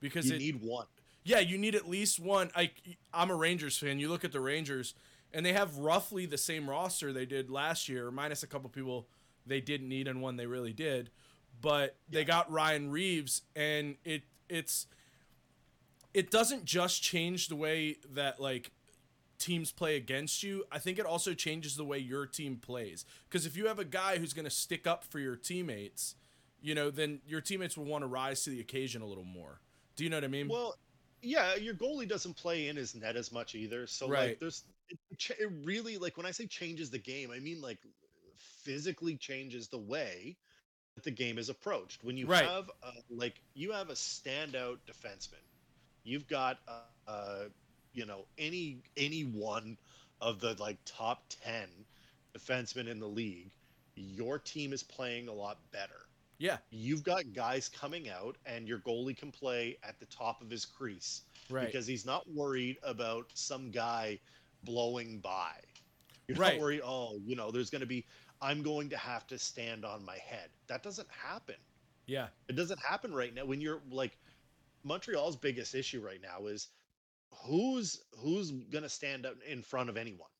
because 0.00 0.28
You 0.28 0.36
it, 0.36 0.38
need 0.38 0.60
one. 0.62 0.86
yeah, 1.24 1.40
you 1.40 1.58
need 1.58 1.74
at 1.74 1.88
least 1.88 2.18
one. 2.20 2.50
I 2.56 2.70
I'm 3.12 3.30
a 3.30 3.34
Rangers 3.36 3.78
fan. 3.78 3.98
You 3.98 4.08
look 4.08 4.24
at 4.24 4.32
the 4.32 4.40
Rangers, 4.40 4.94
and 5.32 5.44
they 5.44 5.52
have 5.52 5.76
roughly 5.78 6.26
the 6.26 6.38
same 6.38 6.68
roster 6.68 7.12
they 7.12 7.26
did 7.26 7.50
last 7.50 7.88
year, 7.88 8.10
minus 8.10 8.42
a 8.42 8.46
couple 8.46 8.68
people 8.70 9.08
they 9.46 9.60
didn't 9.60 9.88
need 9.88 10.08
and 10.08 10.20
one 10.22 10.36
they 10.36 10.46
really 10.46 10.72
did. 10.72 11.10
But 11.60 11.96
they 12.08 12.24
got 12.24 12.50
Ryan 12.50 12.90
Reaves, 12.90 13.42
and 13.56 13.96
it 14.04 14.22
it's 14.48 14.86
it 16.14 16.30
doesn't 16.30 16.64
just 16.64 17.02
change 17.02 17.48
the 17.48 17.56
way 17.56 17.96
that 18.12 18.40
like 18.40 18.70
teams 19.38 19.72
play 19.72 19.96
against 19.96 20.42
you. 20.42 20.64
I 20.70 20.78
think 20.78 20.98
it 20.98 21.06
also 21.06 21.34
changes 21.34 21.76
the 21.76 21.84
way 21.84 21.98
your 21.98 22.26
team 22.26 22.56
plays. 22.56 23.04
Because 23.28 23.46
if 23.46 23.56
you 23.56 23.66
have 23.66 23.78
a 23.78 23.84
guy 23.84 24.18
who's 24.18 24.32
going 24.32 24.44
to 24.44 24.50
stick 24.50 24.86
up 24.86 25.04
for 25.04 25.18
your 25.18 25.36
teammates, 25.36 26.14
you 26.60 26.74
know, 26.74 26.90
then 26.90 27.20
your 27.26 27.40
teammates 27.40 27.76
will 27.76 27.84
want 27.84 28.02
to 28.02 28.08
rise 28.08 28.42
to 28.44 28.50
the 28.50 28.60
occasion 28.60 29.02
a 29.02 29.06
little 29.06 29.24
more. 29.24 29.60
Do 29.96 30.04
you 30.04 30.10
know 30.10 30.16
what 30.16 30.24
I 30.24 30.28
mean? 30.28 30.48
Well, 30.48 30.76
yeah, 31.22 31.54
your 31.56 31.74
goalie 31.74 32.08
doesn't 32.08 32.34
play 32.34 32.68
in 32.68 32.76
his 32.76 32.94
net 32.94 33.16
as 33.16 33.32
much 33.32 33.54
either. 33.54 33.86
So 33.86 34.06
Right. 34.06 34.28
like, 34.30 34.38
there's 34.38 34.64
it, 34.88 34.98
it 35.38 35.50
really 35.64 35.98
like 35.98 36.16
when 36.16 36.26
I 36.26 36.30
say 36.30 36.46
changes 36.46 36.90
the 36.90 36.98
game, 36.98 37.30
I 37.30 37.38
mean 37.38 37.60
like 37.60 37.78
physically 38.36 39.16
changes 39.16 39.68
the 39.68 39.78
way 39.78 40.36
that 40.94 41.04
the 41.04 41.10
game 41.10 41.38
is 41.38 41.48
approached. 41.48 42.04
When 42.04 42.16
you 42.16 42.26
Right. 42.26 42.44
have 42.44 42.70
uh, 42.82 42.92
like 43.10 43.40
you 43.54 43.72
have 43.72 43.90
a 43.90 43.94
standout 43.94 44.78
defenseman, 44.86 45.42
you've 46.04 46.26
got 46.28 46.58
a, 46.68 47.10
uh, 47.10 47.44
you 47.98 48.06
know 48.06 48.24
any 48.38 48.78
any 48.96 49.22
one 49.22 49.76
of 50.20 50.40
the 50.40 50.54
like 50.58 50.78
top 50.84 51.24
ten 51.44 51.68
defensemen 52.36 52.88
in 52.88 53.00
the 53.00 53.08
league, 53.08 53.50
your 53.96 54.38
team 54.38 54.72
is 54.72 54.82
playing 54.82 55.28
a 55.28 55.32
lot 55.32 55.58
better 55.72 56.08
yeah, 56.38 56.58
you've 56.70 57.02
got 57.02 57.24
guys 57.34 57.68
coming 57.68 58.08
out 58.08 58.36
and 58.46 58.68
your 58.68 58.78
goalie 58.78 59.16
can 59.16 59.32
play 59.32 59.76
at 59.82 59.98
the 59.98 60.06
top 60.06 60.40
of 60.40 60.48
his 60.48 60.64
crease 60.64 61.22
right. 61.50 61.66
because 61.66 61.86
he's 61.86 62.06
not 62.06 62.22
worried 62.32 62.78
about 62.84 63.26
some 63.34 63.70
guy 63.70 64.18
blowing 64.62 65.18
by. 65.18 65.52
You're 66.28 66.38
Right. 66.38 66.54
not 66.54 66.60
worried, 66.60 66.82
oh, 66.84 67.18
you 67.26 67.34
know, 67.34 67.50
there's 67.50 67.70
going 67.70 67.80
to 67.80 67.86
be, 67.86 68.04
I'm 68.40 68.62
going 68.62 68.88
to 68.90 68.96
have 68.96 69.26
to 69.28 69.38
stand 69.38 69.84
on 69.84 70.04
my 70.04 70.18
head. 70.18 70.50
That 70.68 70.82
doesn't 70.82 71.08
happen. 71.10 71.56
yeah, 72.06 72.28
It 72.48 72.54
doesn't 72.54 72.80
happen 72.80 73.12
right 73.12 73.34
now. 73.34 73.44
When 73.44 73.60
you're 73.60 73.80
like, 73.90 74.16
Montreal's 74.84 75.36
biggest 75.36 75.74
issue 75.74 76.00
right 76.00 76.22
now 76.22 76.46
is 76.46 76.68
who's 77.44 78.00
who's 78.18 78.50
to 78.72 78.88
stand 78.88 79.26
up 79.26 79.36
in 79.48 79.62
front 79.62 79.88
of 79.90 79.96
anyone. 79.96 80.30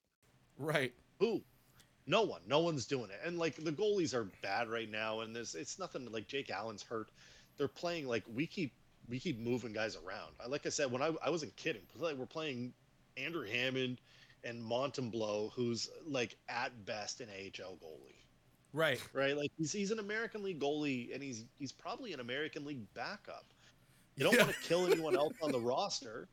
right. 0.58 0.92
Who? 1.18 1.42
No 2.06 2.22
one. 2.22 2.40
No 2.46 2.60
one's 2.60 2.86
doing 2.86 3.10
it. 3.10 3.20
And 3.24 3.38
like 3.38 3.56
the 3.56 3.72
goalies 3.72 4.14
are 4.14 4.24
bad 4.42 4.68
right 4.68 4.90
now, 4.90 5.20
and 5.20 5.34
there's 5.34 5.54
it's 5.54 5.78
nothing 5.78 6.10
like 6.10 6.26
Jake 6.26 6.50
Allen's 6.50 6.82
hurt. 6.82 7.10
They're 7.56 7.68
playing 7.68 8.06
like 8.06 8.24
we 8.32 8.46
keep 8.46 8.72
we 9.08 9.18
keep 9.18 9.38
moving 9.38 9.72
guys 9.72 9.96
around. 9.96 10.32
I 10.42 10.48
like 10.48 10.64
I 10.66 10.70
said 10.70 10.90
when 10.90 11.02
I 11.02 11.12
I 11.24 11.30
wasn't 11.30 11.54
kidding. 11.56 11.82
Like 11.96 12.16
we're 12.16 12.26
playing 12.26 12.72
Andrew 13.16 13.46
Hammond 13.46 14.00
and 14.44 14.62
Montembeault, 14.62 15.52
who's 15.54 15.90
like 16.06 16.36
at 16.48 16.84
best 16.86 17.20
an 17.20 17.28
AHL 17.28 17.76
goalie, 17.76 18.22
Right. 18.72 19.02
right? 19.12 19.36
Like 19.36 19.50
he's 19.58 19.72
he's 19.72 19.90
an 19.90 19.98
American 19.98 20.42
League 20.42 20.60
goalie, 20.60 21.12
and 21.12 21.22
he's 21.22 21.44
he's 21.58 21.72
probably 21.72 22.12
an 22.12 22.20
American 22.20 22.64
League 22.64 22.86
backup. 22.94 23.44
You 24.16 24.24
don't 24.24 24.34
Yeah. 24.34 24.44
want 24.44 24.54
to 24.54 24.62
kill 24.62 24.86
anyone 24.86 25.16
else 25.16 25.34
on 25.42 25.52
the 25.52 25.60
roster. 25.72 26.28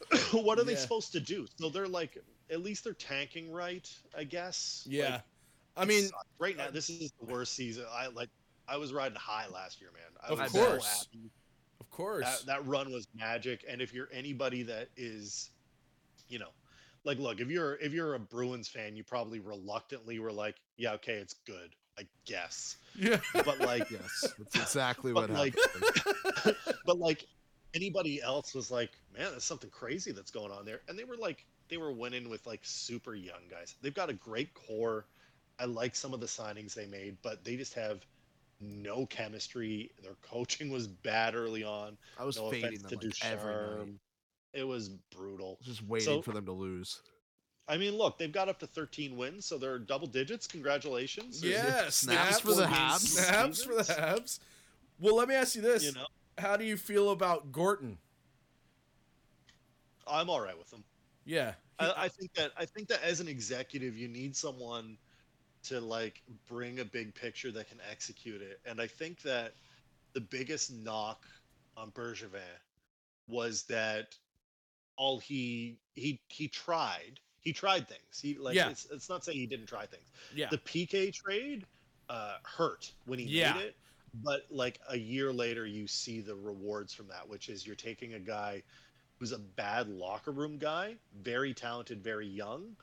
what 0.32 0.58
are 0.58 0.64
they 0.64 0.76
supposed 0.76 1.12
to 1.12 1.20
do? 1.20 1.46
So 1.56 1.68
they're 1.68 1.88
like, 1.88 2.16
at 2.50 2.62
least 2.62 2.84
they're 2.84 2.92
tanking 2.94 3.52
right, 3.52 3.88
I 4.16 4.24
guess. 4.24 4.84
Yeah. 4.88 5.10
Like, 5.12 5.22
I 5.76 5.84
mean, 5.84 6.10
right 6.38 6.56
now 6.56 6.66
uh, 6.66 6.70
this 6.70 6.90
is 6.90 7.12
the 7.20 7.26
worst 7.32 7.54
season. 7.54 7.84
I 7.92 8.08
like. 8.08 8.28
I 8.70 8.76
was 8.76 8.92
riding 8.92 9.16
high 9.16 9.46
last 9.52 9.80
year, 9.80 9.90
man. 9.94 10.02
I 10.22 10.32
Of 10.32 10.40
was 10.40 10.52
course. 10.52 10.84
so 10.84 11.18
happy. 11.18 11.30
of 11.80 11.90
course. 11.90 12.24
That, 12.40 12.46
that 12.46 12.66
run 12.66 12.92
was 12.92 13.08
magic. 13.14 13.64
And 13.66 13.80
if 13.80 13.94
you're 13.94 14.08
anybody 14.12 14.62
that 14.64 14.88
is, 14.96 15.50
you 16.28 16.38
know, 16.38 16.50
like, 17.04 17.18
look, 17.18 17.40
if 17.40 17.48
you're 17.48 17.76
if 17.76 17.92
you're 17.94 18.14
a 18.14 18.18
Bruins 18.18 18.68
fan, 18.68 18.94
you 18.94 19.04
probably 19.04 19.40
reluctantly 19.40 20.18
were 20.18 20.32
like, 20.32 20.56
yeah, 20.76 20.92
okay, 20.94 21.14
it's 21.14 21.34
good, 21.46 21.70
I 21.98 22.02
guess. 22.26 22.76
yeah. 22.94 23.20
But 23.32 23.60
like, 23.60 23.90
Yes, 23.90 24.26
that's 24.52 24.56
exactly 24.56 25.12
what 25.14 25.30
like- 25.30 25.56
happened. 25.56 26.56
but 26.86 26.98
like 26.98 27.24
anybody 27.74 28.20
else 28.22 28.54
was 28.54 28.70
like, 28.70 28.90
man, 29.16 29.30
there's 29.30 29.44
something 29.44 29.70
crazy 29.70 30.12
that's 30.12 30.30
going 30.30 30.50
on 30.52 30.64
there. 30.64 30.80
And 30.88 30.98
they 30.98 31.04
were 31.04 31.16
like, 31.16 31.44
they 31.68 31.76
were 31.76 31.92
winning 31.92 32.28
with 32.28 32.46
like 32.46 32.60
super 32.62 33.14
young 33.14 33.42
guys. 33.50 33.74
They've 33.82 33.94
got 33.94 34.08
a 34.10 34.14
great 34.14 34.52
core. 34.54 35.06
I 35.58 35.64
like 35.66 35.94
some 35.96 36.14
of 36.14 36.20
the 36.20 36.26
signings 36.26 36.74
they 36.74 36.86
made, 36.86 37.16
but 37.22 37.44
they 37.44 37.56
just 37.56 37.74
have 37.74 38.06
no 38.60 39.06
chemistry. 39.06 39.90
Their 40.02 40.14
coaching 40.22 40.70
was 40.70 40.86
bad 40.86 41.34
early 41.34 41.64
on. 41.64 41.96
I 42.18 42.24
was 42.24 42.36
no 42.36 42.50
fading 42.50 42.80
them 42.80 42.90
to 42.98 43.06
like 43.06 43.24
every 43.24 43.52
night. 43.52 43.60
Ducharme. 43.70 44.00
It 44.54 44.64
was 44.64 44.88
brutal. 45.14 45.58
Just 45.62 45.82
waiting 45.86 46.06
So- 46.06 46.22
for 46.22 46.32
them 46.32 46.46
to 46.46 46.52
lose. 46.52 47.00
I 47.70 47.76
mean, 47.76 47.98
look, 47.98 48.16
they've 48.16 48.32
got 48.32 48.48
up 48.48 48.58
to 48.60 48.66
13 48.66 49.14
wins, 49.14 49.44
so 49.44 49.58
they're 49.58 49.78
double 49.78 50.06
digits. 50.06 50.46
Congratulations. 50.46 51.42
There's- 51.42 51.64
Yeah, 51.66 51.88
Snaps 51.90 52.40
for 52.40 52.54
the 52.54 52.64
Habs. 52.64 53.00
Snaps 53.00 53.62
for 53.62 53.74
the 53.74 53.82
Habs. 53.82 54.38
Well, 54.98 55.16
let 55.16 55.28
me 55.28 55.34
ask 55.34 55.54
you 55.54 55.60
this: 55.60 55.84
You 55.84 55.92
know, 55.92 56.06
How 56.38 56.56
do 56.56 56.64
you 56.64 56.76
feel 56.76 57.10
about 57.10 57.52
Gorton? 57.52 57.98
I'm 60.06 60.30
all 60.30 60.40
right 60.40 60.56
with 60.58 60.72
him. 60.72 60.84
Yeah, 61.24 61.52
he- 61.80 61.86
I, 61.86 62.04
I 62.04 62.08
think 62.08 62.32
that 62.34 62.52
I 62.56 62.64
think 62.64 62.88
that 62.88 63.02
as 63.02 63.20
an 63.20 63.28
executive, 63.28 63.96
you 63.96 64.08
need 64.08 64.34
someone 64.34 64.96
to 65.64 65.80
like 65.80 66.22
bring 66.48 66.80
a 66.80 66.84
big 66.84 67.14
picture 67.14 67.50
that 67.52 67.68
can 67.68 67.78
execute 67.90 68.40
it. 68.40 68.60
And 68.64 68.80
I 68.80 68.86
think 68.86 69.20
that 69.22 69.54
the 70.14 70.20
biggest 70.20 70.72
knock 70.72 71.26
on 71.76 71.90
Bergevin 71.90 72.40
was 73.28 73.64
that 73.64 74.16
all 74.96 75.18
he 75.18 75.76
he 75.94 76.20
he 76.28 76.48
tried 76.48 77.20
he 77.40 77.52
tried 77.52 77.86
things. 77.88 78.20
He 78.20 78.38
like 78.38 78.54
Yeah. 78.54 78.70
it's 78.70 78.86
it's 78.90 79.08
not 79.10 79.24
saying 79.24 79.38
he 79.38 79.46
didn't 79.46 79.66
try 79.66 79.84
things. 79.86 80.08
yeah, 80.34 80.48
The 80.50 80.58
PK 80.58 81.12
trade 81.12 81.66
uh, 82.08 82.36
hurt 82.44 82.90
when 83.04 83.18
he 83.18 83.26
Yeah. 83.26 83.52
made 83.54 83.64
it, 83.66 83.76
but 84.14 84.42
like 84.50 84.80
a 84.88 84.96
year 84.96 85.32
later, 85.32 85.66
you 85.66 85.86
see 85.86 86.20
the 86.20 86.34
rewards 86.34 86.94
from 86.94 87.08
that, 87.08 87.28
which 87.28 87.48
is 87.48 87.66
you're 87.66 87.76
taking 87.76 88.14
a 88.14 88.18
guy 88.20 88.62
who's 89.18 89.32
a 89.32 89.38
bad 89.38 89.88
locker 89.88 90.30
room 90.32 90.58
guy, 90.58 90.96
very 91.22 91.54
talented, 91.54 92.02
very 92.02 92.26
young, 92.26 92.76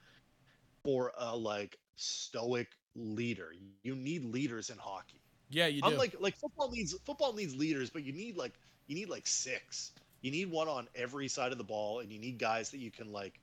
for 0.83 1.11
a 1.17 1.35
like 1.35 1.77
stoic 1.95 2.69
leader. 2.95 3.51
You 3.83 3.95
need 3.95 4.25
leaders 4.25 4.69
in 4.69 4.77
hockey. 4.77 5.21
yeah. 5.49 5.67
You 5.67 5.81
do. 5.81 5.89
Unlike 5.89 6.15
like 6.19 6.35
football 6.37 6.71
needs 6.71 6.95
football 7.05 7.33
needs 7.33 7.55
leaders, 7.55 7.89
but 7.89 8.03
you 8.03 8.13
need 8.13 8.37
like 8.37 8.53
you 8.87 8.95
need 8.95 9.09
like 9.09 9.27
six. 9.27 9.91
You 10.21 10.31
need 10.31 10.49
one 10.49 10.67
on 10.67 10.87
every 10.95 11.27
side 11.27 11.51
of 11.51 11.57
the 11.57 11.63
ball, 11.63 11.99
and 11.99 12.11
you 12.11 12.19
need 12.19 12.37
guys 12.39 12.71
that 12.71 12.79
you 12.79 12.91
can 12.91 13.11
like 13.11 13.39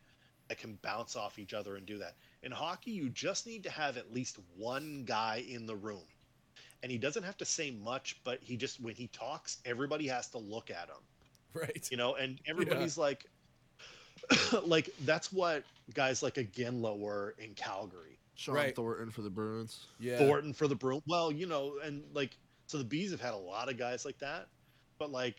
that 0.49 0.59
can 0.59 0.79
bounce 0.83 1.17
off 1.17 1.39
each 1.39 1.55
other 1.55 1.77
and 1.77 1.87
do 1.87 1.99
that. 1.99 2.17
In 2.43 2.53
hockey, 2.53 2.91
you 2.91 3.09
just 3.09 3.47
need 3.47 3.63
to 3.65 3.71
have 3.71 3.97
at 3.97 4.13
least 4.13 4.39
one 4.57 5.05
guy 5.05 5.45
in 5.49 5.67
the 5.67 5.77
room. 5.77 6.03
And 6.83 6.91
he 6.91 6.99
doesn't 6.99 7.23
have 7.23 7.37
to 7.39 7.45
say 7.45 7.71
much, 7.71 8.17
but 8.25 8.41
he 8.43 8.57
just 8.57 8.81
when 8.81 8.95
he 8.95 9.07
talks, 9.09 9.59
everybody 9.65 10.07
has 10.09 10.29
to 10.29 10.39
look 10.39 10.71
at 10.71 10.89
him. 10.89 11.03
right. 11.55 11.89
You 11.91 11.97
know, 11.97 12.15
and 12.17 12.41
everybody's 12.47 12.99
like 12.99 13.27
like 14.65 14.91
that's 15.05 15.33
what 15.33 15.65
guys 15.95 16.23
like 16.23 16.35
Iginla 16.35 16.99
were 16.99 17.35
in 17.39 17.55
Calgary. 17.55 18.19
Sean 18.35 18.55
Right. 18.55 18.75
Thornton 18.75 19.11
for 19.11 19.23
the 19.23 19.31
Bruins. 19.31 19.87
Yeah. 20.01 20.19
Thornton 20.19 20.53
for 20.53 20.67
the 20.67 20.75
Bruins. 20.75 21.03
Well, 21.07 21.31
you 21.31 21.47
know, 21.47 21.75
and 21.85 22.03
like 22.15 22.37
so 22.67 22.79
the 22.79 22.85
bees 22.85 23.11
have 23.11 23.21
had 23.21 23.35
a 23.35 23.37
lot 23.37 23.69
of 23.71 23.77
guys 23.79 24.05
like 24.05 24.19
that, 24.19 24.49
but 24.99 25.11
like 25.13 25.37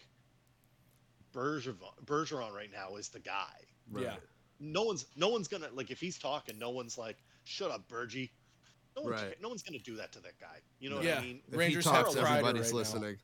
Bergeron, 1.34 1.76
Bergeron 2.06 2.54
right 2.54 2.70
now 2.72 2.96
is 2.96 3.10
the 3.10 3.20
guy. 3.20 3.56
Yeah. 3.98 4.16
No 4.60 4.84
one's 4.84 5.08
no 5.16 5.30
one's 5.30 5.48
gonna 5.48 5.68
like 5.74 5.92
if 5.92 6.00
he's 6.00 6.18
talking, 6.18 6.58
no 6.58 6.70
one's 6.70 6.98
like, 6.98 7.18
shut 7.44 7.72
up, 7.72 7.88
Bergie. 7.90 8.30
No 8.96 9.02
one, 9.04 9.12
Right. 9.14 9.42
no 9.42 9.50
one's 9.50 9.64
gonna 9.64 9.80
do 9.80 9.96
that 9.98 10.12
to 10.14 10.20
that 10.22 10.40
guy. 10.40 10.60
You 10.80 10.90
know 10.90 11.02
Yeah. 11.02 11.16
what 11.16 11.24
I 11.24 11.26
mean? 11.28 11.42
If 11.52 11.58
Rangers 11.58 11.86
he 11.86 11.92
have 11.92 12.06
talks, 12.06 12.16
Kreider 12.18 12.30
everybody's 12.30 12.62
right 12.66 12.72
now. 12.72 12.78
listening. 12.78 13.18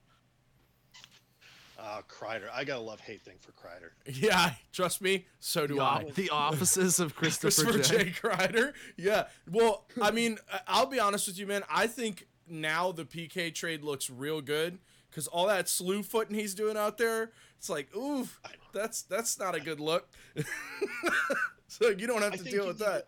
Uh, 1.78 2.02
Kreider, 2.10 2.50
I 2.54 2.66
got 2.66 2.78
a 2.80 2.82
love 2.82 3.00
hate 3.00 3.22
thing 3.22 3.38
for 3.40 3.52
Kreider. 3.54 3.92
Yeah, 4.06 4.54
trust 4.74 5.02
me. 5.02 5.28
So 5.40 5.66
do 5.66 5.76
The, 5.76 5.82
I. 5.82 6.04
o- 6.08 6.12
the 6.12 6.30
offices 6.30 7.00
of 7.00 7.16
Christopher, 7.16 7.72
Christopher 7.72 7.98
J. 8.04 8.04
J. 8.06 8.12
Kreider. 8.12 8.74
Yeah. 8.98 9.28
Well, 9.50 9.86
I 10.02 10.12
mean, 10.12 10.40
I- 10.52 10.62
I'll 10.68 10.88
be 10.88 11.00
honest 11.00 11.28
with 11.28 11.38
you, 11.38 11.48
man. 11.48 11.64
I 11.70 11.88
think 11.88 12.28
now 12.48 12.92
the 12.92 13.06
PK 13.06 13.54
trade 13.56 13.84
looks 13.84 14.10
real 14.10 14.42
good 14.42 14.80
because 15.10 15.28
all 15.28 15.48
that 15.48 15.70
slew 15.70 16.04
footing 16.04 16.36
he's 16.36 16.54
doing 16.54 16.76
out 16.76 16.98
there, 16.98 17.32
it's 17.58 17.70
like, 17.70 17.96
ooh, 17.96 18.28
that's 18.74 19.04
that's 19.04 19.40
not 19.40 19.56
a 19.56 19.60
good 19.62 19.80
look. 19.80 20.10
so 21.68 21.90
you 21.90 22.08
don't 22.08 22.22
have 22.24 22.34
I 22.34 22.38
to 22.38 22.44
deal 22.44 22.68
with 22.68 22.80
need 22.80 22.88
that. 22.88 23.08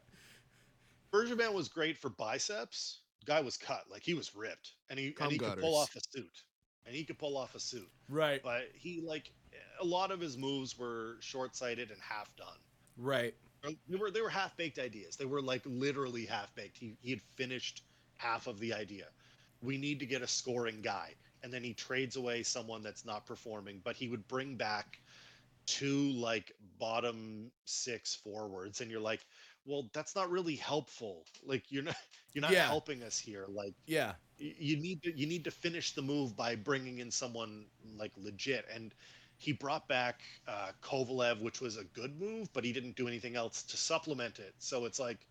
Bergevin 1.26 1.54
was 1.54 1.68
great 1.68 1.98
for 1.98 2.10
biceps. 2.10 3.00
Guy 3.26 3.42
was 3.42 3.58
cut, 3.58 3.84
like 3.90 4.02
he 4.02 4.14
was 4.14 4.36
ripped, 4.36 4.74
and 4.90 4.98
he 4.98 5.12
Cum 5.12 5.26
and 5.26 5.34
he 5.34 5.38
could 5.38 5.60
pull 5.60 5.76
off 5.76 5.96
a 5.96 6.00
suit, 6.10 6.44
and 6.86 6.96
he 6.96 7.04
could 7.04 7.20
pull 7.20 7.38
off 7.38 7.54
a 7.54 7.60
suit. 7.60 7.90
Right. 8.10 8.42
But 8.44 8.70
he 8.74 9.02
like 9.06 9.32
a 9.80 9.86
lot 9.86 10.12
of 10.12 10.20
his 10.20 10.38
moves 10.38 10.78
were 10.78 11.18
short-sighted 11.20 11.92
and 11.92 12.00
half 12.02 12.36
done. 12.36 12.58
Right. 12.98 13.36
They 13.64 13.96
were 13.96 14.10
they 14.10 14.22
were 14.22 14.30
half 14.30 14.58
baked 14.58 14.80
ideas. 14.80 15.16
They 15.16 15.26
were 15.26 15.42
like 15.42 15.62
literally 15.66 16.26
half 16.26 16.54
baked. 16.56 16.78
He 16.78 16.98
he 17.02 17.12
had 17.12 17.22
finished 17.22 17.84
half 18.18 18.48
of 18.48 18.60
the 18.60 18.74
idea. 18.74 19.06
We 19.62 19.78
need 19.78 20.00
to 20.00 20.08
get 20.08 20.24
a 20.24 20.28
scoring 20.28 20.82
guy, 20.82 21.14
and 21.44 21.54
then 21.54 21.64
he 21.64 21.76
trades 21.76 22.16
away 22.16 22.42
someone 22.42 22.82
that's 22.82 23.06
not 23.06 23.28
performing. 23.28 23.82
But 23.84 23.96
he 23.96 24.08
would 24.08 24.28
bring 24.28 24.56
back 24.56 25.00
two 25.68 26.12
like 26.14 26.54
bottom 26.80 27.52
six 27.66 28.16
forwards, 28.16 28.82
and 28.82 28.90
you're 28.90 29.00
like, 29.00 29.24
well, 29.66 29.90
that's 29.94 30.16
not 30.16 30.30
really 30.30 30.56
helpful. 30.56 31.24
Like 31.46 31.64
you're 31.72 31.84
not 31.84 31.96
you're 32.34 32.42
not 32.42 32.52
Yeah. 32.52 32.68
helping 32.68 33.04
us 33.04 33.20
here. 33.20 33.46
Like 33.50 33.74
Yeah. 33.86 34.14
you 34.38 34.78
need 34.78 35.04
to 35.04 35.18
you 35.18 35.28
need 35.28 35.44
to 35.44 35.52
finish 35.52 35.94
the 35.94 36.02
move 36.02 36.36
by 36.36 36.56
bringing 36.56 37.00
in 37.00 37.12
someone 37.12 37.66
like 37.98 38.12
legit 38.18 38.66
and 38.74 38.94
he 39.38 39.52
brought 39.52 39.88
back 39.88 40.22
uh, 40.48 40.70
Kovalev, 40.84 41.42
which 41.42 41.62
was 41.62 41.76
a 41.78 41.84
good 41.84 42.20
move, 42.20 42.54
but 42.54 42.64
he 42.64 42.72
didn't 42.72 42.96
do 42.96 43.08
anything 43.08 43.36
else 43.36 43.64
to 43.64 43.76
supplement 43.76 44.38
it. 44.38 44.54
So 44.60 44.86
it's 44.86 45.00
like 45.00 45.26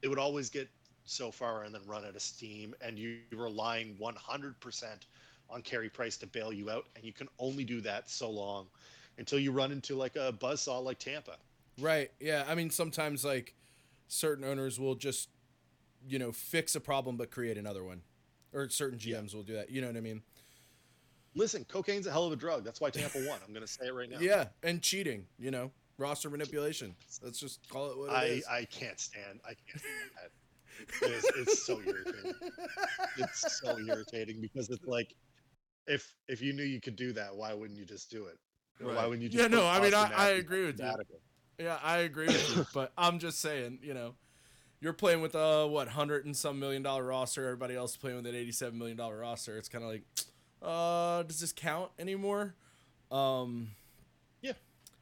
it 0.00 0.08
would 0.08 0.18
always 0.18 0.48
get 0.48 0.66
so 1.04 1.30
far 1.30 1.64
and 1.64 1.74
then 1.74 1.82
run 1.86 2.06
out 2.06 2.16
of 2.16 2.22
steam, 2.22 2.74
and 2.80 2.98
you- 2.98 3.20
you're 3.30 3.42
relying 3.42 3.98
100% 3.98 5.06
on 5.50 5.60
Carey 5.60 5.90
Price 5.90 6.16
to 6.18 6.26
bail 6.26 6.54
you 6.54 6.70
out, 6.70 6.86
and 6.96 7.04
you 7.04 7.12
can 7.12 7.28
only 7.38 7.64
do 7.64 7.82
that 7.82 8.08
so 8.08 8.30
long 8.30 8.66
until 9.18 9.38
you 9.38 9.52
run 9.52 9.72
into 9.72 9.94
like 9.94 10.16
a 10.16 10.32
buzzsaw 10.32 10.82
like 10.82 10.98
Tampa. 10.98 11.36
Right. 11.78 12.10
Yeah. 12.18 12.44
I 12.48 12.54
mean, 12.54 12.70
sometimes 12.70 13.26
like 13.26 13.54
certain 14.10 14.44
owners 14.44 14.78
will 14.78 14.94
just, 14.94 15.28
you 16.06 16.18
know, 16.18 16.32
fix 16.32 16.74
a 16.74 16.80
problem 16.80 17.16
but 17.16 17.30
create 17.30 17.56
another 17.56 17.84
one, 17.84 18.02
or 18.52 18.68
certain 18.68 18.98
GMs 18.98 19.34
will 19.34 19.42
do 19.42 19.54
that. 19.54 19.70
You 19.70 19.80
know 19.80 19.86
what 19.86 19.96
I 19.96 20.00
mean? 20.00 20.22
Listen, 21.34 21.64
cocaine's 21.64 22.06
a 22.06 22.10
hell 22.10 22.26
of 22.26 22.32
a 22.32 22.36
drug. 22.36 22.64
That's 22.64 22.80
why 22.80 22.90
Tampa 22.90 23.18
won. 23.26 23.38
I'm 23.46 23.52
going 23.54 23.64
to 23.64 23.72
say 23.72 23.86
it 23.86 23.94
right 23.94 24.10
now. 24.10 24.18
Yeah. 24.18 24.46
And 24.64 24.82
cheating. 24.82 25.26
You 25.38 25.52
know, 25.52 25.70
roster 25.96 26.28
manipulation. 26.28 26.96
Let's 27.22 27.38
just 27.38 27.68
call 27.68 27.90
it 27.90 27.98
what 27.98 28.10
it 28.10 28.16
I, 28.16 28.24
is. 28.24 28.46
I 28.50 28.64
can't 28.64 28.98
stand 28.98 29.40
I 29.44 29.54
can't 29.54 29.80
stand 29.80 30.10
that. 30.16 30.30
It 31.06 31.12
is, 31.12 31.24
it's 31.36 31.66
so 31.66 31.80
irritating. 31.86 32.32
It's 33.18 33.60
so 33.60 33.78
irritating 33.78 34.40
because 34.40 34.70
it's 34.70 34.86
like 34.86 35.14
if 35.86 36.16
if 36.26 36.40
you 36.40 36.52
knew 36.52 36.62
you 36.64 36.80
could 36.80 36.96
do 36.96 37.12
that, 37.12 37.36
why 37.36 37.52
wouldn't 37.52 37.78
you 37.78 37.84
just 37.84 38.10
do 38.10 38.26
it? 38.26 38.38
Why 38.80 39.04
wouldn't 39.04 39.22
you 39.22 39.28
just 39.28 39.42
Yeah, 39.42 39.48
no, 39.48 39.66
I 39.68 39.78
mean, 39.78 39.94
I- 39.94 40.12
I 40.14 40.28
agree 40.30 40.64
with 40.66 40.80
you. 40.80 40.90
Yeah, 41.60 41.78
I 41.82 41.98
agree 41.98 42.26
with 42.26 42.56
you, 42.56 42.66
but 42.72 42.92
I'm 42.96 43.18
just 43.18 43.40
saying, 43.40 43.80
you 43.82 43.92
know, 43.94 44.14
you're 44.80 44.94
playing 44.94 45.20
with 45.20 45.34
a 45.34 45.66
what 45.66 45.88
hundred 45.88 46.24
and 46.24 46.36
some 46.36 46.58
million 46.58 46.82
dollar 46.82 47.04
roster. 47.04 47.44
Everybody 47.44 47.74
else 47.76 47.96
playing 47.96 48.16
with 48.16 48.26
an 48.26 48.34
eighty-seven 48.34 48.78
million 48.78 48.96
dollar 48.96 49.18
roster. 49.18 49.58
It's 49.58 49.68
kind 49.68 49.84
of 49.84 49.90
like, 49.90 50.02
uh, 50.62 51.22
does 51.24 51.40
this 51.40 51.52
count 51.52 51.90
anymore? 51.98 52.54
Um, 53.10 53.70
Yeah. 54.42 54.52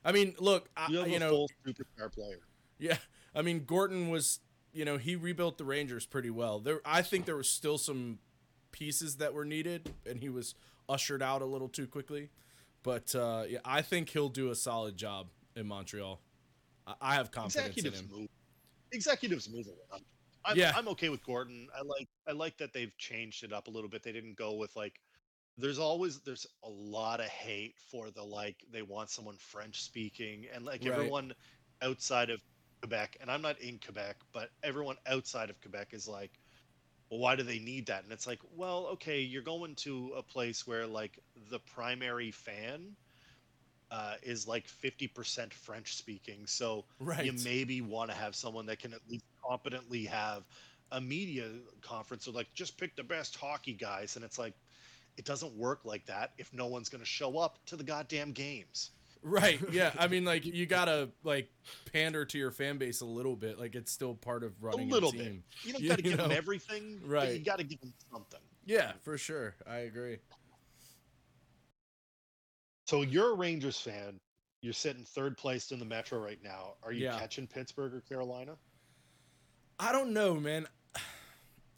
I 0.04 0.12
mean, 0.12 0.34
look, 0.40 0.68
I, 0.76 0.88
You 0.90 0.98
have 0.98 1.08
you 1.08 1.16
a 1.16 1.20
know, 1.20 1.30
full 1.30 1.50
superstar 1.66 2.12
player. 2.12 2.40
yeah. 2.78 2.98
I 3.34 3.42
mean, 3.42 3.64
Gorton 3.64 4.10
was, 4.10 4.40
you 4.72 4.84
know, 4.84 4.96
he 4.96 5.16
rebuilt 5.16 5.58
the 5.58 5.64
Rangers 5.64 6.06
pretty 6.06 6.30
well. 6.30 6.58
There, 6.60 6.80
I 6.84 7.02
think 7.02 7.26
there 7.26 7.36
was 7.36 7.48
still 7.50 7.78
some 7.78 8.18
pieces 8.72 9.16
that 9.16 9.34
were 9.34 9.44
needed, 9.44 9.94
and 10.06 10.20
he 10.20 10.28
was 10.28 10.54
ushered 10.88 11.22
out 11.22 11.42
a 11.42 11.46
little 11.46 11.68
too 11.68 11.86
quickly. 11.86 12.30
But 12.82 13.14
uh, 13.14 13.44
yeah, 13.48 13.58
I 13.64 13.82
think 13.82 14.08
he'll 14.10 14.28
do 14.30 14.50
a 14.50 14.54
solid 14.56 14.96
job 14.96 15.28
in 15.56 15.66
Montreal. 15.68 16.20
I, 17.00 17.14
have 17.14 17.30
confidence 17.30 17.56
in 17.66 17.70
Executives 17.86 18.00
him. 18.00 18.20
move. 18.20 18.28
Executives 18.92 19.48
move 19.50 19.66
around. 19.66 20.02
I'm, 20.44 20.56
Yeah. 20.56 20.72
I'm 20.74 20.88
okay 20.88 21.08
with 21.08 21.22
Gorton. 21.24 21.68
I 21.76 21.82
like 21.82 22.08
I 22.26 22.32
like 22.32 22.56
that 22.58 22.72
they've 22.72 22.96
changed 22.96 23.44
it 23.44 23.52
up 23.52 23.66
a 23.68 23.70
little 23.70 23.90
bit. 23.90 24.02
They 24.02 24.12
didn't 24.12 24.36
go 24.36 24.54
with 24.54 24.74
like 24.76 25.00
there's 25.58 25.78
always 25.78 26.20
there's 26.20 26.46
a 26.62 26.68
lot 26.68 27.20
of 27.20 27.26
hate 27.26 27.74
for 27.90 28.10
the 28.10 28.22
like 28.22 28.56
they 28.72 28.82
want 28.82 29.10
someone 29.10 29.36
French 29.36 29.82
speaking 29.82 30.46
and 30.54 30.64
like 30.64 30.82
Right. 30.84 30.92
everyone 30.92 31.34
outside 31.82 32.30
of 32.30 32.40
Quebec 32.80 33.16
and 33.20 33.30
I'm 33.30 33.42
not 33.42 33.60
in 33.60 33.78
Quebec, 33.84 34.16
but 34.32 34.50
everyone 34.62 34.96
outside 35.06 35.50
of 35.50 35.60
Quebec 35.60 35.88
is 35.92 36.06
like, 36.08 36.30
well, 37.10 37.20
why 37.20 37.34
do 37.36 37.42
they 37.42 37.58
need 37.58 37.86
that? 37.86 38.04
And 38.04 38.12
it's 38.12 38.26
like, 38.26 38.40
well, 38.54 38.86
okay, 38.92 39.20
you're 39.20 39.42
going 39.42 39.74
to 39.76 40.12
a 40.16 40.22
place 40.22 40.66
where 40.66 40.86
like 40.86 41.18
the 41.50 41.58
primary 41.60 42.30
fan 42.30 42.94
uh, 43.90 44.14
is 44.22 44.46
like 44.46 44.66
50% 44.68 45.52
French 45.52 45.96
speaking, 45.96 46.46
so 46.46 46.84
Right. 47.00 47.24
you 47.24 47.32
maybe 47.44 47.80
want 47.80 48.10
to 48.10 48.16
have 48.16 48.34
someone 48.34 48.66
that 48.66 48.78
can 48.80 48.92
at 48.92 49.00
least 49.08 49.24
competently 49.48 50.04
have 50.04 50.44
a 50.92 51.00
media 51.00 51.48
conference 51.82 52.26
or 52.28 52.32
like 52.32 52.52
just 52.54 52.76
pick 52.78 52.96
the 52.96 53.02
best 53.02 53.36
hockey 53.36 53.72
guys 53.74 54.16
and 54.16 54.24
it's 54.24 54.38
like 54.38 54.54
it 55.18 55.24
doesn't 55.26 55.52
work 55.54 55.84
like 55.84 56.06
that 56.06 56.32
if 56.38 56.52
no 56.54 56.66
one's 56.66 56.88
going 56.88 57.00
to 57.02 57.06
show 57.06 57.38
up 57.38 57.58
to 57.66 57.76
the 57.76 57.84
goddamn 57.84 58.32
games 58.32 58.90
Right. 59.20 59.60
Yeah. 59.72 59.90
I 59.98 60.06
mean, 60.06 60.24
like 60.24 60.46
you 60.46 60.64
gotta 60.64 61.08
like 61.24 61.50
pander 61.92 62.24
to 62.24 62.38
your 62.38 62.52
fan 62.52 62.78
base 62.78 63.00
a 63.00 63.04
little 63.04 63.34
bit. 63.34 63.58
Like 63.58 63.74
it's 63.74 63.90
still 63.90 64.14
part 64.14 64.44
of 64.44 64.52
running 64.62 64.88
a 64.88 64.92
little 64.92 65.10
a 65.10 65.12
bit. 65.12 65.32
you 65.64 65.72
don't 65.72 65.84
got 65.88 65.96
to 65.96 66.02
give 66.02 66.16
them 66.18 66.28
know? 66.30 66.34
everything 66.36 67.00
but 67.02 67.08
Right. 67.10 67.32
you 67.32 67.40
got 67.40 67.58
to 67.58 67.64
give 67.64 67.80
them 67.80 67.92
something 68.12 68.38
Yeah, 68.64 68.92
for 69.02 69.18
sure. 69.18 69.56
I 69.68 69.78
agree. 69.78 70.18
So 72.88 73.02
you're 73.02 73.32
a 73.32 73.34
rangers 73.34 73.78
fan 73.78 74.18
you're 74.62 74.72
sitting 74.72 75.04
third 75.04 75.36
place 75.36 75.70
in 75.72 75.78
the 75.78 75.84
metro 75.84 76.18
right 76.18 76.42
now 76.42 76.72
are 76.82 76.90
you 76.92 77.04
Yeah. 77.04 77.18
catching 77.18 77.46
pittsburgh 77.46 77.92
or 77.94 78.00
carolina 78.00 78.56
I 79.80 79.92
don't 79.92 80.12
know, 80.12 80.34
man. 80.34 80.66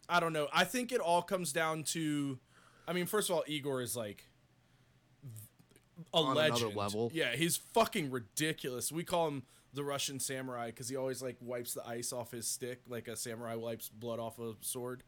I 0.08 0.20
don't 0.20 0.32
know. 0.32 0.48
I 0.54 0.64
think 0.64 0.90
it 0.90 1.00
all 1.02 1.20
comes 1.20 1.52
down 1.52 1.82
to, 1.92 2.38
I 2.88 2.94
mean, 2.94 3.04
first 3.04 3.28
of 3.28 3.36
all, 3.36 3.44
Igor 3.46 3.82
is 3.82 3.94
like 3.94 4.24
a 6.14 6.16
On 6.16 6.30
another 6.36 6.54
legend. 6.54 6.76
level. 6.76 7.10
Yeah, 7.12 7.36
he's 7.36 7.58
fucking 7.58 8.10
ridiculous. 8.10 8.90
We 8.90 9.04
call 9.04 9.28
him 9.28 9.42
the 9.74 9.84
Russian 9.84 10.18
samurai 10.18 10.68
because 10.68 10.88
he 10.88 10.96
always 10.96 11.20
like 11.20 11.36
wipes 11.42 11.74
the 11.74 11.86
ice 11.86 12.10
off 12.10 12.30
his 12.30 12.48
stick 12.48 12.80
like 12.88 13.06
a 13.06 13.16
samurai 13.16 13.54
wipes 13.54 13.90
blood 13.90 14.18
off 14.18 14.38
a 14.38 14.54
sword. 14.62 15.02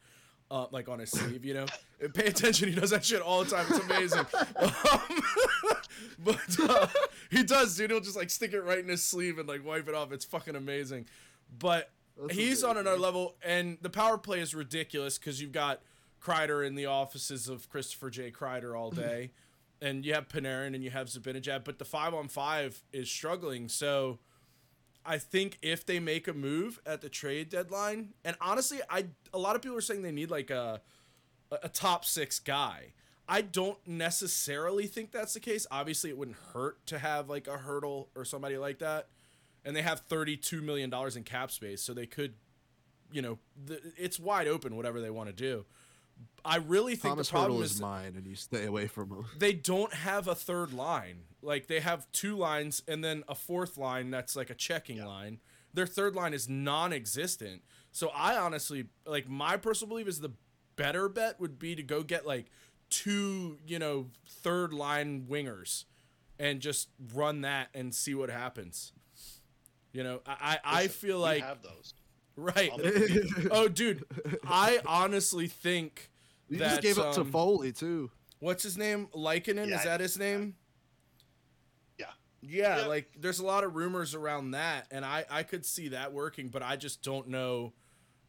Uh, 0.52 0.66
like 0.70 0.86
on 0.86 0.98
his 0.98 1.10
sleeve, 1.10 1.46
you 1.46 1.54
know. 1.54 1.64
And 1.98 2.12
Pay 2.12 2.26
attention, 2.26 2.68
he 2.68 2.74
does 2.74 2.90
that 2.90 3.02
shit 3.02 3.22
all 3.22 3.42
the 3.42 3.50
time. 3.50 3.64
It's 3.70 3.78
amazing. 3.86 4.26
Um, 4.54 5.22
but 6.22 6.60
uh, 6.60 6.86
he 7.30 7.42
does, 7.42 7.74
dude. 7.74 7.90
He'll 7.90 8.00
just 8.00 8.16
like 8.16 8.28
stick 8.28 8.52
it 8.52 8.60
right 8.60 8.78
in 8.78 8.88
his 8.88 9.02
sleeve 9.02 9.38
and 9.38 9.48
like 9.48 9.64
wipe 9.64 9.88
it 9.88 9.94
off. 9.94 10.12
It's 10.12 10.26
fucking 10.26 10.54
amazing. 10.54 11.06
But 11.58 11.88
That's 12.20 12.34
he's 12.34 12.64
on 12.64 12.76
another 12.76 12.98
level, 12.98 13.34
and 13.42 13.78
the 13.80 13.88
power 13.88 14.18
play 14.18 14.40
is 14.40 14.54
ridiculous 14.54 15.16
because 15.16 15.40
you've 15.40 15.52
got 15.52 15.80
Kreider 16.22 16.66
in 16.66 16.74
the 16.74 16.84
offices 16.84 17.48
of 17.48 17.70
Christopher 17.70 18.10
J. 18.10 18.30
Kreider 18.30 18.78
all 18.78 18.90
day, 19.06 19.30
and 19.80 20.04
you 20.04 20.12
have 20.12 20.28
Panarin 20.28 20.74
and 20.74 20.84
you 20.84 20.90
have 20.90 21.06
Zibanejad, 21.06 21.64
but 21.64 21.78
the 21.78 21.86
five 21.86 22.12
on 22.12 22.28
five 22.28 22.82
is 22.92 23.10
struggling. 23.10 23.70
So 23.70 24.18
I 25.04 25.18
think 25.18 25.58
if 25.62 25.84
they 25.84 25.98
make 25.98 26.28
a 26.28 26.32
move 26.32 26.80
at 26.86 27.00
the 27.00 27.08
trade 27.08 27.48
deadline, 27.48 28.14
and 28.24 28.36
honestly, 28.40 28.80
I 28.88 29.06
a 29.32 29.38
lot 29.38 29.56
of 29.56 29.62
people 29.62 29.76
are 29.76 29.82
saying 29.82 30.02
they 30.02 30.12
need 30.12 30.30
like 30.30 30.50
a 30.50 30.80
a, 31.50 31.68
top 31.68 32.04
six 32.04 32.38
guy. 32.38 32.92
I 33.28 33.42
don't 33.42 33.78
necessarily 33.86 34.86
think 34.86 35.12
that's 35.12 35.34
the 35.34 35.40
case. 35.40 35.66
Obviously, 35.70 36.10
it 36.10 36.18
wouldn't 36.18 36.38
hurt 36.52 36.84
to 36.86 36.98
have 36.98 37.28
like 37.28 37.46
a 37.46 37.58
Hertl 37.58 38.08
or 38.14 38.24
somebody 38.24 38.56
like 38.58 38.78
that. 38.78 39.08
And 39.64 39.76
they 39.76 39.82
have 39.82 40.00
thirty-two 40.00 40.60
million 40.60 40.90
dollars 40.90 41.16
in 41.16 41.22
cap 41.22 41.50
space, 41.50 41.82
so 41.82 41.94
they 41.94 42.06
could, 42.06 42.34
you 43.12 43.22
know, 43.22 43.38
th- 43.66 43.80
it's 43.96 44.18
wide 44.18 44.48
open 44.48 44.76
whatever 44.76 45.00
they 45.00 45.10
want 45.10 45.28
to 45.28 45.32
do. 45.32 45.64
I 46.44 46.56
really 46.56 46.96
think 46.96 47.12
Thomas 47.12 47.28
the 47.28 47.32
problem 47.32 47.62
is 47.62 47.72
is 47.76 47.80
mine, 47.80 48.14
and 48.16 48.26
you 48.26 48.34
stay 48.34 48.66
away 48.66 48.86
from 48.88 49.10
him. 49.10 49.26
they 49.38 49.52
don't 49.52 49.92
have 49.94 50.26
a 50.26 50.34
third 50.34 50.72
line. 50.72 51.22
Like 51.42 51.66
they 51.66 51.80
have 51.80 52.10
two 52.12 52.36
lines 52.36 52.82
and 52.86 53.02
then 53.02 53.24
a 53.28 53.34
fourth 53.34 53.76
line 53.76 54.10
that's 54.10 54.36
like 54.36 54.50
a 54.50 54.54
checking 54.54 54.98
Yeah. 54.98 55.06
line. 55.06 55.40
Their 55.74 55.86
third 55.86 56.14
line 56.14 56.34
is 56.34 56.48
non-existent. 56.48 57.62
So 57.92 58.08
I 58.14 58.36
honestly 58.36 58.86
like 59.06 59.28
my 59.28 59.56
personal 59.56 59.88
belief 59.90 60.06
is 60.08 60.20
the 60.20 60.32
better 60.76 61.08
bet 61.08 61.40
would 61.40 61.58
be 61.58 61.74
to 61.74 61.82
go 61.82 62.02
get 62.02 62.26
like 62.26 62.46
two, 62.90 63.58
you 63.66 63.78
know, 63.78 64.08
third 64.26 64.72
line 64.72 65.26
wingers 65.28 65.84
and 66.38 66.60
just 66.60 66.88
run 67.14 67.40
that 67.42 67.68
and 67.74 67.94
see 67.94 68.14
what 68.14 68.30
happens. 68.30 68.92
You 69.92 70.02
know, 70.04 70.20
I 70.26 70.58
I, 70.64 70.82
Listen, 70.84 71.08
feel 71.08 71.18
like 71.18 71.42
have 71.42 71.62
those 71.62 71.94
right. 72.36 72.70
I'll 72.72 72.78
make 72.78 72.94
a 73.10 73.48
Oh, 73.50 73.68
dude, 73.68 74.04
I 74.46 74.80
honestly 74.86 75.48
think 75.48 76.10
You 76.48 76.58
that 76.58 76.68
just 76.68 76.82
gave 76.82 76.98
up 76.98 77.14
to 77.14 77.20
um, 77.22 77.30
Foley 77.30 77.72
too. 77.72 78.10
what's 78.38 78.62
his 78.62 78.78
name? 78.78 79.08
Lehkonen, 79.14 79.68
Yeah, 79.68 79.76
is 79.78 79.84
that 79.84 80.00
his 80.00 80.18
name? 80.18 80.54
Yeah. 82.42 82.86
Like 82.86 83.12
there's 83.18 83.38
a 83.38 83.46
lot 83.46 83.64
of 83.64 83.74
rumors 83.76 84.14
around 84.14 84.50
that, 84.52 84.86
and 84.90 85.04
I 85.04 85.24
I 85.30 85.42
could 85.44 85.64
see 85.64 85.88
that 85.88 86.12
working, 86.12 86.48
but 86.48 86.62
I 86.62 86.76
just 86.76 87.02
don't 87.02 87.28
know, 87.28 87.72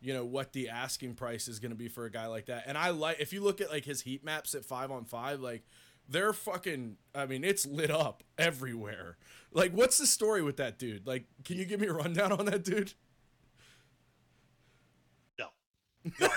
you 0.01 0.13
know, 0.13 0.23
what 0.23 0.53
the 0.53 0.69
asking 0.69 1.15
price 1.15 1.47
is 1.47 1.59
going 1.59 1.71
to 1.71 1.77
be 1.77 1.87
for 1.89 2.05
a 2.05 2.11
guy 2.11 2.27
like 2.27 2.45
that. 2.45 2.63
And 2.67 2.77
I 2.77 2.91
like 2.91 3.19
if 3.19 3.33
you 3.33 3.41
look 3.43 3.59
at 3.59 3.71
like 3.71 3.85
his 3.85 4.01
heat 4.01 4.23
maps 4.23 4.53
at 4.55 4.63
five 4.65 4.91
on 4.91 5.05
five, 5.05 5.39
like 5.41 5.63
they're 6.07 6.33
fucking. 6.33 6.97
I 7.15 7.25
mean, 7.25 7.43
it's 7.43 7.65
lit 7.65 7.91
up 7.91 8.23
everywhere. 8.37 9.17
Like, 9.51 9.71
what's 9.73 9.97
the 9.97 10.07
story 10.07 10.41
with 10.41 10.57
that 10.57 10.77
dude? 10.79 11.07
Like, 11.07 11.25
can 11.43 11.57
you 11.57 11.65
give 11.65 11.79
me 11.79 11.87
a 11.87 11.93
rundown 11.93 12.31
on 12.31 12.45
that 12.45 12.63
dude? 12.63 12.93
No. 15.39 15.47
No. 16.19 16.27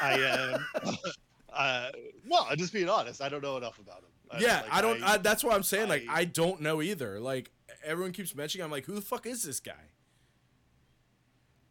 I 0.00 0.22
um 0.24 0.66
uh 1.52 1.90
well, 2.28 2.46
I'm 2.50 2.56
just 2.58 2.72
being 2.72 2.88
honest. 2.88 3.20
I 3.22 3.28
don't 3.28 3.42
know 3.42 3.56
enough 3.56 3.78
about 3.78 3.98
him. 3.98 4.10
I- 4.30 4.38
yeah, 4.40 4.62
like, 4.62 4.72
I 4.72 4.80
don't. 4.82 5.02
I, 5.02 5.16
that's 5.18 5.44
what 5.44 5.54
I'm 5.54 5.62
saying. 5.62 5.88
like, 5.88 6.04
I- 6.08 6.20
I 6.20 6.24
don't 6.24 6.60
know 6.60 6.80
either. 6.82 7.20
Like, 7.20 7.50
everyone 7.84 8.12
keeps 8.12 8.34
mentioning. 8.34 8.64
I'm 8.64 8.70
like, 8.70 8.84
who 8.86 8.94
the 8.94 9.00
fuck 9.02 9.26
is 9.26 9.42
this 9.42 9.60
guy? 9.60 9.72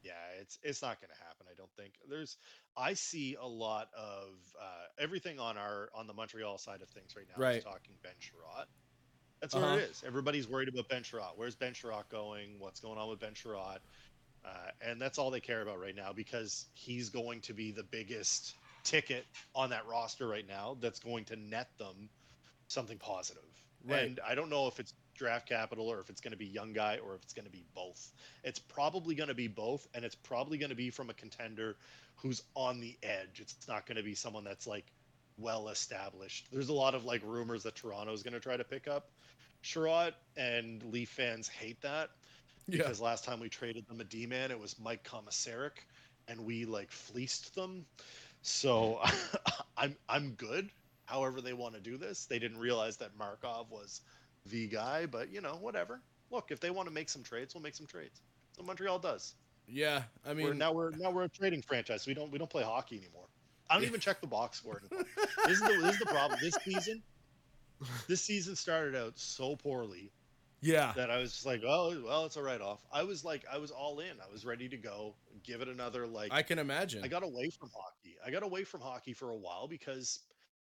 yeah, 0.03 0.11
it's 0.39 0.59
it's 0.63 0.81
not 0.81 0.99
going 1.01 1.11
to 1.13 1.23
happen. 1.23 1.45
I 1.49 1.55
don't 1.55 1.69
think. 1.77 1.93
There's 2.09 2.37
I 2.75 2.93
see 2.93 3.35
a 3.41 3.47
lot 3.47 3.89
of 3.97 4.29
uh, 4.61 4.65
everything 4.99 5.39
on 5.39 5.57
our 5.57 5.89
on 5.95 6.07
the 6.07 6.13
Montreal 6.13 6.57
side 6.57 6.81
of 6.81 6.89
things 6.89 7.15
right 7.15 7.25
now. 7.35 7.41
Right. 7.41 7.57
Is 7.57 7.63
talking 7.63 7.95
Ben 8.01 8.13
Chiarot. 8.19 8.65
That's 9.41 9.55
where 9.55 9.63
Uh-huh. 9.65 9.75
it 9.77 9.89
is. 9.91 10.03
Everybody's 10.05 10.47
worried 10.47 10.69
about 10.69 10.87
Ben 10.89 11.03
Chiarot. 11.03 11.33
Where's 11.35 11.55
Ben 11.55 11.73
Chiarot 11.73 12.07
going? 12.09 12.59
What's 12.59 12.79
going 12.79 12.97
on 12.97 13.09
with 13.09 13.19
Ben 13.19 13.33
Chiarot? 13.33 13.79
Uh, 14.45 14.49
and 14.81 15.01
that's 15.01 15.17
all 15.17 15.31
they 15.31 15.39
care 15.39 15.61
about 15.61 15.79
right 15.79 15.95
now 15.95 16.11
because 16.13 16.65
he's 16.73 17.09
going 17.09 17.39
to 17.41 17.53
be 17.53 17.71
the 17.71 17.83
biggest 17.83 18.55
ticket 18.83 19.25
on 19.55 19.69
that 19.69 19.85
roster 19.87 20.27
right 20.27 20.45
now 20.47 20.75
that's 20.81 20.99
going 20.99 21.23
to 21.23 21.37
net 21.37 21.69
them 21.77 22.09
something 22.73 22.97
positive. 22.97 23.43
Right. 23.85 24.03
And 24.03 24.19
I 24.27 24.35
don't 24.35 24.49
know 24.49 24.67
if 24.67 24.79
it's 24.79 24.93
draft 25.15 25.47
capital 25.47 25.87
or 25.87 25.99
if 25.99 26.09
it's 26.09 26.21
going 26.21 26.31
to 26.31 26.37
be 26.37 26.45
young 26.45 26.73
guy 26.73 26.99
or 27.05 27.15
if 27.15 27.23
it's 27.23 27.33
going 27.33 27.45
to 27.45 27.51
be 27.51 27.65
both. 27.75 28.13
It's 28.43 28.59
probably 28.59 29.15
going 29.15 29.29
to 29.29 29.35
be 29.35 29.47
both, 29.47 29.87
and 29.93 30.05
it's 30.05 30.15
probably 30.15 30.57
going 30.57 30.69
to 30.69 30.75
be 30.75 30.89
from 30.89 31.09
a 31.09 31.13
contender 31.13 31.77
who's 32.15 32.43
on 32.55 32.79
the 32.79 32.97
edge. 33.03 33.39
It's 33.39 33.67
not 33.67 33.85
going 33.85 33.97
to 33.97 34.03
be 34.03 34.15
someone 34.15 34.43
that's 34.43 34.67
like 34.67 34.91
well 35.37 35.69
established. 35.69 36.47
There's 36.51 36.69
a 36.69 36.73
lot 36.73 36.95
of 36.95 37.05
like 37.05 37.21
rumors 37.25 37.63
that 37.63 37.75
Toronto 37.75 38.13
is 38.13 38.23
going 38.23 38.33
to 38.33 38.39
try 38.39 38.57
to 38.57 38.63
pick 38.63 38.87
up 38.87 39.11
Chiarot, 39.63 40.13
and 40.37 40.83
Leaf 40.83 41.09
fans 41.09 41.47
hate 41.47 41.81
that 41.81 42.11
Yeah, 42.67 42.83
because 42.83 43.01
last 43.01 43.23
time 43.25 43.39
we 43.39 43.49
traded 43.49 43.87
them 43.87 43.99
a 44.01 44.03
D 44.05 44.25
man, 44.25 44.51
it 44.51 44.59
was 44.59 44.79
Mike 44.79 45.03
Komisarek, 45.03 45.85
and 46.27 46.45
we 46.45 46.65
like 46.65 46.91
fleeced 46.91 47.55
them. 47.55 47.85
So 48.41 49.01
I'm 49.77 49.95
I'm 50.09 50.31
good. 50.31 50.71
However 51.05 51.41
they 51.41 51.53
want 51.53 51.75
to 51.75 51.81
do 51.81 51.97
this, 51.97 52.25
they 52.25 52.39
didn't 52.39 52.57
realize 52.57 52.97
that 52.97 53.17
Markov 53.17 53.69
was 53.69 54.01
the 54.45 54.67
guy. 54.67 55.05
But 55.05 55.31
you 55.31 55.41
know, 55.41 55.57
whatever. 55.59 56.01
Look, 56.31 56.51
if 56.51 56.59
they 56.59 56.71
want 56.71 56.87
to 56.87 56.93
make 56.93 57.09
some 57.09 57.23
trades, 57.23 57.53
we'll 57.53 57.63
make 57.63 57.75
some 57.75 57.85
trades. 57.85 58.21
So 58.53 58.63
Montreal 58.63 58.99
does. 58.99 59.35
yeah. 59.67 60.03
I 60.25 60.29
we're, 60.29 60.49
mean, 60.49 60.57
now 60.57 60.71
we're 60.71 60.91
now 60.91 61.11
we're 61.11 61.23
a 61.23 61.29
trading 61.29 61.61
franchise. 61.61 62.05
We 62.07 62.13
don't 62.13 62.31
we 62.31 62.37
don't 62.37 62.49
play 62.49 62.63
hockey 62.63 62.97
anymore. 62.97 63.27
I 63.69 63.75
don't 63.75 63.85
even 63.85 63.99
check 63.99 64.21
the 64.21 64.27
box 64.27 64.57
score 64.57 64.81
anymore. 64.81 65.05
this 65.45 65.59
is 65.59 65.61
the 65.61 65.79
this 65.81 65.93
is 65.93 65.99
the 65.99 66.05
problem. 66.05 66.39
This 66.41 66.55
season, 66.63 67.01
this 68.07 68.21
season 68.21 68.55
started 68.55 68.95
out 68.95 69.17
so 69.17 69.55
poorly 69.55 70.11
yeah, 70.63 70.93
that 70.95 71.11
I 71.11 71.17
was 71.17 71.33
just 71.33 71.45
like, 71.45 71.61
oh, 71.67 71.93
well, 72.05 72.25
it's 72.25 72.37
a 72.37 72.41
write 72.41 72.61
off. 72.61 72.79
I 72.91 73.03
was 73.03 73.25
like, 73.25 73.43
I 73.51 73.57
was 73.57 73.69
all 73.71 73.99
in. 73.99 74.11
I 74.11 74.31
was 74.31 74.45
ready 74.45 74.69
to 74.69 74.77
go, 74.77 75.13
give 75.43 75.61
it 75.61 75.67
another 75.67 76.07
like. 76.07 76.31
I 76.31 76.41
can 76.41 76.57
imagine. 76.57 77.03
I 77.03 77.07
got 77.09 77.21
away 77.21 77.49
from 77.49 77.69
hockey. 77.75 78.15
I 78.25 78.31
got 78.31 78.43
away 78.43 78.63
from 78.63 78.79
hockey 78.79 79.11
for 79.11 79.31
a 79.31 79.35
while 79.35 79.67
because 79.67 80.19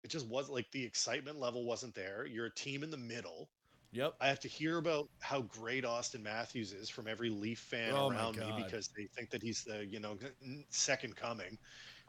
it 0.04 0.10
just 0.10 0.28
wasn't 0.28 0.56
like 0.56 0.70
the 0.72 0.84
excitement 0.84 1.40
level 1.40 1.66
wasn't 1.66 1.96
there. 1.96 2.26
You're 2.26 2.48
a 2.48 2.54
team 2.54 2.84
in 2.84 2.90
the 2.92 2.98
middle. 2.98 3.50
yep. 3.92 4.14
I 4.20 4.28
have 4.28 4.40
to 4.42 4.48
hear 4.48 4.78
about 4.78 5.08
how 5.22 5.42
great 5.44 5.84
Auston 5.84 6.22
Matthews 6.24 6.74
is 6.74 6.90
from 6.90 7.08
every 7.08 7.30
Leaf 7.30 7.60
fan 7.60 7.94
Oh 7.96 8.10
around 8.10 8.38
me 8.38 8.54
because 8.66 8.90
they 8.96 9.06
think 9.16 9.30
that 9.30 9.42
he's 9.42 9.64
the 9.64 9.86
you 9.86 10.00
know 10.00 10.18
second 10.70 11.16
coming. 11.16 11.58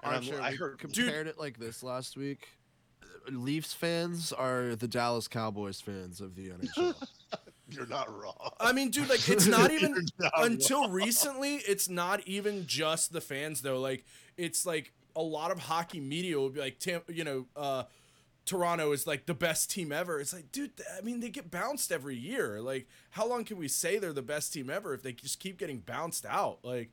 And 0.03 0.15
I'm- 0.33 0.43
I 0.43 0.53
heard 0.53 0.79
compared 0.79 1.27
it 1.29 1.39
like 1.39 1.59
this 1.59 1.83
last 1.83 2.17
week. 2.17 2.49
Leafs 3.31 3.73
fans 3.73 4.33
are 4.33 4.75
the 4.77 4.89
Dallas 4.89 5.29
Cowboys 5.29 5.81
fans 5.81 6.21
of 6.21 6.35
the 6.35 6.51
NHL. 6.51 6.95
you're 7.71 7.87
not 7.87 8.15
wrong. 8.15 8.51
I 8.61 8.73
mean, 8.73 8.91
dude, 8.91 9.09
like 9.09 9.27
it's 9.29 9.47
not 9.59 9.71
even 9.71 9.95
not 10.19 10.33
until 10.37 10.83
wrong. 10.83 10.93
recently. 10.93 11.57
It's 11.57 11.89
not 11.89 12.27
even 12.27 12.67
just 12.67 13.13
the 13.13 13.21
fans 13.23 13.63
though. 13.63 13.81
Like 13.81 14.05
it's 14.37 14.67
like 14.67 14.93
a 15.17 15.23
lot 15.23 15.51
of 15.51 15.59
hockey 15.61 16.01
media 16.01 16.39
will 16.39 16.51
be 16.51 16.61
like, 16.61 16.79
Tam, 16.79 17.03
you 17.09 17.25
know, 17.25 17.47
uh, 17.57 17.85
Toronto 18.47 18.93
is 18.93 19.07
like 19.07 19.27
the 19.27 19.35
best 19.35 19.71
team 19.71 19.91
ever. 19.93 20.21
It's 20.21 20.33
like, 20.33 20.53
dude, 20.53 20.73
I 20.97 21.01
mean, 21.01 21.21
they 21.21 21.31
get 21.31 21.51
bounced 21.51 21.91
every 21.91 22.17
year. 22.17 22.61
Like, 22.61 22.87
how 23.11 23.27
long 23.27 23.45
can 23.45 23.57
we 23.57 23.69
say 23.69 23.99
they're 23.99 24.13
the 24.13 24.23
best 24.23 24.53
team 24.53 24.69
ever 24.69 24.93
if 24.93 25.03
they 25.03 25.13
just 25.13 25.39
keep 25.41 25.59
getting 25.59 25.79
bounced 25.79 26.27
out? 26.27 26.59
Like, 26.63 26.91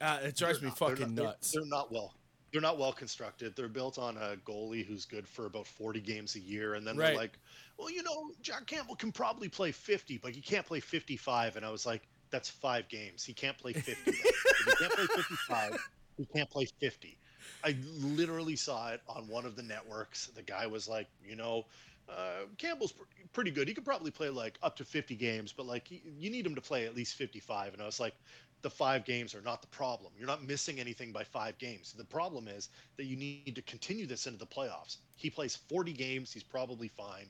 uh, 0.00 0.18
it 0.22 0.36
drives 0.36 0.58
They're 0.60 0.68
me 0.68 0.70
not- 0.70 0.78
they're 0.78 0.88
fucking 0.96 1.14
not- 1.14 1.16
they're- 1.16 1.24
nuts. 1.26 1.52
They're, 1.52 1.66
not 1.66 1.92
well. 1.92 2.14
They're 2.52 2.60
not 2.60 2.78
well 2.78 2.92
constructed. 2.92 3.54
They're 3.56 3.68
built 3.68 3.98
on 3.98 4.16
a 4.16 4.36
goalie 4.44 4.84
who's 4.84 5.04
good 5.06 5.26
for 5.28 5.46
about 5.46 5.66
40 5.66 6.00
games 6.00 6.34
a 6.36 6.40
year, 6.40 6.74
and 6.74 6.86
then 6.86 6.96
Right. 6.96 7.08
they're 7.08 7.16
like, 7.16 7.38
"Well, 7.76 7.90
you 7.90 8.02
know, 8.02 8.30
Jack 8.42 8.66
Campbell 8.66 8.94
can 8.96 9.10
probably 9.12 9.48
play 9.48 9.70
50, 9.72 10.18
but 10.18 10.32
he 10.34 10.40
can't 10.40 10.64
play 10.66 10.78
55." 10.80 11.56
And 11.56 11.64
I 11.66 11.70
was 11.70 11.84
like, 11.86 12.06
"That's 12.30 12.48
five 12.48 12.88
games. 12.88 13.24
He 13.24 13.32
can't 13.32 13.58
play 13.58 13.72
50. 13.72 14.10
if 14.10 14.16
he 14.66 14.72
can't 14.76 14.92
play 14.92 15.06
55, 15.06 15.78
he 16.16 16.26
can't 16.26 16.50
play 16.50 16.66
50." 16.80 17.18
I 17.64 17.76
literally 18.00 18.56
saw 18.56 18.90
it 18.90 19.00
on 19.08 19.28
one 19.28 19.44
of 19.46 19.56
the 19.56 19.62
networks. 19.62 20.26
The 20.28 20.42
guy 20.42 20.66
was 20.66 20.88
like, 20.88 21.08
"You 21.26 21.36
know." 21.36 21.66
Uh, 22.06 22.44
Campbell's 22.58 22.92
pr- 22.92 23.04
pretty 23.32 23.50
good. 23.50 23.66
He 23.66 23.72
could 23.72 23.84
probably 23.86 24.10
play 24.10 24.28
like 24.28 24.58
up 24.62 24.76
to 24.76 24.84
50 24.84 25.16
games, 25.16 25.54
but 25.56 25.64
like 25.64 25.88
he, 25.88 26.02
you 26.18 26.28
need 26.28 26.44
him 26.44 26.54
to 26.54 26.60
play 26.60 26.84
at 26.84 26.94
least 26.94 27.14
55. 27.14 27.72
And 27.72 27.80
I 27.82 27.86
was 27.86 27.98
like, 27.98 28.14
the 28.60 28.68
five 28.68 29.06
games 29.06 29.34
are 29.34 29.40
not 29.40 29.62
the 29.62 29.68
problem. 29.68 30.12
You're 30.18 30.26
not 30.26 30.44
missing 30.46 30.78
anything 30.78 31.12
by 31.12 31.24
five 31.24 31.56
games. 31.56 31.94
The 31.96 32.04
problem 32.04 32.46
is 32.46 32.68
that 32.98 33.04
you 33.04 33.16
need 33.16 33.54
to 33.54 33.62
continue 33.62 34.04
this 34.06 34.26
into 34.26 34.38
the 34.38 34.46
playoffs. 34.46 34.98
He 35.16 35.30
plays 35.30 35.56
40 35.56 35.94
games. 35.94 36.30
He's 36.30 36.42
probably 36.42 36.88
fine. 36.88 37.26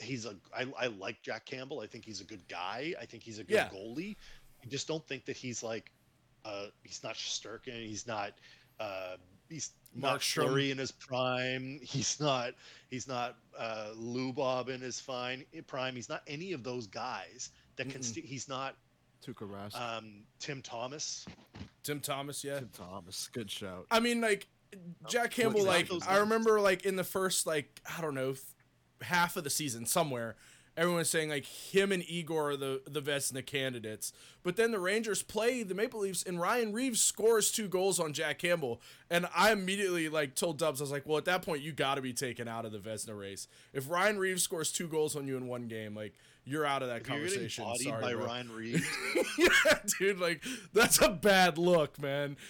He's 0.00 0.26
a. 0.26 0.34
I, 0.56 0.66
I 0.76 0.86
like 0.88 1.22
Jack 1.22 1.44
Campbell. 1.46 1.78
I 1.78 1.86
think 1.86 2.04
he's 2.04 2.20
a 2.20 2.24
good 2.24 2.42
guy. 2.48 2.94
I 3.00 3.04
think 3.06 3.22
he's 3.22 3.38
a 3.38 3.44
good 3.44 3.54
Yeah. 3.54 3.68
goalie. 3.68 4.16
I 4.60 4.66
just 4.66 4.88
don't 4.88 5.06
think 5.06 5.24
that 5.26 5.36
he's 5.36 5.62
like. 5.62 5.92
Uh, 6.44 6.66
he's 6.82 7.04
not 7.04 7.14
Sturkin. 7.14 7.86
He's 7.86 8.08
not. 8.08 8.32
Uh, 8.80 9.16
he's 9.50 9.72
not 9.94 10.20
Markstrom. 10.20 10.44
Fleury 10.44 10.70
in 10.70 10.78
his 10.78 10.92
prime. 10.92 11.80
He's 11.82 12.18
not. 12.20 12.52
He's 12.88 13.06
not 13.06 13.36
uh, 13.58 13.88
Lubob 13.96 14.68
in 14.68 14.80
his 14.80 14.98
fine 15.00 15.44
prime. 15.66 15.94
He's 15.94 16.08
not 16.08 16.22
any 16.26 16.52
of 16.52 16.62
those 16.62 16.86
guys 16.86 17.50
that 17.76 17.90
can. 17.90 18.02
St- 18.02 18.24
he's 18.24 18.48
not 18.48 18.76
Tuukka 19.26 19.48
Rask. 19.48 19.78
um, 19.80 20.22
Tim 20.38 20.62
Thomas. 20.62 21.26
Tim 21.82 22.00
Thomas, 22.00 22.42
yeah. 22.44 22.58
Tim 22.58 22.70
Thomas. 22.72 23.28
Good 23.32 23.50
shout. 23.50 23.86
I 23.90 24.00
mean, 24.00 24.20
like 24.20 24.46
Jack 25.08 25.32
Campbell. 25.32 25.64
Like 25.64 25.88
I 26.08 26.18
remember, 26.18 26.60
like 26.60 26.84
in 26.84 26.96
the 26.96 27.04
first, 27.04 27.46
like 27.46 27.80
I 27.96 28.00
don't 28.00 28.14
know, 28.14 28.32
th- 28.32 28.42
half 29.02 29.36
of 29.36 29.44
the 29.44 29.50
season 29.50 29.86
somewhere, 29.86 30.36
everyone 30.76 30.98
was 30.98 31.10
saying 31.10 31.28
like 31.28 31.44
him 31.44 31.92
and 31.92 32.04
Igor 32.08 32.50
are 32.50 32.56
the 32.56 32.82
the 32.86 33.00
Vezina 33.00 33.44
candidates. 33.44 34.12
But 34.42 34.56
then 34.56 34.70
the 34.70 34.78
Rangers 34.78 35.22
play 35.22 35.62
the 35.62 35.74
Maple 35.74 36.00
Leafs, 36.00 36.22
and 36.22 36.40
Ryan 36.40 36.72
Reaves 36.72 37.02
scores 37.02 37.50
two 37.50 37.68
goals 37.68 38.00
on 38.00 38.12
Jack 38.12 38.38
Campbell, 38.38 38.80
and 39.10 39.26
I 39.34 39.52
immediately 39.52 40.08
like 40.08 40.34
told 40.34 40.58
Dubs, 40.58 40.80
I 40.80 40.84
was 40.84 40.90
like, 40.90 41.06
well, 41.06 41.18
at 41.18 41.24
that 41.26 41.42
point, 41.42 41.62
you 41.62 41.72
got 41.72 41.96
to 41.96 42.02
be 42.02 42.12
taken 42.12 42.48
out 42.48 42.64
of 42.64 42.72
the 42.72 42.78
Vezina 42.78 43.18
race. 43.18 43.48
If 43.72 43.90
Ryan 43.90 44.18
Reaves 44.18 44.42
scores 44.42 44.72
two 44.72 44.88
goals 44.88 45.16
on 45.16 45.28
you 45.28 45.36
in 45.36 45.46
one 45.46 45.68
game, 45.68 45.94
like 45.94 46.14
you're 46.44 46.66
out 46.66 46.82
of 46.82 46.88
that 46.88 47.02
If 47.02 47.08
you're 47.08 47.18
conversation. 47.18 47.64
Sorry, 47.76 48.02
by 48.02 48.14
bro. 48.14 48.26
Ryan 48.26 48.52
Reaves, 48.52 48.86
yeah, 49.38 49.78
dude, 49.98 50.20
like 50.20 50.42
that's 50.72 51.00
a 51.00 51.10
bad 51.10 51.58
look, 51.58 52.00
man. 52.00 52.36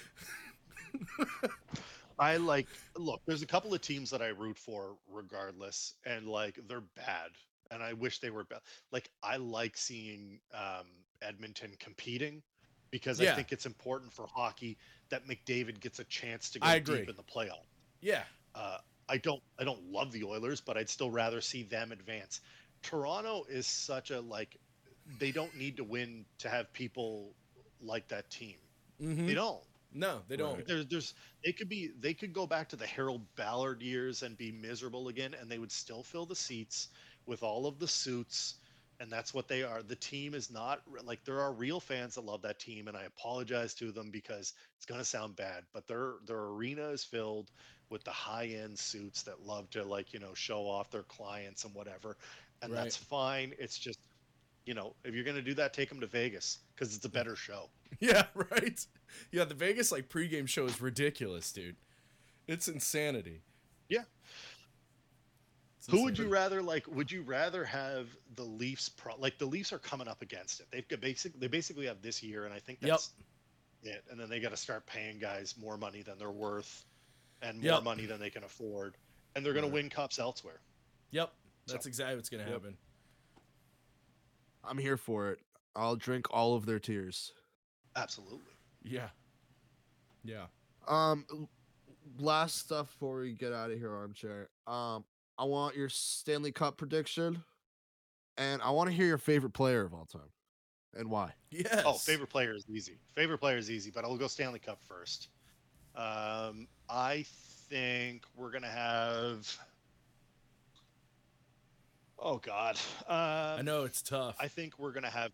I 2.19 2.37
like 2.37 2.67
look. 2.97 3.23
There's 3.27 3.43
a 3.43 3.47
couple 3.47 3.73
of 3.73 3.81
teams 3.81 4.11
that 4.11 4.21
I 4.21 4.29
root 4.29 4.59
for, 4.59 4.97
regardless, 5.11 5.95
and 6.05 6.29
like 6.29 6.59
they're 6.69 6.83
bad, 6.83 7.31
and 7.71 7.83
I 7.83 7.93
wish 7.95 8.19
they 8.21 8.31
were 8.31 8.45
better. 8.45 8.63
Like 8.93 9.11
I 9.23 9.37
like 9.37 9.77
seeing 9.77 10.41
um, 10.55 10.87
Edmonton 11.23 11.73
competing 11.79 12.43
because 12.91 13.21
Yeah. 13.21 13.23
I 13.23 13.27
think 13.27 13.53
it's 13.53 13.67
important 13.67 14.13
for 14.13 14.27
hockey 14.27 14.79
that 15.11 15.27
McDavid 15.27 15.81
gets 15.81 15.99
a 16.01 16.05
chance 16.05 16.51
to 16.51 16.61
go 16.61 16.77
deep 16.77 17.09
in 17.09 17.17
the 17.17 17.23
playoff. 17.25 17.67
Yeah, 18.01 18.25
Uh, 18.55 18.79
I 19.09 19.19
don't 19.19 19.43
I 19.59 19.65
don't 19.65 19.83
love 19.91 20.13
the 20.13 20.25
Oilers, 20.25 20.61
but 20.61 20.77
I'd 20.77 20.89
still 20.89 21.11
rather 21.11 21.41
see 21.41 21.63
them 21.65 21.93
advance. 21.93 22.41
Toronto 22.83 23.45
is 23.49 23.67
such 23.67 24.11
a 24.11 24.21
like 24.21 24.57
they 25.19 25.33
don't 25.33 25.55
need 25.55 25.77
to 25.77 25.85
win 25.85 26.27
to 26.39 26.49
have 26.49 26.73
people 26.73 27.35
like 27.81 28.09
that 28.09 28.31
team. 28.31 28.57
hmm 29.01 29.27
They 29.27 29.35
don't. 29.35 29.63
no, 29.93 30.23
they 30.29 30.37
don't. 30.37 30.57
Right. 30.57 30.67
There's 30.67 30.87
there's 30.87 31.15
they 31.45 31.53
could 31.53 31.69
be 31.69 31.91
they 31.99 32.15
could 32.15 32.33
go 32.33 32.47
back 32.47 32.69
to 32.71 32.77
the 32.77 32.87
Harold 32.87 33.27
Ballard 33.37 33.83
years 33.83 34.23
and 34.23 34.37
be 34.37 34.53
miserable 34.53 35.09
again 35.09 35.35
and 35.35 35.51
they 35.51 35.59
would 35.59 35.73
still 35.73 36.03
fill 36.03 36.27
the 36.27 36.37
seats 36.37 36.89
with 37.31 37.43
all 37.45 37.67
of 37.67 37.79
the 37.79 37.89
suits 37.89 38.57
and 39.01 39.11
that's 39.11 39.33
what 39.33 39.49
they 39.49 39.63
are. 39.63 39.83
The 39.83 39.97
team 39.97 40.35
is 40.35 40.51
not 40.51 40.83
like 41.05 41.25
there 41.25 41.41
are 41.41 41.55
real 41.55 41.81
fans 41.81 42.17
that 42.17 42.25
love 42.25 42.43
that 42.43 42.59
team 42.59 42.89
and 42.89 42.97
I 42.97 43.05
apologize 43.05 43.73
to 43.77 43.93
them 43.93 44.11
because 44.11 44.53
it's 44.77 44.85
going 44.85 45.01
to 45.01 45.07
sound 45.07 45.37
bad, 45.37 45.65
but 45.73 45.87
their 45.87 46.17
their 46.27 46.43
arena 46.45 46.89
is 46.91 47.05
filled 47.05 47.51
with 47.89 48.05
the 48.05 48.11
high-end 48.11 48.79
suits 48.79 49.23
that 49.23 49.41
love 49.47 49.71
to 49.71 49.85
like, 49.85 50.13
you 50.13 50.21
know, 50.21 50.35
show 50.35 50.69
off 50.69 50.91
their 50.91 51.05
clients 51.05 51.65
and 51.65 51.75
whatever. 51.75 52.19
And 52.63 52.73
Right. 52.73 52.83
that's 52.83 52.97
fine. 52.97 53.55
It's 53.59 53.79
just 53.79 54.01
you 54.67 54.75
know, 54.75 54.95
if 55.05 55.15
you're 55.15 55.25
going 55.25 55.37
to 55.37 55.43
do 55.43 55.55
that, 55.55 55.73
take 55.73 55.89
them 55.89 56.01
to 56.01 56.07
Vegas 56.07 56.59
because 56.75 56.95
it's 56.95 57.05
a 57.07 57.11
better 57.11 57.37
show. 57.37 57.71
Yeah, 58.01 58.27
right. 58.35 58.87
Yeah, 59.33 59.45
the 59.45 59.55
Vegas 59.55 59.91
like 59.91 60.09
pregame 60.09 60.49
show 60.49 60.67
is 60.67 60.81
ridiculous, 60.81 61.51
dude. 61.53 61.77
It's 62.47 62.69
insanity. 62.69 63.43
Yeah. 63.89 64.05
It's 65.81 65.89
Who 65.89 66.03
would 66.05 66.19
you 66.19 66.29
rather 66.29 66.61
like? 66.63 66.87
Would 66.89 67.11
you 67.11 67.23
rather 67.23 67.65
have 67.65 68.09
the 68.37 68.43
Leafs? 68.45 68.91
Pro- 68.91 69.17
like 69.17 69.39
the 69.39 69.47
Leafs 69.47 69.73
are 69.73 69.79
coming 69.79 70.09
up 70.09 70.21
against 70.21 70.61
it. 70.61 70.67
They've 70.71 70.87
got 70.87 71.01
basic. 71.01 71.41
They 71.41 71.47
basically 71.47 71.87
have 71.87 72.03
this 72.03 72.23
year, 72.23 72.45
and 72.45 72.53
I 72.53 72.59
think 72.59 72.81
Yep. 72.83 72.91
that's 72.91 73.11
it. 73.83 74.05
And 74.11 74.21
then 74.21 74.29
they 74.29 74.41
got 74.41 74.51
to 74.51 74.59
start 74.59 74.85
paying 74.85 75.19
guys 75.19 75.57
more 75.57 75.79
money 75.79 76.03
than 76.03 76.19
they're 76.19 76.31
worth, 76.31 76.85
and 77.41 77.63
more 77.63 77.73
Yep. 77.77 77.83
money 77.85 78.05
than 78.05 78.21
they 78.21 78.29
can 78.29 78.45
afford, 78.45 78.99
and 79.35 79.45
they're 79.45 79.55
going 79.55 79.65
Right. 79.65 79.71
to 79.71 79.75
win 79.75 79.89
cups 79.89 80.19
elsewhere. 80.19 80.61
Yep, 81.13 81.33
that's 81.67 81.85
So- 81.85 81.89
exactly 81.89 82.17
what's 82.17 82.29
gonna 82.29 82.43
Yep. 82.45 82.53
happen. 82.53 82.79
I'm 84.63 84.77
here 84.77 84.99
for 84.99 85.31
it. 85.31 85.41
I'll 85.75 85.97
drink 85.97 86.27
all 86.31 86.55
of 86.57 86.67
their 86.67 86.79
tears. 86.79 87.33
Absolutely. 87.97 88.53
Yeah, 88.83 89.09
yeah. 90.25 90.49
Um, 90.87 91.49
last 92.19 92.59
stuff 92.59 92.89
before 92.93 93.21
we 93.21 93.33
get 93.33 93.55
out 93.55 93.71
of 93.71 93.79
here, 93.79 93.95
armchair. 93.95 94.51
Um, 94.67 95.07
I 95.41 95.45
want 95.45 95.75
your 95.75 95.89
Stanley 95.89 96.53
Cup 96.53 96.77
prediction, 96.77 97.43
and 98.37 98.61
I 98.61 98.71
want 98.73 98.91
to 98.91 98.95
hear 98.95 99.07
your 99.07 99.17
favorite 99.17 99.55
player 99.55 99.87
of 99.87 99.95
all 99.95 100.05
time, 100.05 100.29
and 100.95 101.09
why. 101.09 101.33
Yes. 101.51 101.83
Oh, 101.87 101.95
favorite 101.95 102.29
player 102.29 102.55
is 102.55 102.67
easy. 102.69 102.99
Favorite 103.15 103.39
player 103.39 103.57
is 103.57 103.71
easy, 103.71 103.91
but 103.91 104.05
I'll 104.05 104.19
go 104.19 104.27
Stanley 104.27 104.59
Cup 104.59 104.83
first. 104.87 105.29
Um, 105.97 106.69
I 106.91 107.25
think 107.71 108.25
we're 108.37 108.51
gonna 108.51 108.69
have. 108.69 109.51
Oh 112.19 112.37
God. 112.37 112.77
Um, 113.09 113.17
I 113.61 113.63
know 113.63 113.85
it's 113.85 114.03
tough. 114.03 114.37
I 114.39 114.47
think 114.47 114.79
we're 114.79 114.93
gonna 114.93 115.09
have. 115.09 115.33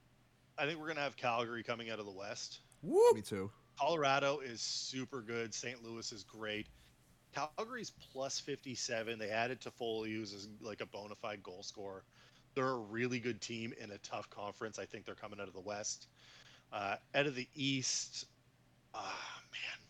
I 0.57 0.66
think 0.66 0.78
we're 0.78 0.87
gonna 0.87 1.01
have 1.01 1.16
Calgary 1.16 1.65
coming 1.65 1.91
out 1.91 1.99
of 1.99 2.07
the 2.07 2.12
West. 2.12 2.61
Whoop. 2.81 3.16
Me 3.16 3.23
too. 3.23 3.51
Colorado 3.77 4.39
is 4.39 4.61
super 4.61 5.20
good. 5.20 5.53
St. 5.53 5.83
Louis 5.83 6.12
is 6.12 6.23
great. 6.23 6.69
Calgary's 7.37 7.91
plus 7.91 8.41
57. 8.41 9.19
They 9.19 9.29
added 9.31 9.61
Toffoli, 9.61 10.15
who's 10.15 10.33
as- 10.33 10.49
like 10.61 10.81
a 10.81 10.87
bona 10.87 11.15
fide 11.15 11.43
goal 11.43 11.63
scorer. 11.63 12.05
They're 12.55 12.69
a 12.71 12.79
really 12.79 13.21
good 13.21 13.41
team 13.41 13.75
in 13.79 13.91
a 13.91 13.99
tough 13.99 14.31
conference. 14.31 14.79
I 14.79 14.87
think 14.87 15.05
they're 15.05 15.15
coming 15.15 15.41
out 15.41 15.49
of 15.49 15.55
the 15.55 15.61
West. 15.61 16.09
Uh, 16.73 16.97
out 17.15 17.27
of 17.27 17.35
the 17.35 17.47
East, 17.55 18.27
ah 18.95 19.43
man, 19.53 19.87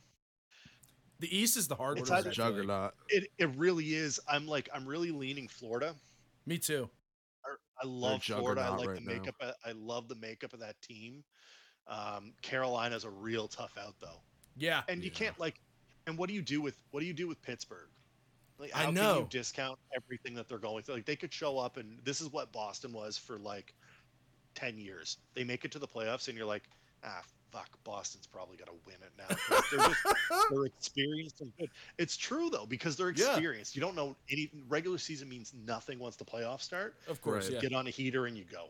The 1.20 1.34
East 1.34 1.56
is 1.56 1.66
the 1.68 1.74
hard 1.76 1.98
It's 1.98 2.10
one. 2.10 2.18
either 2.18 2.30
I 2.30 2.34
feel 2.34 2.44
like. 2.46 2.54
Juggernaut. 2.56 2.94
it 3.08 3.30
it 3.38 3.48
really 3.56 3.94
is. 3.94 4.20
I'm 4.28 4.46
like 4.46 4.68
I'm 4.74 4.84
really 4.86 5.10
leaning 5.12 5.48
Florida. 5.48 5.94
Me 6.44 6.58
too. 6.58 6.90
I- 7.44 7.54
I 7.82 7.86
love 7.86 8.22
Florida. 8.24 8.62
I 8.62 8.68
like 8.70 8.88
right 8.88 8.94
the 8.96 9.00
makeup. 9.02 9.36
of- 9.40 9.54
I 9.64 9.72
love 9.72 10.08
the 10.08 10.14
makeup 10.16 10.52
of 10.52 10.60
that 10.60 10.80
team. 10.82 11.24
Um, 11.86 12.34
Carolina's 12.42 13.04
a 13.04 13.10
real 13.10 13.46
tough 13.48 13.78
out 13.78 13.94
though. 14.00 14.20
Yeah. 14.56 14.82
and 14.88 15.02
you 15.04 15.10
Yeah. 15.10 15.16
can't 15.18 15.38
like 15.38 15.60
and 16.06 16.16
what 16.16 16.28
do 16.28 16.34
you 16.34 16.42
do 16.42 16.60
with 16.60 16.76
what 16.90 17.00
do 17.00 17.06
you 17.06 17.12
do 17.12 17.26
with 17.28 17.40
pittsburgh 17.42 17.88
like 18.58 18.70
I 18.74 18.90
know. 18.90 19.12
can 19.14 19.22
you 19.22 19.26
discount 19.30 19.78
everything 19.94 20.34
that 20.34 20.48
they're 20.48 20.58
going 20.58 20.82
through 20.82 20.94
like 20.96 21.04
they 21.04 21.16
could 21.16 21.32
show 21.32 21.58
up 21.58 21.76
and 21.76 21.98
this 22.04 22.20
is 22.20 22.32
what 22.32 22.52
boston 22.52 22.92
was 22.92 23.18
for 23.18 23.38
like 23.38 23.74
10 24.54 24.78
years 24.78 25.18
they 25.34 25.44
make 25.44 25.64
it 25.64 25.72
to 25.72 25.78
the 25.78 25.86
playoffs 25.86 26.28
and 26.28 26.36
you're 26.36 26.46
like 26.46 26.62
ah 27.04 27.22
fuck 27.52 27.68
boston's 27.84 28.26
probably 28.26 28.56
gonna 28.56 28.76
win 28.86 28.96
it 29.02 29.12
now. 29.18 29.36
they're, 29.70 29.88
just, 29.88 30.00
they're 30.50 30.64
experienced 30.64 31.40
and 31.40 31.52
good 31.58 31.68
it's 31.98 32.16
true 32.16 32.48
though 32.50 32.66
because 32.66 32.96
they're 32.96 33.10
Yeah. 33.14 33.30
experienced 33.32 33.74
you 33.76 33.80
don't 33.80 33.94
know 33.94 34.16
any 34.30 34.50
regular 34.68 34.98
season 34.98 35.28
means 35.28 35.52
nothing 35.66 35.98
once 35.98 36.16
the 36.16 36.24
playoffs 36.24 36.62
start 36.62 36.96
Of 37.08 37.20
course. 37.20 37.44
Right. 37.46 37.54
Yeah. 37.54 37.60
get 37.60 37.74
on 37.74 37.86
a 37.86 37.90
heater 37.90 38.26
and 38.26 38.36
you 38.36 38.44
go 38.50 38.68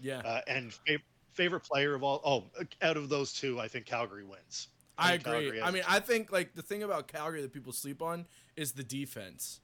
Yeah. 0.00 0.18
uh, 0.18 0.40
and 0.46 0.70
fav- 0.88 1.02
favorite 1.32 1.60
player 1.64 1.94
of 1.94 2.02
all 2.02 2.20
oh 2.24 2.44
out 2.82 2.96
of 2.96 3.08
those 3.08 3.32
two 3.32 3.60
i 3.60 3.68
think 3.68 3.84
calgary 3.86 4.24
wins 4.24 4.68
I 4.98 5.12
agree. 5.14 5.32
Calgary 5.32 5.62
I 5.62 5.70
mean, 5.70 5.82
I 5.88 6.00
think 6.00 6.32
like 6.32 6.54
the 6.54 6.62
thing 6.62 6.82
about 6.82 7.06
Calgary 7.08 7.42
that 7.42 7.52
people 7.52 7.72
sleep 7.72 8.02
on 8.02 8.26
is 8.56 8.72
the 8.72 8.82
defense. 8.84 9.60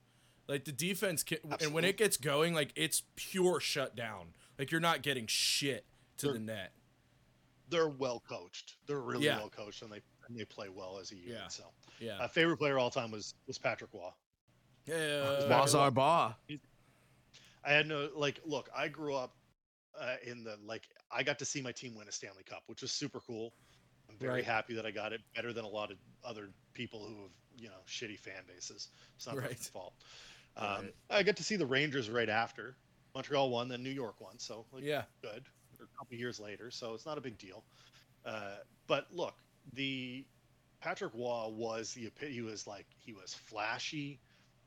Like 0.46 0.64
the 0.64 0.72
defense, 0.72 1.22
can, 1.22 1.38
and 1.60 1.72
when 1.72 1.84
it 1.84 1.96
gets 1.96 2.16
going, 2.16 2.54
like 2.54 2.72
it's 2.76 3.02
pure 3.16 3.60
shutdown. 3.60 4.34
Like 4.58 4.70
you're 4.70 4.80
not 4.80 5.02
getting 5.02 5.26
shit 5.26 5.84
to 6.18 6.26
They're- 6.26 6.34
the 6.34 6.40
net. 6.40 6.72
they're 7.70 7.88
well 7.88 8.20
coached. 8.28 8.76
They're 8.86 9.00
really 9.00 9.24
Yeah. 9.26 9.38
well 9.38 9.48
coached, 9.50 9.82
and 9.82 9.90
they 9.90 10.02
and 10.28 10.38
they 10.38 10.44
play 10.44 10.68
well 10.68 10.98
as 10.98 11.10
a 11.12 11.16
unit. 11.16 11.32
Yeah. 11.40 11.48
So, 11.48 11.64
Yeah. 11.98 12.18
uh, 12.18 12.28
favorite 12.28 12.56
player 12.58 12.78
all 12.78 12.90
time 12.90 13.10
was 13.10 13.34
was 13.46 13.58
Patrick 13.58 13.92
Roy. 13.92 14.10
Yeah. 14.86 15.48
Wazar 15.48 15.90
Ba. 15.92 16.36
I 17.64 17.72
had 17.72 17.86
no 17.88 18.10
like. 18.14 18.40
Look, 18.44 18.68
I 18.76 18.88
grew 18.88 19.14
up 19.14 19.34
uh, 19.98 20.16
in 20.24 20.44
the 20.44 20.58
like. 20.64 20.88
I 21.10 21.22
got 21.22 21.38
to 21.38 21.44
see 21.46 21.62
my 21.62 21.72
team 21.72 21.94
win 21.94 22.06
a 22.08 22.12
Stanley 22.12 22.42
Cup, 22.44 22.62
which 22.66 22.82
was 22.82 22.92
super 22.92 23.20
cool. 23.20 23.54
I'm 24.08 24.18
very 24.18 24.42
Right. 24.42 24.44
happy 24.44 24.74
that 24.74 24.86
I 24.86 24.90
got 24.90 25.12
it. 25.12 25.20
Better 25.34 25.52
than 25.52 25.64
a 25.64 25.68
lot 25.68 25.90
of 25.90 25.98
other 26.24 26.50
people 26.74 27.06
who 27.06 27.22
have 27.22 27.32
you 27.56 27.68
know 27.68 27.80
shitty 27.86 28.18
fan 28.18 28.44
bases. 28.46 28.88
It's 29.16 29.26
not 29.26 29.36
Right. 29.36 29.58
fault. 29.72 29.94
Um, 30.56 30.84
Right. 30.84 30.94
I 31.10 31.22
got 31.22 31.36
to 31.36 31.44
see 31.44 31.56
the 31.56 31.66
Rangers 31.66 32.10
right 32.10 32.28
after 32.28 32.76
Montreal 33.14 33.50
won, 33.50 33.68
then 33.68 33.82
New 33.82 33.90
York 33.90 34.20
won. 34.20 34.38
So 34.38 34.66
like, 34.72 34.84
Yeah. 34.84 35.04
good. 35.22 35.46
Or 35.78 35.86
a 35.86 35.98
couple 35.98 36.16
years 36.16 36.38
later, 36.38 36.70
so 36.70 36.94
it's 36.94 37.06
not 37.06 37.18
a 37.18 37.20
big 37.20 37.38
deal. 37.38 37.64
Uh, 38.24 38.56
but 38.86 39.06
look, 39.12 39.34
the 39.72 40.26
Patrick 40.80 41.12
Roy 41.14 41.48
was 41.48 41.94
the 41.94 42.10
he 42.20 42.42
was 42.42 42.66
like 42.66 42.86
he 42.98 43.12
was 43.12 43.34
flashy 43.34 44.20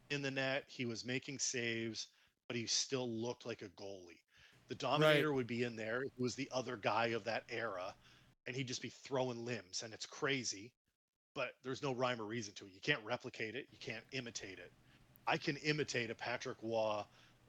in 0.09 0.22
the 0.22 0.31
net. 0.31 0.65
He 0.68 0.85
was 0.85 1.05
making 1.05 1.39
saves, 1.39 2.07
but 2.47 2.55
he 2.57 2.68
still 2.68 3.09
looked 3.09 3.45
like 3.45 3.61
a 3.61 3.69
goalie. 3.69 4.22
The 4.69 4.76
Dominator 4.76 5.34
would 5.34 5.47
be 5.47 5.64
in 5.64 5.76
there. 5.76 6.03
He 6.03 6.22
was 6.22 6.35
the 6.35 6.49
other 6.51 6.77
guy 6.77 7.07
of 7.07 7.23
that 7.26 7.43
era, 7.49 7.95
and 8.48 8.56
he'd 8.56 8.68
just 8.68 8.82
be 8.82 8.90
throwing 8.90 9.45
limbs, 9.45 9.84
and 9.84 9.94
it's 9.94 10.06
crazy. 10.06 10.72
But 11.36 11.52
there's 11.64 11.84
no 11.84 11.94
rhyme 11.94 12.19
or 12.19 12.26
reason 12.26 12.53
to 12.56 12.65
it. 12.65 12.72
You 12.74 12.80
can't 12.82 13.03
replicate 13.06 13.56
it. 13.56 13.68
You 13.72 13.78
can't 13.80 14.03
imitate 14.11 14.57
it. 14.57 14.72
I 15.28 15.38
can 15.38 15.57
imitate 15.57 16.10
a 16.10 16.15
Patrick 16.15 16.57
Roy 16.64 17.02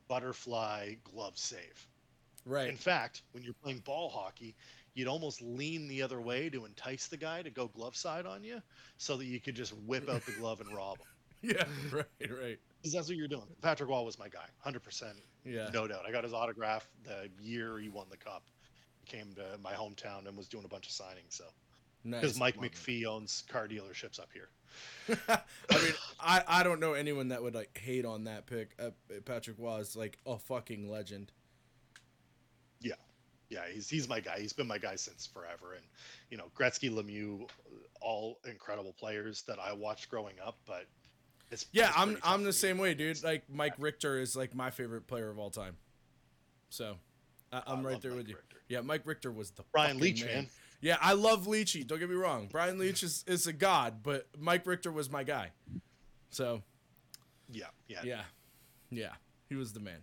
butterfly 0.08 0.94
glove 1.04 1.38
save. 1.38 1.86
Right. 2.44 2.68
In 2.68 2.76
fact, 2.76 3.22
when 3.32 3.42
you're 3.42 3.54
playing 3.62 3.78
ball 3.80 4.08
hockey, 4.10 4.54
you'd 4.94 5.08
almost 5.08 5.40
lean 5.40 5.86
the 5.88 6.02
other 6.02 6.20
way 6.20 6.48
to 6.50 6.64
entice 6.64 7.06
the 7.06 7.16
guy 7.16 7.42
to 7.42 7.50
go 7.50 7.68
glove 7.68 7.96
side 7.96 8.26
on 8.26 8.42
you 8.42 8.60
so 8.96 9.16
that 9.16 9.26
you 9.26 9.40
could 9.40 9.54
just 9.54 9.72
whip 9.86 10.08
out 10.08 10.24
the 10.26 10.32
glove 10.32 10.60
and 10.60 10.74
rob 10.74 10.98
him. 10.98 11.06
yeah. 11.56 11.64
Right. 11.92 12.30
Right. 12.30 12.58
'Cause 12.82 12.92
that's 12.92 13.08
what 13.08 13.16
you're 13.16 13.28
doing. 13.28 13.46
Patrick 13.60 13.88
Roy 13.90 14.02
was 14.02 14.18
my 14.18 14.28
guy, 14.28 14.46
100%. 14.64 15.14
Yeah. 15.44 15.70
No 15.72 15.86
doubt. 15.88 16.04
I 16.06 16.12
got 16.12 16.24
his 16.24 16.32
autograph 16.32 16.88
the 17.04 17.28
year 17.40 17.78
he 17.78 17.88
won 17.88 18.06
the 18.10 18.16
cup. 18.16 18.44
Came 19.08 19.32
to 19.34 19.58
my 19.62 19.72
hometown 19.72 20.26
and 20.26 20.36
was 20.36 20.48
doing 20.48 20.64
a 20.64 20.68
bunch 20.68 20.86
of 20.86 20.92
signings. 20.92 21.32
So, 21.32 21.44
because 22.04 22.34
Nice. 22.34 22.38
Mike 22.38 22.56
Love 22.56 22.66
it. 22.66 22.72
McPhee 22.72 23.06
owns 23.06 23.44
car 23.48 23.66
dealerships 23.66 24.20
up 24.20 24.28
here. 24.32 24.48
I 25.70 25.82
mean, 25.82 25.94
I, 26.20 26.42
I 26.46 26.62
don't 26.62 26.80
know 26.80 26.92
anyone 26.92 27.28
that 27.28 27.42
would 27.42 27.54
like 27.54 27.76
hate 27.76 28.04
on 28.04 28.24
that 28.24 28.46
pick. 28.46 28.70
Uh, 28.78 28.90
Patrick 29.24 29.58
was 29.58 29.96
like 29.96 30.18
a 30.26 30.38
fucking 30.38 30.90
legend. 30.90 31.32
Yeah, 32.80 32.94
yeah, 33.48 33.62
he's 33.72 33.88
he's 33.88 34.08
my 34.08 34.20
guy. 34.20 34.38
He's 34.38 34.52
been 34.52 34.66
my 34.66 34.78
guy 34.78 34.96
since 34.96 35.26
forever. 35.26 35.74
And 35.74 35.84
you 36.30 36.36
know, 36.36 36.50
Gretzky, 36.56 36.90
Lemieux, 36.90 37.48
all 38.00 38.38
incredible 38.48 38.92
players 38.92 39.42
that 39.42 39.58
I 39.58 39.72
watched 39.72 40.10
growing 40.10 40.34
up. 40.44 40.58
But 40.66 40.84
it's 41.50 41.66
Yeah, 41.72 41.88
it's 41.88 41.98
I'm 41.98 42.18
I'm 42.22 42.44
the 42.44 42.52
same 42.52 42.78
way, 42.78 42.94
dude. 42.94 43.22
Like 43.24 43.44
Mike 43.48 43.74
Richter 43.78 44.18
is 44.18 44.36
like 44.36 44.54
my 44.54 44.70
favorite 44.70 45.06
player 45.06 45.30
of 45.30 45.38
all 45.38 45.50
time. 45.50 45.76
So, 46.70 46.96
I, 47.52 47.58
I 47.58 47.62
I'm 47.72 47.84
right 47.84 47.92
love 47.94 48.02
there 48.02 48.10
Mike 48.12 48.18
with 48.18 48.28
you. 48.28 48.36
Richter. 48.36 48.56
Yeah, 48.68 48.80
Mike 48.82 49.02
Richter 49.04 49.32
was 49.32 49.50
the 49.52 49.62
Brian 49.72 49.98
fucking 49.98 50.14
Leetch, 50.14 50.24
man. 50.24 50.34
man. 50.34 50.48
Yeah, 50.80 50.96
I 51.00 51.14
love 51.14 51.46
Leachy. 51.46 51.86
Don't 51.86 51.98
get 51.98 52.08
me 52.08 52.14
wrong. 52.14 52.48
Brian 52.50 52.78
Leetch 52.78 53.02
is, 53.02 53.24
is 53.26 53.46
a 53.46 53.52
god, 53.52 54.02
but 54.02 54.28
Mike 54.38 54.66
Richter 54.66 54.92
was 54.92 55.10
my 55.10 55.24
guy. 55.24 55.50
So 56.30 56.62
Yeah, 57.50 57.66
yeah. 57.88 58.00
yeah, 58.04 58.20
yeah, 58.90 59.12
he 59.48 59.54
was 59.56 59.72
the 59.72 59.80
man. 59.80 60.02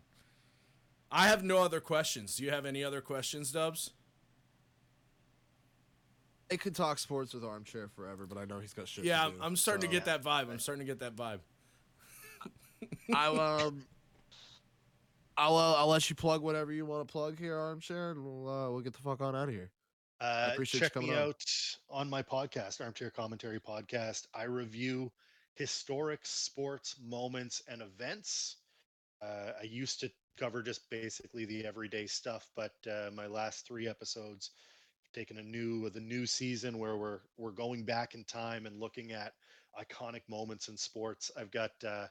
I 1.12 1.28
have 1.28 1.44
no 1.44 1.60
other 1.60 1.80
questions. 1.80 2.36
Do 2.36 2.44
you 2.44 2.52
have 2.52 2.66
any 2.66 2.84
other 2.84 3.00
questions, 3.00 3.52
Dubs? 3.52 3.92
I 6.52 6.58
could 6.58 6.76
talk 6.76 7.00
sports 7.00 7.34
with 7.34 7.44
Armchair 7.44 7.88
forever, 7.88 8.26
but 8.28 8.38
I 8.38 8.46
know 8.46 8.60
he's 8.60 8.74
got 8.74 8.88
shit. 8.88 9.04
Yeah, 9.06 9.18
to 9.20 9.24
I'm, 9.26 9.32
do, 9.32 9.38
I'm 9.42 9.56
starting 9.56 9.90
to 9.90 9.96
get 9.96 10.06
that 10.06 10.24
vibe. 10.24 10.50
I'm 10.52 10.60
starting 10.60 10.86
to 10.86 10.92
get 10.92 11.00
that 11.00 11.16
vibe. 11.16 11.40
I'll 13.14 13.40
um, 13.40 13.84
I'll 15.38 15.58
uh, 15.58 15.74
I'll 15.74 15.88
let 15.88 16.10
you 16.10 16.16
plug 16.16 16.42
whatever 16.42 16.72
you 16.72 16.86
want 16.86 17.08
to 17.08 17.12
plug 17.12 17.38
here, 17.38 17.58
Armchair, 17.58 18.12
and 18.12 18.24
we'll 18.24 18.48
uh, 18.48 18.70
we'll 18.72 18.82
get 18.82 18.94
the 18.94 19.00
fuck 19.00 19.22
on 19.22 19.36
out 19.36 19.50
of 19.50 19.54
here. 19.54 19.72
Uh, 20.22 20.52
appreciate 20.54 20.82
you 20.82 20.88
check 20.88 20.96
me 20.96 21.12
on. 21.12 21.18
out 21.18 21.44
on 21.90 22.10
my 22.10 22.24
podcast, 22.24 22.80
Armchair 22.80 23.10
Commentary 23.10 23.60
Podcast. 23.60 24.28
I 24.34 24.44
review 24.44 25.12
historic 25.56 26.22
sports 26.24 26.96
moments 27.04 27.62
and 27.68 27.82
events. 27.82 28.58
Uh, 29.22 29.52
I 29.60 29.64
used 29.64 30.00
to 30.02 30.12
cover 30.38 30.62
just 30.62 30.90
basically 30.90 31.46
the 31.46 31.66
everyday 31.66 32.08
stuff, 32.08 32.50
but 32.56 32.74
uh, 32.90 33.10
my 33.14 33.28
last 33.28 33.68
three 33.68 33.88
episodes 33.88 34.52
taking 35.14 35.38
a 35.38 35.44
new 35.44 35.90
the 35.90 36.00
new 36.00 36.26
season 36.26 36.78
where 36.78 36.98
we're 36.98 37.20
we're 37.38 37.52
going 37.52 37.84
back 37.84 38.16
in 38.16 38.24
time 38.26 38.66
and 38.66 38.80
looking 38.80 39.12
at 39.12 39.34
iconic 39.80 40.22
moments 40.30 40.68
in 40.70 40.78
sports. 40.78 41.32
I've 41.38 41.52
got 41.52 41.72
uh, 41.86 42.08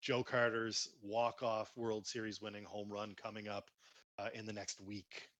Joe 0.00 0.22
Carter's 0.22 0.88
walk 1.02 1.42
off 1.42 1.70
World 1.76 2.06
Series 2.06 2.40
winning 2.40 2.64
home 2.64 2.88
run 2.90 3.14
coming 3.20 3.48
up 3.48 3.70
uh, 4.18 4.28
in 4.34 4.46
the 4.46 4.52
next 4.52 4.80
week. 4.80 5.30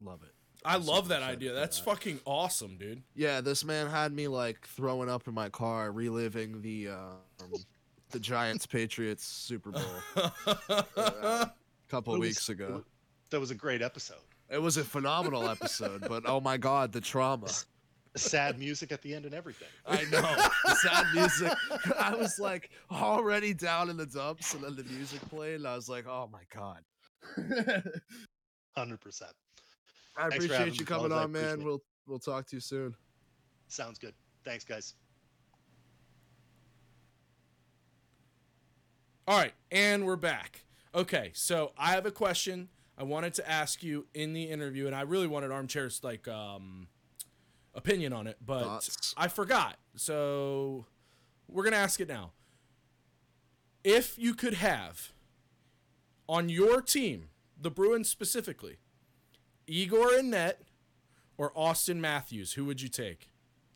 Love 0.00 0.22
it. 0.22 0.34
I 0.64 0.76
I'm 0.76 0.86
love 0.86 1.08
that 1.08 1.22
idea. 1.22 1.52
That's 1.52 1.78
that. 1.78 1.84
fucking 1.84 2.20
awesome, 2.24 2.76
dude. 2.76 3.02
Yeah, 3.14 3.40
this 3.40 3.64
man 3.64 3.88
had 3.88 4.12
me 4.12 4.28
like 4.28 4.66
throwing 4.66 5.08
up 5.08 5.26
in 5.26 5.34
my 5.34 5.48
car, 5.48 5.90
reliving 5.90 6.62
the 6.62 6.88
um, 6.90 7.52
the 8.10 8.20
Giants 8.20 8.66
Patriots 8.66 9.24
Super 9.26 9.72
Bowl 9.72 9.82
a 10.96 11.50
couple 11.88 12.12
was- 12.14 12.20
weeks 12.20 12.48
ago. 12.48 12.84
That 13.30 13.40
was 13.40 13.50
a 13.50 13.54
great 13.54 13.80
episode. 13.82 14.18
It 14.50 14.60
was 14.60 14.76
a 14.76 14.84
phenomenal 14.84 15.48
episode, 15.48 16.04
but 16.06 16.24
oh 16.26 16.40
my 16.40 16.58
god, 16.58 16.92
the 16.92 17.00
trauma. 17.00 17.48
sad 18.16 18.58
music 18.58 18.92
at 18.92 19.02
the 19.02 19.14
end 19.14 19.24
and 19.24 19.34
everything. 19.34 19.68
I 19.86 20.04
know. 20.10 20.74
Sad 20.76 21.06
music. 21.14 21.52
I 21.98 22.14
was 22.14 22.38
like 22.38 22.70
already 22.90 23.54
down 23.54 23.90
in 23.90 23.96
the 23.96 24.06
dumps, 24.06 24.54
and 24.54 24.62
then 24.62 24.76
the 24.76 24.84
music 24.84 25.20
played, 25.28 25.56
and 25.56 25.66
I 25.66 25.74
was 25.74 25.88
like, 25.88 26.06
oh 26.06 26.28
my 26.32 26.42
god. 26.54 26.82
Hundred 28.76 29.00
percent. 29.00 29.32
I 30.16 30.28
Thanks 30.28 30.44
appreciate 30.44 30.78
you 30.78 30.84
coming 30.84 31.12
on, 31.12 31.32
man. 31.32 31.42
appreciate. 31.44 31.64
We'll 31.64 31.82
we'll 32.06 32.18
talk 32.18 32.46
to 32.48 32.56
you 32.56 32.60
soon. 32.60 32.94
Sounds 33.68 33.98
good. 33.98 34.14
Thanks, 34.44 34.64
guys. 34.64 34.94
All 39.26 39.38
right, 39.38 39.52
and 39.70 40.04
we're 40.04 40.16
back. 40.16 40.64
Okay, 40.94 41.30
so 41.32 41.72
I 41.78 41.92
have 41.92 42.04
a 42.04 42.10
question 42.10 42.68
I 42.98 43.04
wanted 43.04 43.34
to 43.34 43.48
ask 43.48 43.82
you 43.82 44.06
in 44.14 44.32
the 44.32 44.44
interview, 44.44 44.86
and 44.86 44.94
I 44.94 45.02
really 45.02 45.26
wanted 45.26 45.50
Armchair's 45.50 46.02
like 46.02 46.28
um 46.28 46.88
opinion 47.74 48.12
on 48.12 48.26
it, 48.26 48.36
but 48.44 48.64
Thoughts? 48.64 49.14
I 49.16 49.28
forgot. 49.28 49.76
So 49.96 50.86
we're 51.48 51.64
gonna 51.64 51.76
ask 51.76 52.00
it 52.00 52.08
now. 52.08 52.32
If 53.84 54.18
you 54.18 54.34
could 54.34 54.54
have 54.54 55.12
on 56.28 56.48
your 56.48 56.80
team, 56.80 57.28
the 57.60 57.70
Bruins 57.70 58.08
specifically, 58.08 58.76
Igor 59.66 60.14
and 60.14 60.30
net 60.30 60.62
or 61.36 61.52
Auston 61.52 61.96
Matthews, 61.96 62.54
who 62.54 62.64
would 62.64 62.80
you 62.80 62.88
take? 62.88 63.28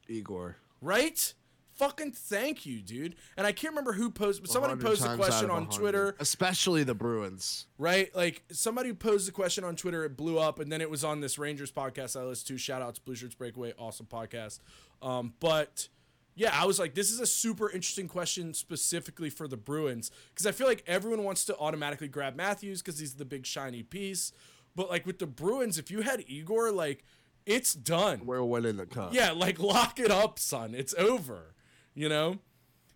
Igor. 0.09 0.56
Right? 0.81 1.35
Fucking 1.77 2.12
thank 2.12 2.65
you, 2.65 2.81
dude. 2.81 3.16
And 3.36 3.47
I 3.47 3.53
can't 3.53 3.73
remember 3.73 3.93
who 3.93 4.11
posed, 4.11 4.40
but 4.43 4.51
somebody 4.51 4.73
100 4.73 4.86
posed 4.89 5.05
a 5.05 5.16
question 5.16 5.51
on 5.51 5.69
Twitter, 5.69 6.16
especially 6.20 6.85
the 6.85 6.94
Bruins. 6.94 7.66
right? 7.78 8.15
Like 8.16 8.44
somebody 8.51 8.93
posed 8.94 9.28
a 9.28 9.32
question 9.32 9.62
on 9.62 9.77
Twitter, 9.77 10.05
it 10.05 10.16
blew 10.16 10.39
up, 10.39 10.59
and 10.59 10.73
then 10.73 10.81
it 10.81 10.89
was 10.89 11.05
on 11.05 11.20
this 11.20 11.39
Rangers 11.39 11.70
podcast 11.70 12.19
I 12.19 12.24
listened 12.24 12.48
to. 12.48 12.59
Shout 12.59 12.81
out 12.81 12.94
to 12.94 13.01
Blue 13.03 13.15
Shirts 13.15 13.35
Breakaway, 13.35 13.74
awesome 13.78 14.07
podcast. 14.07 14.61
Um, 15.03 15.35
but 15.39 15.89
yeah, 16.35 16.51
I 16.59 16.65
was 16.65 16.78
like, 16.78 16.94
this 16.94 17.11
is 17.11 17.20
a 17.20 17.27
super 17.27 17.70
interesting 17.70 18.09
question 18.09 18.55
specifically 18.55 19.28
for 19.31 19.47
the 19.47 19.57
Bruins 19.57 20.11
because 20.31 20.47
I 20.47 20.53
feel 20.53 20.66
like 20.66 20.82
everyone 20.86 21.24
wants 21.24 21.44
to 21.47 21.57
automatically 21.59 22.09
grab 22.09 22.36
Matthews 22.36 22.81
because 22.81 22.98
he's 22.98 23.15
the 23.15 23.24
big 23.24 23.44
shiny 23.44 23.82
piece. 23.82 24.32
But 24.74 24.89
like 24.89 25.07
with 25.07 25.19
the 25.19 25.27
Bruins, 25.27 25.78
if 25.78 25.90
you 25.90 26.03
had 26.03 26.24
Igor, 26.27 26.73
like 26.73 27.05
it's 27.47 27.74
done. 27.74 28.27
We're 28.27 28.43
winning 28.43 28.77
the 28.77 28.86
cup. 28.86 29.15
Yeah, 29.15 29.32
like 29.32 29.59
lock 29.59 30.01
it 30.01 30.11
up, 30.11 30.39
son. 30.39 30.74
It's 30.74 30.94
over. 30.94 31.55
You 31.97 32.09
know? 32.09 32.39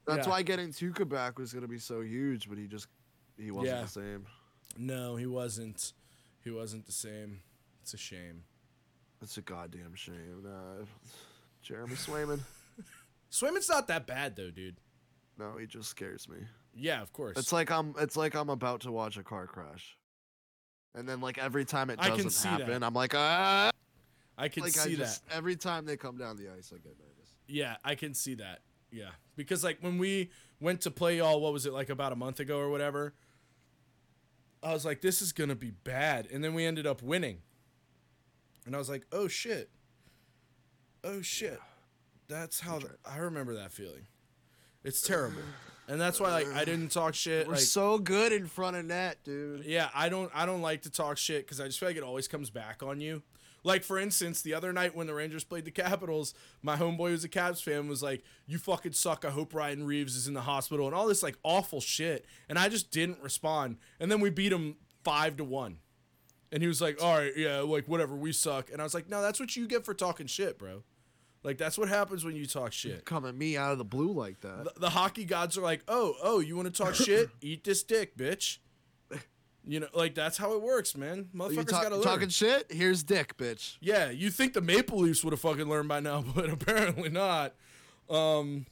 That's 0.07 0.27
Yeah. 0.27 0.31
why 0.31 0.43
getting 0.43 0.69
Tuukka 0.69 1.09
back 1.09 1.39
was 1.39 1.53
gonna 1.53 1.67
be 1.67 1.79
so 1.79 2.03
huge, 2.03 2.49
but 2.49 2.57
he 2.59 2.69
just 2.69 2.87
he 3.37 3.51
wasn't 3.51 3.77
Yeah. 3.77 3.83
the 3.83 3.89
same. 3.89 4.27
No, 4.77 5.17
he 5.17 5.27
wasn't. 5.27 5.93
He 6.45 6.51
wasn't 6.51 6.87
the 6.87 6.93
same. 6.93 7.43
It's 7.83 7.95
a 7.95 7.97
shame. 7.99 8.45
It's 9.23 9.37
a 9.39 9.43
goddamn 9.43 9.95
shame. 9.95 10.47
Uh, 10.47 10.85
Jeremy 11.63 11.95
Swayman. 11.97 12.41
Swayman's 13.31 13.69
not 13.69 13.87
that 13.89 14.07
bad 14.07 14.37
though, 14.37 14.51
dude. 14.51 14.77
No, 15.39 15.57
he 15.57 15.67
just 15.67 15.89
scares 15.89 16.29
me. 16.29 16.39
Yeah, 16.75 17.01
of 17.03 17.13
course. 17.13 17.39
It's 17.39 17.53
like 17.53 17.71
I'm 17.71 17.95
it's 17.99 18.17
like 18.17 18.35
I'm 18.35 18.51
about 18.51 18.83
to 18.83 18.93
watch 18.93 19.17
a 19.17 19.23
car 19.25 19.47
crash. 19.47 19.97
And 20.95 21.09
then 21.09 21.21
like 21.21 21.39
every 21.39 21.65
time 21.65 21.89
it 21.89 21.99
doesn't 21.99 22.35
happen, 22.51 22.81
that. 22.81 22.83
I'm 22.87 22.95
like, 22.95 23.15
ah 23.15 23.71
I 24.37 24.49
can 24.49 24.63
like 24.65 24.73
see 24.73 24.93
I 24.93 24.97
just 24.97 25.27
that. 25.29 25.37
every 25.37 25.57
time 25.57 25.85
they 25.87 25.97
come 25.97 26.17
down 26.19 26.37
the 26.37 26.49
ice 26.51 26.73
I 26.75 26.79
get 26.79 26.99
nervous. 26.99 27.35
Yeah, 27.47 27.77
I 27.85 27.95
can 27.95 28.13
see 28.15 28.35
that. 28.35 28.61
Yeah, 28.93 29.11
because 29.37 29.63
like 29.65 29.79
when 29.81 29.99
we 29.99 30.31
went 30.61 30.81
to 30.83 30.91
play 30.91 31.19
y'all, 31.19 31.41
what 31.41 31.53
was 31.53 31.67
it 31.67 31.73
like 31.73 31.91
about 31.91 32.13
a 32.13 32.17
month 32.17 32.41
ago 32.41 32.59
or 32.59 32.71
whatever? 32.71 33.15
I 34.63 34.73
was 34.73 34.85
like, 34.85 35.01
this 35.01 35.23
is 35.23 35.33
gonna 35.33 35.55
be 35.55 35.71
bad, 35.71 36.27
and 36.33 36.43
then 36.45 36.55
we 36.55 36.65
ended 36.65 36.87
up 36.87 37.03
winning. 37.03 37.39
And 38.67 38.75
I 38.75 38.79
was 38.79 38.91
like, 38.91 39.07
oh 39.13 39.27
shit. 39.29 39.71
Oh 41.03 41.23
shit. 41.23 41.59
That's 42.29 42.61
how 42.61 42.79
th- 42.79 42.93
I 43.05 43.19
remember 43.19 43.55
that 43.55 43.73
feeling. 43.73 44.07
It's 44.85 45.03
terrible. 45.03 45.43
and 45.89 46.01
that's 46.01 46.21
why 46.21 46.31
like 46.31 46.49
I 46.55 46.65
didn't 46.65 46.91
talk 46.91 47.15
shit. 47.15 47.47
We're 47.47 47.55
like, 47.55 47.63
so 47.63 47.99
good 47.99 48.33
in 48.33 48.47
front 48.47 48.77
of 48.77 48.85
net, 48.85 49.19
dude. 49.25 49.65
yeah, 49.65 49.89
I 49.95 50.09
don't 50.09 50.31
I 50.35 50.47
don't 50.47 50.63
like 50.63 50.83
to 50.83 50.91
talk 50.91 51.17
shit 51.17 51.45
because 51.47 51.61
I 51.61 51.67
just 51.67 51.81
feel 51.81 51.89
like 51.89 51.97
it 51.97 52.03
always 52.03 52.29
comes 52.29 52.51
back 52.51 52.83
on 52.83 53.01
you. 53.01 53.23
Like 53.63 53.83
for 53.85 53.99
instance, 53.99 54.43
the 54.43 54.55
other 54.55 54.73
night 54.73 54.95
when 54.95 55.07
the 55.07 55.15
Rangers 55.15 55.45
played 55.45 55.65
the 55.65 55.71
Capitals, 55.71 56.35
my 56.63 56.77
homeboy 56.77 57.11
who's 57.11 57.25
a 57.25 57.29
Caps 57.29 57.61
fan 57.61 57.89
was 57.89 58.03
like, 58.03 58.23
"You 58.47 58.59
fucking 58.59 58.93
suck. 58.93 59.25
I 59.25 59.31
hope 59.31 59.55
Ryan 59.55 59.85
Reaves 59.85 60.17
is 60.17 60.27
in 60.27 60.35
the 60.35 60.43
hospital," 60.43 60.87
and 60.87 60.95
all 60.95 61.07
this 61.07 61.23
like 61.23 61.37
awful 61.43 61.81
shit. 61.81 62.25
And 62.49 62.59
I 62.59 62.69
just 62.69 62.91
didn't 62.91 63.21
respond. 63.23 63.77
And 63.99 64.11
then 64.11 64.21
we 64.21 64.31
beat 64.31 64.53
him 64.53 64.77
five 65.05 65.37
to 65.37 65.45
one. 65.45 65.79
And 66.53 66.63
he 66.63 66.67
was 66.69 66.81
like, 66.81 67.03
"All 67.03 67.17
right, 67.17 67.33
yeah, 67.37 67.61
like 67.61 67.87
whatever, 67.87 68.17
we 68.17 68.33
suck." 68.33 68.71
And 68.73 68.81
I 68.81 68.85
was 68.85 68.95
like, 68.95 69.09
"No, 69.09 69.23
that's 69.23 69.39
what 69.39 69.55
you 69.57 69.69
get 69.69 69.85
for 69.85 69.95
talking 69.95 70.27
shit, 70.27 70.59
bro. 70.59 70.83
Like 71.43 71.59
that's 71.59 71.79
what 71.79 71.89
happens 71.89 72.25
when 72.25 72.35
you 72.37 72.47
talk 72.47 72.73
shit." 72.73 73.05
Come 73.05 73.25
at 73.25 73.35
me 73.35 73.57
out 73.57 73.73
of 73.73 73.79
the 73.79 73.85
blue 73.85 74.13
like 74.13 74.41
that. 74.41 74.65
the, 74.65 74.81
the 74.81 74.91
hockey 74.91 75.25
gods 75.25 75.57
are 75.57 75.63
like, 75.63 75.83
oh, 75.87 76.15
oh, 76.23 76.41
you 76.41 76.57
want 76.57 76.73
to 76.75 76.83
talk 76.83 76.95
shit? 76.95 77.31
Eat 77.41 77.65
this 77.65 77.83
dick, 77.83 78.17
bitch. 78.17 78.59
You 79.67 79.81
know, 79.81 79.89
like 79.95 80.15
that's 80.15 80.39
how 80.39 80.55
it 80.55 80.63
works, 80.63 80.97
man. 80.97 81.29
Motherfuckers 81.35 81.69
talk- 81.69 81.83
gotta 81.83 81.97
learn. 81.97 82.05
talking 82.05 82.29
shit? 82.31 82.67
Here's 82.73 83.03
dick, 83.03 83.37
bitch. 83.37 83.77
yeah, 83.81 84.09
you 84.11 84.31
think 84.31 84.55
the 84.55 84.61
Maple 84.63 84.99
Leafs 84.99 85.23
would 85.23 85.33
have 85.33 85.41
fucking 85.41 85.69
learned 85.69 85.89
by 85.89 86.01
now, 86.01 86.25
but 86.35 86.49
apparently 86.51 87.11
not. 87.11 87.55
Um, 88.09 88.67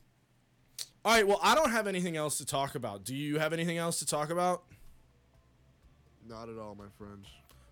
all 1.04 1.14
right, 1.14 1.26
well, 1.26 1.38
I 1.42 1.54
don't 1.54 1.70
have 1.70 1.86
anything 1.86 2.16
else 2.16 2.38
to 2.38 2.46
talk 2.46 2.74
about. 2.74 3.04
Do 3.04 3.14
you 3.14 3.38
have 3.38 3.52
anything 3.52 3.78
else 3.78 3.98
to 4.00 4.06
talk 4.06 4.30
about? 4.30 4.64
Not 6.26 6.48
at 6.48 6.58
all, 6.58 6.74
my 6.74 6.84
friends. 6.98 7.26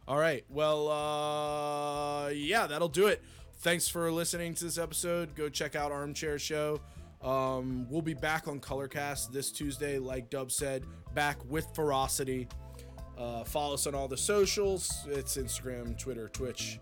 All 0.08 0.18
right. 0.18 0.44
Well, 0.48 0.88
uh, 0.88 2.28
yeah, 2.28 2.66
that'll 2.66 2.88
do 2.88 3.08
it. 3.08 3.22
Thanks 3.58 3.88
for 3.88 4.10
listening 4.12 4.54
to 4.54 4.64
this 4.64 4.78
episode. 4.78 5.34
Go 5.34 5.48
check 5.48 5.74
out 5.74 5.90
Armchair 5.90 6.38
Show. 6.38 6.80
Um, 7.22 7.86
we'll 7.90 8.02
be 8.02 8.14
back 8.14 8.46
on 8.46 8.60
Colorcast 8.60 9.32
this 9.32 9.50
Tuesday, 9.50 9.98
like 9.98 10.30
Dub 10.30 10.52
said, 10.52 10.84
back 11.14 11.38
with 11.50 11.66
ferocity. 11.74 12.46
Uh, 13.18 13.44
follow 13.44 13.74
us 13.74 13.86
on 13.86 13.94
all 13.94 14.08
the 14.08 14.16
socials. 14.16 15.06
It's 15.08 15.36
Instagram, 15.36 15.98
Twitter, 15.98 16.28
Twitch, 16.28 16.78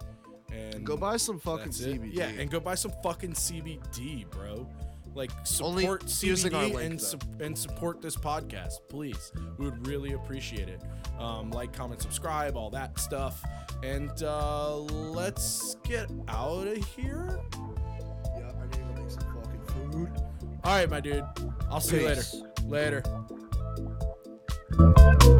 and 0.52 0.84
Go 0.84 0.96
buy 0.96 1.16
some 1.16 1.38
fucking 1.38 1.68
it. 1.68 1.72
CBD. 1.72 2.10
Yeah, 2.12 2.26
and 2.28 2.50
go 2.50 2.60
buy 2.60 2.74
some 2.74 2.92
fucking 3.02 3.32
CBD, 3.32 4.28
bro. 4.30 4.68
Like 5.14 5.30
support 5.44 5.84
our 5.84 5.98
CBD 6.08 6.74
link, 6.74 6.80
and, 6.80 7.00
sup- 7.00 7.22
and 7.40 7.56
support 7.56 8.02
this 8.02 8.16
podcast, 8.16 8.80
please. 8.88 9.30
We 9.58 9.66
would 9.66 9.86
really 9.86 10.14
appreciate 10.14 10.68
it. 10.68 10.82
Um, 11.20 11.50
like, 11.52 11.72
comment, 11.72 12.02
subscribe, 12.02 12.56
all 12.56 12.70
that 12.70 12.98
stuff, 12.98 13.40
and 13.84 14.10
uh, 14.24 14.76
let's 14.76 15.76
get 15.84 16.10
out 16.26 16.66
of 16.66 16.78
here. 16.96 17.38
yeah, 18.36 18.50
I 18.60 18.64
need 18.66 18.72
to 18.96 19.00
make 19.00 19.08
some 19.10 19.22
fucking 19.40 19.92
food. 19.92 20.10
All 20.64 20.72
right, 20.74 20.90
my 20.90 20.98
dude. 20.98 21.24
I'll 21.70 21.78
see 21.80 21.98
Peace. 22.00 22.34
you 22.34 22.68
later. 22.68 23.02
Later. 24.76 25.30